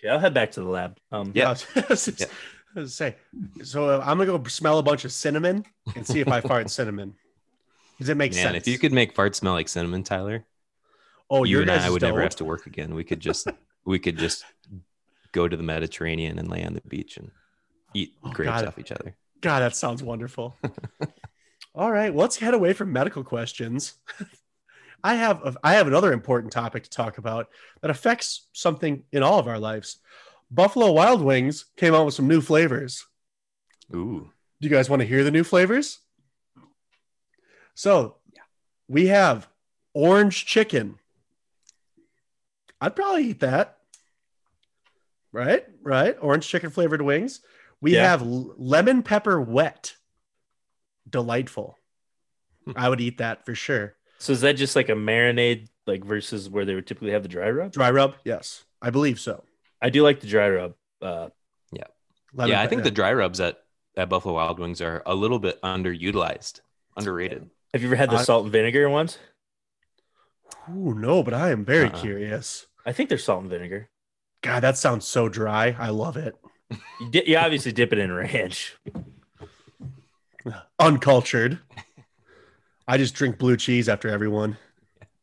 Okay, 0.00 0.08
I'll 0.08 0.18
head 0.20 0.32
back 0.34 0.52
to 0.52 0.60
the 0.60 0.68
lab. 0.68 0.98
Um, 1.12 1.32
Yeah. 1.34 1.48
I 1.76 1.84
was 1.88 2.04
just- 2.06 2.26
I 2.76 2.80
was 2.80 2.94
say. 2.94 3.16
So 3.64 4.00
I'm 4.00 4.18
gonna 4.18 4.26
go 4.26 4.42
smell 4.44 4.78
a 4.78 4.82
bunch 4.82 5.04
of 5.04 5.10
cinnamon 5.12 5.64
and 5.96 6.06
see 6.06 6.20
if 6.20 6.28
I 6.28 6.40
fart 6.40 6.70
cinnamon. 6.78 7.14
Does 7.98 8.10
it 8.10 8.16
make 8.16 8.32
Man, 8.34 8.42
sense? 8.52 8.56
if 8.58 8.68
you 8.68 8.78
could 8.78 8.92
make 8.92 9.14
fart 9.14 9.34
smell 9.34 9.54
like 9.54 9.68
cinnamon, 9.68 10.04
Tyler, 10.04 10.44
oh, 11.30 11.44
you 11.44 11.52
your 11.52 11.60
and 11.62 11.70
guys 11.70 11.82
I 11.84 11.90
would 11.90 12.02
never 12.02 12.18
don't? 12.18 12.24
have 12.24 12.36
to 12.36 12.44
work 12.44 12.66
again. 12.66 12.94
We 12.94 13.04
could 13.04 13.20
just 13.20 13.48
we 13.84 13.98
could 13.98 14.18
just 14.18 14.44
go 15.32 15.48
to 15.48 15.56
the 15.56 15.62
Mediterranean 15.62 16.38
and 16.38 16.48
lay 16.48 16.62
on 16.64 16.74
the 16.74 16.82
beach 16.82 17.16
and 17.16 17.30
eat 17.94 18.12
Oh, 18.22 18.30
grapes 18.30 18.50
God. 18.60 18.66
off 18.66 18.78
each 18.78 18.92
other. 18.92 19.16
God, 19.40 19.60
that 19.60 19.74
sounds 19.74 20.02
wonderful. 20.02 20.54
All 21.74 21.90
right, 21.90 22.12
well, 22.12 22.22
let's 22.22 22.36
head 22.36 22.54
away 22.54 22.72
from 22.74 22.92
medical 22.92 23.24
questions. 23.24 23.94
I 25.04 25.14
have 25.14 25.56
I 25.62 25.74
have 25.74 25.86
another 25.86 26.12
important 26.12 26.52
topic 26.52 26.84
to 26.84 26.90
talk 26.90 27.18
about 27.18 27.48
that 27.80 27.90
affects 27.90 28.48
something 28.52 29.04
in 29.12 29.22
all 29.22 29.38
of 29.38 29.46
our 29.48 29.58
lives. 29.58 29.98
Buffalo 30.50 30.90
Wild 30.92 31.22
Wings 31.22 31.66
came 31.76 31.94
out 31.94 32.04
with 32.06 32.14
some 32.14 32.26
new 32.28 32.40
flavors. 32.40 33.06
Ooh, 33.94 34.30
Do 34.60 34.68
you 34.68 34.74
guys 34.74 34.90
want 34.90 35.00
to 35.00 35.06
hear 35.08 35.22
the 35.24 35.30
new 35.30 35.44
flavors? 35.44 36.00
So, 37.74 38.16
we 38.88 39.06
have 39.06 39.48
orange 39.94 40.46
chicken. 40.46 40.98
I'd 42.80 42.96
probably 42.96 43.24
eat 43.28 43.40
that. 43.40 43.78
Right? 45.32 45.64
Right? 45.82 46.16
Orange 46.20 46.46
chicken 46.48 46.70
flavored 46.70 47.02
wings. 47.02 47.40
We 47.80 47.94
Yeah. 47.94 48.08
have 48.08 48.22
lemon 48.22 49.02
pepper 49.02 49.40
wet. 49.40 49.94
Delightful. 51.08 51.78
I 52.76 52.88
would 52.88 53.00
eat 53.00 53.18
that 53.18 53.44
for 53.46 53.54
sure. 53.54 53.94
So 54.18 54.32
is 54.32 54.40
that 54.42 54.54
just 54.54 54.74
like 54.76 54.88
a 54.88 54.92
marinade, 54.94 55.68
like 55.86 56.04
versus 56.04 56.50
where 56.50 56.64
they 56.64 56.74
would 56.74 56.86
typically 56.86 57.12
have 57.12 57.22
the 57.22 57.28
dry 57.28 57.50
rub? 57.50 57.72
Dry 57.72 57.90
rub? 57.90 58.14
Yes. 58.24 58.64
I 58.82 58.90
believe 58.90 59.18
so. 59.20 59.44
I 59.80 59.90
do 59.90 60.02
like 60.02 60.20
the 60.20 60.26
dry 60.26 60.48
rub. 60.50 60.74
Uh, 61.00 61.28
Lemon 62.34 62.50
yeah, 62.52 62.60
I 62.60 62.66
pe- 62.66 62.70
think 62.70 62.82
the 62.82 62.90
dry 62.90 63.14
rubs 63.14 63.40
at 63.40 63.58
at 63.96 64.10
Buffalo 64.10 64.34
Wild 64.34 64.58
Wings 64.58 64.82
are 64.82 65.02
a 65.06 65.14
little 65.14 65.38
bit 65.38 65.60
underutilized, 65.62 66.60
underrated. 66.94 67.48
have 67.72 67.80
you 67.80 67.88
ever 67.88 67.96
had 67.96 68.10
the 68.10 68.16
I- 68.16 68.22
salt 68.22 68.42
and 68.44 68.52
vinegar 68.52 68.90
ones? 68.90 69.16
Oh 70.68 70.92
no, 70.92 71.22
but 71.22 71.32
I 71.32 71.50
am 71.52 71.64
very 71.64 71.86
Uh-uh. 71.86 71.98
curious. 72.00 72.66
I 72.84 72.92
think 72.92 73.08
they're 73.08 73.16
salt 73.16 73.40
and 73.40 73.50
vinegar. 73.50 73.88
God, 74.42 74.60
that 74.62 74.76
sounds 74.76 75.06
so 75.06 75.30
dry. 75.30 75.74
I 75.78 75.88
love 75.88 76.18
it. 76.18 76.34
You, 77.00 77.10
di- 77.10 77.24
you 77.30 77.36
obviously 77.38 77.72
dip 77.72 77.94
it 77.94 77.98
in 77.98 78.12
ranch. 78.12 78.76
Uncultured. 80.78 81.58
I 82.88 82.96
just 82.96 83.14
drink 83.14 83.36
blue 83.36 83.56
cheese 83.58 83.88
after 83.88 84.08
everyone. 84.08 84.56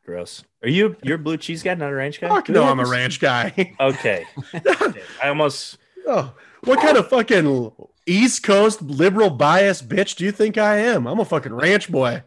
Gross. 0.05 0.43
Are 0.61 0.69
you 0.69 0.95
you're 1.01 1.15
a 1.15 1.19
blue 1.19 1.37
cheese 1.37 1.63
guy, 1.63 1.73
not 1.73 1.91
a 1.91 1.95
ranch 1.95 2.21
guy? 2.21 2.27
Fuck 2.29 2.49
no, 2.49 2.63
I'm 2.63 2.79
a 2.79 2.85
ranch 2.85 3.19
guy. 3.19 3.75
Okay. 3.79 4.23
I 4.53 5.29
almost 5.29 5.79
oh, 6.07 6.31
what 6.63 6.79
kind 6.79 6.95
of 6.95 7.09
fucking 7.09 7.71
East 8.05 8.43
Coast 8.43 8.83
liberal 8.83 9.31
bias 9.31 9.81
bitch 9.81 10.15
do 10.15 10.23
you 10.25 10.31
think 10.31 10.59
I 10.59 10.77
am? 10.77 11.07
I'm 11.07 11.19
a 11.19 11.25
fucking 11.25 11.53
ranch 11.53 11.91
boy. 11.91 12.21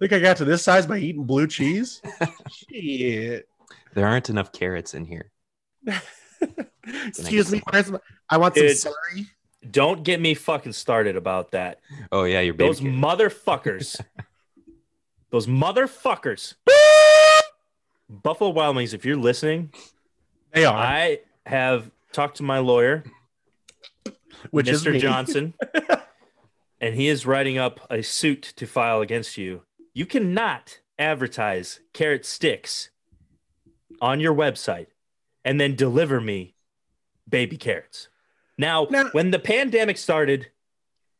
Think 0.00 0.12
I 0.12 0.18
got 0.18 0.38
to 0.38 0.44
this 0.44 0.64
size 0.64 0.86
by 0.86 0.98
eating 0.98 1.22
blue 1.24 1.46
cheese? 1.46 2.02
Shit. 2.50 3.48
There 3.94 4.06
aren't 4.06 4.28
enough 4.28 4.50
carrots 4.50 4.92
in 4.92 5.04
here. 5.04 5.30
Excuse 7.06 7.52
me. 7.52 7.62
where's 7.70 7.92
my- 7.92 8.00
I 8.28 8.38
want 8.38 8.56
some 8.56 8.66
Dude. 8.66 8.76
celery. 8.76 9.28
don't 9.70 10.02
get 10.02 10.20
me 10.20 10.34
fucking 10.34 10.72
started 10.72 11.14
about 11.16 11.52
that. 11.52 11.78
Oh 12.10 12.24
yeah, 12.24 12.40
your 12.40 12.54
baby. 12.54 12.68
Those 12.68 12.80
motherfuckers. 12.80 14.00
Those 15.34 15.48
motherfuckers. 15.48 16.54
Buffalo 18.08 18.50
Wild 18.50 18.76
Wings, 18.76 18.94
if 18.94 19.04
you're 19.04 19.16
listening, 19.16 19.72
They 20.52 20.64
are, 20.64 20.72
I 20.72 21.18
have 21.44 21.90
talked 22.12 22.36
to 22.36 22.44
my 22.44 22.60
lawyer, 22.60 23.02
which 24.52 24.68
is 24.68 24.84
Mr. 24.84 24.96
Johnson, 25.00 25.54
and 26.80 26.94
he 26.94 27.08
is 27.08 27.26
writing 27.26 27.58
up 27.58 27.80
a 27.90 28.00
suit 28.04 28.42
to 28.54 28.64
file 28.68 29.00
against 29.00 29.36
you. 29.36 29.62
You 29.92 30.06
cannot 30.06 30.78
advertise 31.00 31.80
carrot 31.92 32.24
sticks 32.24 32.90
on 34.00 34.20
your 34.20 34.36
website 34.36 34.86
and 35.44 35.60
then 35.60 35.74
deliver 35.74 36.20
me 36.20 36.54
baby 37.28 37.56
carrots. 37.56 38.06
Now, 38.56 38.86
Now- 38.88 39.08
when 39.10 39.32
the 39.32 39.40
pandemic 39.40 39.98
started, 39.98 40.52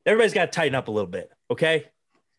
everybody's 0.07 0.35
got 0.35 0.53
to 0.53 0.57
tighten 0.57 0.77
up 0.77 0.87
a 0.87 0.93
little 0.93 1.11
bit. 1.11 1.33
Okay, 1.51 1.87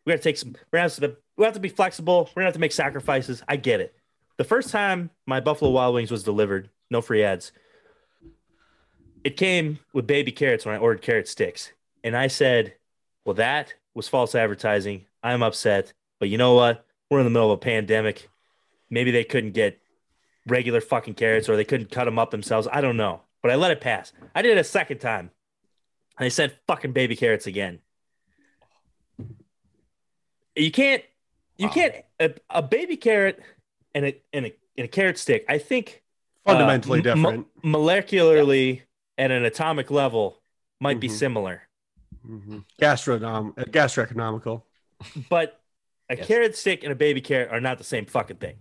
we 0.06 0.14
got 0.14 0.18
to 0.18 0.24
take 0.24 0.38
some. 0.38 0.56
We're 0.72 0.80
have 0.80 0.96
to. 0.96 1.18
We 1.38 1.46
have 1.46 1.54
to 1.54 1.60
be 1.60 1.70
flexible. 1.70 2.30
We're 2.36 2.42
gonna 2.42 2.48
have 2.48 2.54
to 2.54 2.60
make 2.60 2.72
sacrifices. 2.72 3.44
I 3.48 3.58
get 3.58 3.82
it. 3.82 3.96
The 4.38 4.44
first 4.44 4.70
time 4.70 5.10
my 5.26 5.40
Buffalo 5.40 5.72
Wild 5.72 5.96
Wings 5.96 6.12
was 6.12 6.24
delivered, 6.24 6.70
no 6.90 7.02
free 7.02 7.24
ads. 7.24 7.52
It 9.24 9.38
came 9.38 9.80
with 9.94 10.08
baby 10.08 10.32
carrots 10.32 10.66
when 10.66 10.76
I 10.76 10.78
ordered 10.78 11.02
carrot 11.02 11.28
sticks, 11.28 11.72
and 12.04 12.16
I 12.16 12.28
said, 12.28 12.76
"Well, 13.26 13.36
that 13.36 13.74
was 13.94 14.08
false 14.08 14.36
advertising. 14.36 15.06
I'm 15.24 15.42
upset, 15.42 15.94
but 16.20 16.30
you 16.30 16.38
know 16.38 16.54
what? 16.54 16.86
We're 17.10 17.20
in 17.20 17.26
the 17.26 17.32
middle 17.32 17.52
of 17.52 17.58
a 17.58 17.62
pandemic. 17.62 18.30
Maybe 18.90 19.12
they 19.12 19.24
couldn't 19.24 19.52
get 19.52 19.80
regular 20.48 20.82
fucking 20.82 21.16
carrots, 21.16 21.50
or 21.50 21.56
they 21.56 21.66
couldn't 21.66 21.92
cut 21.92 22.06
them 22.06 22.20
up 22.20 22.32
themselves. 22.32 22.68
I 22.72 22.82
don't 22.82 22.98
know, 22.98 23.22
but 23.42 23.52
I 23.52 23.56
let 23.56 23.72
it 23.72 23.82
pass. 23.82 24.14
I 24.36 24.42
did 24.42 24.58
it 24.58 24.62
a 24.62 24.64
second 24.64 25.00
time. 25.00 25.32
And 26.18 26.26
they 26.26 26.30
sent 26.30 26.54
fucking 26.68 26.94
baby 26.94 27.16
carrots 27.16 27.48
again. 27.48 27.80
You 30.56 30.72
can't, 30.72 31.04
you 31.58 31.68
Wow. 31.68 31.74
can't 31.74 31.96
a, 32.20 32.34
a 32.50 32.62
baby 32.62 32.98
carrot 32.98 33.42
and 33.94 34.06
a 34.06 34.22
and 34.34 34.46
a 34.48 34.56
and 34.78 34.86
a 34.86 34.88
carrot 34.88 35.18
stick. 35.18 35.46
I 35.50 35.58
think 35.58 36.04
Fundamentally 36.46 37.00
uh, 37.00 37.12
m- 37.12 37.18
different. 37.22 37.48
molecularly 37.64 38.82
at 39.18 39.32
an 39.32 39.46
atomic 39.46 39.90
level 39.90 40.42
might 40.80 41.00
be 41.00 41.08
Mhm. 41.08 41.12
similar, 41.18 41.62
Mhm. 42.28 42.66
Gastronom- 42.82 43.58
uh, 43.58 43.64
gastroeconomical. 43.66 44.64
but 45.30 45.60
a 46.10 46.16
Yes. 46.18 46.28
carrot 46.28 46.56
stick 46.58 46.84
and 46.84 46.92
a 46.92 46.96
baby 46.96 47.22
carrot 47.22 47.50
are 47.52 47.62
not 47.62 47.78
the 47.78 47.84
same 47.84 48.06
fucking 48.06 48.38
thing. 48.38 48.58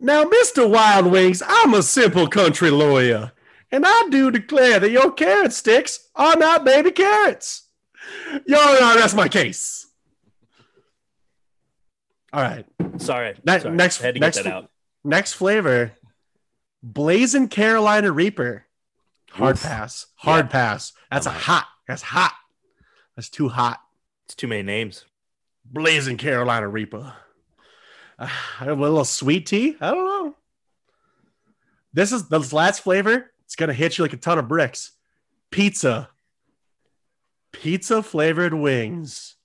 Now, 0.00 0.24
Mr. 0.24 0.68
Wild 0.68 1.06
Wings, 1.06 1.42
I'm 1.46 1.74
a 1.74 1.82
simple 1.82 2.28
country 2.28 2.70
lawyer, 2.70 3.32
and 3.70 3.84
I 3.86 4.08
do 4.10 4.30
declare 4.30 4.78
that 4.80 4.90
your 4.90 5.10
carrot 5.12 5.52
sticks 5.52 6.08
are 6.14 6.36
not 6.36 6.64
baby 6.64 6.90
carrots. 6.92 7.64
Your 8.46 8.58
Honor, 8.60 9.00
that's 9.00 9.14
my 9.14 9.28
case. 9.28 9.86
All 12.32 12.42
right. 12.42 12.66
Sorry, 12.98 13.34
Ne- 13.44 13.58
sorry. 13.60 13.74
next- 13.74 14.02
next- 14.02 14.36
get 14.36 14.44
that 14.44 14.46
out. 14.46 14.70
Next 15.04 15.32
flavor 15.34 15.92
Blazing 16.82 17.48
Carolina 17.48 18.12
Reaper. 18.12 18.64
Hard 19.32 19.56
Oof. 19.56 19.62
pass. 19.62 20.06
Hard 20.16 20.46
Yeah. 20.46 20.50
pass. 20.52 20.92
That's 21.10 21.26
a 21.26 21.30
I'm 21.30 21.36
out. 21.36 21.42
hot. 21.42 21.68
That's 21.88 22.02
hot. 22.02 22.34
That's 23.16 23.28
too 23.28 23.48
hot. 23.48 23.80
It's 24.26 24.34
too 24.34 24.46
many 24.46 24.62
names. 24.62 25.04
Blazing 25.64 26.16
Carolina 26.18 26.68
Reaper. 26.68 27.14
Uh, 28.20 28.28
a 28.60 28.74
little 28.74 29.04
sweet 29.04 29.46
tea. 29.46 29.76
I 29.80 29.92
don't 29.92 30.04
know. 30.04 30.36
This 31.92 32.10
is 32.10 32.28
this 32.28 32.52
last 32.52 32.80
flavor. 32.80 33.30
It's 33.44 33.54
gonna 33.54 33.72
hit 33.72 33.96
you 33.96 34.02
like 34.02 34.12
a 34.12 34.16
ton 34.16 34.40
of 34.40 34.48
bricks. 34.48 34.90
Pizza. 35.52 36.10
Pizza 37.52 38.02
flavored 38.02 38.54
wings. 38.54 39.36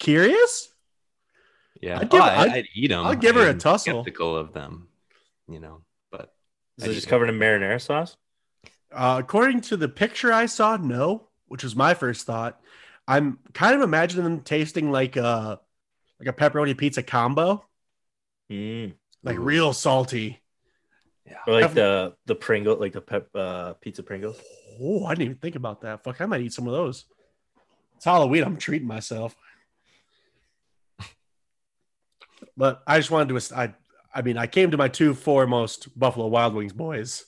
Curious? 0.00 0.68
Yeah, 1.80 1.98
I'd 2.00 2.10
give- 2.10 2.20
oh, 2.20 2.24
I, 2.24 2.36
I'd- 2.42 2.52
I'd 2.52 2.68
eat 2.74 2.88
them. 2.88 3.06
I'll 3.06 3.14
give 3.14 3.36
her 3.36 3.48
a 3.48 3.54
tussle. 3.54 4.02
Skeptical 4.02 4.36
of 4.36 4.52
them, 4.52 4.88
you 5.48 5.60
know. 5.60 5.82
But 6.10 6.32
Is 6.78 6.84
I'd 6.84 6.90
it 6.90 6.92
eat 6.92 6.96
just 6.96 7.08
covered 7.08 7.28
in 7.28 7.38
marinara 7.38 7.80
sauce? 7.80 8.16
Uh, 8.92 9.16
according 9.22 9.60
to 9.62 9.76
the 9.76 9.88
picture 9.88 10.32
I 10.32 10.46
saw, 10.46 10.76
no, 10.76 11.28
which 11.48 11.62
was 11.64 11.76
my 11.76 11.94
first 11.94 12.24
thought. 12.26 12.60
I'm 13.08 13.38
kind 13.52 13.74
of 13.76 13.82
imagining 13.82 14.24
them 14.24 14.40
tasting 14.40 14.90
like 14.90 15.16
a 15.16 15.60
like 16.18 16.28
a 16.28 16.32
pepperoni 16.32 16.76
pizza 16.76 17.02
combo, 17.02 17.64
Mm. 18.50 18.94
like 19.22 19.36
Ooh. 19.38 19.42
real 19.42 19.72
salty. 19.72 20.40
Or 21.46 21.60
like 21.60 21.74
the 21.74 22.14
the 22.26 22.34
Pringle, 22.36 22.76
like 22.76 22.92
the 22.92 23.00
pep, 23.00 23.28
uh, 23.34 23.74
pizza 23.74 24.02
Pringles. 24.02 24.40
Oh, 24.80 25.04
I 25.04 25.10
didn't 25.10 25.22
even 25.24 25.36
think 25.38 25.56
about 25.56 25.80
that. 25.82 26.04
Fuck, 26.04 26.20
I 26.20 26.26
might 26.26 26.40
eat 26.40 26.52
some 26.52 26.66
of 26.66 26.72
those. 26.72 27.04
It's 27.96 28.04
Halloween. 28.04 28.44
I'm 28.44 28.56
treating 28.56 28.86
myself. 28.88 29.34
But 32.56 32.82
I 32.86 32.98
just 32.98 33.10
wanted 33.10 33.38
to. 33.38 33.56
I 33.56 33.74
I 34.14 34.22
mean, 34.22 34.38
I 34.38 34.46
came 34.46 34.70
to 34.70 34.76
my 34.76 34.88
two 34.88 35.14
foremost 35.14 35.98
Buffalo 35.98 36.26
Wild 36.26 36.54
Wings 36.54 36.72
boys 36.72 37.24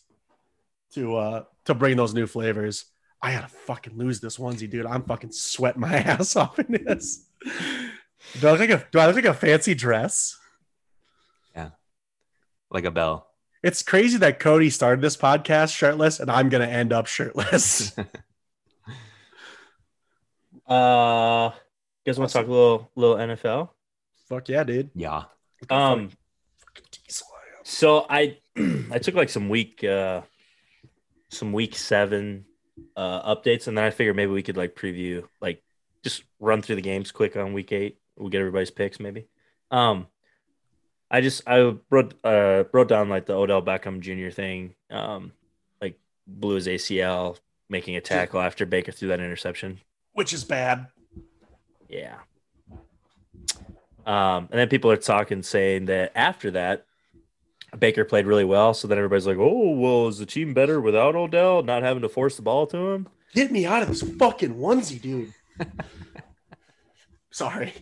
to 0.94 1.16
uh 1.16 1.44
to 1.66 1.74
bring 1.74 1.96
those 1.96 2.14
new 2.14 2.26
flavors. 2.26 2.86
I 3.20 3.32
gotta 3.32 3.48
fucking 3.48 3.96
lose 3.96 4.20
this 4.20 4.38
onesie, 4.38 4.70
dude. 4.70 4.86
I'm 4.86 5.02
fucking 5.02 5.32
sweating 5.32 5.80
my 5.80 5.96
ass 5.96 6.36
off 6.36 6.58
in 6.58 6.84
this. 6.84 7.26
Do 8.40 8.48
I 8.48 8.52
look 8.52 8.60
like 8.60 8.70
a 8.70 8.86
do 8.90 8.98
I 8.98 9.06
look 9.06 9.16
like 9.16 9.24
a 9.24 9.34
fancy 9.34 9.74
dress? 9.74 10.38
Yeah. 11.54 11.70
Like 12.70 12.84
a 12.84 12.90
bell. 12.90 13.26
It's 13.62 13.82
crazy 13.82 14.18
that 14.18 14.38
Cody 14.38 14.70
started 14.70 15.02
this 15.02 15.16
podcast 15.16 15.74
shirtless 15.74 16.20
and 16.20 16.30
I'm 16.30 16.48
gonna 16.48 16.66
end 16.66 16.92
up 16.92 17.06
shirtless. 17.06 17.94
Uh, 20.68 21.50
you 22.04 22.12
guys 22.12 22.18
want 22.18 22.30
to 22.30 22.38
talk 22.38 22.46
a 22.46 22.50
little 22.50 22.90
little 22.94 23.16
NFL? 23.16 23.70
Fuck 24.28 24.48
yeah, 24.48 24.64
dude. 24.64 24.90
Yeah. 24.94 25.24
Um, 25.70 26.10
so 27.64 28.06
I 28.08 28.38
I 28.90 28.98
took 28.98 29.14
like 29.14 29.30
some 29.30 29.48
week 29.48 29.82
uh 29.84 30.22
some 31.30 31.52
week 31.52 31.74
seven 31.76 32.44
uh 32.96 33.34
updates, 33.34 33.68
and 33.68 33.76
then 33.76 33.84
I 33.84 33.90
figured 33.90 34.16
maybe 34.16 34.32
we 34.32 34.42
could 34.42 34.56
like 34.56 34.74
preview 34.74 35.24
like 35.40 35.62
just 36.04 36.24
run 36.40 36.62
through 36.62 36.76
the 36.76 36.82
games 36.82 37.10
quick 37.10 37.36
on 37.36 37.52
week 37.52 37.72
eight. 37.72 37.98
We'll 38.16 38.28
get 38.28 38.40
everybody's 38.40 38.70
picks 38.70 39.00
maybe. 39.00 39.28
Um, 39.70 40.06
I 41.10 41.20
just 41.22 41.42
I 41.46 41.74
wrote 41.90 42.14
uh 42.22 42.64
wrote 42.72 42.88
down 42.88 43.08
like 43.08 43.26
the 43.26 43.34
Odell 43.34 43.62
Beckham 43.62 44.00
Jr. 44.00 44.30
thing. 44.30 44.74
Um, 44.90 45.32
like 45.80 45.98
blew 46.26 46.56
his 46.56 46.66
ACL 46.66 47.38
making 47.70 47.96
a 47.96 48.00
tackle 48.00 48.40
after 48.40 48.66
Baker 48.66 48.92
threw 48.92 49.08
that 49.08 49.20
interception. 49.20 49.80
Which 50.12 50.32
is 50.32 50.44
bad. 50.44 50.86
Yeah. 51.88 52.16
Um, 54.08 54.48
and 54.50 54.58
then 54.58 54.68
people 54.68 54.90
are 54.90 54.96
talking 54.96 55.42
saying 55.42 55.84
that 55.84 56.12
after 56.14 56.50
that, 56.52 56.86
Baker 57.78 58.06
played 58.06 58.26
really 58.26 58.44
well. 58.44 58.72
So 58.72 58.88
then 58.88 58.96
everybody's 58.96 59.26
like, 59.26 59.36
oh, 59.38 59.72
well, 59.72 60.08
is 60.08 60.16
the 60.16 60.24
team 60.24 60.54
better 60.54 60.80
without 60.80 61.14
Odell, 61.14 61.62
not 61.62 61.82
having 61.82 62.00
to 62.02 62.08
force 62.08 62.36
the 62.36 62.42
ball 62.42 62.66
to 62.68 62.78
him? 62.78 63.08
Get 63.34 63.52
me 63.52 63.66
out 63.66 63.82
of 63.82 63.88
this 63.88 64.00
fucking 64.02 64.54
onesie, 64.54 65.00
dude. 65.00 65.34
Sorry. 67.30 67.74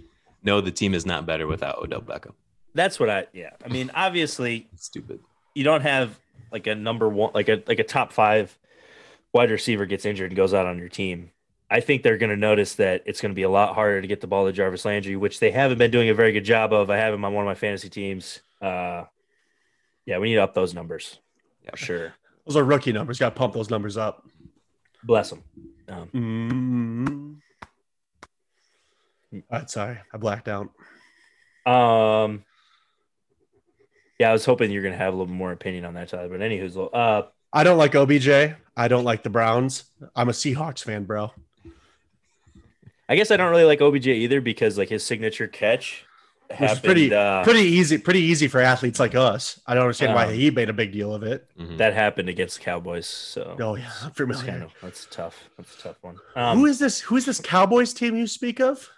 No, 0.42 0.60
the 0.60 0.72
team 0.72 0.94
is 0.94 1.06
not 1.06 1.26
better 1.26 1.46
without 1.46 1.78
Odell 1.78 2.00
Beckham. 2.00 2.32
That's 2.74 2.98
what 2.98 3.08
I, 3.08 3.26
yeah. 3.32 3.50
I 3.64 3.68
mean, 3.68 3.92
obviously, 3.94 4.68
Stupid. 4.74 5.20
you 5.54 5.62
don't 5.62 5.82
have 5.82 6.18
like 6.50 6.66
a 6.66 6.74
number 6.74 7.08
one, 7.08 7.30
like 7.34 7.48
a 7.48 7.62
like 7.66 7.78
a 7.78 7.84
top 7.84 8.12
five 8.12 8.58
wide 9.32 9.50
receiver 9.50 9.86
gets 9.86 10.04
injured 10.04 10.30
and 10.30 10.36
goes 10.36 10.52
out 10.52 10.66
on 10.66 10.78
your 10.78 10.88
team. 10.88 11.30
I 11.70 11.80
think 11.80 12.02
they're 12.02 12.18
going 12.18 12.30
to 12.30 12.36
notice 12.36 12.76
that 12.76 13.02
it's 13.06 13.20
going 13.20 13.32
to 13.32 13.34
be 13.36 13.42
a 13.42 13.48
lot 13.50 13.74
harder 13.74 14.00
to 14.00 14.06
get 14.06 14.20
the 14.20 14.26
ball 14.28 14.46
to 14.46 14.52
Jarvis 14.52 14.84
Landry, 14.84 15.16
which 15.16 15.40
they 15.40 15.50
haven't 15.50 15.78
been 15.78 15.90
doing 15.90 16.08
a 16.10 16.14
very 16.14 16.32
good 16.32 16.44
job 16.44 16.72
of. 16.72 16.90
I 16.90 16.96
have 16.98 17.12
him 17.12 17.24
on 17.24 17.32
one 17.34 17.42
of 17.44 17.46
my 17.46 17.54
fantasy 17.56 17.88
teams. 17.88 18.40
Uh, 18.62 19.04
yeah, 20.04 20.18
we 20.18 20.28
need 20.28 20.36
to 20.36 20.42
up 20.44 20.54
those 20.54 20.74
numbers 20.74 21.18
Yeah. 21.64 21.70
for 21.72 21.76
sure. 21.76 22.14
Those 22.46 22.56
are 22.56 22.62
rookie 22.64 22.92
numbers. 22.92 23.18
Got 23.18 23.30
to 23.30 23.34
pump 23.38 23.52
those 23.54 23.68
numbers 23.70 23.96
up. 23.96 24.24
Bless 25.02 25.30
them. 25.30 25.42
Um, 25.88 27.40
Mm. 29.32 29.42
All 29.50 29.58
right, 29.58 29.68
sorry, 29.70 29.98
I 30.14 30.16
blacked 30.18 30.48
out. 30.48 30.70
um, 31.66 32.44
yeah, 34.18 34.30
I 34.30 34.32
was 34.32 34.44
hoping 34.44 34.70
you're 34.70 34.82
going 34.82 34.92
to 34.94 34.98
have 34.98 35.12
a 35.12 35.16
little 35.16 35.32
more 35.34 35.52
opinion 35.52 35.84
on 35.84 35.94
that, 35.94 36.08
Tyler. 36.08 36.28
But 36.28 36.40
anywho's, 36.40 36.76
uh, 36.76 37.26
I 37.52 37.64
don't 37.64 37.76
like 37.76 37.94
OBJ. 37.94 38.28
I 38.76 38.88
don't 38.88 39.04
like 39.04 39.22
the 39.24 39.30
Browns. 39.30 39.84
I'm 40.14 40.28
a 40.28 40.32
Seahawks 40.32 40.82
fan, 40.82 41.04
bro. 41.04 41.32
I 43.08 43.16
guess 43.16 43.30
I 43.30 43.36
don't 43.36 43.50
really 43.50 43.64
like 43.64 43.80
OBJ 43.80 44.06
either 44.08 44.40
because 44.40 44.76
like 44.78 44.88
his 44.88 45.04
signature 45.04 45.46
catch 45.46 46.04
Which 46.48 46.60
is 46.60 46.66
happened. 46.68 46.84
pretty 46.84 47.14
uh, 47.14 47.44
pretty 47.44 47.60
easy, 47.60 47.98
pretty 47.98 48.20
easy 48.20 48.48
for 48.48 48.60
athletes 48.60 48.98
like 48.98 49.14
us. 49.14 49.60
I 49.66 49.74
don't 49.74 49.84
understand 49.84 50.14
why 50.14 50.26
Um, 50.26 50.34
he 50.34 50.50
made 50.50 50.68
a 50.68 50.72
big 50.72 50.92
deal 50.92 51.14
of 51.14 51.22
it. 51.22 51.46
Mhm. 51.58 51.78
that 51.78 51.94
happened 51.94 52.28
against 52.28 52.58
the 52.58 52.64
Cowboys. 52.64 53.06
So 53.06 53.56
Oh 53.60 53.74
yeah, 53.76 53.90
I'm 54.02 54.06
That's 54.08 54.16
familiar. 54.16 54.46
kind 54.46 54.62
of 54.64 54.72
that's 54.82 55.06
tough. 55.10 55.48
That's 55.56 55.78
a 55.78 55.82
tough 55.82 55.96
one. 56.02 56.16
Um, 56.34 56.58
who 56.58 56.66
is 56.66 56.78
this? 56.78 57.00
Who 57.00 57.16
is 57.16 57.24
this 57.26 57.40
Cowboys 57.40 57.92
team 57.94 58.16
you 58.16 58.26
speak 58.26 58.60
of? 58.60 58.88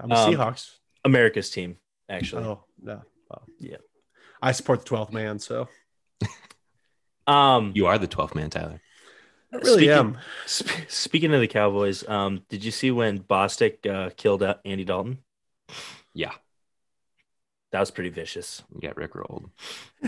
I'm 0.00 0.10
a 0.10 0.14
Um, 0.14 0.32
Seahawks. 0.34 0.76
America's 1.04 1.50
team 1.50 1.76
actually? 2.08 2.44
Oh 2.44 2.64
no. 2.82 3.02
Oh. 3.30 3.42
Yeah. 3.58 3.76
I 4.42 4.52
support 4.52 4.80
the 4.84 4.86
12th 4.96 5.12
man, 5.12 5.38
so 5.38 5.68
Um, 7.26 7.72
You 7.74 7.86
are 7.86 7.96
the 7.98 8.06
12th 8.08 8.34
man, 8.34 8.50
Tyler. 8.50 8.80
I 9.54 9.58
really 9.58 9.76
speaking, 9.84 9.90
am. 9.92 10.18
sp- 10.46 10.88
speaking 10.88 11.34
of 11.34 11.40
the 11.40 11.46
Cowboys, 11.48 12.06
um, 12.08 12.42
did 12.48 12.64
you 12.64 12.70
see 12.70 12.90
when 12.90 13.20
Bostic 13.20 13.86
uh, 13.86 14.10
killed 14.16 14.42
uh, 14.42 14.56
Andy 14.64 14.84
Dalton? 14.84 15.18
Yeah. 16.12 16.32
That 17.72 17.80
was 17.80 17.90
pretty 17.90 18.10
vicious. 18.10 18.62
You 18.72 18.80
got 18.80 18.96
Rick 18.96 19.14
rolled. 19.16 19.50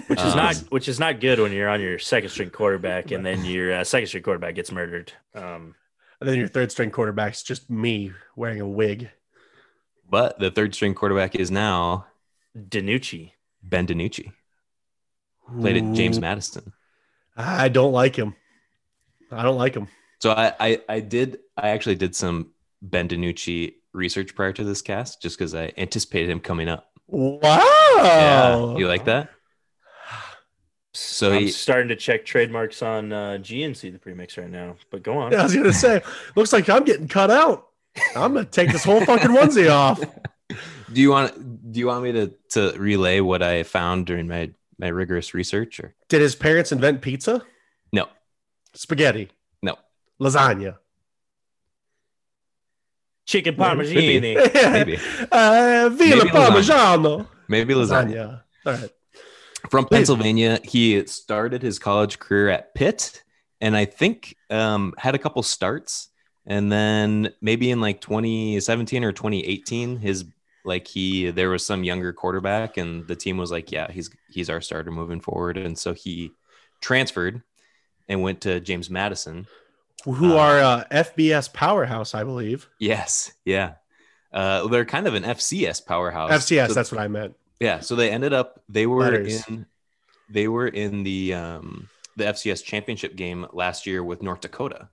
Which 0.06 0.20
is 0.20 0.32
Um, 0.32 0.36
not 0.36 0.56
which 0.70 0.88
is 0.88 1.00
not 1.00 1.18
good 1.20 1.40
when 1.40 1.50
you're 1.52 1.68
on 1.68 1.80
your 1.80 1.98
second 1.98 2.30
string 2.30 2.50
quarterback 2.50 3.10
and 3.10 3.26
then 3.26 3.44
your 3.44 3.72
uh, 3.72 3.84
second 3.84 4.06
string 4.06 4.22
quarterback 4.22 4.54
gets 4.54 4.70
murdered. 4.70 5.12
Um, 5.34 5.74
And 6.20 6.28
then 6.30 6.38
your 6.38 6.48
third 6.48 6.70
string 6.70 6.90
quarterback's 6.90 7.42
just 7.42 7.68
me 7.68 8.12
wearing 8.36 8.60
a 8.60 8.68
wig. 8.68 9.10
But 10.08 10.38
the 10.38 10.50
third 10.52 10.74
string 10.76 10.94
quarterback 10.94 11.34
is 11.34 11.50
now 11.50 12.06
DiNucci. 12.56 13.32
Ben 13.62 13.86
DiNucci. 13.86 14.32
Played 15.60 15.76
at 15.76 15.92
James 15.94 16.20
Madison. 16.20 16.72
I 17.36 17.68
don't 17.68 17.92
like 17.92 18.14
him. 18.16 18.34
I 19.30 19.42
don't 19.42 19.58
like 19.58 19.74
him. 19.74 19.88
So 20.20 20.32
I, 20.32 20.52
I 20.58 20.80
I 20.88 21.00
did 21.00 21.38
I 21.56 21.70
actually 21.70 21.96
did 21.96 22.14
some 22.14 22.52
Ben 22.82 23.08
DiNucci 23.08 23.74
research 23.92 24.34
prior 24.34 24.52
to 24.52 24.64
this 24.64 24.82
cast 24.82 25.22
just 25.22 25.38
because 25.38 25.54
I 25.54 25.72
anticipated 25.76 26.30
him 26.30 26.40
coming 26.40 26.68
up. 26.68 26.90
Wow. 27.06 27.40
Yeah. 27.96 28.76
You 28.76 28.88
like 28.88 29.04
that? 29.06 29.30
So 30.92 31.32
I'm 31.32 31.42
he, 31.42 31.48
starting 31.48 31.88
to 31.88 31.96
check 31.96 32.24
trademarks 32.24 32.80
on 32.82 33.12
uh, 33.12 33.38
GNC 33.40 33.92
the 33.92 33.98
premix 33.98 34.38
right 34.38 34.50
now. 34.50 34.76
But 34.90 35.02
go 35.02 35.18
on. 35.18 35.34
I 35.34 35.42
was 35.42 35.54
gonna 35.54 35.72
say, 35.72 36.02
looks 36.34 36.52
like 36.52 36.68
I'm 36.70 36.84
getting 36.84 37.08
cut 37.08 37.30
out. 37.30 37.66
I'm 38.14 38.32
gonna 38.32 38.46
take 38.46 38.72
this 38.72 38.84
whole 38.84 39.04
fucking 39.04 39.30
onesie 39.30 39.70
off. 39.70 40.00
do 40.92 41.00
you 41.00 41.10
want 41.10 41.72
do 41.72 41.80
you 41.80 41.86
want 41.86 42.02
me 42.02 42.12
to 42.12 42.34
to 42.50 42.78
relay 42.78 43.20
what 43.20 43.42
I 43.42 43.62
found 43.62 44.06
during 44.06 44.26
my 44.26 44.50
my 44.78 44.88
rigorous 44.88 45.34
research 45.34 45.80
or 45.80 45.94
Did 46.08 46.22
his 46.22 46.34
parents 46.34 46.72
invent 46.72 47.02
pizza? 47.02 47.44
No 48.76 48.80
Spaghetti, 48.80 49.28
no 49.62 49.76
lasagna. 50.20 50.76
Chicken 53.26 53.56
Maybe. 53.56 53.84
parmigiani. 53.84 54.72
Maybe. 54.72 54.96
uh, 55.32 55.88
Villa 55.92 56.24
Maybe 56.24 56.30
lasagna. 56.30 56.30
Parmigiano. 56.30 57.26
maybe 57.48 57.74
lasagna. 57.74 57.84
Lasagna. 57.84 58.42
All 58.66 58.72
right. 58.72 58.90
from 59.70 59.84
Please. 59.86 59.96
Pennsylvania. 59.96 60.60
He 60.62 61.06
started 61.06 61.62
his 61.62 61.78
college 61.78 62.18
career 62.18 62.50
at 62.50 62.74
Pitt, 62.74 63.22
and 63.60 63.76
I 63.76 63.84
think 63.84 64.36
um, 64.50 64.94
had 64.98 65.14
a 65.14 65.18
couple 65.18 65.42
starts, 65.42 66.08
and 66.46 66.70
then 66.70 67.32
maybe 67.40 67.70
in 67.70 67.80
like 67.80 68.00
2017 68.00 69.04
or 69.04 69.12
2018, 69.12 69.98
his 69.98 70.24
like 70.64 70.86
he 70.86 71.30
there 71.30 71.50
was 71.50 71.64
some 71.64 71.84
younger 71.84 72.12
quarterback, 72.12 72.76
and 72.76 73.06
the 73.08 73.16
team 73.16 73.38
was 73.38 73.50
like, 73.50 73.72
yeah, 73.72 73.90
he's 73.90 74.10
he's 74.30 74.50
our 74.50 74.60
starter 74.60 74.90
moving 74.90 75.20
forward, 75.20 75.56
and 75.56 75.76
so 75.76 75.94
he 75.94 76.30
transferred 76.80 77.42
and 78.08 78.22
went 78.22 78.40
to 78.42 78.60
James 78.60 78.88
Madison. 78.90 79.46
Who 80.04 80.34
Uh, 80.34 80.38
are 80.38 80.58
uh, 80.60 80.84
FBS 80.90 81.52
powerhouse, 81.52 82.14
I 82.14 82.22
believe. 82.24 82.68
Yes, 82.78 83.32
yeah. 83.44 83.74
Uh, 84.32 84.66
they're 84.68 84.84
kind 84.84 85.06
of 85.06 85.14
an 85.14 85.22
FCS 85.24 85.84
powerhouse. 85.84 86.30
FCS, 86.30 86.68
So- 86.68 86.74
that's 86.74 86.92
what 86.92 87.00
I 87.00 87.08
meant. 87.08 87.34
Yeah, 87.58 87.80
so 87.80 87.96
they 87.96 88.10
ended 88.10 88.32
up 88.34 88.62
they 88.68 88.86
were 88.86 89.00
Letters. 89.00 89.46
in 89.48 89.64
they 90.28 90.46
were 90.46 90.68
in 90.68 91.04
the 91.04 91.32
um 91.32 91.88
the 92.16 92.24
FCS 92.24 92.62
championship 92.62 93.16
game 93.16 93.46
last 93.52 93.86
year 93.86 94.04
with 94.04 94.22
North 94.22 94.42
Dakota 94.42 94.90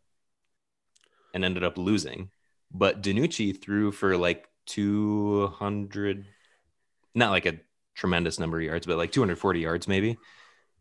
and 1.34 1.44
ended 1.44 1.64
up 1.66 1.78
losing. 1.78 2.30
But 2.72 3.02
DiNucci 3.04 3.62
threw 3.62 3.92
for 3.92 4.16
like 4.18 4.48
200 4.68 6.26
not 7.16 7.32
like 7.32 7.46
a 7.46 7.60
tremendous 7.96 8.40
number 8.40 8.58
of 8.58 8.64
yards, 8.64 8.88
but 8.88 8.98
like 8.98 9.12
240 9.12 9.60
yards 9.60 9.88
maybe. 9.88 10.18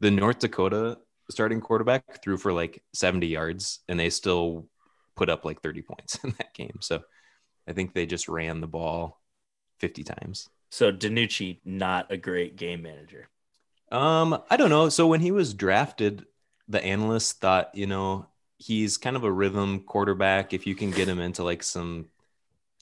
The 0.01 0.11
North 0.11 0.39
Dakota 0.39 0.99
starting 1.31 1.61
quarterback 1.61 2.23
threw 2.23 2.37
for 2.37 2.53
like 2.53 2.83
70 2.95 3.27
yards 3.27 3.81
and 3.89 3.99
they 3.99 4.11
still 4.11 4.67
put 5.17 5.29
up 5.29 5.45
like 5.45 5.63
30 5.63 5.83
points 5.83 6.19
in 6.25 6.31
that 6.39 6.55
game. 6.55 6.79
So 6.81 7.03
I 7.67 7.73
think 7.73 7.95
they 7.95 8.07
just 8.07 8.29
ran 8.29 8.61
the 8.61 8.67
ball 8.67 9.21
50 9.81 10.05
times. 10.05 10.49
So 10.71 10.91
DiNucci, 10.91 11.61
not 11.65 12.11
a 12.11 12.17
great 12.17 12.57
game 12.57 12.83
manager. 12.83 13.29
Um, 13.91 14.43
I 14.51 14.57
don't 14.57 14.71
know. 14.71 14.89
So 14.89 15.07
when 15.07 15.21
he 15.21 15.31
was 15.31 15.53
drafted, 15.53 16.25
the 16.69 16.83
analysts 16.83 17.35
thought, 17.35 17.75
you 17.75 17.87
know, 17.87 18.27
he's 18.59 18.97
kind 18.97 19.17
of 19.17 19.25
a 19.25 19.31
rhythm 19.31 19.81
quarterback. 19.81 20.55
If 20.55 20.67
you 20.67 20.75
can 20.75 20.91
get 20.91 21.09
him 21.09 21.19
into 21.21 21.45
like 21.45 21.63
some 21.63 22.07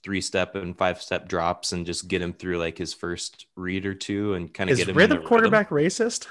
three 0.03 0.21
step 0.21 0.55
and 0.55 0.77
five 0.77 1.03
step 1.03 1.29
drops 1.29 1.73
and 1.73 1.85
just 1.85 2.09
get 2.09 2.23
him 2.23 2.33
through 2.33 2.59
like 2.59 2.79
his 2.79 2.95
first 2.95 3.47
read 3.57 3.85
or 3.85 3.95
two 3.95 4.35
and 4.35 4.53
kind 4.55 4.71
of 4.71 4.75
Is 4.75 4.79
get 4.79 4.89
him 4.89 4.97
rhythm 4.97 5.19
in 5.19 5.25
a 5.25 5.27
quarterback 5.27 5.71
racist? 5.71 6.27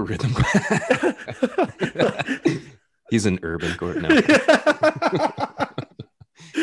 Rhythm. 0.00 0.32
A 0.36 1.14
rhythm. 1.80 2.62
he's 3.10 3.26
an 3.26 3.38
urban 3.42 3.74
court 3.76 3.96
now. 4.02 4.08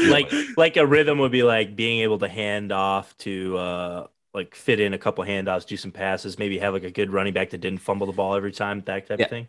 Like 0.07 0.31
like 0.57 0.77
a 0.77 0.85
rhythm 0.85 1.19
would 1.19 1.31
be 1.31 1.43
like 1.43 1.75
being 1.75 2.01
able 2.01 2.19
to 2.19 2.27
hand 2.27 2.71
off 2.71 3.15
to 3.19 3.57
uh 3.57 4.07
like 4.33 4.55
fit 4.55 4.79
in 4.79 4.93
a 4.93 4.97
couple 4.97 5.23
handoffs, 5.23 5.65
do 5.67 5.77
some 5.77 5.91
passes, 5.91 6.39
maybe 6.39 6.57
have 6.57 6.73
like 6.73 6.83
a 6.83 6.89
good 6.91 7.11
running 7.13 7.33
back 7.33 7.51
that 7.51 7.59
didn't 7.61 7.79
fumble 7.79 8.07
the 8.07 8.13
ball 8.13 8.33
every 8.35 8.51
time, 8.51 8.81
that 8.85 9.07
type 9.07 9.19
Yeah. 9.19 9.25
of 9.25 9.29
thing. 9.29 9.47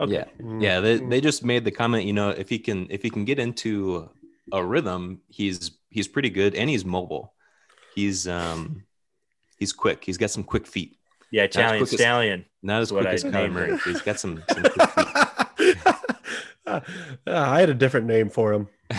Okay. 0.00 0.12
Yeah, 0.40 0.58
yeah. 0.58 0.80
They, 0.80 0.96
they 0.98 1.20
just 1.20 1.44
made 1.44 1.64
the 1.64 1.70
comment. 1.70 2.04
You 2.04 2.12
know, 2.12 2.30
if 2.30 2.48
he 2.48 2.58
can 2.58 2.88
if 2.90 3.02
he 3.02 3.10
can 3.10 3.24
get 3.24 3.38
into 3.38 4.08
a 4.52 4.64
rhythm, 4.64 5.20
he's 5.28 5.70
he's 5.90 6.08
pretty 6.08 6.30
good 6.30 6.54
and 6.56 6.68
he's 6.68 6.84
mobile. 6.84 7.32
He's 7.94 8.26
um 8.26 8.82
he's 9.58 9.72
quick. 9.72 10.04
He's 10.04 10.18
got 10.18 10.30
some 10.30 10.42
quick 10.44 10.66
feet. 10.66 10.98
Yeah, 11.34 11.42
Italian 11.42 11.84
stallion. 11.84 12.44
Not 12.62 12.82
as 12.82 12.92
quick 12.92 13.06
I 13.06 13.14
as 13.14 13.24
Kyler 13.24 13.50
Murray. 13.50 13.76
He's 13.84 14.00
got 14.02 14.20
some, 14.20 14.40
some. 14.52 14.64
Uh, 16.66 16.80
I 17.26 17.60
had 17.60 17.68
a 17.68 17.74
different 17.74 18.06
name 18.06 18.30
for 18.30 18.52
him. 18.52 18.68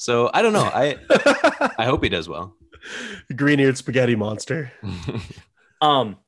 So 0.00 0.30
I 0.32 0.42
don't 0.42 0.52
know. 0.52 0.62
I 0.62 0.96
I 1.76 1.86
hope 1.86 2.04
he 2.04 2.08
does 2.08 2.28
well. 2.28 2.54
Green 3.34 3.58
eared 3.58 3.76
spaghetti 3.76 4.14
monster. 4.14 4.70
Um 5.80 6.18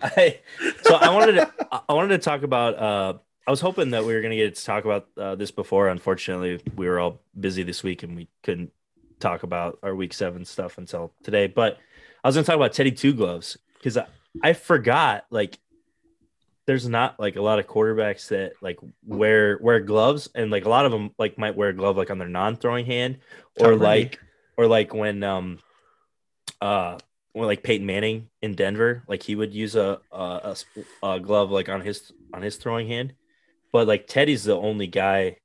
I 0.00 0.40
so 0.84 0.94
I 0.94 1.10
wanted 1.12 1.32
to 1.32 1.52
I- 1.70 1.82
I 1.90 1.92
wanted 1.92 2.08
to 2.16 2.18
talk 2.18 2.44
about 2.44 2.78
uh 2.78 3.18
I 3.46 3.50
was 3.50 3.60
hoping 3.60 3.90
that 3.90 4.06
we 4.06 4.14
were 4.14 4.22
going 4.22 4.30
to 4.30 4.36
get 4.38 4.54
to 4.54 4.64
talk 4.64 4.86
about 4.86 5.08
uh, 5.18 5.34
this 5.34 5.50
before. 5.50 5.88
Unfortunately, 5.88 6.62
we 6.76 6.86
were 6.86 6.98
all 6.98 7.20
busy 7.38 7.62
this 7.62 7.82
week 7.82 8.02
and 8.02 8.16
we 8.16 8.28
couldn't 8.42 8.72
talk 9.20 9.42
about 9.42 9.78
our 9.82 9.94
week 9.94 10.14
seven 10.14 10.46
stuff 10.46 10.78
until 10.78 11.12
today. 11.22 11.46
But 11.46 11.78
I 12.22 12.28
was 12.28 12.34
going 12.34 12.44
to 12.44 12.46
talk 12.46 12.56
about 12.56 12.72
Teddy 12.72 12.92
Two 12.92 13.12
Gloves 13.12 13.56
because 13.74 13.96
I, 13.96 14.06
I 14.42 14.52
forgot 14.52 15.24
like 15.30 15.58
there's 16.66 16.86
not 16.88 17.18
like 17.18 17.36
a 17.36 17.42
lot 17.42 17.58
of 17.58 17.66
quarterbacks 17.66 18.28
that 18.28 18.52
like 18.60 18.78
wear 19.06 19.58
wear 19.62 19.80
gloves 19.80 20.28
and 20.34 20.50
like 20.50 20.64
a 20.66 20.68
lot 20.68 20.84
of 20.84 20.92
them 20.92 21.10
like 21.18 21.38
might 21.38 21.56
wear 21.56 21.70
a 21.70 21.72
glove 21.74 21.96
like 21.96 22.10
on 22.10 22.18
their 22.18 22.28
non-throwing 22.28 22.84
hand 22.86 23.18
or 23.58 23.70
Tom 23.70 23.78
Brady. 23.78 24.04
like 24.04 24.20
or 24.58 24.66
like 24.66 24.92
when 24.92 25.22
um 25.22 25.58
uh 26.60 26.98
when 27.32 27.46
like 27.46 27.62
Peyton 27.62 27.86
Manning 27.86 28.28
in 28.42 28.54
Denver 28.54 29.02
like 29.08 29.22
he 29.22 29.34
would 29.34 29.54
use 29.54 29.76
a 29.76 30.00
uh 30.12 30.54
a 31.02 31.20
glove 31.20 31.50
like 31.50 31.68
on 31.70 31.80
his 31.80 32.12
on 32.34 32.42
his 32.42 32.56
throwing 32.56 32.86
hand 32.88 33.14
but 33.72 33.86
like 33.88 34.06
Teddy's 34.06 34.44
the 34.44 34.56
only 34.56 34.88
guy 34.88 35.36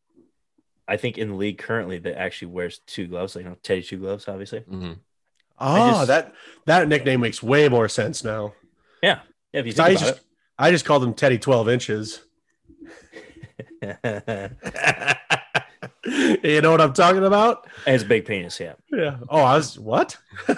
I 0.89 0.97
think 0.97 1.17
in 1.17 1.29
the 1.29 1.35
league 1.35 1.57
currently 1.57 1.99
that 1.99 2.17
actually 2.19 2.49
wears 2.51 2.79
two 2.85 3.07
gloves 3.07 3.35
like 3.37 3.45
you 3.45 3.49
know 3.51 3.57
Teddy 3.63 3.81
two 3.83 3.97
gloves 3.97 4.27
obviously 4.27 4.59
Mhm. 4.61 4.97
Oh, 5.59 5.91
just- 5.91 6.07
that 6.07 6.33
that 6.65 6.87
nickname 6.87 7.19
makes 7.21 7.43
way 7.43 7.69
more 7.69 7.87
sense 7.89 8.23
now. 8.23 8.53
yeah 9.01 9.19
yeah 9.53 9.59
if 9.61 9.65
you 9.67 9.73
I 9.83 9.87
think 9.89 9.99
just 9.99 10.21
I 10.57 10.71
just 10.71 10.85
called 10.85 11.03
him 11.03 11.13
Teddy 11.13 11.37
12 11.37 11.69
inches. 11.69 12.21
you 13.83 13.89
know 16.61 16.71
what 16.71 16.81
I'm 16.81 16.93
talking 16.93 17.23
about? 17.23 17.67
his 17.85 18.03
big 18.03 18.25
penis 18.25 18.59
yeah 18.59 18.73
Yeah. 18.91 19.17
Oh, 19.29 19.39
I 19.41 19.55
was 19.55 19.79
what? 19.79 20.17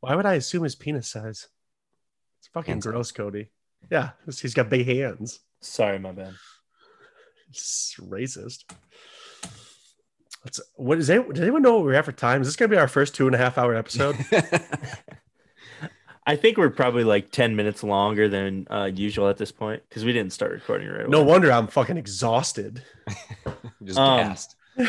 Why 0.00 0.14
would 0.14 0.26
I 0.26 0.34
assume 0.34 0.64
his 0.64 0.74
penis 0.74 1.08
size? 1.08 1.48
It's 2.38 2.48
fucking 2.48 2.74
Hands. 2.74 2.86
gross, 2.86 3.12
Cody. 3.12 3.48
Yeah, 3.90 4.10
he's 4.26 4.54
got 4.54 4.68
big 4.70 4.86
hands. 4.86 5.40
sorry 5.60 5.98
my 5.98 6.12
bad 6.12 6.34
It's 7.48 7.96
racist. 8.00 8.64
Let's, 10.46 10.60
what 10.76 10.96
is 10.98 11.08
it? 11.10 11.28
Does 11.34 11.42
anyone 11.42 11.62
know 11.62 11.74
what 11.74 11.84
we're 11.84 11.94
at 11.94 12.04
for 12.04 12.12
time? 12.12 12.40
Is 12.40 12.46
this 12.46 12.54
going 12.54 12.70
to 12.70 12.76
be 12.76 12.78
our 12.78 12.86
first 12.86 13.16
two 13.16 13.26
and 13.26 13.34
a 13.34 13.38
half 13.38 13.58
hour 13.58 13.74
episode? 13.74 14.16
I 16.28 16.36
think 16.36 16.56
we're 16.56 16.70
probably 16.70 17.02
like 17.02 17.32
10 17.32 17.56
minutes 17.56 17.82
longer 17.82 18.28
than 18.28 18.68
uh, 18.70 18.88
usual 18.94 19.28
at 19.28 19.38
this 19.38 19.50
point 19.50 19.82
because 19.88 20.04
we 20.04 20.12
didn't 20.12 20.32
start 20.32 20.52
recording 20.52 20.88
right 20.88 21.08
no 21.08 21.20
wonder 21.22 21.50
I'm 21.50 21.66
fucking 21.66 21.96
exhausted. 21.96 22.80
Just 23.84 23.98
Um, 23.98 24.18
gassed. 24.18 24.54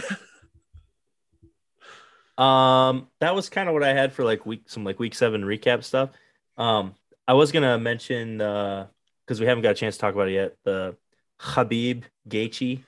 Um, 2.38 3.08
that 3.20 3.34
was 3.34 3.50
kind 3.50 3.68
of 3.68 3.74
what 3.74 3.84
I 3.84 3.94
had 3.94 4.14
for 4.14 4.24
like 4.24 4.46
week 4.46 4.66
some 4.68 4.84
like 4.84 5.00
week 5.00 5.16
seven 5.16 5.42
recap 5.42 5.84
stuff. 5.84 6.12
Um, 6.56 6.94
I 7.28 7.34
was 7.34 7.52
gonna 7.52 7.80
mention 7.80 8.42
uh 8.42 8.86
because 9.26 9.40
we 9.40 9.48
haven't 9.48 9.64
got 9.64 9.72
a 9.72 9.74
chance 9.74 9.96
to 9.96 10.02
talk 10.02 10.14
about 10.14 10.28
it 10.28 10.34
yet. 10.34 10.56
The 10.64 10.96
Khabib 11.40 12.04
Gaethje. 12.30 12.84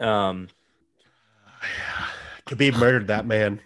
Um, 0.00 0.48
Khabib 2.46 2.78
murdered 2.78 3.06
that 3.08 3.26
man. 3.26 3.60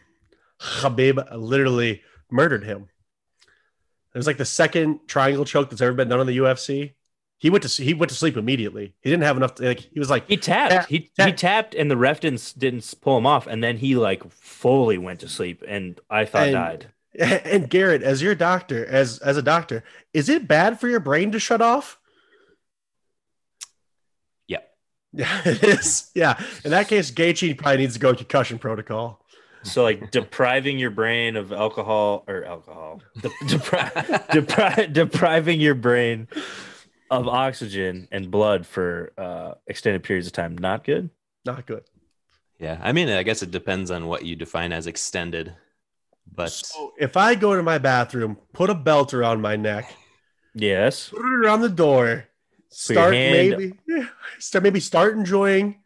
Khabib 0.60 1.27
literally 1.32 2.02
murdered 2.31 2.64
him. 2.64 2.89
It 4.14 4.18
was 4.18 4.27
like 4.27 4.39
the 4.39 4.44
second 4.44 5.01
triangle 5.06 5.44
choke 5.44 5.70
that's 5.70 5.82
ever 5.82 5.93
been 5.93 6.09
done 6.09 6.20
in 6.20 6.27
the 6.27 6.39
UFC. 6.39 6.93
He 7.39 7.51
went 7.51 7.64
to 7.64 7.82
he 7.82 7.93
went 7.93 8.09
to 8.09 8.16
sleep 8.16 8.39
immediately. 8.39 8.94
He 9.02 9.10
didn't 9.10 9.24
have 9.24 9.36
enough. 9.36 9.56
To, 9.56 9.64
like 9.64 9.81
he 9.81 9.98
was 9.98 10.09
like, 10.09 10.27
he 10.27 10.39
tapped. 10.39 10.73
Tap- 10.73 10.89
he 10.89 11.10
he 11.23 11.32
tapped, 11.32 11.74
and 11.74 11.90
the 11.90 11.97
ref 11.97 12.20
didn't 12.20 12.55
didn't 12.56 12.94
pull 13.02 13.18
him 13.18 13.27
off, 13.27 13.47
and 13.47 13.62
then 13.62 13.77
he 13.77 13.94
like 13.94 14.28
fully 14.31 14.97
went 14.97 15.20
to 15.20 15.28
sleep, 15.28 15.62
and 15.68 16.01
I 16.09 16.24
thought 16.24 16.48
And- 16.48 16.52
died. 16.55 16.86
and 17.18 17.70
Garrett, 17.70 18.02
as 18.02 18.23
your 18.23 18.35
doctor, 18.35 18.85
as 18.86 19.18
as 19.18 19.36
a 19.36 19.43
doctor, 19.43 19.82
is 20.12 20.28
it 20.28 20.47
bad 20.48 20.78
for 20.81 20.89
your 20.89 21.01
brain 21.01 21.32
to 21.32 21.39
shut 21.39 21.62
off? 21.62 21.98
Yeah. 24.47 24.59
Yeah, 25.16 25.40
it 25.44 25.64
is. 25.64 26.10
Yeah. 26.14 26.38
In 26.64 26.70
that 26.70 26.88
case, 26.88 27.10
Gaethje 27.10 27.56
probably 27.59 27.78
needs 27.78 27.94
to 27.94 28.01
go 28.01 28.14
concussion 28.14 28.59
protocol. 28.59 29.20
So 29.62 29.82
like 29.82 30.12
depriving 30.12 30.78
your 30.78 30.90
brain 30.90 31.34
of 31.34 31.51
alcohol 31.52 32.22
or 32.28 32.44
alcohol, 32.44 33.02
de- 33.20 33.28
depri- 33.47 33.93
depri- 34.28 34.93
depriving 34.93 35.60
your 35.60 35.74
brain 35.74 36.28
of 37.10 37.26
oxygen 37.26 38.06
and 38.12 38.30
blood 38.30 38.64
for 38.66 39.12
uh, 39.18 39.55
extended 39.66 40.05
periods 40.05 40.26
of 40.28 40.32
time, 40.34 40.56
not 40.56 40.84
good. 40.84 41.10
Not 41.44 41.66
good. 41.66 41.82
Yeah, 42.60 42.78
I 42.82 42.93
mean, 42.93 43.09
I 43.09 43.22
guess 43.24 43.43
it 43.43 43.51
depends 43.51 43.90
on 43.90 44.06
what 44.06 44.24
you 44.24 44.36
define 44.36 44.72
as 44.72 44.86
extended. 44.86 45.55
But 46.32 46.51
So 46.52 46.93
if 46.98 47.16
I 47.16 47.34
go 47.34 47.56
to 47.56 47.62
my 47.62 47.78
bathroom, 47.78 48.36
put 48.52 48.70
a 48.70 48.74
belt 48.74 49.14
around 49.14 49.40
my 49.40 49.56
neck, 49.56 49.93
Yes. 50.55 51.09
put 51.10 51.20
it 51.20 51.44
around 51.44 51.60
the 51.62 51.68
door, 51.68 52.26
start 52.76 53.12
maybe 53.12 53.72
start 54.38 54.62
maybe 54.62 54.80
start 54.80 55.16
enjoying 55.16 55.80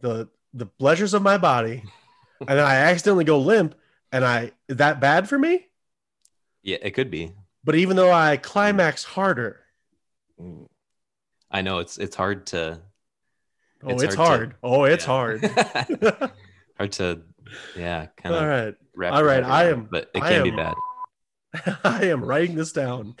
the 0.00 0.28
the 0.52 0.66
pleasures 0.66 1.12
of 1.12 1.22
my 1.22 1.36
body, 1.38 1.82
and 2.40 2.48
then 2.48 2.60
I 2.64 2.76
accidentally 2.76 3.24
go 3.24 3.38
limp, 3.40 3.74
and 4.12 4.24
I 4.24 4.52
is 4.68 4.76
that 4.76 5.00
bad 5.00 5.28
for 5.28 5.38
me? 5.38 5.66
yeah, 6.62 6.78
it 6.80 6.92
could 6.92 7.10
be. 7.10 7.32
But 7.64 7.74
even 7.74 7.96
though 7.96 8.12
I 8.12 8.36
climax 8.36 9.02
harder, 9.02 9.60
mm. 10.40 10.66
I 11.50 11.62
know 11.62 11.78
it's 11.78 11.98
it's 11.98 12.14
hard 12.14 12.46
to 12.48 12.80
oh, 13.82 13.88
It's 13.88 14.02
it's, 14.04 14.14
hard 14.14 14.50
to- 14.50 14.56
Oh, 14.62 14.84
it's 14.84 15.04
yeah. 15.04 15.12
hard. 15.12 15.44
hard 16.78 16.92
to 16.92 17.22
yeah 17.76 18.06
kind 18.16 18.34
All 18.34 18.40
of 18.42 18.48
right, 18.48 18.74
wrap 18.94 19.14
all 19.14 19.24
right, 19.24 19.42
I 19.42 19.70
am- 19.70 19.88
but 19.90 20.10
it 20.14 20.22
I 20.22 20.30
can 20.30 20.44
be 20.44 20.50
bad. 20.52 20.74
I 21.84 22.06
am 22.06 22.24
writing 22.24 22.54
this 22.54 22.72
down. 22.72 23.16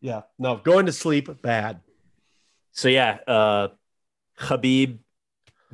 Yeah, 0.00 0.22
no, 0.38 0.56
going 0.56 0.86
to 0.86 0.92
sleep 0.92 1.42
bad. 1.42 1.80
So 2.76 2.88
yeah, 2.88 3.18
uh, 3.26 3.68
Khabib 4.38 4.98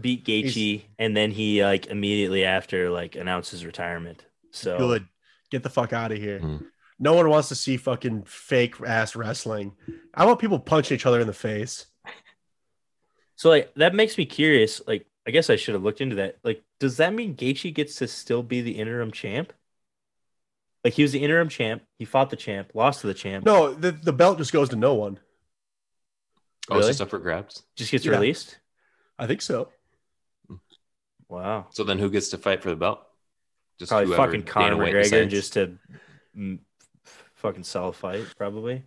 beat 0.00 0.24
Gaethje, 0.24 0.82
and 0.98 1.16
then 1.16 1.32
he 1.32 1.62
like 1.62 1.86
immediately 1.86 2.44
after 2.44 2.90
like 2.90 3.16
announced 3.16 3.50
his 3.50 3.66
retirement. 3.66 4.24
So 4.52 4.78
Good. 4.78 5.06
Get 5.50 5.62
the 5.64 5.70
fuck 5.70 5.92
out 5.92 6.12
of 6.12 6.18
here. 6.18 6.40
Mhm. 6.40 6.64
No 6.98 7.14
one 7.14 7.28
wants 7.28 7.48
to 7.48 7.56
see 7.56 7.76
fucking 7.76 8.22
fake 8.22 8.76
ass 8.86 9.16
wrestling. 9.16 9.72
I 10.14 10.24
want 10.24 10.38
people 10.38 10.60
punching 10.60 10.94
each 10.94 11.04
other 11.04 11.20
in 11.20 11.26
the 11.26 11.32
face. 11.32 11.86
So 13.34 13.48
like 13.50 13.74
that 13.74 13.94
makes 13.94 14.16
me 14.16 14.24
curious. 14.24 14.80
Like 14.86 15.06
I 15.26 15.32
guess 15.32 15.50
I 15.50 15.56
should 15.56 15.74
have 15.74 15.82
looked 15.82 16.00
into 16.00 16.16
that. 16.16 16.38
Like, 16.44 16.62
does 16.78 16.98
that 16.98 17.12
mean 17.12 17.34
Gaethje 17.34 17.74
gets 17.74 17.96
to 17.96 18.06
still 18.06 18.42
be 18.42 18.60
the 18.60 18.78
interim 18.78 19.10
champ? 19.10 19.52
Like 20.84 20.94
he 20.94 21.02
was 21.02 21.12
the 21.12 21.22
interim 21.22 21.48
champ. 21.48 21.82
He 21.98 22.04
fought 22.04 22.30
the 22.30 22.36
champ, 22.36 22.70
lost 22.74 23.00
to 23.00 23.08
the 23.08 23.14
champ. 23.14 23.44
No, 23.44 23.72
the, 23.74 23.90
the 23.92 24.12
belt 24.12 24.38
just 24.38 24.52
goes 24.52 24.68
to 24.70 24.76
no 24.76 24.94
one. 24.94 25.18
Oh, 26.70 26.76
Really? 26.76 26.89
it's 26.90 26.98
just 26.98 27.01
up 27.02 27.10
for 27.10 27.18
grabs. 27.18 27.62
just 27.76 27.90
gets 27.90 28.05
Yeah. 28.05 28.12
released. 28.12 28.59
I 29.18 29.26
think 29.26 29.43
so. 29.43 29.70
Wow. 31.28 31.66
So 31.70 31.84
then 31.84 31.98
who 31.98 32.10
gets 32.10 32.28
to 32.30 32.39
fight 32.39 32.62
for 32.62 32.70
the 32.70 32.76
belt? 32.76 33.01
Just 33.78 33.90
Probably 33.90 34.06
whoever 34.09 34.22
fucking 34.24 34.40
Dana 34.43 34.51
Conor 34.52 34.76
White 34.76 34.94
McGregor 34.94 35.02
decides. 35.02 35.30
just 35.32 35.52
to 35.55 35.78
mm, 36.36 36.59
fucking 37.36 37.64
sell 37.64 37.89
a 37.89 37.93
fight, 37.93 38.26
probably. 38.36 38.84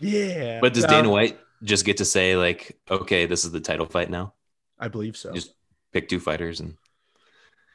Yeah. 0.00 0.58
But 0.60 0.74
does 0.74 0.84
Uh, 0.84 0.88
Dana 0.88 1.10
White 1.10 1.38
just 1.62 1.84
get 1.84 1.98
to 1.98 2.04
say 2.04 2.36
like, 2.36 2.78
okay, 2.90 3.26
this 3.26 3.44
is 3.44 3.52
the 3.52 3.60
title 3.60 3.86
fight 3.86 4.10
now? 4.10 4.34
I 4.78 4.88
believe 4.88 5.16
so. 5.16 5.32
Just 5.32 5.54
pick 5.92 6.08
two 6.08 6.18
fighters 6.18 6.60
and 6.60 6.76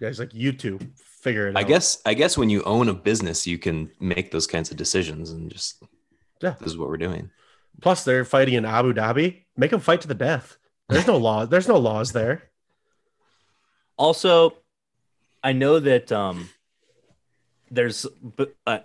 yeah, 0.01 0.09
he's 0.09 0.19
like 0.19 0.33
you 0.33 0.51
two 0.51 0.79
figure 1.21 1.47
it 1.47 1.55
I 1.55 1.61
out. 1.61 1.67
guess 1.67 2.01
I 2.05 2.13
guess 2.15 2.37
when 2.37 2.49
you 2.49 2.63
own 2.63 2.89
a 2.89 2.93
business, 2.93 3.47
you 3.47 3.57
can 3.57 3.91
make 3.99 4.31
those 4.31 4.45
kinds 4.47 4.71
of 4.71 4.77
decisions 4.77 5.31
and 5.31 5.49
just 5.51 5.81
Yeah. 6.41 6.55
this 6.59 6.67
is 6.69 6.77
what 6.77 6.89
we're 6.89 6.97
doing. 6.97 7.29
Plus, 7.81 8.03
they're 8.03 8.25
fighting 8.25 8.55
in 8.55 8.65
Abu 8.65 8.93
Dhabi. 8.93 9.43
Make 9.55 9.71
them 9.71 9.79
fight 9.79 10.01
to 10.01 10.07
the 10.07 10.13
death. 10.15 10.57
There's 10.89 11.07
no 11.07 11.17
law. 11.17 11.45
There's 11.45 11.67
no 11.67 11.77
laws 11.77 12.11
there. 12.11 12.43
Also, 13.97 14.55
I 15.43 15.53
know 15.53 15.79
that 15.79 16.11
um, 16.11 16.49
there's, 17.71 18.05
but 18.21 18.55
uh, 18.65 18.79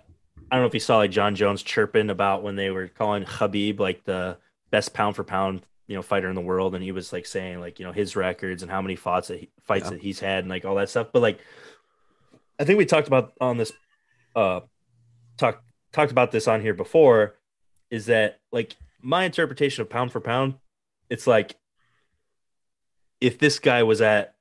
I 0.51 0.55
don't 0.55 0.63
know 0.63 0.67
if 0.67 0.73
you 0.73 0.79
saw 0.79 0.97
like 0.97 1.11
Jon 1.11 1.35
Jones 1.35 1.63
chirping 1.63 2.09
about 2.09 2.43
when 2.43 2.55
they 2.55 2.71
were 2.71 2.87
calling 2.87 3.23
Khabib 3.23 3.79
like 3.79 4.03
the 4.03 4.37
best 4.71 4.93
pound 4.93 5.15
for 5.15 5.23
pound, 5.23 5.61
you 5.87 5.95
know, 5.95 6.01
fighter 6.01 6.29
in 6.29 6.35
the 6.35 6.41
world, 6.41 6.75
and 6.75 6.83
he 6.83 6.91
was 6.91 7.13
like 7.13 7.25
saying 7.25 7.59
like 7.59 7.79
you 7.79 7.85
know 7.85 7.91
his 7.91 8.15
records 8.15 8.63
and 8.63 8.71
how 8.71 8.81
many 8.81 8.95
fights 8.95 9.27
that 9.29 9.39
he, 9.39 9.49
fights 9.63 9.85
Yeah. 9.85 9.91
that 9.91 10.01
he's 10.01 10.19
had 10.19 10.39
and 10.39 10.49
like 10.49 10.65
all 10.65 10.75
that 10.75 10.89
stuff. 10.89 11.07
But 11.13 11.21
like, 11.21 11.39
I 12.59 12.63
think 12.63 12.77
we 12.77 12.85
talked 12.85 13.07
about 13.07 13.33
on 13.39 13.57
this 13.57 13.71
uh 14.35 14.61
talked 15.37 15.63
talked 15.91 16.11
about 16.11 16.31
this 16.31 16.47
on 16.47 16.61
here 16.61 16.73
before 16.73 17.35
is 17.93 18.07
that 18.07 18.39
like 18.51 18.75
my 19.01 19.23
interpretation 19.23 19.81
of 19.81 19.89
pound 19.89 20.11
for 20.11 20.19
pound 20.19 20.55
it's 21.09 21.27
like 21.27 21.55
if 23.21 23.37
this 23.39 23.59
guy 23.59 23.83
was 23.83 24.01
at 24.01 24.35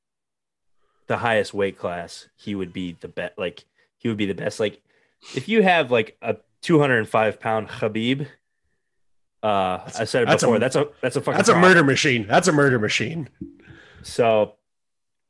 the 1.07 1.19
highest 1.19 1.53
weight 1.53 1.79
class 1.79 2.29
he 2.37 2.55
would 2.55 2.73
be 2.73 2.97
the 3.01 3.09
best 3.09 3.37
like 3.37 3.65
he 3.99 4.09
would 4.09 4.17
be 4.17 4.27
the 4.27 4.35
best 4.35 4.59
like 4.59 4.81
if 5.37 5.49
you 5.49 5.63
have 5.63 5.91
like 5.91 6.17
a 6.23 6.37
205 6.63 7.39
pound 7.41 7.69
Khabib 7.69 8.27
uh 9.43 9.79
I 9.99 10.05
said 10.05 10.23
it 10.23 10.27
That's 10.29 10.43
a- 10.43 10.47
before 10.47 10.59
that's 10.59 10.77
a 10.77 10.89
that's 11.01 11.17
a 11.17 11.21
fucking 11.21 11.37
That's 11.37 11.49
a 11.49 11.53
problem. 11.53 11.71
murder 11.73 11.85
machine. 11.85 12.27
That's 12.29 12.47
a 12.49 12.53
murder 12.53 12.79
machine. 12.79 13.29
So 14.03 14.55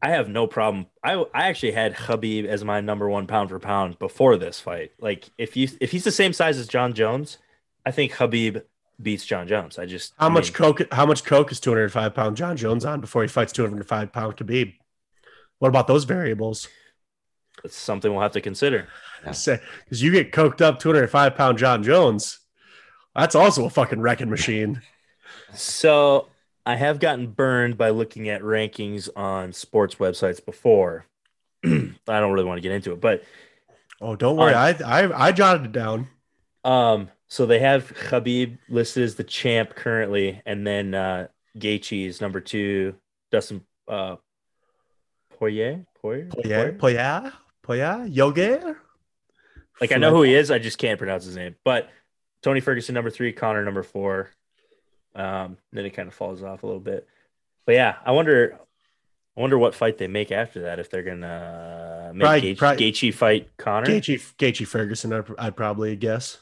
I 0.03 0.11
have 0.11 0.29
no 0.29 0.47
problem. 0.47 0.87
I 1.03 1.15
I 1.35 1.49
actually 1.49 1.73
had 1.73 1.95
Khabib 1.95 2.45
as 2.45 2.63
my 2.65 2.81
number 2.83 3.09
one 3.09 3.27
pound 3.27 3.49
for 3.49 3.59
pound 3.59 3.99
before 3.99 4.37
this 4.37 4.61
fight. 4.61 4.93
Like 5.01 5.31
if 5.39 5.57
you 5.57 5.69
if 5.81 5.91
he's 5.93 6.05
the 6.05 6.13
same 6.13 6.33
size 6.35 6.59
as 6.59 6.69
Jon 6.69 6.93
Jones, 6.93 7.39
I 7.85 7.91
think 7.91 8.13
Khabib 8.13 8.63
beats 9.01 9.25
Jon 9.25 9.49
Jones. 9.49 9.79
I 9.79 9.87
just 9.87 10.15
How 10.19 10.29
I 10.29 10.29
much 10.29 10.49
mean, 10.49 10.53
coke? 10.53 10.81
How 10.93 11.07
much 11.07 11.25
coke 11.25 11.53
is 11.53 11.61
205 11.61 12.15
pound 12.15 12.37
Jon 12.37 12.57
Jones 12.57 12.85
on 12.85 13.01
before 13.01 13.23
he 13.23 13.29
fights 13.29 13.53
205 13.53 14.13
pound 14.13 14.37
Khabib? 14.37 14.75
What 15.59 15.69
about 15.69 15.87
those 15.87 16.05
variables? 16.05 16.69
it's 17.65 17.77
something 17.77 18.13
we'll 18.13 18.23
have 18.23 18.33
to 18.33 18.41
consider. 18.41 18.89
Say 19.33 19.61
because 19.85 20.03
you 20.03 20.11
get 20.11 20.33
coked 20.33 20.61
up 20.61 20.79
205 20.81 21.35
pound 21.37 21.59
Jon 21.59 21.83
Jones, 21.83 22.41
that's 23.15 23.35
also 23.35 23.67
a 23.67 23.71
fucking 23.71 24.01
wrecking 24.01 24.31
machine. 24.31 24.83
So 25.55 26.29
I 26.67 26.77
have 26.77 26.99
gotten 27.01 27.29
burned 27.29 27.77
by 27.79 27.91
looking 27.91 28.29
at 28.29 28.43
rankings 28.43 29.09
on 29.17 29.53
sports 29.53 29.97
websites 29.97 30.45
before. 30.45 31.07
I 31.65 31.71
don't 32.07 32.33
really 32.33 32.47
want 32.47 32.59
to 32.59 32.63
get 32.63 32.73
into 32.73 32.93
it, 32.93 33.01
but 33.01 33.23
Oh, 34.01 34.17
don't 34.17 34.37
worry, 34.37 34.55
Um, 34.55 34.77
I, 34.85 35.03
I 35.03 35.27
I 35.29 35.33
jotted 35.33 35.67
it 35.67 35.73
down. 35.73 36.09
Um, 36.65 37.09
so 37.33 37.47
they 37.47 37.61
have 37.61 37.95
Khabib 37.95 38.59
listed 38.69 39.05
as 39.05 39.15
the 39.15 39.25
champ 39.25 39.75
currently, 39.75 40.43
and 40.45 40.67
then 40.67 40.95
uh 40.95 41.29
Gaethje 41.57 42.07
is 42.07 42.21
number 42.21 42.41
two. 42.41 42.95
Dustin 43.31 43.63
uh 43.89 44.17
Poirier, 45.39 45.87
Poirier, 46.03 46.73
Poya, 46.79 47.33
Poya, 47.67 48.07
Yoga. 48.15 48.77
Like 49.81 49.93
I 49.93 49.97
know 49.97 50.11
who 50.15 50.23
he 50.25 50.35
is, 50.35 50.51
I 50.51 50.59
just 50.59 50.77
can't 50.77 50.99
pronounce 50.99 51.25
his 51.25 51.35
name. 51.35 51.57
But 51.65 51.89
Tony 52.43 52.61
Ferguson 52.61 52.95
number 52.95 53.09
three, 53.09 53.33
Conor 53.33 53.65
number 53.65 53.83
four. 53.83 54.29
Um, 55.15 55.57
then 55.73 55.87
it 55.87 55.91
kind 55.91 56.09
of 56.09 56.15
falls 56.15 56.43
off 56.43 56.63
a 56.63 56.67
little 56.67 56.81
bit. 56.81 57.09
But 57.65 57.77
yeah, 57.77 57.97
I 58.05 58.11
wonder, 58.13 58.59
I 59.39 59.41
wonder 59.41 59.57
what 59.57 59.75
fight 59.75 59.97
they 59.97 60.07
make 60.07 60.33
after 60.33 60.63
that. 60.63 60.79
If 60.81 60.91
they're 60.91 61.03
gonna 61.03 62.13
make 62.15 62.21
Probably- 62.27 62.55
Gaethje, 62.55 62.59
probably- 62.59 62.93
Gaethje 62.93 63.15
fight 63.15 63.57
Conor. 63.57 63.87
Gaethje, 63.87 64.35
Gaethje 64.37 64.67
Ferguson. 64.67 65.15
I'd, 65.15 65.25
I'd 65.39 65.57
probably 65.57 65.97
guess. 65.97 66.39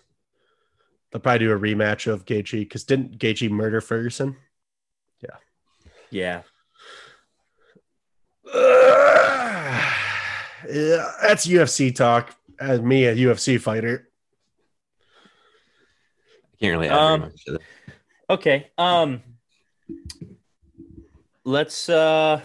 They'll 1.11 1.21
probably 1.21 1.41
do 1.41 1.53
a 1.53 1.59
rematch 1.59 2.07
of 2.07 2.25
Gaethje 2.25 2.61
because 2.61 2.85
didn't 2.85 3.19
Gaethje 3.19 3.51
murder 3.51 3.81
Ferguson? 3.81 4.37
Yeah, 5.23 5.37
yeah, 6.11 6.43
Yeah, 10.69 11.13
that's 11.23 11.47
UFC 11.47 11.95
talk. 11.95 12.35
As 12.61 12.81
me, 12.81 13.07
a 13.07 13.15
UFC 13.17 13.59
fighter. 13.61 14.09
I 16.53 16.57
can't 16.61 16.73
really 16.73 16.89
add 16.89 16.97
Um, 16.99 17.21
much 17.21 17.45
to 17.47 17.53
that. 17.53 17.61
Okay. 18.29 18.71
Um 18.77 19.23
let's 21.45 21.89
uh 21.89 22.41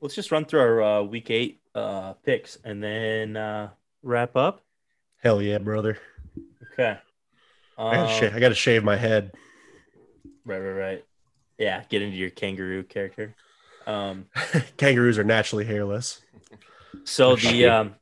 let's 0.00 0.14
just 0.14 0.30
run 0.30 0.44
through 0.44 0.60
our 0.60 0.82
uh, 0.82 1.02
week 1.02 1.30
8 1.30 1.60
uh 1.74 2.12
picks 2.24 2.56
and 2.64 2.82
then 2.82 3.36
uh 3.36 3.70
wrap 4.02 4.36
up. 4.36 4.62
Hell 5.20 5.42
yeah, 5.42 5.58
brother! 5.58 5.98
Okay. 6.78 6.98
I 7.76 7.94
gotta, 7.96 8.12
Um, 8.12 8.18
shave, 8.20 8.34
I 8.34 8.40
gotta 8.40 8.54
shave 8.54 8.84
my 8.84 8.96
head. 8.96 9.32
right, 10.44 10.58
right, 10.58 10.70
right. 10.80 11.04
Yeah, 11.58 11.82
get 11.88 12.02
into 12.02 12.16
your 12.16 12.30
kangaroo 12.30 12.82
character. 12.84 13.34
Um 13.86 14.26
Kangaroos 14.76 15.18
are 15.18 15.24
naturally 15.24 15.64
hairless. 15.64 16.20
so 17.04 17.30
Oh, 17.32 17.36
the 17.36 17.66
um 17.66 17.94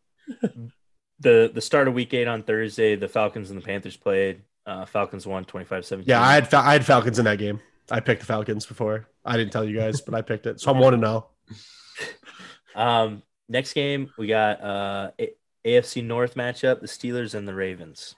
the 1.21 1.51
the 1.55 1.61
start 1.61 1.89
of 1.89 1.95
week 1.95 2.13
8 2.13 2.27
on 2.29 2.43
Thursday, 2.43 2.97
the 2.97 3.09
Falcons 3.09 3.51
and 3.51 3.61
the 3.61 3.65
Panthers 3.65 3.97
played. 3.97 4.43
Uh 4.67 4.85
Falcons 4.85 5.27
won 5.27 5.45
25-17. 5.45 6.03
Yeah, 6.07 6.21
I 6.23 6.35
had 6.35 6.53
I 6.55 6.73
had 6.73 6.85
Falcons 6.85 7.19
in 7.19 7.25
that 7.27 7.39
game. 7.39 7.61
I 7.91 8.01
picked 8.01 8.21
the 8.21 8.27
Falcons 8.27 8.67
before. 8.67 9.07
I 9.25 9.37
didn't 9.37 9.53
tell 9.53 9.65
you 9.65 9.79
guys, 9.79 10.01
but 10.01 10.15
I 10.15 10.23
picked 10.23 10.47
it. 10.47 10.61
So 10.61 10.71
I'm 10.71 10.79
one 10.79 10.93
to 10.93 10.99
know. 10.99 11.27
Um 12.75 13.23
next 13.49 13.73
game, 13.73 14.11
we 14.19 14.27
got 14.27 14.61
uh 14.63 15.11
A- 15.19 15.35
AFC 15.65 16.05
North 16.05 16.35
matchup, 16.35 16.81
the 16.81 16.87
Steelers 16.87 17.35
and 17.35 17.49
the 17.49 17.55
Ravens. 17.55 18.15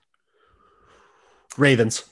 Ravens. 1.59 2.05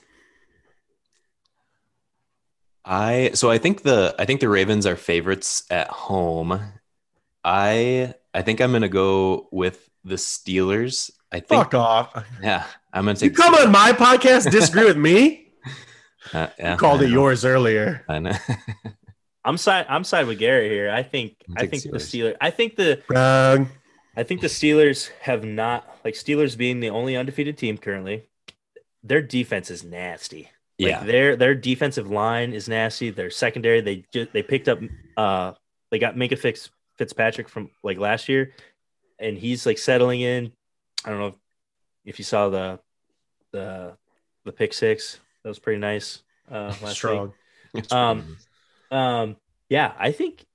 I 2.85 3.31
so 3.33 3.49
I 3.49 3.57
think 3.57 3.81
the 3.83 4.15
I 4.17 4.25
think 4.25 4.39
the 4.39 4.49
Ravens 4.49 4.85
are 4.85 4.95
favorites 4.95 5.63
at 5.69 5.87
home. 5.89 6.59
I 7.43 8.13
I 8.33 8.41
think 8.41 8.61
I'm 8.61 8.71
gonna 8.71 8.87
go 8.89 9.47
with 9.51 9.89
the 10.03 10.15
Steelers. 10.15 11.11
I 11.31 11.39
think 11.41 11.63
Fuck 11.63 11.73
off. 11.73 12.25
yeah, 12.41 12.65
I'm 12.93 13.05
gonna 13.05 13.19
You 13.19 13.31
come 13.31 13.55
on 13.55 13.71
my 13.71 13.91
podcast, 13.91 14.49
disagree 14.51 14.85
with 14.85 14.97
me. 14.97 15.43
Uh, 16.33 16.47
yeah, 16.59 16.73
You 16.73 16.77
called 16.77 16.99
I 16.99 17.05
it 17.05 17.07
know, 17.07 17.13
yours 17.13 17.45
earlier. 17.45 18.03
I 18.09 18.19
know. 18.19 18.33
I'm 19.45 19.55
side. 19.55 19.85
I'm 19.87 20.03
side 20.03 20.27
with 20.27 20.39
Garrett 20.39 20.69
here. 20.69 20.91
I 20.91 21.01
think. 21.01 21.37
I'll 21.51 21.55
I 21.55 21.61
take 21.61 21.69
think 21.69 21.83
the 21.83 21.99
Steelers. 21.99 22.33
Steelers. 22.33 22.35
I 22.41 22.49
think 22.49 22.75
the. 22.75 23.01
Wrong. 23.07 23.69
I 24.17 24.23
think 24.23 24.41
the 24.41 24.47
Steelers 24.47 25.09
have 25.21 25.45
not 25.45 25.87
like 26.03 26.15
Steelers 26.15 26.57
being 26.57 26.81
the 26.81 26.89
only 26.89 27.15
undefeated 27.15 27.57
team 27.57 27.77
currently. 27.77 28.26
Their 29.07 29.21
defense 29.21 29.71
is 29.71 29.83
nasty. 29.83 30.49
Like 30.79 30.91
yeah, 30.91 31.03
their 31.03 31.35
their 31.35 31.55
defensive 31.55 32.09
line 32.09 32.53
is 32.53 32.69
nasty. 32.69 33.09
Their 33.09 33.31
secondary 33.31 33.81
they 33.81 34.05
just 34.13 34.31
they 34.33 34.43
picked 34.43 34.67
up. 34.67 34.79
Uh, 35.15 35.53
they 35.89 35.97
got 35.97 36.15
Minkah 36.15 36.37
Fix 36.37 36.69
Fitzpatrick 36.97 37.49
from 37.49 37.71
like 37.83 37.97
last 37.97 38.29
year, 38.29 38.53
and 39.17 39.37
he's 39.37 39.65
like 39.65 39.79
settling 39.79 40.21
in. 40.21 40.51
I 41.03 41.09
don't 41.09 41.19
know 41.19 41.27
if, 41.27 41.35
if 42.05 42.19
you 42.19 42.25
saw 42.25 42.49
the 42.49 42.79
the 43.51 43.97
the 44.45 44.51
pick 44.51 44.73
six. 44.73 45.19
That 45.43 45.49
was 45.49 45.59
pretty 45.59 45.79
nice. 45.79 46.21
Uh, 46.49 46.73
last. 46.81 46.95
Strong. 46.95 47.33
It's 47.73 47.91
um, 47.91 48.37
Um, 48.91 49.35
yeah, 49.69 49.93
I 49.97 50.11
think. 50.11 50.45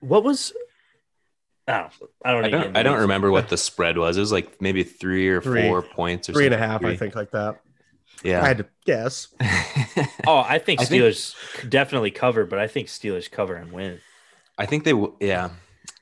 What 0.00 0.24
was? 0.24 0.52
I 1.68 1.78
don't. 1.78 1.92
I 2.24 2.32
don't. 2.32 2.44
I 2.44 2.48
don't 2.50 2.76
I 2.78 2.82
don't 2.82 3.00
remember 3.00 3.30
what 3.30 3.48
the 3.48 3.56
spread 3.56 3.96
was. 3.98 4.16
It 4.16 4.20
was 4.20 4.32
like 4.32 4.60
maybe 4.60 4.82
three 4.82 5.28
or 5.28 5.40
Three. 5.40 5.62
four 5.68 5.82
points 5.82 6.28
or 6.28 6.32
Three 6.32 6.46
and 6.46 6.54
a 6.54 6.58
something. 6.58 6.70
half, 6.70 6.84
I 6.84 6.96
think, 6.96 7.14
like 7.14 7.30
that. 7.30 7.60
Yeah, 8.24 8.42
I 8.42 8.48
had 8.48 8.58
to 8.58 8.66
guess. 8.84 9.28
Oh, 9.96 10.06
oh, 10.26 10.44
I 10.46 10.58
think 10.58 10.80
I 10.80 10.84
think- 10.84 11.02
Steelers 11.02 11.68
definitely 11.68 12.10
cover, 12.10 12.44
but 12.46 12.58
I 12.58 12.66
think 12.68 12.88
Steelers 12.88 13.30
cover 13.30 13.54
and 13.54 13.72
win. 13.72 14.00
I 14.58 14.66
think 14.66 14.84
they 14.84 14.92
will. 14.92 15.16
Yeah, 15.20 15.50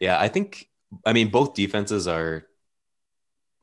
yeah. 0.01 0.19
I 0.21 0.29
think. 0.29 0.69
I 1.07 1.13
mean, 1.13 1.29
both 1.29 1.55
defenses 1.55 2.09
are 2.09 2.45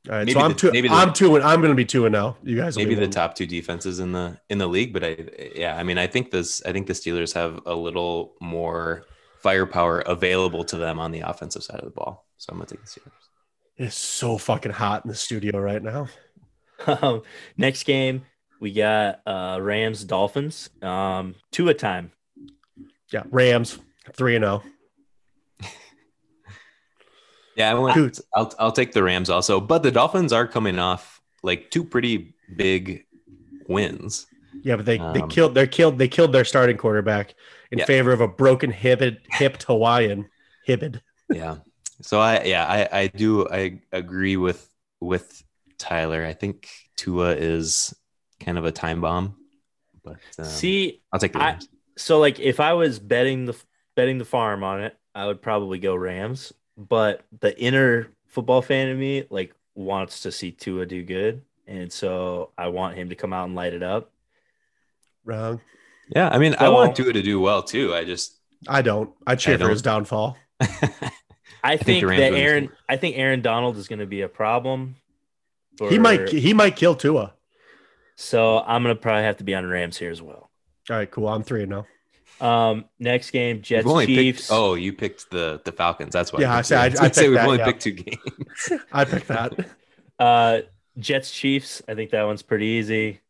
All 0.07 0.13
right, 0.15 0.19
Maybe 0.19 0.33
so 0.33 0.39
I'm 0.39 0.51
the- 0.51 0.57
two. 0.57 0.71
maybe 0.71 0.87
the- 0.87 0.93
I'm 0.93 1.11
two, 1.13 1.35
and 1.35 1.43
I'm 1.43 1.59
going 1.61 1.71
to 1.71 1.75
be 1.75 1.85
two 1.85 2.05
and 2.05 2.13
now. 2.13 2.37
You 2.43 2.55
guys, 2.55 2.75
will 2.75 2.83
maybe 2.83 2.95
be 2.95 2.99
the 3.01 3.07
one. 3.07 3.11
top 3.11 3.35
two 3.35 3.45
defenses 3.47 3.99
in 3.99 4.11
the 4.13 4.39
in 4.49 4.57
the 4.59 4.67
league. 4.67 4.93
But 4.93 5.03
I, 5.03 5.17
yeah, 5.55 5.75
I 5.75 5.83
mean, 5.83 5.97
I 5.97 6.07
think 6.07 6.31
this. 6.31 6.63
I 6.65 6.71
think 6.71 6.87
the 6.87 6.93
Steelers 6.93 7.33
have 7.33 7.61
a 7.65 7.73
little 7.75 8.35
more 8.39 9.05
firepower 9.45 9.99
available 9.99 10.63
to 10.63 10.75
them 10.75 10.97
on 10.97 11.11
the 11.11 11.19
offensive 11.19 11.61
side 11.61 11.79
of 11.79 11.85
the 11.85 11.91
ball. 11.91 12.25
So 12.37 12.51
I'm 12.51 12.57
gonna 12.57 12.65
take 12.65 12.81
the 12.81 12.87
Steelers. 12.87 13.11
It's 13.77 13.95
so 13.95 14.39
fucking 14.39 14.71
hot 14.71 15.05
in 15.05 15.09
the 15.09 15.15
studio 15.15 15.59
right 15.59 15.81
now. 15.81 16.07
Um, 16.87 17.21
next 17.55 17.83
game 17.83 18.25
we 18.59 18.73
got 18.73 19.21
uh 19.25 19.59
Rams 19.61 20.03
Dolphins. 20.03 20.69
Um, 20.81 21.35
two 21.49 21.69
a 21.69 21.73
time. 21.73 22.11
Yeah, 23.13 23.23
Rams 23.31 23.79
three 24.11 24.35
and 24.35 24.43
oh. 24.43 24.61
zero. 25.61 25.71
Yeah, 27.55 27.71
I 27.71 27.73
went, 27.75 28.19
I'll 28.35 28.53
I'll 28.59 28.73
take 28.73 28.91
the 28.91 29.03
Rams 29.03 29.29
also, 29.29 29.61
but 29.61 29.83
the 29.83 29.91
Dolphins 29.91 30.33
are 30.33 30.45
coming 30.45 30.79
off 30.79 31.21
like 31.43 31.71
two 31.71 31.85
pretty 31.85 32.35
big 32.57 33.05
wins. 33.69 34.27
Yeah, 34.63 34.75
but 34.75 34.85
they 34.85 34.97
they 34.97 35.21
Um, 35.21 35.29
killed 35.29 35.55
they 35.55 35.65
killed 35.65 35.97
they 35.97 36.09
killed 36.09 36.33
their 36.33 36.43
starting 36.43 36.75
quarterback 36.75 37.35
in 37.75 37.79
Yeah. 37.79 37.85
favor 37.85 38.11
of 38.13 38.21
a 38.21 38.27
broken 38.27 38.71
hipped 38.71 39.19
hipped 39.31 39.63
Hawaiian 39.63 40.29
hipped. 40.65 40.99
Yeah. 41.29 41.57
So 42.01 42.19
I 42.19 42.43
yeah 42.43 42.65
I 42.65 43.01
I 43.01 43.07
do 43.07 43.47
I 43.49 43.81
agree 43.91 44.37
with 44.37 44.69
with 45.01 45.43
Tyler. 45.77 46.25
I 46.25 46.33
think 46.33 46.69
Tua 46.95 47.35
is 47.35 47.93
kind 48.39 48.57
of 48.57 48.63
a 48.65 48.71
time 48.71 49.01
bomb, 49.01 49.35
but 50.03 50.17
um, 50.39 50.45
See, 50.45 51.01
I'll 51.11 51.19
take 51.19 51.33
the 51.33 51.41
I- 51.43 51.59
so 51.97 52.19
like 52.19 52.39
if 52.39 52.59
I 52.59 52.73
was 52.73 52.99
betting 52.99 53.45
the 53.45 53.55
betting 53.95 54.17
the 54.17 54.25
farm 54.25 54.63
on 54.63 54.81
it, 54.81 54.97
I 55.13 55.27
would 55.27 55.41
probably 55.41 55.79
go 55.79 55.95
Rams. 55.95 56.53
But 56.77 57.23
the 57.39 57.57
inner 57.59 58.07
football 58.27 58.61
fan 58.61 58.87
in 58.89 58.99
me 58.99 59.25
like 59.29 59.53
wants 59.75 60.21
to 60.21 60.31
see 60.31 60.51
Tua 60.51 60.85
do 60.85 61.03
good, 61.03 61.41
and 61.67 61.91
so 61.91 62.51
I 62.57 62.67
want 62.69 62.97
him 62.97 63.09
to 63.09 63.15
come 63.15 63.33
out 63.33 63.45
and 63.47 63.55
light 63.55 63.73
it 63.73 63.83
up. 63.83 64.11
Wrong. 65.23 65.59
Yeah, 66.09 66.29
I 66.29 66.37
mean 66.37 66.55
I 66.59 66.69
want 66.69 66.95
Tua 66.95 67.13
to 67.13 67.21
do 67.21 67.39
well 67.39 67.63
too. 67.63 67.93
I 67.95 68.03
just 68.03 68.37
I 68.67 68.81
don't. 68.81 69.11
I 69.27 69.35
cheer 69.35 69.53
I 69.55 69.57
for 69.57 69.63
don't. 69.63 69.69
his 69.71 69.81
downfall. 69.81 70.37
I, 71.63 71.77
think, 71.77 72.01
the 72.01 72.05
Rams 72.07 72.19
that 72.19 72.33
Aaron. 72.33 72.65
game. 72.65 72.73
I 72.87 72.97
think 72.97 73.17
Aaron 73.17 73.41
Donald 73.41 73.77
is 73.77 73.87
going 73.87 73.99
to 73.99 74.05
be 74.05 74.21
a 74.21 74.29
problem. 74.29 74.95
He 75.89 75.97
might 75.99 76.29
he 76.29 76.53
might 76.53 76.75
kill 76.75 76.95
Tua. 76.95 77.33
So 78.15 78.59
I'm 78.59 78.83
going 78.83 78.95
to 78.95 79.01
probably 79.01 79.23
have 79.23 79.37
to 79.37 79.43
be 79.43 79.53
on 79.55 79.65
Rams 79.65 79.97
here 79.97 80.09
as 80.11 80.21
well. 80.21 80.49
All 80.89 80.95
right, 80.95 81.09
cool. 81.09 81.27
I'm 81.27 81.43
three 81.43 81.65
now. 81.65 81.85
Um, 82.39 82.85
next 82.99 83.31
game, 83.31 83.61
Jets 83.61 83.85
Chiefs. 84.05 84.41
picked. 84.41 84.51
Oh, 84.51 84.75
you 84.75 84.93
picked 84.93 85.29
the 85.31 85.61
the 85.65 85.71
Falcons. 85.71 86.13
That's 86.13 86.31
why. 86.31 86.41
Yeah, 86.41 86.53
I 86.53 86.57
picked 86.57 86.67
said- 86.67 86.93
you. 86.93 86.97
I- 86.99 87.03
I 87.03 87.07
was 87.07 87.15
say 87.17 87.27
we've 87.27 87.35
that, 87.37 87.45
only 87.45 87.57
yeah. 87.59 87.65
picked 87.65 87.81
two 87.81 87.91
games. 87.91 88.83
I 88.91 89.05
picked 89.05 89.27
that. 89.27 89.53
Uh, 90.19 90.59
Jets 90.97 91.31
Chiefs. 91.31 91.81
I 91.87 91.95
think 91.95 92.11
that 92.11 92.23
one's 92.23 92.41
pretty 92.41 92.65
easy. 92.67 93.21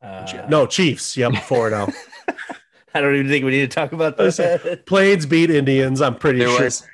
Uh, 0.00 0.46
no, 0.48 0.66
Chiefs. 0.66 1.16
Yep, 1.16 1.34
four 1.44 1.70
now. 1.70 1.88
I 2.94 3.00
don't 3.00 3.14
even 3.14 3.28
think 3.28 3.44
we 3.44 3.52
need 3.52 3.70
to 3.70 3.74
talk 3.74 3.92
about 3.92 4.16
this. 4.16 4.40
Plains 4.86 5.26
beat 5.26 5.50
Indians. 5.50 6.00
I'm 6.00 6.16
pretty 6.16 6.40
there 6.40 6.48
sure. 6.48 6.64
was 6.64 6.86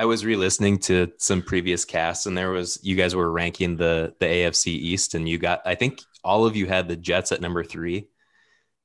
I 0.00 0.06
was 0.06 0.24
re-listening 0.24 0.78
to 0.78 1.12
some 1.18 1.42
previous 1.42 1.84
casts 1.84 2.24
and 2.24 2.36
there 2.36 2.50
was 2.50 2.78
you 2.82 2.96
guys 2.96 3.14
were 3.14 3.30
ranking 3.30 3.76
the 3.76 4.14
the 4.18 4.24
AFC 4.24 4.68
East 4.68 5.14
and 5.14 5.28
you 5.28 5.36
got 5.36 5.60
I 5.66 5.74
think 5.74 6.00
all 6.24 6.46
of 6.46 6.56
you 6.56 6.64
had 6.64 6.88
the 6.88 6.96
Jets 6.96 7.32
at 7.32 7.42
number 7.42 7.62
3 7.62 8.08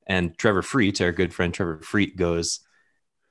and 0.07 0.37
Trevor 0.37 0.61
Freet 0.61 0.99
our 0.99 1.13
good 1.13 1.33
friend 1.33 1.53
Trevor 1.53 1.79
Freet 1.81 2.17
goes 2.17 2.59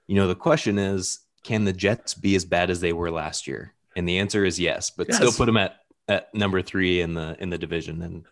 you 0.07 0.15
know 0.15 0.27
the 0.27 0.35
question 0.35 0.79
is 0.79 1.19
can 1.43 1.65
the 1.65 1.75
Jets 1.75 2.15
be 2.15 2.35
as 2.37 2.47
bad 2.47 2.71
as 2.71 2.81
they 2.81 2.95
were 2.95 3.11
last 3.11 3.47
year 3.47 3.75
and 3.95 4.09
the 4.09 4.19
answer 4.19 4.47
is 4.47 4.59
yes 4.59 4.89
but 4.89 5.13
still 5.13 5.33
put 5.33 5.45
them 5.45 5.59
at 5.59 5.77
at 6.09 6.35
number 6.35 6.63
3 6.63 7.03
in 7.03 7.13
the 7.13 7.37
in 7.39 7.51
the 7.51 7.59
division 7.59 8.01
and 8.01 8.25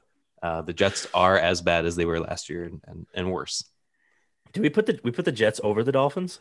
uh, 0.42 0.62
the 0.62 0.72
Jets 0.72 1.06
are 1.12 1.38
as 1.38 1.60
bad 1.60 1.84
as 1.84 1.94
they 1.94 2.06
were 2.06 2.18
last 2.18 2.48
year 2.48 2.64
and, 2.64 2.80
and, 2.86 3.06
and 3.14 3.30
worse 3.30 3.64
Do 4.52 4.60
we 4.62 4.70
put 4.70 4.86
the 4.86 5.00
we 5.02 5.10
put 5.10 5.24
the 5.24 5.32
Jets 5.32 5.60
over 5.64 5.82
the 5.82 5.92
Dolphins? 5.92 6.40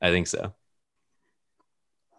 I 0.00 0.10
think 0.10 0.26
so. 0.26 0.54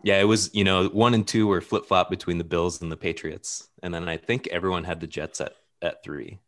Yeah, 0.04 0.20
it 0.22 0.26
was, 0.26 0.54
you 0.54 0.64
know, 0.64 0.88
one 0.90 1.16
and 1.16 1.28
two 1.28 1.48
were 1.48 1.62
flip 1.62 1.88
flop 1.88 2.10
between 2.12 2.38
the 2.38 2.44
Bills 2.44 2.82
and 2.82 2.92
the 2.92 2.98
Patriots. 2.98 3.70
And 3.82 3.92
then 3.94 4.08
I 4.08 4.18
think 4.18 4.48
everyone 4.48 4.84
had 4.84 5.00
the 5.00 5.08
Jets 5.08 5.42
at, 5.42 5.54
at 5.82 6.04
three. 6.04 6.40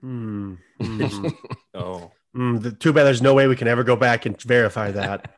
Hmm. 0.00 0.54
Hmm. 0.82 1.28
Oh, 1.74 2.10
Hmm, 2.34 2.56
the- 2.58 2.72
too 2.72 2.92
bad 2.92 3.04
there's 3.04 3.22
no 3.22 3.34
way 3.34 3.46
we 3.46 3.54
can 3.56 3.68
ever 3.68 3.84
go 3.84 3.94
back 3.94 4.26
and 4.26 4.40
verify 4.42 4.90
that. 4.90 5.36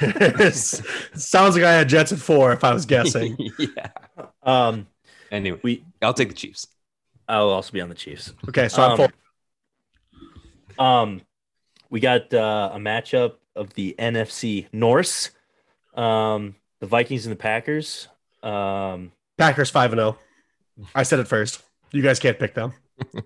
Sounds 0.54 1.54
like 1.56 1.64
I 1.64 1.72
had 1.72 1.88
Jets 1.88 2.12
at 2.12 2.18
four 2.18 2.52
if 2.52 2.64
I 2.64 2.72
was 2.72 2.86
guessing. 2.86 3.36
yeah. 3.58 3.90
um, 4.42 4.86
Anyway, 5.30 5.58
we 5.62 5.84
I'll 6.00 6.14
take 6.14 6.28
the 6.28 6.34
Chiefs. 6.34 6.66
I'll 7.28 7.50
also 7.50 7.72
be 7.72 7.80
on 7.80 7.88
the 7.88 7.94
Chiefs. 7.94 8.32
Okay, 8.48 8.68
so 8.68 8.82
I'm 8.82 8.90
Um, 8.92 8.96
four. 10.76 10.86
Um, 10.86 11.20
we 11.94 12.00
got 12.00 12.34
uh, 12.34 12.70
a 12.74 12.78
matchup 12.78 13.34
of 13.54 13.72
the 13.74 13.94
NFC 14.00 14.66
Norse, 14.72 15.30
um, 15.94 16.56
the 16.80 16.86
Vikings 16.86 17.24
and 17.24 17.30
the 17.32 17.36
Packers. 17.36 18.08
Um, 18.42 19.12
Packers 19.38 19.70
five 19.70 19.92
and 19.92 20.00
zero. 20.00 20.18
I 20.92 21.04
said 21.04 21.20
it 21.20 21.28
first. 21.28 21.62
You 21.92 22.02
guys 22.02 22.18
can't 22.18 22.36
pick 22.36 22.52
them. 22.54 22.72
I 23.16 23.20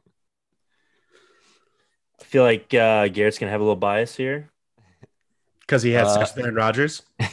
feel 2.24 2.42
like 2.42 2.74
uh, 2.74 3.08
Garrett's 3.08 3.38
gonna 3.38 3.50
have 3.52 3.62
a 3.62 3.64
little 3.64 3.74
bias 3.74 4.14
here. 4.14 4.50
because 5.60 5.82
he 5.82 5.92
has 5.92 6.08
Uh, 6.08 6.18
sex 6.18 6.34
with 6.36 6.44
Aaron 6.44 6.54
Rodgers. 6.54 7.00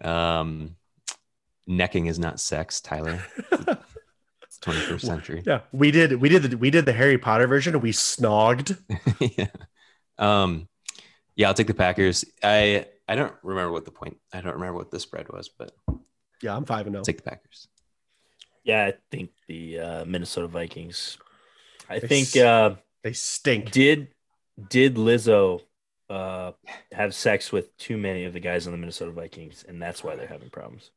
Um, 0.00 0.76
necking 1.66 2.06
is 2.06 2.20
not 2.20 2.38
sex, 2.38 2.80
Tyler. 2.80 3.20
It's 4.58 4.66
21st 4.66 5.00
century. 5.00 5.42
Yeah, 5.46 5.60
we 5.72 5.90
did. 5.90 6.20
We 6.20 6.28
did 6.28 6.42
the 6.42 6.56
we 6.56 6.70
did 6.70 6.84
the 6.86 6.92
Harry 6.92 7.18
Potter 7.18 7.46
version. 7.46 7.80
We 7.80 7.92
snogged. 7.92 8.78
yeah. 9.38 9.46
Um, 10.18 10.68
yeah, 11.36 11.48
I'll 11.48 11.54
take 11.54 11.66
the 11.68 11.74
Packers. 11.74 12.24
I 12.42 12.86
I 13.08 13.14
don't 13.14 13.34
remember 13.42 13.72
what 13.72 13.84
the 13.84 13.90
point. 13.92 14.18
I 14.32 14.40
don't 14.40 14.54
remember 14.54 14.74
what 14.74 14.90
the 14.90 15.00
spread 15.00 15.28
was, 15.32 15.48
but 15.48 15.72
Yeah, 16.42 16.56
I'm 16.56 16.64
five 16.64 16.86
and 16.86 16.94
zero. 16.94 17.04
take 17.04 17.18
the 17.18 17.30
Packers. 17.30 17.68
Yeah, 18.64 18.84
I 18.86 18.94
think 19.10 19.30
the 19.46 19.78
uh, 19.80 20.04
Minnesota 20.04 20.48
Vikings. 20.48 21.16
I 21.88 22.00
They 22.00 22.08
think 22.08 22.26
s- 22.28 22.36
uh, 22.36 22.76
They 23.02 23.12
stink. 23.12 23.70
did 23.70 24.08
did 24.68 24.96
Lizzo 24.96 25.62
uh, 26.10 26.52
have 26.92 27.14
sex 27.14 27.52
with 27.52 27.74
too 27.78 27.96
many 27.96 28.24
of 28.24 28.32
the 28.32 28.40
guys 28.40 28.66
on 28.66 28.72
the 28.72 28.78
Minnesota 28.78 29.12
Vikings, 29.12 29.64
and 29.66 29.80
that's 29.80 30.02
why 30.02 30.16
they're 30.16 30.26
having 30.26 30.50
problems. 30.50 30.90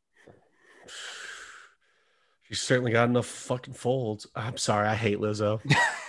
She 2.52 2.58
certainly 2.58 2.92
got 2.92 3.10
enough 3.10 3.26
fucking 3.26 3.74
folds. 3.74 4.28
I'm 4.36 4.58
sorry, 4.58 4.88
I 4.88 4.96
hate 4.96 5.20
Lizzo. 5.20 5.62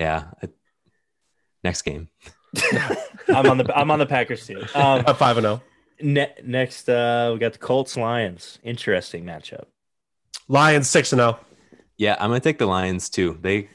Yeah. 0.00 0.30
Next 1.62 1.82
game. 1.82 2.08
I'm 3.28 3.46
on 3.46 3.58
the 3.58 3.78
I'm 3.78 3.90
on 3.90 3.98
the 3.98 4.06
Packers 4.06 4.46
too. 4.46 4.62
Um, 4.74 5.04
I'm 5.06 5.14
five 5.14 5.36
and 5.36 5.44
zero. 5.44 5.62
ne- 6.00 6.34
next, 6.42 6.88
uh, 6.88 7.30
we 7.34 7.38
got 7.38 7.52
the 7.52 7.58
Colts 7.58 7.98
Lions. 7.98 8.58
Interesting 8.62 9.24
matchup. 9.24 9.66
Lions 10.48 10.88
six 10.88 11.12
and 11.12 11.20
oh. 11.20 11.32
zero. 11.32 11.40
Yeah, 11.98 12.16
I'm 12.18 12.30
gonna 12.30 12.40
take 12.40 12.58
the 12.58 12.66
Lions 12.66 13.10
too. 13.10 13.38
They 13.42 13.68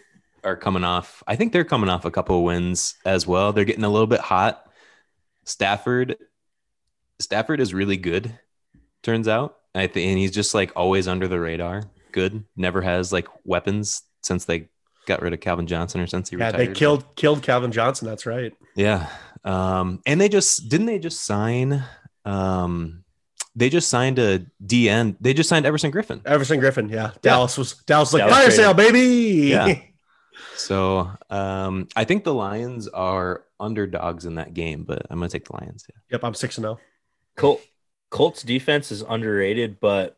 are 0.44 0.56
coming 0.56 0.84
off. 0.84 1.22
I 1.28 1.36
think 1.36 1.54
they're 1.54 1.64
coming 1.64 1.90
off 1.92 2.06
a 2.06 2.12
couple 2.12 2.40
of 2.40 2.44
wins 2.44 2.96
as 3.06 3.28
well. 3.28 3.54
They're 3.54 3.64
getting 3.64 3.84
a 3.84 3.90
little 3.90 4.08
bit 4.08 4.20
hot. 4.20 4.66
Stafford, 5.44 6.18
Stafford 7.20 7.60
is 7.60 7.72
really 7.72 7.98
good. 7.98 8.38
Turns 9.04 9.28
out, 9.28 9.58
I 9.76 9.88
think, 9.88 10.08
and 10.08 10.18
he's 10.18 10.32
just 10.32 10.54
like 10.54 10.72
always 10.76 11.08
under 11.08 11.28
the 11.28 11.40
radar. 11.40 11.84
Good. 12.12 12.44
Never 12.56 12.82
has 12.82 13.12
like 13.12 13.28
weapons 13.44 14.04
since 14.22 14.46
they 14.46 14.70
got 15.06 15.22
rid 15.22 15.34
of 15.34 15.40
Calvin 15.42 15.68
Johnson 15.68 16.02
or 16.02 16.08
since 16.08 16.30
he 16.30 16.38
Yeah, 16.38 16.48
retired. 16.48 16.70
they 16.70 16.74
killed 16.74 17.16
killed 17.16 17.44
Calvin 17.44 17.72
Johnson. 17.72 18.08
That's 18.08 18.26
right. 18.26 18.54
Yeah. 18.76 19.10
Um, 19.44 20.02
and 20.06 20.20
they 20.20 20.30
just 20.30 20.70
didn't 20.70 20.88
they 20.88 20.98
just 21.00 21.22
sign 21.26 21.84
um 22.24 23.04
they 23.56 23.70
just 23.70 23.90
signed 23.90 24.18
a 24.20 24.40
DN. 24.66 25.16
They 25.22 25.34
just 25.34 25.48
signed 25.48 25.66
Everson 25.66 25.92
Griffen. 25.92 26.22
Everson 26.26 26.60
Griffen. 26.60 26.90
Yeah, 26.92 27.12
Dallas 27.22 27.58
was 27.58 27.76
Dallas 27.86 28.12
was 28.12 28.20
like 28.22 28.30
Dallas 28.30 28.36
fire 28.36 28.46
traded. 28.48 28.66
sale, 28.66 28.74
baby. 28.74 29.50
Yeah. 29.50 29.80
So 30.58 31.12
um 31.30 31.88
I 31.96 32.04
think 32.06 32.24
the 32.24 32.34
Lions 32.34 32.88
are 32.90 33.46
underdogs 33.60 34.26
in 34.26 34.36
that 34.36 34.54
game, 34.54 34.84
but 34.84 35.06
I'm 35.10 35.20
gonna 35.20 35.30
take 35.30 35.46
the 35.46 35.54
Lions. 35.54 35.86
Yeah. 35.88 35.96
yep, 36.12 36.24
I'm 36.24 36.34
six 36.34 36.58
and 36.58 36.66
oh. 36.66 36.70
zero. 36.76 36.80
Col- 37.36 37.62
Colts 38.16 38.44
defense 38.44 38.92
is 38.92 39.02
underrated, 39.02 39.80
but 39.80 40.18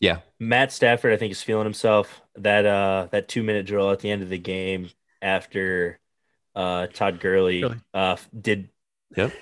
Yeah. 0.00 0.18
Matt 0.38 0.72
Stafford, 0.72 1.12
I 1.12 1.16
think, 1.16 1.32
is 1.32 1.42
feeling 1.42 1.64
himself. 1.64 2.22
That 2.36 2.64
uh 2.66 3.08
that 3.10 3.28
two 3.28 3.42
minute 3.42 3.66
drill 3.66 3.90
at 3.90 4.00
the 4.00 4.10
end 4.10 4.22
of 4.22 4.28
the 4.28 4.38
game 4.38 4.90
after 5.22 5.98
uh 6.54 6.86
Todd 6.88 7.20
Gurley 7.20 7.60
Gurley. 7.62 7.80
uh 7.92 8.16
did 8.38 8.68
Yep. 9.16 9.32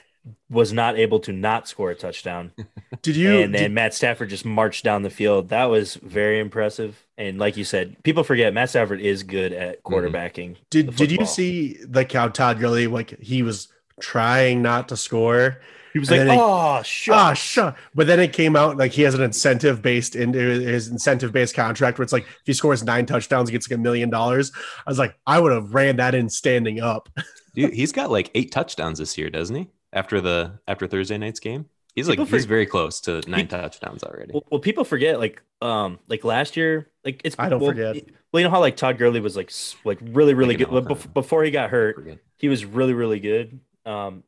was 0.49 0.73
not 0.73 0.99
able 0.99 1.19
to 1.21 1.33
not 1.33 1.67
score 1.69 1.91
a 1.91 1.95
touchdown. 1.95 2.53
Did 3.03 3.17
you? 3.17 3.41
and 3.41 3.53
then 3.55 3.75
Matt 3.75 3.93
Stafford 3.95 4.29
just 4.29 4.45
marched 4.45 4.85
down 4.85 5.03
the 5.03 5.11
field. 5.11 5.49
That 5.49 5.65
was 5.65 5.95
very 5.97 6.39
impressive. 6.39 7.05
And 7.19 7.39
like 7.39 7.57
you 7.57 7.65
said, 7.65 7.97
people 8.05 8.23
forget 8.23 8.55
Matt 8.55 8.71
Stafford 8.71 9.01
is 9.01 9.23
good 9.25 9.53
at 9.53 9.83
quarterbacking. 9.83 10.57
did 10.71 10.87
the 10.89 10.93
did 10.93 11.11
you 11.11 11.27
see 11.27 11.79
like 11.91 12.13
how 12.13 12.29
Todd 12.29 12.61
Gurley 12.61 12.87
like 12.87 13.19
he 13.19 13.43
was 13.43 13.69
trying 14.01 14.63
not 14.63 14.89
to 14.91 14.97
score? 14.97 15.59
He 15.93 15.99
was 15.99 16.11
And 16.11 16.21
like, 16.21 16.29
then 16.29 16.37
he- 16.37 16.43
"Oh, 16.43 16.83
shut." 16.83 17.15
Ah, 17.17 17.35
shut. 17.35 17.77
But 17.95 18.07
then 18.07 18.19
it 18.21 18.33
came 18.33 18.57
out 18.57 18.77
like 18.79 18.93
he 18.93 19.03
has 19.03 19.15
an 19.15 19.23
incentive 19.23 19.83
based 19.83 20.17
into 20.17 20.39
his 20.39 20.89
incentive 20.89 21.33
based 21.33 21.55
contract 21.55 21.99
where 21.99 22.05
it's 22.05 22.13
like 22.13 22.25
if 22.25 22.43
he 22.47 22.53
scores 22.53 22.83
nine 22.83 23.05
touchdowns, 23.07 23.49
he 23.49 23.53
gets 23.53 23.71
like 23.71 23.79
a 23.79 23.81
million 23.83 24.09
dollars. 24.11 24.53
I 24.87 24.91
was 24.91 24.99
like, 24.99 25.15
I 25.27 25.39
would 25.39 25.53
have 25.53 25.75
ran 25.75 25.97
that 25.97 26.15
in 26.15 26.29
standing 26.31 26.81
up. 26.81 27.09
Dude, 27.55 27.75
he's 27.75 27.93
got 27.93 28.11
like 28.11 28.31
eight 28.35 28.51
touchdowns 28.53 28.99
this 28.99 29.19
year, 29.19 29.29
doesn't 29.29 29.55
he? 29.55 29.69
After 29.93 30.21
the 30.23 30.59
after 30.67 30.87
Thursday 30.87 31.19
night's 31.19 31.41
game. 31.41 31.67
He's 31.95 32.09
like 32.09 32.17
People 32.17 32.35
he's 32.39 32.47
very 32.47 32.65
close 32.65 33.03
to 33.03 33.21
nine 33.29 33.41
He- 33.41 33.47
touchdowns 33.49 34.03
already. 34.03 34.31
Well, 34.33 34.45
well, 34.51 34.61
people 34.61 34.85
forget 34.85 35.19
like 35.19 35.43
um 35.61 35.99
like 36.09 36.25
last 36.25 36.57
year, 36.57 36.89
like 37.05 37.21
it's 37.25 37.37
I 37.39 37.51
don't 37.51 37.61
well, 37.61 37.71
forget. 37.73 37.97
Well, 38.33 38.41
you 38.41 38.45
know 38.47 38.51
how 38.51 38.61
like 38.61 38.77
Todd 38.77 38.97
Gurley 38.97 39.21
was 39.21 39.37
like 39.37 39.53
like 39.85 39.99
really 40.01 40.33
really 40.33 40.57
Like 40.57 40.71
good 40.71 40.91
an 40.91 41.11
before 41.13 41.45
he 41.45 41.51
got 41.51 41.69
hurt. 41.69 42.19
He 42.39 42.49
was 42.49 42.65
really 42.65 42.95
really 42.95 43.21
good 43.21 43.61
um 43.85 44.23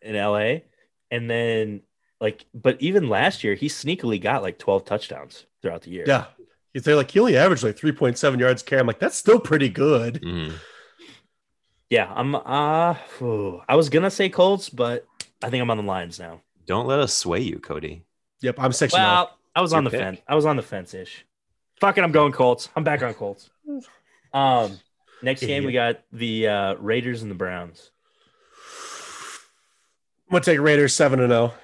in 0.00 0.14
LA, 0.14 0.58
and 1.10 1.28
then 1.30 1.82
like 2.20 2.44
but 2.54 2.80
even 2.80 3.08
last 3.08 3.44
year 3.44 3.54
he 3.54 3.68
sneakily 3.68 4.20
got 4.20 4.42
like 4.42 4.58
twelve 4.58 4.84
touchdowns 4.84 5.46
throughout 5.62 5.82
the 5.82 5.90
year. 5.90 6.04
Yeah. 6.06 6.26
They're 6.74 6.94
like, 6.94 7.10
he 7.10 7.18
only 7.18 7.36
averaged 7.36 7.64
like 7.64 7.76
3.7 7.76 8.38
yards 8.38 8.62
a 8.62 8.64
carry. 8.64 8.78
I'm 8.80 8.86
like, 8.86 9.00
that's 9.00 9.16
still 9.16 9.40
pretty 9.40 9.68
good. 9.68 10.22
Mhm. 10.22 10.52
yeah. 11.90 12.12
I'm 12.14 12.34
uh 12.36 12.94
phew. 13.16 13.62
I 13.68 13.74
was 13.74 13.88
gonna 13.88 14.10
say 14.10 14.28
Colts, 14.28 14.68
but 14.68 15.04
I 15.42 15.50
think 15.50 15.60
I'm 15.62 15.70
on 15.70 15.76
the 15.78 15.82
Lions 15.82 16.18
now. 16.20 16.42
Don't 16.66 16.86
let 16.86 16.98
us 17.00 17.14
sway 17.14 17.40
you, 17.40 17.58
Cody. 17.58 18.04
Yep, 18.42 18.56
I'm 18.58 18.72
six 18.72 18.94
and 18.94 19.02
oh. 19.02 19.06
Well, 19.06 19.38
I 19.56 19.60
was 19.60 19.72
Your 19.72 19.78
on 19.78 19.84
the 19.84 19.90
pick. 19.90 20.00
fence. 20.00 20.20
I 20.28 20.34
was 20.36 20.46
on 20.46 20.56
the 20.56 20.62
fence 20.62 20.94
ish. 20.94 21.24
Fuck 21.80 21.98
it, 21.98 22.04
I'm 22.04 22.12
going 22.12 22.32
Colts. 22.32 22.68
I'm 22.76 22.84
back 22.84 23.02
on 23.02 23.14
Colts. 23.14 23.50
Um, 24.30 24.78
next 25.22 25.40
game 25.40 25.64
we 25.64 25.72
got 25.72 26.00
the 26.12 26.48
uh, 26.48 26.74
Raiders 26.74 27.22
and 27.22 27.30
the 27.30 27.34
Browns. 27.34 27.90
I'm 30.28 30.32
gonna 30.32 30.44
take 30.44 30.60
Raiders 30.60 30.94
seven 30.94 31.20
and 31.20 31.32
oh. 31.32 31.48
zero. 31.48 31.54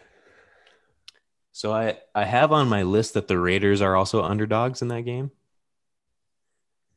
So 1.53 1.73
I 1.73 1.99
I 2.15 2.25
have 2.25 2.51
on 2.51 2.69
my 2.69 2.83
list 2.83 3.15
that 3.15 3.29
the 3.29 3.39
Raiders 3.39 3.83
are 3.83 3.95
also 3.95 4.23
underdogs 4.23 4.81
in 4.81 4.89
that 4.89 5.03
game 5.03 5.31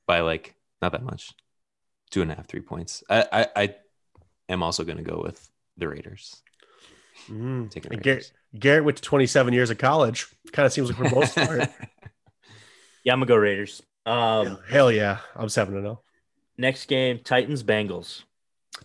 by 0.05 0.21
like 0.21 0.55
not 0.81 0.93
that 0.93 1.03
much, 1.03 1.33
two 2.09 2.21
and 2.21 2.31
a 2.31 2.35
half, 2.35 2.47
three 2.47 2.61
points. 2.61 3.03
I 3.09 3.25
I, 3.31 3.47
I 3.55 3.75
am 4.49 4.63
also 4.63 4.83
going 4.83 4.97
to 4.97 5.03
go 5.03 5.21
with 5.21 5.49
the 5.75 5.87
Raiders. 5.87 6.41
Mm. 7.29 7.69
Taking 7.69 7.91
Raiders. 7.91 8.03
Garrett, 8.03 8.31
Garrett 8.57 8.85
went 8.85 8.97
to 8.97 9.03
27 9.03 9.53
years 9.53 9.69
of 9.69 9.77
college. 9.77 10.27
Kind 10.53 10.65
of 10.65 10.71
seems 10.71 10.89
like 10.89 10.99
we're 10.99 11.09
both 11.09 11.31
smart. 11.33 11.69
Yeah, 13.03 13.13
I'm 13.13 13.19
gonna 13.19 13.27
go 13.27 13.35
Raiders. 13.35 13.81
Um, 14.05 14.57
Hell 14.69 14.91
yeah. 14.91 15.19
I'm 15.35 15.49
7 15.49 15.73
to 15.75 15.81
0. 15.81 16.01
next 16.57 16.85
game, 16.87 17.19
Titans 17.23 17.61
Bengals. 17.61 18.23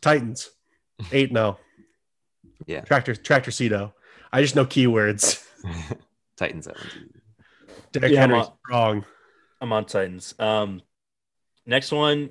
Titans. 0.00 0.50
8 1.12 1.30
0. 1.30 1.58
Yeah. 2.66 2.80
Tractor 2.82 3.14
Tractor 3.14 3.50
Cedo. 3.50 3.92
I 4.32 4.40
just 4.42 4.56
know 4.56 4.64
keywords. 4.64 5.44
Titans 6.36 6.66
that 6.66 6.76
one. 6.76 6.86
too. 7.92 8.00
Derek 8.00 8.12
Yeah, 8.12 8.24
I'm 8.24 8.32
on- 8.34 8.52
wrong. 8.70 9.04
I'm 9.60 9.72
on 9.72 9.84
Titans. 9.84 10.34
Um, 10.38 10.82
next 11.66 11.92
one, 11.92 12.30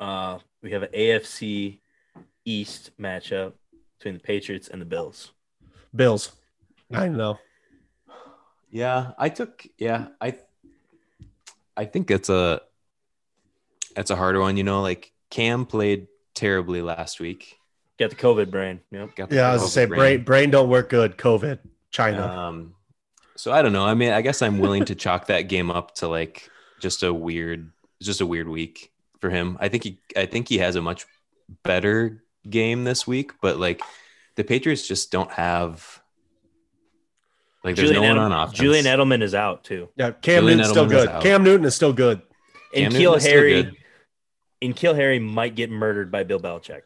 uh, 0.00 0.38
we 0.62 0.72
have 0.72 0.82
an 0.82 0.90
AFC 0.92 1.78
East 2.44 2.90
matchup 3.00 3.52
between 3.98 4.14
the 4.14 4.20
Patriots 4.20 4.68
and 4.68 4.80
the 4.80 4.84
Bills. 4.86 5.32
Bills. 5.94 6.32
9 6.90 7.14
0. 7.14 7.38
Yeah, 8.70 9.12
I 9.18 9.28
took. 9.30 9.66
Yeah, 9.78 10.08
I. 10.20 10.36
I 11.76 11.84
think 11.84 12.10
it's 12.10 12.28
a. 12.28 12.60
It's 13.96 14.10
a 14.10 14.16
harder 14.16 14.40
one, 14.40 14.56
you 14.56 14.64
know. 14.64 14.82
Like 14.82 15.12
Cam 15.30 15.64
played 15.66 16.08
terribly 16.34 16.82
last 16.82 17.18
week. 17.20 17.58
Got 17.98 18.10
the 18.10 18.16
COVID 18.16 18.50
brain. 18.50 18.80
Yep. 18.90 19.16
Got 19.16 19.30
the 19.30 19.36
Yeah, 19.36 19.48
I 19.48 19.52
was 19.52 19.62
going 19.62 19.68
to 19.68 19.72
say, 19.72 19.86
COVID 19.86 19.96
brain, 19.96 20.24
brain 20.24 20.50
don't 20.50 20.68
work 20.68 20.90
good. 20.90 21.16
COVID. 21.16 21.58
China. 21.90 22.26
Um, 22.26 22.74
so 23.36 23.52
I 23.52 23.62
don't 23.62 23.72
know. 23.72 23.84
I 23.86 23.94
mean, 23.94 24.10
I 24.12 24.20
guess 24.22 24.42
I'm 24.42 24.58
willing 24.58 24.84
to 24.86 24.94
chalk 24.94 25.26
that 25.28 25.42
game 25.42 25.70
up 25.70 25.94
to 25.96 26.08
like 26.08 26.50
just 26.80 27.02
a 27.02 27.12
weird, 27.12 27.70
just 28.02 28.20
a 28.20 28.26
weird 28.26 28.48
week 28.48 28.92
for 29.20 29.30
him. 29.30 29.56
I 29.60 29.68
think 29.68 29.84
he, 29.84 30.00
I 30.16 30.26
think 30.26 30.48
he 30.48 30.58
has 30.58 30.76
a 30.76 30.82
much 30.82 31.06
better 31.62 32.22
game 32.48 32.84
this 32.84 33.06
week, 33.06 33.32
but 33.40 33.58
like 33.58 33.80
the 34.36 34.44
Patriots 34.44 34.86
just 34.86 35.10
don't 35.10 35.30
have. 35.32 36.02
Like 37.64 37.76
there's 37.76 37.90
Julian, 37.90 38.02
no 38.02 38.08
one 38.08 38.26
Edel- 38.26 38.38
on 38.38 38.44
offense. 38.48 38.58
Julian 38.58 38.84
Edelman 38.84 39.22
is 39.22 39.34
out 39.34 39.64
too. 39.64 39.88
yeah, 39.96 40.10
Cam 40.12 40.42
Julian 40.42 40.58
Newton's 40.58 40.70
still 40.70 40.86
Edelman 40.86 40.98
is 40.98 41.06
good. 41.06 41.22
Cam 41.22 41.44
Newton 41.44 41.66
is 41.66 41.74
still 41.74 41.92
good. 41.92 42.22
And 42.74 42.82
Cam 42.84 42.92
Keel 42.92 43.12
Newton 43.12 43.16
is 43.16 43.22
still 43.22 43.32
Harry, 43.32 43.62
good. 43.62 43.76
and 44.62 44.76
Kill 44.76 44.94
Harry 44.94 45.18
might 45.18 45.54
get 45.56 45.70
murdered 45.70 46.12
by 46.12 46.22
Bill 46.24 46.38
Belichick. 46.38 46.82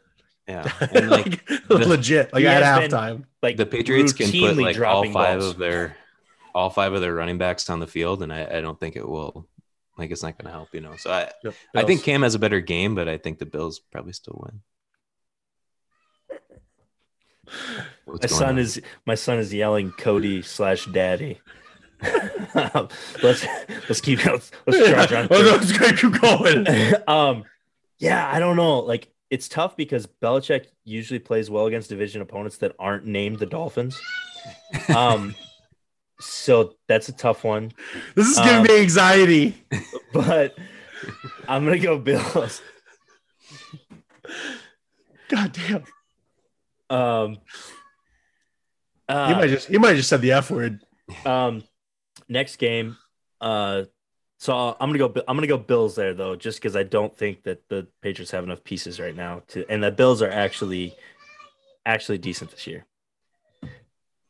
Yeah, 0.51 0.71
and 0.93 1.09
like 1.09 1.49
legit. 1.69 2.33
Like 2.33 2.41
he 2.41 2.47
at 2.47 2.61
has 2.63 2.79
been- 2.79 2.91
halftime. 2.91 3.23
Like 3.41 3.57
the 3.57 3.65
Patriots 3.65 4.13
can 4.13 4.27
put 4.27 4.35
routinely 4.35 4.61
like 4.63 4.79
all 4.81 5.03
five 5.11 5.39
balls. 5.39 5.51
of 5.51 5.57
their, 5.57 5.95
all 6.53 6.69
five 6.69 6.93
of 6.93 7.01
their 7.01 7.13
running 7.15 7.37
backs 7.39 7.69
on 7.69 7.79
the 7.79 7.87
field, 7.87 8.21
and 8.21 8.31
I, 8.31 8.57
I 8.57 8.61
don't 8.61 8.79
think 8.79 8.95
it 8.95 9.07
will. 9.07 9.47
Like 9.97 10.11
it's 10.11 10.21
not 10.23 10.37
going 10.37 10.45
to 10.45 10.51
help, 10.51 10.73
you 10.73 10.81
know. 10.81 10.95
So 10.97 11.11
I, 11.11 11.31
Yep, 11.43 11.53
I 11.75 11.83
think 11.83 12.03
Cam 12.03 12.21
has 12.23 12.35
a 12.35 12.39
better 12.39 12.59
game, 12.59 12.95
but 12.95 13.07
I 13.09 13.17
think 13.17 13.39
the 13.39 13.45
Bills 13.45 13.79
probably 13.79 14.13
still 14.13 14.39
win. 14.45 14.61
What's 18.05 18.31
My 18.31 18.37
son 18.37 18.49
on? 18.49 18.57
is 18.59 18.81
my 19.05 19.15
son 19.15 19.37
is 19.39 19.53
yelling 19.53 19.91
Cody 19.91 20.41
slash 20.41 20.85
Daddy. 20.85 21.39
let's 22.55 23.45
let's 23.89 24.01
keep 24.01 24.25
let's, 24.25 24.51
let's 24.65 24.89
charge 24.89 25.13
on. 25.13 25.27
Oh, 25.29 25.41
no. 25.41 25.91
Keep 25.93 26.21
going. 26.21 26.67
um, 27.07 27.43
yeah, 27.99 28.29
I 28.31 28.39
don't 28.39 28.55
know. 28.55 28.79
Like 28.79 29.09
it's 29.31 29.47
tough 29.47 29.75
because 29.75 30.05
Belichick 30.21 30.65
usually 30.83 31.19
plays 31.19 31.49
well 31.49 31.65
against 31.65 31.89
division 31.89 32.21
opponents 32.21 32.57
that 32.57 32.75
aren't 32.77 33.05
named 33.05 33.39
the 33.39 33.45
Dolphins. 33.47 33.99
Um, 34.95 35.33
so 36.19 36.75
that's 36.87 37.09
a 37.09 37.13
tough 37.13 37.43
one. 37.43 37.71
This 38.15 38.27
is 38.27 38.37
giving 38.37 38.57
Um, 38.57 38.63
me 38.63 38.79
anxiety. 38.79 39.65
But 40.13 40.57
I'm 41.47 41.63
gonna 41.63 41.79
go 41.79 41.97
Bills. 41.97 42.61
God 45.29 45.53
damn. 45.53 45.83
Um, 46.89 47.37
uh, 49.07 49.33
might 49.37 49.47
just 49.47 49.69
you 49.69 49.79
might 49.79 49.89
have 49.89 49.97
just 49.97 50.09
said 50.09 50.21
the 50.21 50.33
F 50.33 50.51
word. 50.51 50.81
Um, 51.25 51.63
next 52.27 52.57
game. 52.57 52.97
Uh, 53.39 53.83
so 54.41 54.75
I'm 54.79 54.89
gonna 54.89 54.97
go. 54.97 55.21
I'm 55.27 55.37
gonna 55.37 55.45
go 55.45 55.59
Bills 55.59 55.93
there 55.93 56.15
though, 56.15 56.35
just 56.35 56.57
because 56.57 56.75
I 56.75 56.81
don't 56.81 57.15
think 57.15 57.43
that 57.43 57.69
the 57.69 57.85
Patriots 58.01 58.31
have 58.31 58.43
enough 58.43 58.63
pieces 58.63 58.99
right 58.99 59.15
now 59.15 59.43
to, 59.49 59.63
and 59.69 59.83
the 59.83 59.91
Bills 59.91 60.23
are 60.23 60.31
actually, 60.31 60.95
actually 61.85 62.17
decent 62.17 62.49
this 62.49 62.65
year. 62.65 62.87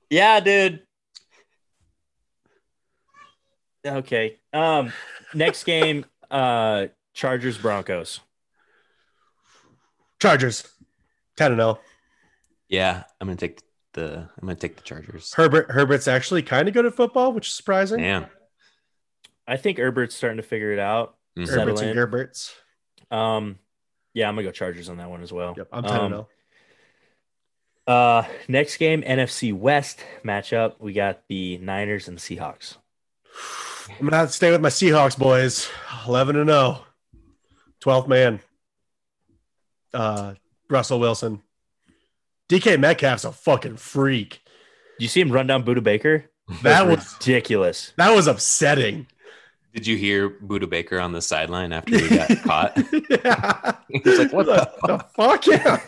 Yeah, 0.09 0.41
dude. 0.41 0.81
Okay. 3.85 4.39
Um, 4.51 4.91
next 5.33 5.63
game. 5.63 6.05
Uh, 6.31 6.87
Chargers 7.13 7.57
Broncos. 7.57 8.21
Chargers. 10.21 10.65
10 11.35 11.57
0. 11.57 11.77
yeah, 12.69 13.03
I'm 13.19 13.27
gonna 13.27 13.35
take 13.35 13.59
the 13.91 14.29
I'm 14.37 14.47
gonna 14.47 14.55
take 14.55 14.77
the 14.77 14.81
Chargers. 14.81 15.33
Herbert 15.33 15.71
Herbert's 15.71 16.07
actually 16.07 16.41
kind 16.41 16.69
of 16.69 16.73
good 16.73 16.85
at 16.85 16.95
football, 16.95 17.33
which 17.33 17.49
is 17.49 17.53
surprising. 17.53 17.99
Damn. 17.99 18.27
I 19.51 19.57
think 19.57 19.77
Herbert's 19.77 20.15
starting 20.15 20.37
to 20.37 20.43
figure 20.43 20.71
it 20.71 20.79
out. 20.79 21.17
Mhm. 21.37 21.49
Herbert's 21.49 21.81
and 21.81 21.91
in. 21.91 21.97
Gerberts. 21.97 22.53
Um, 23.11 23.59
yeah, 24.13 24.27
I'm 24.29 24.35
gonna 24.35 24.47
go 24.47 24.51
Chargers 24.51 24.87
on 24.89 24.97
that 24.97 25.09
one 25.09 25.21
as 25.21 25.31
well. 25.33 25.53
Yep, 25.57 25.67
I'm 25.71 25.83
10 25.83 25.93
Um, 25.99 26.09
0. 26.11 26.29
Uh, 27.87 28.23
next 28.47 28.77
game, 28.77 29.01
NFC 29.03 29.51
West 29.53 29.99
matchup. 30.23 30.75
We 30.79 30.93
got 30.93 31.27
the 31.27 31.57
Niners 31.57 32.07
and 32.07 32.17
the 32.17 32.21
Seahawks. 32.21 32.77
I'm 33.89 34.05
gonna 34.05 34.17
have 34.17 34.29
to 34.29 34.33
stay 34.33 34.51
with 34.51 34.61
my 34.61 34.69
Seahawks 34.69 35.17
boys. 35.17 35.69
11 36.07 36.35
and 36.37 36.49
0. 36.49 36.85
12th 37.81 38.07
man. 38.07 38.39
Uh, 39.93 40.35
Russell 40.69 40.99
Wilson. 40.99 41.41
DK 42.47 42.77
Metcalf's 42.79 43.25
a 43.25 43.31
fucking 43.31 43.77
freak. 43.77 44.41
You 44.99 45.07
see 45.07 45.19
him 45.21 45.31
run 45.31 45.47
down 45.47 45.63
Budda 45.63 45.83
Baker? 45.83 46.29
That 46.63 46.85
was 46.87 47.13
ridiculous. 47.19 47.93
that 47.97 48.13
was 48.13 48.27
upsetting. 48.27 49.07
Did 49.73 49.87
you 49.87 49.95
hear 49.95 50.29
Budda 50.29 50.69
Baker 50.69 50.99
on 50.99 51.13
the 51.13 51.21
sideline 51.21 51.71
after 51.71 51.97
he 51.97 52.09
got 52.15 52.27
caught? 52.43 52.77
yeah. 53.09 53.75
He's 53.89 54.19
like, 54.19 54.33
"What 54.33 54.45
the 54.47 54.69
the 54.85 54.99
fuck? 55.15 55.47
Yeah. 55.47 55.79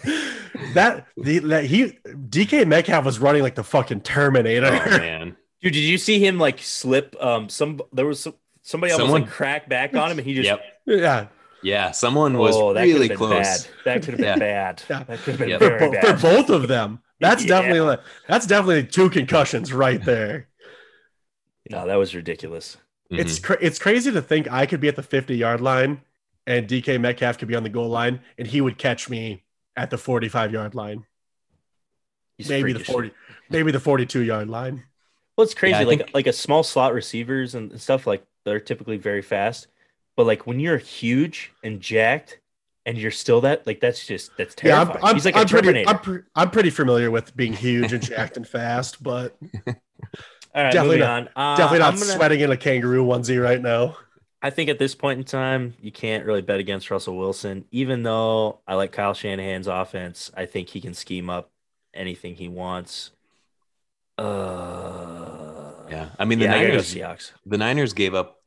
That 0.74 1.08
the 1.18 1.40
that 1.40 1.66
he 1.66 1.98
DK 2.06 2.66
Metcalf 2.68 3.04
was 3.06 3.20
running 3.20 3.42
like 3.44 3.56
the 3.56 3.64
fucking 3.64 4.02
Terminator. 4.02 4.68
Oh 4.68 4.98
man. 4.98 5.36
Dude, 5.62 5.74
did 5.74 5.80
you 5.84 5.98
see 5.98 6.20
him 6.26 6.40
like 6.40 6.60
slip? 6.60 7.16
Um, 7.22 7.50
some 7.50 7.80
there 7.92 8.06
was 8.06 8.20
some, 8.22 8.36
somebody 8.62 8.94
almost 8.94 9.08
Someone- 9.08 9.22
like 9.24 9.30
cracked 9.32 9.70
back 9.70 9.94
on 9.96 10.12
him, 10.12 10.18
and 10.20 10.28
he 10.28 10.34
just 10.36 10.46
Yep. 10.48 10.62
yeah. 10.86 11.28
Yeah, 11.62 11.92
someone 11.92 12.38
was 12.38 12.56
oh, 12.58 12.74
that 12.74 12.82
really 12.84 13.08
could 13.08 13.12
have 13.12 13.20
been 13.20 13.28
close. 13.44 13.64
bad. 13.64 13.68
That 13.86 13.94
could 14.04 14.10
have 14.16 14.18
been 14.20 14.26
Yeah. 14.28 14.36
bad. 14.38 14.84
Yeah. 14.90 15.04
That 15.04 15.20
could 15.20 15.32
have 15.32 15.40
been 15.40 15.50
Yeah. 15.50 15.58
For, 15.60 15.70
very 15.70 15.80
bo- 15.80 15.96
for 16.02 16.14
bad. 16.14 16.22
both 16.22 16.50
of 16.50 16.68
them. 16.68 17.00
That's 17.22 17.44
Yeah. 17.44 17.48
definitely 17.62 17.80
like, 17.82 18.00
that's 18.28 18.46
definitely 18.46 18.84
two 18.86 19.10
concussions 19.10 19.72
right 19.72 20.04
there. 20.04 20.50
No, 21.70 21.88
that 21.88 21.96
was 21.96 22.14
ridiculous. 22.14 22.76
It's 23.10 23.40
Mhm. 23.40 23.44
cra- 23.44 23.58
it's 23.62 23.80
crazy 23.80 24.12
to 24.12 24.22
think 24.22 24.52
I 24.52 24.66
could 24.66 24.80
be 24.80 24.88
at 24.88 24.96
the 24.96 25.04
50 25.04 25.36
yard 25.36 25.62
line 25.62 26.02
and 26.48 26.68
DK 26.68 26.98
Metcalf 27.00 27.38
could 27.38 27.48
be 27.48 27.56
on 27.56 27.64
the 27.64 27.70
goal 27.70 27.90
line 27.90 28.22
and 28.38 28.48
he 28.48 28.60
would 28.62 28.78
catch 28.78 29.10
me 29.10 29.44
at 29.76 29.90
the 29.90 29.98
45 29.98 30.52
yard 30.52 30.74
line. 30.76 31.06
He's 32.38 32.50
maybe 32.50 32.74
the 32.74 32.84
40 32.84 33.12
maybe 33.50 33.72
the 33.72 33.80
42 33.80 34.22
yard 34.22 34.50
line. 34.50 34.84
Well, 35.38 35.44
it's 35.46 35.54
crazy. 35.54 35.80
Yeah, 35.80 35.86
like 35.86 36.00
think- 36.00 36.14
like 36.14 36.28
a 36.28 36.34
small 36.34 36.64
slot 36.64 36.94
receivers 36.94 37.56
and 37.56 37.80
stuff 37.80 38.08
like 38.08 38.24
they're 38.46 38.60
typically 38.60 38.98
very 38.98 39.22
fast, 39.22 39.68
but 40.16 40.26
like 40.26 40.46
when 40.48 40.60
you're 40.60 40.78
huge 40.78 41.52
and 41.64 41.80
jacked 41.82 42.40
and 42.86 42.98
you're 42.98 43.12
still 43.12 43.42
that 43.42 43.66
like 43.68 43.80
that's 43.80 44.06
just 44.06 44.32
that's 44.38 44.56
terrifying. 44.56 44.78
Yeah, 44.78 44.82
I'm, 44.82 44.88
terrifying. 44.88 45.10
I'm, 45.10 45.16
He's 45.16 45.26
like 45.26 45.36
a 45.36 45.40
I'm 45.40 45.48
pretty 45.48 45.66
Terminator. 45.68 45.90
I'm, 45.90 46.00
pre- 46.00 46.22
I'm 46.36 46.52
pretty 46.52 46.70
familiar 46.72 47.12
with 47.12 47.36
being 47.36 47.54
huge 47.54 47.94
and 47.94 48.04
jacked 48.04 48.38
and 48.38 48.48
fast, 48.48 49.02
but 49.04 49.38
All 50.56 50.64
right, 50.64 50.72
definitely 50.74 50.98
moving 50.98 51.08
not- 51.10 51.32
on. 51.36 51.54
Uh, 51.54 51.58
definitely 51.58 51.80
not 51.80 51.94
gonna- 51.94 52.06
sweating 52.06 52.40
in 52.42 52.52
a 52.52 52.58
kangaroo 52.58 53.06
onesie 53.06 53.42
right 53.42 53.62
now. 53.62 53.98
I 54.42 54.50
think 54.50 54.70
at 54.70 54.78
this 54.78 54.94
point 54.94 55.20
in 55.20 55.24
time, 55.24 55.74
you 55.82 55.92
can't 55.92 56.26
really 56.26 56.42
bet 56.42 56.60
against 56.60 56.92
Russell 56.92 57.16
Wilson. 57.18 57.66
Even 57.72 58.04
though 58.04 58.60
I 58.68 58.76
like 58.76 58.92
Kyle 58.92 59.14
Shanahan's 59.14 59.68
offense, 59.68 60.32
I 60.36 60.46
think 60.46 60.68
he 60.70 60.82
can 60.82 60.94
scheme 60.94 61.30
up 61.30 61.50
anything 61.94 62.36
he 62.36 62.50
wants. 62.50 63.12
Uh, 64.18 65.74
Yeah. 65.90 66.10
I 66.20 66.26
mean 66.26 66.40
the 66.40 66.46
yeah, 66.46 66.56
I 66.56 66.62
go 66.64 66.68
Niners 66.70 66.94
Seahawks. 66.94 67.32
the 67.46 67.58
Niners 67.58 67.94
gave 67.94 68.14
up 68.16 68.42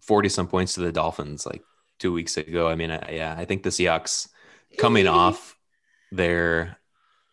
40 0.00 0.28
some 0.28 0.46
points 0.48 0.74
to 0.74 0.80
the 0.80 0.92
Dolphins 0.92 1.46
like 1.46 1.62
2 1.98 2.12
weeks 2.12 2.36
ago. 2.36 2.68
I 2.68 2.74
mean, 2.74 2.90
I, 2.90 3.10
yeah, 3.12 3.34
I 3.36 3.44
think 3.44 3.62
the 3.62 3.70
Seahawks 3.70 4.28
coming 4.78 5.06
off 5.06 5.56
their 6.12 6.78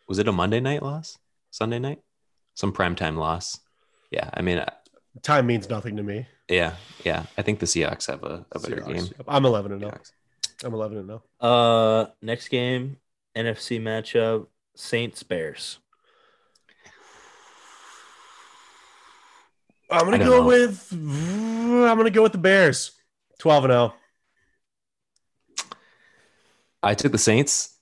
was 0.08 0.18
it 0.18 0.28
a 0.28 0.32
Monday 0.32 0.60
night 0.60 0.82
loss? 0.82 1.18
Sunday 1.50 1.78
night? 1.78 2.00
Some 2.54 2.72
primetime 2.72 3.16
loss. 3.16 3.58
Yeah, 4.16 4.30
I 4.32 4.40
mean, 4.40 4.56
uh, 4.58 4.70
Time 5.22 5.46
means 5.46 5.68
nothing 5.68 5.96
to 5.98 6.02
me. 6.02 6.26
yeah, 6.48 6.72
yeah. 7.04 7.24
I 7.36 7.42
think 7.42 7.58
the 7.58 7.66
Seahawks 7.66 8.06
have 8.06 8.22
a, 8.24 8.46
a 8.52 8.58
better 8.58 8.76
Seahawks. 8.76 8.94
game. 8.94 9.24
I'm 9.28 9.44
11 9.44 9.72
and 9.72 9.80
0. 9.82 9.90
Seahawks. 9.92 10.12
I'm 10.64 10.72
11 10.72 10.98
and 10.98 11.06
0. 11.08 11.22
Uh, 11.38 12.06
next 12.22 12.48
game, 12.48 12.96
NFC 13.36 13.78
matchup: 13.80 14.46
Saints 14.74 15.22
Bears. 15.22 15.78
I'm 19.90 20.04
gonna 20.04 20.18
go 20.18 20.40
know. 20.40 20.46
with 20.46 20.88
I'm 20.92 21.96
gonna 21.96 22.10
go 22.10 22.22
with 22.22 22.32
the 22.32 22.38
Bears. 22.38 22.92
12 23.38 23.64
and 23.64 23.72
oh. 23.74 23.92
0. 25.58 25.70
I 26.82 26.94
took 26.94 27.12
the 27.12 27.18
Saints. 27.18 27.76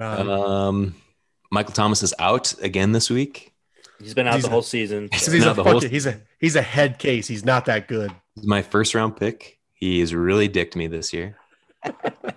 Um, 0.00 0.28
Um, 0.30 0.94
Michael 1.50 1.74
Thomas 1.74 2.02
is 2.02 2.14
out 2.18 2.54
again 2.62 2.92
this 2.92 3.10
week. 3.10 3.52
He's 4.00 4.14
been 4.14 4.26
out 4.26 4.34
He's 4.34 4.44
the 4.44 4.48
a- 4.48 4.52
whole 4.52 4.62
season. 4.62 5.08
He's, 5.12 5.22
so- 5.22 5.32
he's 5.32 5.42
a 5.42 5.46
Not 5.46 5.56
the 5.56 5.62
whole- 5.64 5.72
fucking, 5.74 5.90
he's 5.90 6.06
a 6.06 6.20
he's 6.38 6.56
a 6.56 6.62
head 6.62 6.98
case. 6.98 7.26
He's 7.28 7.44
not 7.44 7.64
that 7.66 7.88
good. 7.88 8.12
He's 8.34 8.46
my 8.46 8.62
first 8.62 8.94
round 8.94 9.16
pick. 9.16 9.58
He's 9.72 10.14
really 10.14 10.48
dicked 10.48 10.76
me 10.76 10.86
this 10.86 11.12
year. 11.12 11.36
But 11.82 12.34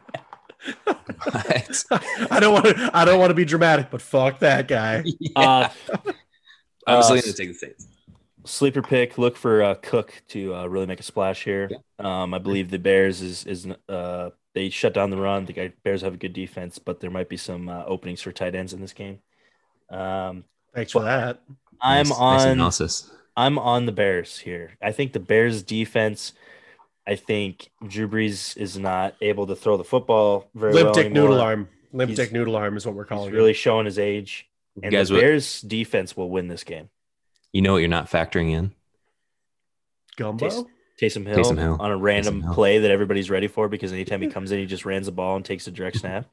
I 2.32 2.40
don't 2.40 2.54
want 2.54 2.66
to. 2.66 2.92
I 2.94 3.06
don't 3.06 3.20
want 3.20 3.30
to 3.32 3.36
be 3.36 3.46
dramatic, 3.46 3.90
but 3.90 4.02
fuck 4.02 4.40
that 4.40 4.68
guy. 4.68 5.04
Uh, 5.36 5.70
I'm 6.98 7.04
still 7.04 7.18
uh, 7.18 7.22
going 7.22 7.34
to 7.34 7.34
take 7.34 7.50
the 7.50 7.54
Saints. 7.54 7.88
sleeper 8.46 8.82
pick. 8.82 9.18
Look 9.20 9.38
for 9.38 9.62
uh, 9.62 9.76
Cook 9.76 10.24
to 10.30 10.56
uh, 10.56 10.66
really 10.66 10.88
make 10.88 11.00
a 11.00 11.04
splash 11.04 11.44
here. 11.44 11.70
Um, 12.00 12.34
I 12.34 12.40
believe 12.40 12.72
the 12.72 12.80
Bears 12.80 13.22
is 13.22 13.46
is 13.46 13.68
uh, 13.88 14.32
they 14.56 14.70
shut 14.70 14.94
down 14.96 15.12
the 15.12 15.18
run. 15.18 15.46
The 15.46 15.54
guy- 15.54 15.74
Bears 15.84 16.02
have 16.02 16.16
a 16.16 16.18
good 16.18 16.34
defense, 16.34 16.80
but 16.80 17.00
there 17.00 17.12
might 17.12 17.30
be 17.30 17.38
some 17.38 17.70
uh, 17.70 17.84
openings 17.86 18.22
for 18.22 18.32
tight 18.32 18.56
ends 18.56 18.74
in 18.74 18.82
this 18.82 18.94
game. 18.94 19.20
Um, 19.92 20.46
Thanks 20.74 20.92
for 20.92 21.04
that. 21.04 21.42
I'm 21.82 22.08
Nice- 22.08 22.10
nice 22.10 22.42
on. 22.44 22.48
analysis. 22.50 23.12
I'm 23.38 23.58
on 23.58 23.86
the 23.86 23.92
Bears 23.92 24.38
here. 24.40 24.72
I 24.82 24.92
think 24.92 25.14
the 25.14 25.20
Bears 25.20 25.64
defense. 25.64 26.34
I 27.08 27.16
think 27.16 27.72
Drew 27.88 28.08
Brees 28.08 28.56
is 28.58 28.78
not 28.78 29.16
able 29.22 29.48
to 29.48 29.56
throw 29.56 29.78
the 29.78 29.84
football 29.84 30.50
very 30.54 30.74
Limp 30.74 30.86
well 30.88 30.94
dick 30.94 31.06
anymore. 31.06 31.24
noodle 31.30 31.42
arm. 31.42 31.70
Limp 31.94 32.10
He's- 32.10 32.18
dick 32.18 32.32
noodle 32.34 32.56
arm 32.56 32.78
is 32.78 32.86
what 32.86 32.96
we're 32.96 33.06
calling 33.06 33.30
He's 33.30 33.34
it. 33.34 33.38
really 33.38 33.54
showing 33.54 33.86
his 33.86 33.98
age, 33.98 34.48
and 34.84 34.92
guys, 34.92 35.10
the 35.10 35.16
what, 35.16 35.22
Bears 35.22 35.62
defense 35.62 36.16
will 36.16 36.30
win 36.30 36.48
this 36.50 36.64
game. 36.64 36.90
you 37.52 37.62
know 37.64 37.74
what 37.74 37.80
you're 37.80 37.88
not 37.88 38.10
factoring 38.12 38.52
in? 38.52 38.74
gumbo. 40.18 40.50
Taste- 40.50 40.66
Taysom 41.02 41.26
Hill, 41.26 41.38
Taysom 41.38 41.58
Hill. 41.58 41.78
on 41.80 41.92
a 41.92 41.98
random 41.98 42.42
Hill. 42.42 42.54
play 42.54 42.78
that 42.80 42.92
everybody's 42.92 43.30
ready 43.30 43.48
for 43.48 43.70
because 43.70 43.94
anytime 43.94 44.22
he 44.22 44.28
comes 44.36 44.52
in, 44.52 44.60
he 44.60 44.66
just 44.66 44.86
runs 44.86 45.06
the 45.06 45.14
ball 45.14 45.38
and 45.38 45.46
takes 45.46 45.66
a 45.66 45.72
direct 45.72 45.98
snap. 46.02 46.26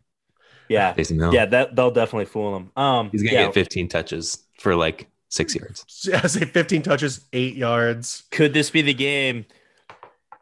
Yeah, 0.68 0.92
Taysom 0.94 1.18
Hill. 1.20 1.32
yeah, 1.34 1.46
that 1.46 1.76
they'll 1.76 1.90
definitely 1.90 2.26
fool 2.26 2.56
him. 2.56 2.72
Um, 2.76 3.10
He's 3.10 3.22
gonna 3.22 3.34
yeah, 3.34 3.44
get 3.46 3.54
15 3.54 3.88
touches 3.88 4.44
for 4.58 4.74
like 4.74 5.08
six 5.28 5.54
yards. 5.54 5.84
I 6.12 6.26
say 6.26 6.44
15 6.44 6.82
touches, 6.82 7.24
eight 7.32 7.54
yards. 7.56 8.24
could 8.30 8.52
this 8.54 8.70
be 8.70 8.82
the 8.82 8.94
game? 8.94 9.44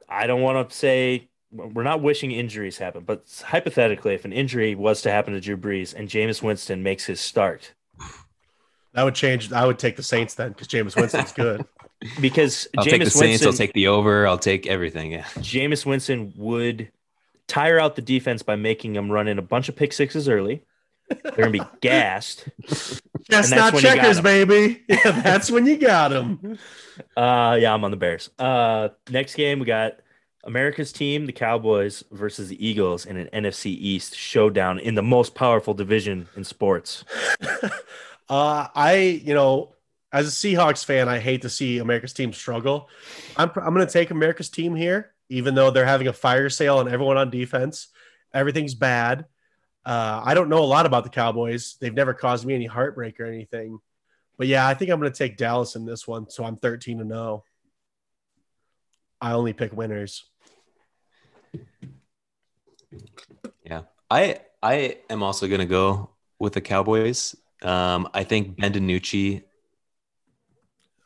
I 0.08 0.26
don't 0.26 0.42
want 0.42 0.68
to 0.70 0.76
say 0.76 1.28
we're 1.50 1.82
not 1.82 2.02
wishing 2.02 2.32
injuries 2.32 2.78
happen, 2.78 3.04
but 3.04 3.24
hypothetically, 3.44 4.14
if 4.14 4.24
an 4.24 4.32
injury 4.32 4.74
was 4.74 5.02
to 5.02 5.10
happen 5.10 5.34
to 5.34 5.40
Drew 5.40 5.56
Brees 5.56 5.94
and 5.94 6.08
Jameis 6.08 6.42
Winston 6.42 6.82
makes 6.82 7.04
his 7.06 7.20
start, 7.20 7.72
That 8.92 9.02
would 9.02 9.14
change. 9.14 9.52
I 9.52 9.66
would 9.66 9.78
take 9.78 9.96
the 9.96 10.02
Saints 10.02 10.34
then 10.34 10.50
because 10.50 10.68
Jameis 10.68 10.96
Winston's 10.96 11.32
good. 11.32 11.64
because 12.20 12.68
I'll 12.76 12.84
take 12.84 13.00
the 13.00 13.06
Jameis 13.06 13.12
Saints. 13.12 13.20
Winston, 13.20 13.48
I'll 13.48 13.52
take 13.54 13.72
the 13.72 13.88
over. 13.88 14.26
I'll 14.26 14.38
take 14.38 14.66
everything. 14.66 15.12
Yeah. 15.12 15.24
Jameis 15.38 15.84
Winston 15.86 16.32
would 16.36 16.90
tire 17.48 17.78
out 17.78 17.96
the 17.96 18.02
defense 18.02 18.42
by 18.42 18.56
making 18.56 18.92
them 18.92 19.10
run 19.10 19.28
in 19.28 19.38
a 19.38 19.42
bunch 19.42 19.68
of 19.68 19.76
pick 19.76 19.92
sixes 19.92 20.28
early. 20.28 20.64
They're 21.08 21.32
gonna 21.32 21.50
be 21.50 21.62
gassed. 21.80 22.48
That's 23.28 23.50
not 23.50 23.72
when 23.72 23.82
you 23.82 23.88
got 23.88 23.96
checkers, 23.96 24.20
baby. 24.20 24.82
Yeah, 24.88 25.20
that's 25.22 25.50
when 25.50 25.66
you 25.66 25.76
got 25.76 26.08
them. 26.08 26.58
Uh, 27.16 27.58
yeah, 27.60 27.74
I'm 27.74 27.82
on 27.82 27.90
the 27.90 27.96
Bears. 27.96 28.30
Uh, 28.38 28.90
next 29.10 29.34
game 29.34 29.58
we 29.58 29.66
got 29.66 29.98
America's 30.44 30.92
team, 30.92 31.26
the 31.26 31.32
Cowboys, 31.32 32.04
versus 32.12 32.48
the 32.48 32.64
Eagles 32.64 33.04
in 33.04 33.16
an 33.16 33.28
NFC 33.32 33.66
East 33.66 34.14
showdown 34.14 34.78
in 34.78 34.94
the 34.94 35.02
most 35.02 35.34
powerful 35.34 35.74
division 35.74 36.28
in 36.36 36.44
sports. 36.44 37.04
Uh, 38.28 38.68
I, 38.74 39.20
you 39.22 39.34
know, 39.34 39.74
as 40.12 40.26
a 40.26 40.30
Seahawks 40.30 40.84
fan, 40.84 41.08
I 41.08 41.18
hate 41.18 41.42
to 41.42 41.50
see 41.50 41.78
America's 41.78 42.12
team 42.12 42.32
struggle. 42.32 42.88
I'm, 43.36 43.50
I'm 43.56 43.74
going 43.74 43.86
to 43.86 43.92
take 43.92 44.10
America's 44.10 44.48
team 44.48 44.74
here, 44.74 45.12
even 45.28 45.54
though 45.54 45.70
they're 45.70 45.86
having 45.86 46.08
a 46.08 46.12
fire 46.12 46.50
sale 46.50 46.78
on 46.78 46.88
everyone 46.88 47.16
on 47.16 47.30
defense. 47.30 47.88
Everything's 48.32 48.74
bad. 48.74 49.26
Uh, 49.84 50.20
I 50.24 50.34
don't 50.34 50.48
know 50.48 50.58
a 50.62 50.64
lot 50.64 50.86
about 50.86 51.04
the 51.04 51.10
Cowboys. 51.10 51.76
They've 51.80 51.94
never 51.94 52.14
caused 52.14 52.46
me 52.46 52.54
any 52.54 52.66
heartbreak 52.66 53.20
or 53.20 53.26
anything. 53.26 53.78
But 54.36 54.46
yeah, 54.48 54.66
I 54.66 54.74
think 54.74 54.90
I'm 54.90 54.98
going 54.98 55.12
to 55.12 55.16
take 55.16 55.36
Dallas 55.36 55.76
in 55.76 55.84
this 55.84 56.08
one. 56.08 56.28
So 56.30 56.44
I'm 56.44 56.56
13 56.56 56.98
to 56.98 57.04
0. 57.06 57.44
I 59.20 59.32
only 59.32 59.52
pick 59.52 59.72
winners. 59.72 60.24
Yeah. 63.64 63.82
I 64.10 64.40
I 64.62 64.98
am 65.10 65.22
also 65.22 65.48
gonna 65.48 65.66
go 65.66 66.10
with 66.38 66.52
the 66.52 66.60
Cowboys. 66.60 67.34
Um, 67.62 68.08
I 68.12 68.24
think 68.24 68.58
Ben 68.60 68.72
DiNucci 68.72 69.42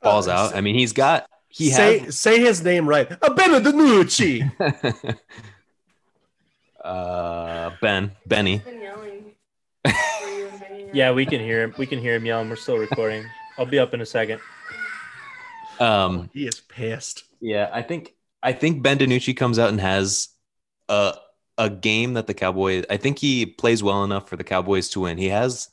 falls 0.03 0.27
Uh, 0.29 0.33
out. 0.33 0.57
I 0.57 0.61
mean, 0.61 0.75
he's 0.75 0.93
got 0.93 1.29
he 1.49 1.71
say, 1.71 1.99
has 1.99 2.19
say 2.19 2.41
his 2.41 2.63
name 2.63 2.89
right. 2.89 3.09
Benedenucci. 3.09 4.51
uh 6.85 7.71
Ben 7.81 8.13
Benny. 8.27 8.63
Yeah, 10.93 11.13
we 11.13 11.27
can 11.27 11.41
hear 11.41 11.63
him. 11.63 11.75
We 11.77 11.87
can 11.87 11.99
hear 11.99 12.15
him 12.15 12.25
yelling. 12.25 12.49
We're 12.49 12.57
still 12.57 12.79
recording. 12.79 13.27
I'll 13.59 13.67
be 13.67 13.79
up 13.79 13.93
in 13.93 14.01
a 14.01 14.07
second. 14.07 14.41
Um, 15.81 16.31
he 16.33 16.47
is 16.47 16.61
pissed. 16.61 17.25
yeah, 17.41 17.71
I 17.73 17.83
think 17.83 18.15
I 18.43 18.53
think 18.53 18.83
Ben 18.83 18.99
DiNucci 18.99 19.37
comes 19.37 19.59
out 19.59 19.69
and 19.69 19.81
has 19.81 20.29
a 20.89 21.15
a 21.59 21.69
game 21.69 22.15
that 22.15 22.27
the 22.27 22.35
Cowboys. 22.35 22.85
I 22.89 22.97
think 22.97 23.19
he 23.19 23.45
plays 23.47 23.83
well 23.83 24.05
enough 24.05 24.29
for 24.29 24.37
the 24.37 24.45
Cowboys 24.45 24.89
to 24.91 25.01
win. 25.01 25.19
He 25.19 25.29
has 25.29 25.69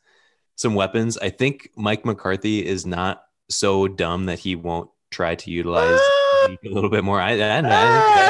some 0.56 0.76
weapons. 0.76 1.18
I 1.18 1.30
think 1.30 1.70
Mike 1.76 2.06
McCarthy 2.06 2.66
is 2.66 2.86
not 2.86 3.24
so 3.50 3.88
dumb 3.88 4.26
that 4.26 4.40
he 4.40 4.56
won't 4.56 4.90
try 5.12 5.36
to 5.36 5.52
utilize 5.52 6.00
Ah! 6.02 6.22
A 6.64 6.70
little 6.70 6.90
bit 6.92 7.04
more. 7.04 7.20
I, 7.20 7.32
I, 7.32 7.56
I, 7.56 7.58
I, 7.60 7.62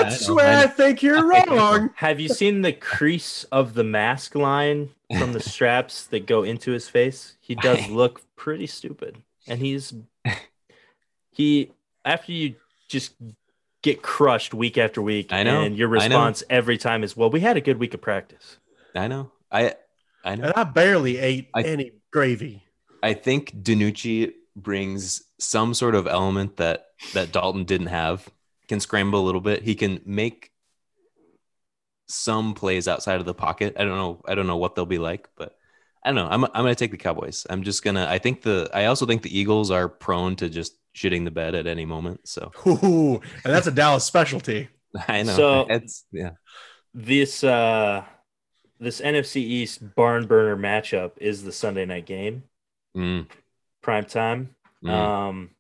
That's 0.04 0.30
I- 0.30 0.34
where 0.34 0.58
I 0.58 0.64
I- 0.64 0.68
think 0.68 1.04
you're 1.04 1.18
I 1.34 1.40
think 1.42 1.52
I'm 1.52 1.58
wrong. 1.58 1.90
Have 1.96 2.20
you 2.20 2.30
seen 2.30 2.62
the 2.62 2.72
crease 2.72 3.44
of 3.52 3.74
the 3.74 3.84
mask 3.84 4.36
line 4.36 4.92
from 5.18 5.34
the 5.34 5.40
straps 5.52 6.06
that 6.08 6.26
go 6.26 6.44
into 6.44 6.72
his 6.72 6.88
face? 6.88 7.36
He 7.42 7.56
does 7.56 7.90
look 7.90 8.22
pretty 8.38 8.68
stupid. 8.68 9.18
And 9.48 9.60
he's 9.60 9.94
he 11.32 11.72
after 12.04 12.32
you 12.32 12.56
just 12.88 13.14
get 13.82 14.02
crushed 14.02 14.54
week 14.54 14.78
after 14.78 15.02
week 15.02 15.32
I 15.34 15.44
know, 15.44 15.62
and 15.62 15.76
your 15.78 15.90
I 15.90 16.08
know. 16.08 16.16
response 16.18 16.44
every 16.50 16.78
time 16.78 17.04
is, 17.04 17.16
"Well, 17.18 17.30
we 17.30 17.40
had 17.42 17.58
a 17.58 17.62
good 17.62 17.78
week 17.80 17.94
of 17.94 18.02
practice." 18.02 18.58
I 18.96 19.08
know. 19.08 19.32
I 19.52 19.76
I 20.24 20.36
know. 20.36 20.46
And 20.46 20.54
I 20.56 20.64
barely 20.64 21.18
ate 21.18 21.50
I- 21.54 21.64
any 21.64 21.92
gravy. 22.12 22.64
I 23.04 23.14
think 23.14 23.56
DiNucci 23.62 24.34
brings 24.56 25.22
some 25.40 25.74
sort 25.74 25.96
of 25.96 26.08
element 26.08 26.58
that 26.58 26.88
that 27.14 27.32
Dalton 27.32 27.64
didn't 27.66 27.88
have. 27.88 28.28
Can 28.68 28.80
scramble 28.80 29.20
a 29.20 29.26
little 29.26 29.42
bit. 29.42 29.62
He 29.62 29.76
can 29.76 30.02
make 30.06 30.52
some 32.08 32.54
plays 32.54 32.88
outside 32.88 33.20
of 33.20 33.26
the 33.26 33.34
pocket. 33.34 33.76
I 33.80 33.84
don't 33.84 33.98
know. 33.98 34.22
I 34.28 34.36
don't 34.36 34.48
know 34.48 34.58
what 34.58 34.76
they'll 34.76 34.86
be 34.86 34.98
like, 34.98 35.28
but 35.36 35.58
I 36.04 36.10
don't 36.10 36.16
know. 36.16 36.28
I'm 36.30 36.44
I'm 36.46 36.52
gonna 36.54 36.76
take 36.76 36.92
the 36.92 36.98
Cowboys. 36.98 37.46
I'm 37.50 37.64
just 37.64 37.84
gonna. 37.84 38.08
I 38.10 38.18
think 38.20 38.42
the. 38.42 38.70
I 38.74 38.86
also 38.86 39.06
think 39.06 39.22
the 39.22 39.38
Eagles 39.38 39.72
are 39.72 39.88
prone 39.90 40.36
to 40.38 40.50
just 40.50 40.74
shitting 40.96 41.26
the 41.26 41.32
bed 41.32 41.56
at 41.56 41.68
any 41.68 41.86
moment. 41.86 42.28
So 42.28 42.52
Ooh, 42.68 43.16
and 43.44 43.54
that's 43.54 43.68
a 43.68 43.72
Dallas 43.72 44.04
specialty. 44.06 44.70
I 45.08 45.24
know. 45.24 45.36
So- 45.36 45.68
it's 45.70 46.06
yeah. 46.12 46.32
This 46.94 47.44
uh 47.44 48.06
this 48.80 49.02
NFC 49.02 49.38
East 49.38 49.96
barn 49.96 50.28
burner 50.28 50.56
matchup 50.56 51.12
is 51.18 51.44
the 51.44 51.52
Sunday 51.52 51.86
night 51.86 52.06
game, 52.06 52.44
Mm, 52.96 53.28
prime 53.86 54.06
time. 54.06 54.56
mm. 54.84 54.90
Um, 54.90 55.52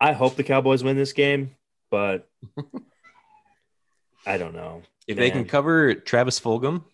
I 0.00 0.12
hope 0.12 0.36
the 0.36 0.44
Cowboys 0.44 0.84
win 0.84 0.96
this 0.96 1.12
game, 1.12 1.56
but 1.90 2.28
I 4.26 4.38
don't 4.38 4.54
know 4.54 4.82
if 5.08 5.16
they 5.16 5.30
can 5.32 5.44
cover 5.44 5.94
Travis 5.94 6.38
Fulgham 6.38 6.84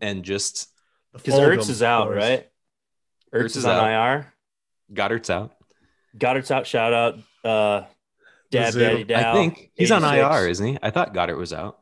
and 0.00 0.24
just 0.24 0.68
because 1.12 1.34
Fulgham, 1.34 1.58
Ertz 1.58 1.68
is 1.68 1.82
out, 1.82 2.10
right? 2.10 2.48
Ertz, 3.32 3.42
Ertz 3.42 3.44
is, 3.44 3.56
is 3.58 3.64
on 3.66 3.76
out. 3.76 4.16
IR. 4.16 4.32
Goedert's 4.92 5.30
out. 5.30 5.52
Goedert's 6.16 6.50
out. 6.50 6.66
Shout 6.66 6.94
out, 6.94 7.18
uh, 7.44 7.84
Dab 8.50 8.72
Mizzou. 8.72 8.78
Daddy 8.80 9.04
Dow. 9.04 9.30
I 9.30 9.34
think 9.34 9.70
he's 9.74 9.92
on 9.92 10.02
IR, 10.02 10.48
isn't 10.48 10.66
he? 10.66 10.78
I 10.82 10.90
thought 10.90 11.14
Goedert 11.14 11.36
was 11.36 11.52
out. 11.52 11.79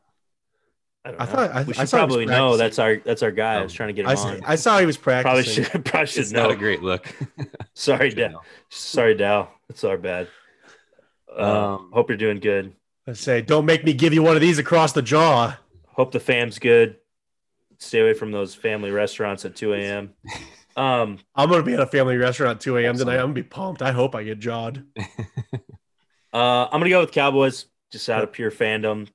I, 1.05 1.11
don't 1.11 1.21
I 1.21 1.25
thought- 1.25 1.51
I- 1.51 1.63
we 1.63 1.73
should 1.73 1.75
saw 1.75 1.97
he 1.97 2.03
was 2.05 2.09
probably 2.15 2.25
know. 2.25 2.57
That's 2.57 2.77
our 2.79 2.97
that's 2.97 3.23
our 3.23 3.31
guy. 3.31 3.55
I 3.55 3.63
was 3.63 3.73
trying 3.73 3.89
to 3.89 3.93
get 3.93 4.03
him 4.05 4.09
I, 4.09 4.15
on. 4.15 4.35
s- 4.35 4.41
I 4.45 4.55
saw 4.55 4.79
he 4.79 4.85
was 4.85 4.97
practicing. 4.97 5.23
probably 5.23 5.43
practicing. 5.43 5.63
should 5.71 5.85
probably 5.91 6.07
should 6.07 6.21
It's 6.21 6.31
know. 6.31 6.41
not 6.43 6.51
a 6.51 6.55
great 6.55 6.83
look. 6.83 7.07
Sorry, 7.73 8.09
Should 8.09 8.17
Dow. 8.19 8.41
Sorry, 8.69 9.15
Dow. 9.15 9.49
It's 9.69 9.83
our 9.83 9.97
bad. 9.97 10.27
Uh, 11.35 11.75
Um, 11.75 11.91
hope 11.93 12.09
you're 12.09 12.17
doing 12.17 12.39
good. 12.39 12.73
I 13.07 13.13
say, 13.13 13.41
don't 13.41 13.65
make 13.65 13.83
me 13.85 13.93
give 13.93 14.13
you 14.13 14.21
one 14.23 14.35
of 14.35 14.41
these 14.41 14.59
across 14.59 14.91
the 14.93 15.01
jaw. 15.01 15.57
Hope 15.87 16.11
the 16.11 16.19
fam's 16.19 16.59
good. 16.59 16.97
Stay 17.77 18.01
away 18.01 18.13
from 18.13 18.31
those 18.31 18.53
family 18.53 18.91
restaurants 18.91 19.45
at 19.45 19.55
2 19.55 19.73
a.m. 19.73 20.13
Um, 20.75 21.17
I'm 21.33 21.49
gonna 21.49 21.63
be 21.63 21.73
at 21.73 21.79
a 21.79 21.85
family 21.87 22.17
restaurant 22.17 22.57
at 22.57 22.61
2 22.61 22.77
a.m. 22.77 22.97
tonight. 22.97 23.15
I'm 23.15 23.21
gonna 23.21 23.33
be 23.33 23.43
pumped. 23.43 23.81
I 23.81 23.91
hope 23.93 24.15
I 24.15 24.23
get 24.23 24.39
jawed. 24.39 24.83
uh, 26.33 26.65
I'm 26.65 26.71
gonna 26.79 26.89
go 26.89 26.99
with 26.99 27.11
Cowboys 27.11 27.65
just 27.91 28.09
out 28.09 28.23
of 28.23 28.31
pure 28.31 28.51
fandom. 28.51 29.07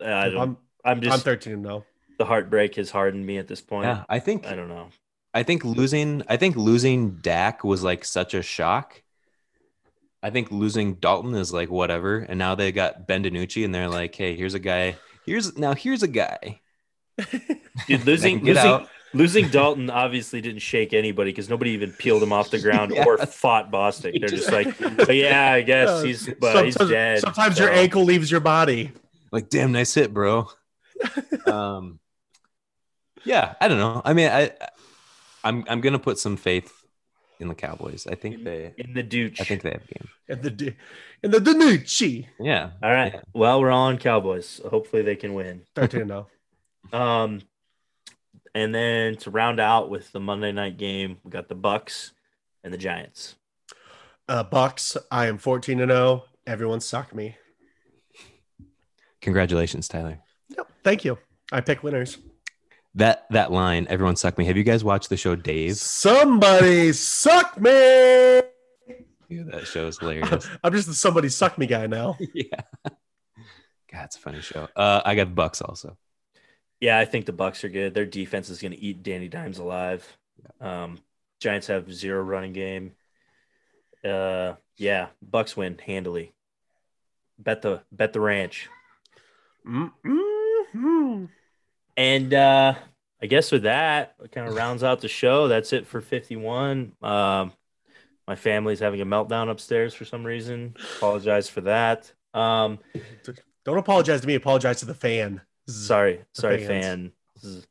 Uh, 0.00 0.06
I 0.06 0.28
don't, 0.30 0.40
I'm 0.40 0.56
I'm 0.84 1.00
just 1.00 1.14
I'm 1.14 1.20
13 1.20 1.62
0. 1.62 1.84
the 2.18 2.24
heartbreak 2.24 2.76
has 2.76 2.90
hardened 2.90 3.24
me 3.26 3.38
at 3.38 3.48
this 3.48 3.60
point. 3.60 3.86
yeah, 3.86 4.04
I 4.08 4.18
think 4.18 4.46
I 4.46 4.54
don't 4.54 4.68
know. 4.68 4.88
I 5.32 5.42
think 5.42 5.64
losing 5.64 6.22
I 6.28 6.36
think 6.36 6.56
losing 6.56 7.16
Dak 7.16 7.64
was 7.64 7.82
like 7.82 8.04
such 8.04 8.34
a 8.34 8.42
shock. 8.42 9.02
I 10.22 10.30
think 10.30 10.50
losing 10.50 10.94
Dalton 10.94 11.34
is 11.34 11.52
like 11.52 11.70
whatever, 11.70 12.18
and 12.18 12.38
now 12.38 12.54
they 12.54 12.72
got 12.72 13.06
Ben 13.06 13.24
DiNucci, 13.24 13.64
and 13.64 13.74
they're 13.74 13.90
like, 13.90 14.14
hey, 14.14 14.34
here's 14.34 14.54
a 14.54 14.58
guy. 14.58 14.96
Here's 15.26 15.56
now 15.58 15.74
here's 15.74 16.02
a 16.02 16.08
guy. 16.08 16.60
Dude, 17.86 18.06
losing 18.06 18.38
get 18.38 18.56
losing 18.56 18.70
out. 18.70 18.88
Losing 19.12 19.48
Dalton 19.48 19.90
obviously 19.90 20.40
didn't 20.40 20.60
shake 20.60 20.92
anybody 20.92 21.30
because 21.30 21.48
nobody 21.48 21.70
even 21.70 21.92
peeled 21.92 22.20
him 22.22 22.32
off 22.32 22.50
the 22.50 22.58
ground 22.58 22.92
or 22.92 23.16
fought 23.18 23.70
Bostic. 23.70 24.18
They're 24.18 24.28
just 24.28 24.50
like, 24.50 24.74
"Oh, 25.08 25.12
yeah, 25.12 25.52
I 25.52 25.62
guess 25.62 26.02
he's, 26.02 26.28
but 26.40 26.64
he's 26.64 26.74
dead. 26.74 27.20
sometimes 27.20 27.58
your 27.58 27.70
ankle 27.70 28.02
leaves 28.02 28.28
your 28.28 28.40
body. 28.40 28.90
like 29.30 29.48
damn 29.50 29.70
nice 29.72 29.94
hit 29.94 30.12
bro 30.12 30.48
um 31.46 31.98
yeah 33.24 33.54
i 33.60 33.68
don't 33.68 33.78
know 33.78 34.02
i 34.04 34.12
mean 34.12 34.30
i 34.30 34.50
i'm 35.44 35.64
i'm 35.68 35.80
gonna 35.80 35.98
put 35.98 36.18
some 36.18 36.36
faith 36.36 36.72
in 37.40 37.48
the 37.48 37.54
cowboys 37.54 38.06
i 38.06 38.14
think 38.14 38.44
they 38.44 38.72
in 38.78 38.94
the 38.94 39.02
douche. 39.02 39.40
i 39.40 39.44
think 39.44 39.62
they 39.62 39.70
have 39.70 39.82
a 39.82 39.94
game 39.94 40.08
In 40.28 40.42
the 40.42 40.50
D- 40.50 40.76
and 41.22 41.32
the 41.32 41.38
DiNucci. 41.38 42.26
yeah 42.40 42.70
All 42.82 42.92
right. 42.92 43.12
Yeah. 43.14 43.20
Well, 43.32 43.60
we're 43.60 43.70
on 43.70 43.96
Cowboys. 43.98 44.60
Hopefully 44.70 45.02
they 45.02 45.16
can 45.16 45.32
win. 45.34 45.62
13 45.74 46.06
0. 46.06 46.26
Um, 46.92 47.40
and 48.54 48.74
then 48.74 49.16
to 49.16 49.30
round 49.30 49.58
out 49.58 49.88
with 49.90 50.12
the 50.12 50.20
Monday 50.20 50.52
night 50.52 50.76
game, 50.76 51.16
we 51.24 51.30
got 51.30 51.48
the 51.48 51.54
Bucks 51.54 52.12
and 52.62 52.72
the 52.74 52.78
Giants. 52.78 53.36
Uh, 54.28 54.44
Bucks, 54.44 54.96
I 55.10 55.26
am 55.28 55.38
14 55.38 55.80
and 55.80 55.90
0. 55.90 56.24
Everyone 56.46 56.80
suck 56.80 57.14
me. 57.14 57.36
congratulations 59.20 59.88
tyler 59.88 60.10
Yep. 60.10 60.23
Thank 60.84 61.04
you. 61.04 61.18
I 61.52 61.60
pick 61.60 61.82
winners. 61.82 62.18
that 62.94 63.26
that 63.30 63.50
line 63.50 63.86
everyone 63.90 64.14
suck 64.16 64.38
me 64.38 64.44
have 64.44 64.56
you 64.56 64.62
guys 64.62 64.84
watched 64.84 65.08
the 65.08 65.16
show 65.16 65.34
dave 65.34 65.76
Somebody 65.76 66.92
suck 66.92 67.60
me. 67.60 67.70
yeah, 67.70 68.42
that 69.50 69.66
show 69.66 69.86
is 69.88 69.98
hilarious 70.00 70.48
I'm 70.62 70.72
just 70.72 70.86
the 70.86 70.94
somebody 70.94 71.28
suck 71.28 71.58
me 71.58 71.66
guy 71.66 71.86
now. 71.88 72.16
yeah 72.34 72.60
god 72.84 74.04
it's 74.04 74.16
a 74.16 74.20
funny 74.20 74.40
show 74.40 74.68
uh 74.76 75.00
i 75.04 75.14
got 75.16 75.24
the 75.28 75.34
bucks 75.34 75.60
also 75.60 75.96
Yeah, 76.80 76.98
I 76.98 77.04
think 77.06 77.24
the 77.26 77.32
Bucks 77.32 77.64
are 77.64 77.70
good. 77.70 77.94
Their 77.94 78.04
defense 78.06 78.50
is 78.50 78.60
going 78.60 78.72
to 78.72 78.78
eat 78.80 79.02
Danny 79.02 79.28
Dimes 79.28 79.58
alive. 79.58 80.04
Um, 80.60 80.98
Giants 81.40 81.68
have 81.68 81.90
zero 81.90 82.20
running 82.22 82.52
game. 82.52 82.92
Uh, 84.04 84.54
yeah, 84.76 85.06
Bucks 85.22 85.56
win 85.56 85.78
handily. 85.78 86.32
Bet 87.38 87.62
the 87.62 87.82
bet 87.90 88.12
the 88.12 88.20
ranch. 88.20 88.68
And 91.96 92.34
uh, 92.34 92.74
I 93.22 93.26
guess 93.26 93.52
with 93.52 93.62
that, 93.62 94.14
it 94.22 94.32
kind 94.32 94.48
of 94.48 94.54
rounds 94.54 94.82
out 94.82 95.00
the 95.00 95.08
show. 95.08 95.48
That's 95.48 95.72
it 95.72 95.86
for 95.86 96.00
51. 96.00 96.92
Um, 97.02 97.52
my 98.26 98.34
family's 98.36 98.80
having 98.80 99.00
a 99.00 99.06
meltdown 99.06 99.50
upstairs 99.50 99.94
for 99.94 100.04
some 100.04 100.24
reason. 100.24 100.74
Apologize 100.96 101.48
for 101.48 101.60
that. 101.62 102.12
Um, 102.32 102.78
Don't 103.64 103.78
apologize 103.78 104.20
to 104.22 104.26
me. 104.26 104.34
Apologize 104.34 104.80
to 104.80 104.86
the 104.86 104.94
fan. 104.94 105.40
sorry, 105.68 106.22
sorry, 106.32 106.64
fans. 106.66 107.12
fan. 107.42 107.62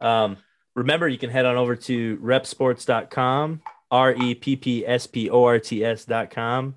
Um, 0.00 0.36
remember, 0.74 1.08
you 1.08 1.18
can 1.18 1.30
head 1.30 1.44
on 1.44 1.56
over 1.56 1.76
to 1.76 2.16
reppsports.com, 2.18 3.62
R 3.90 4.14
E 4.14 4.34
P 4.34 4.56
P 4.56 4.86
S 4.86 5.06
P 5.06 5.28
O 5.30 5.44
R 5.44 5.58
T 5.58 5.84
S.com. 5.84 6.76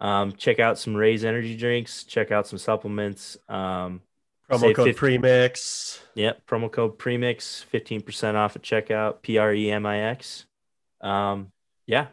Um, 0.00 0.32
check 0.32 0.58
out 0.58 0.78
some 0.78 0.94
Raze 0.94 1.24
energy 1.24 1.56
drinks, 1.56 2.04
check 2.04 2.30
out 2.30 2.46
some 2.46 2.58
supplements. 2.58 3.36
Um, 3.48 4.02
Promo 4.50 4.60
Say 4.60 4.74
code 4.74 4.86
50 4.86 4.92
premix. 4.98 6.00
Yep, 6.14 6.46
promo 6.46 6.70
code 6.70 6.98
premix, 6.98 7.64
15% 7.72 8.34
off 8.34 8.54
at 8.56 8.62
checkout, 8.62 9.22
P 9.22 9.38
R 9.38 9.52
E 9.52 9.70
M 9.70 9.84
I 9.86 10.00
X. 10.02 10.46
Um, 11.00 11.50
yeah. 11.86 12.06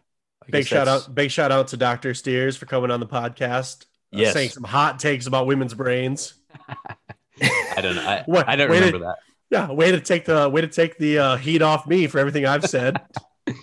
I 0.43 0.49
Big 0.49 0.65
shout 0.65 0.85
that's- 0.85 1.07
out, 1.07 1.15
big 1.15 1.31
shout 1.31 1.51
out 1.51 1.69
to 1.69 1.77
Dr. 1.77 2.14
Steers 2.14 2.57
for 2.57 2.65
coming 2.65 2.91
on 2.91 2.99
the 2.99 3.07
podcast. 3.07 3.84
uh, 3.84 3.85
Yes. 4.19 4.34
saying 4.34 4.49
some 4.49 4.64
hot 4.64 4.99
takes 4.99 5.26
about 5.27 5.47
women's 5.47 5.73
brains. 5.73 6.34
i 6.68 7.81
don't 7.81 7.95
know 7.95 8.01
i, 8.05 8.23
What- 8.27 8.47
I 8.47 8.55
don't 8.55 8.69
wait 8.69 8.77
a- 8.84 8.85
remember 8.85 9.05
that 9.07 9.18
Yeah, 9.49 9.72
way 9.72 9.91
to 9.91 9.99
take 10.01 10.26
the 10.26 10.49
way 10.49 10.61
to 10.61 10.68
take 10.68 10.97
the 10.97 11.18
uh, 11.19 11.35
heat 11.38 11.61
off 11.61 11.85
me 11.88 12.07
for 12.07 12.18
everything 12.19 12.45
I've 12.45 12.65
said. 12.65 12.99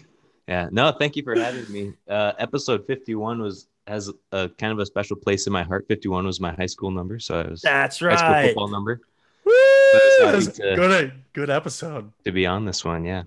Yeah, 0.49 0.69
no, 0.73 0.91
thank 0.91 1.15
you 1.15 1.23
for 1.23 1.37
having 1.39 1.71
me. 1.73 1.93
Uh, 2.09 2.33
episode 2.37 2.85
51 2.89 3.41
was 3.41 3.69
has 3.91 4.11
a 4.33 4.49
kind 4.49 4.73
of 4.73 4.79
a 4.79 4.87
special 4.87 5.17
place 5.17 5.47
in 5.47 5.53
my 5.53 5.63
heart. 5.65 5.85
51 5.89 6.25
was 6.25 6.41
my 6.41 6.53
high 6.53 6.67
school 6.67 6.91
number, 6.91 7.19
so 7.19 7.41
I 7.41 7.49
was 7.49 7.61
That's 7.61 8.01
right 8.01 8.13
high 8.13 8.19
school 8.19 8.31
right. 8.33 8.47
football 8.47 8.69
number 8.69 9.01
Woo! 9.45 9.53
happy 10.21 10.45
to- 10.47 10.77
good, 10.77 11.13
good 11.33 11.51
episode. 11.51 12.13
to 12.25 12.33
be 12.33 12.47
on 12.47 12.65
this 12.65 12.85
one. 12.85 13.05
Yeah, 13.05 13.25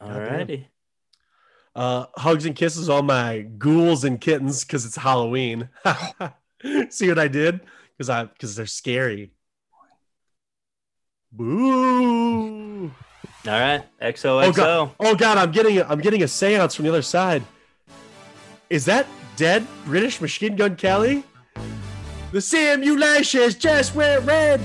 All 0.00 0.20
righty. 0.20 0.68
Uh, 1.74 2.06
hugs 2.16 2.46
and 2.46 2.54
kisses 2.56 2.88
all 2.88 3.02
my 3.02 3.40
ghouls 3.40 4.04
and 4.04 4.20
kittens 4.20 4.64
because 4.64 4.86
it's 4.86 4.96
Halloween. 4.96 5.68
See 6.90 7.08
what 7.08 7.18
I 7.18 7.28
did? 7.28 7.60
Because 7.96 8.08
I 8.10 8.24
because 8.24 8.56
they're 8.56 8.64
scary. 8.66 9.30
Boo! 11.32 12.86
All 13.46 13.52
right. 13.52 13.84
XOXO. 14.00 14.42
Oh 14.48 14.52
god! 14.52 14.90
Oh 15.00 15.14
god! 15.14 15.38
I'm 15.38 15.52
getting 15.52 15.78
a, 15.78 15.84
I'm 15.84 16.00
getting 16.00 16.22
a 16.22 16.26
séance 16.26 16.74
from 16.76 16.84
the 16.84 16.90
other 16.90 17.02
side. 17.02 17.42
Is 18.68 18.84
that 18.86 19.06
dead 19.36 19.66
British 19.84 20.20
Machine 20.20 20.56
Gun 20.56 20.74
Kelly? 20.76 21.22
The 22.32 22.40
simulations 22.40 23.54
just 23.54 23.94
went 23.94 24.24
red. 24.24 24.60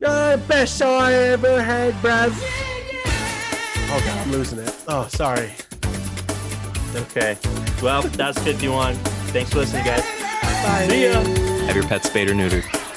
The 0.00 0.40
best 0.46 0.80
I 0.82 1.12
ever 1.12 1.62
had, 1.62 1.94
bruv. 1.94 2.32
Oh 3.90 4.02
god, 4.04 4.26
I'm 4.26 4.30
losing 4.32 4.58
it. 4.58 4.74
Oh, 4.86 5.08
sorry. 5.08 5.52
Okay. 6.94 7.38
Well, 7.82 8.02
that's 8.02 8.38
51. 8.40 8.94
Thanks 9.32 9.50
for 9.50 9.60
listening, 9.60 9.84
guys. 9.84 10.02
Bye. 10.62 10.86
See 10.88 11.04
ya. 11.04 11.22
have 11.66 11.74
your 11.74 11.86
pet 11.86 12.04
spayed 12.04 12.28
or 12.28 12.34
neutered. 12.34 12.87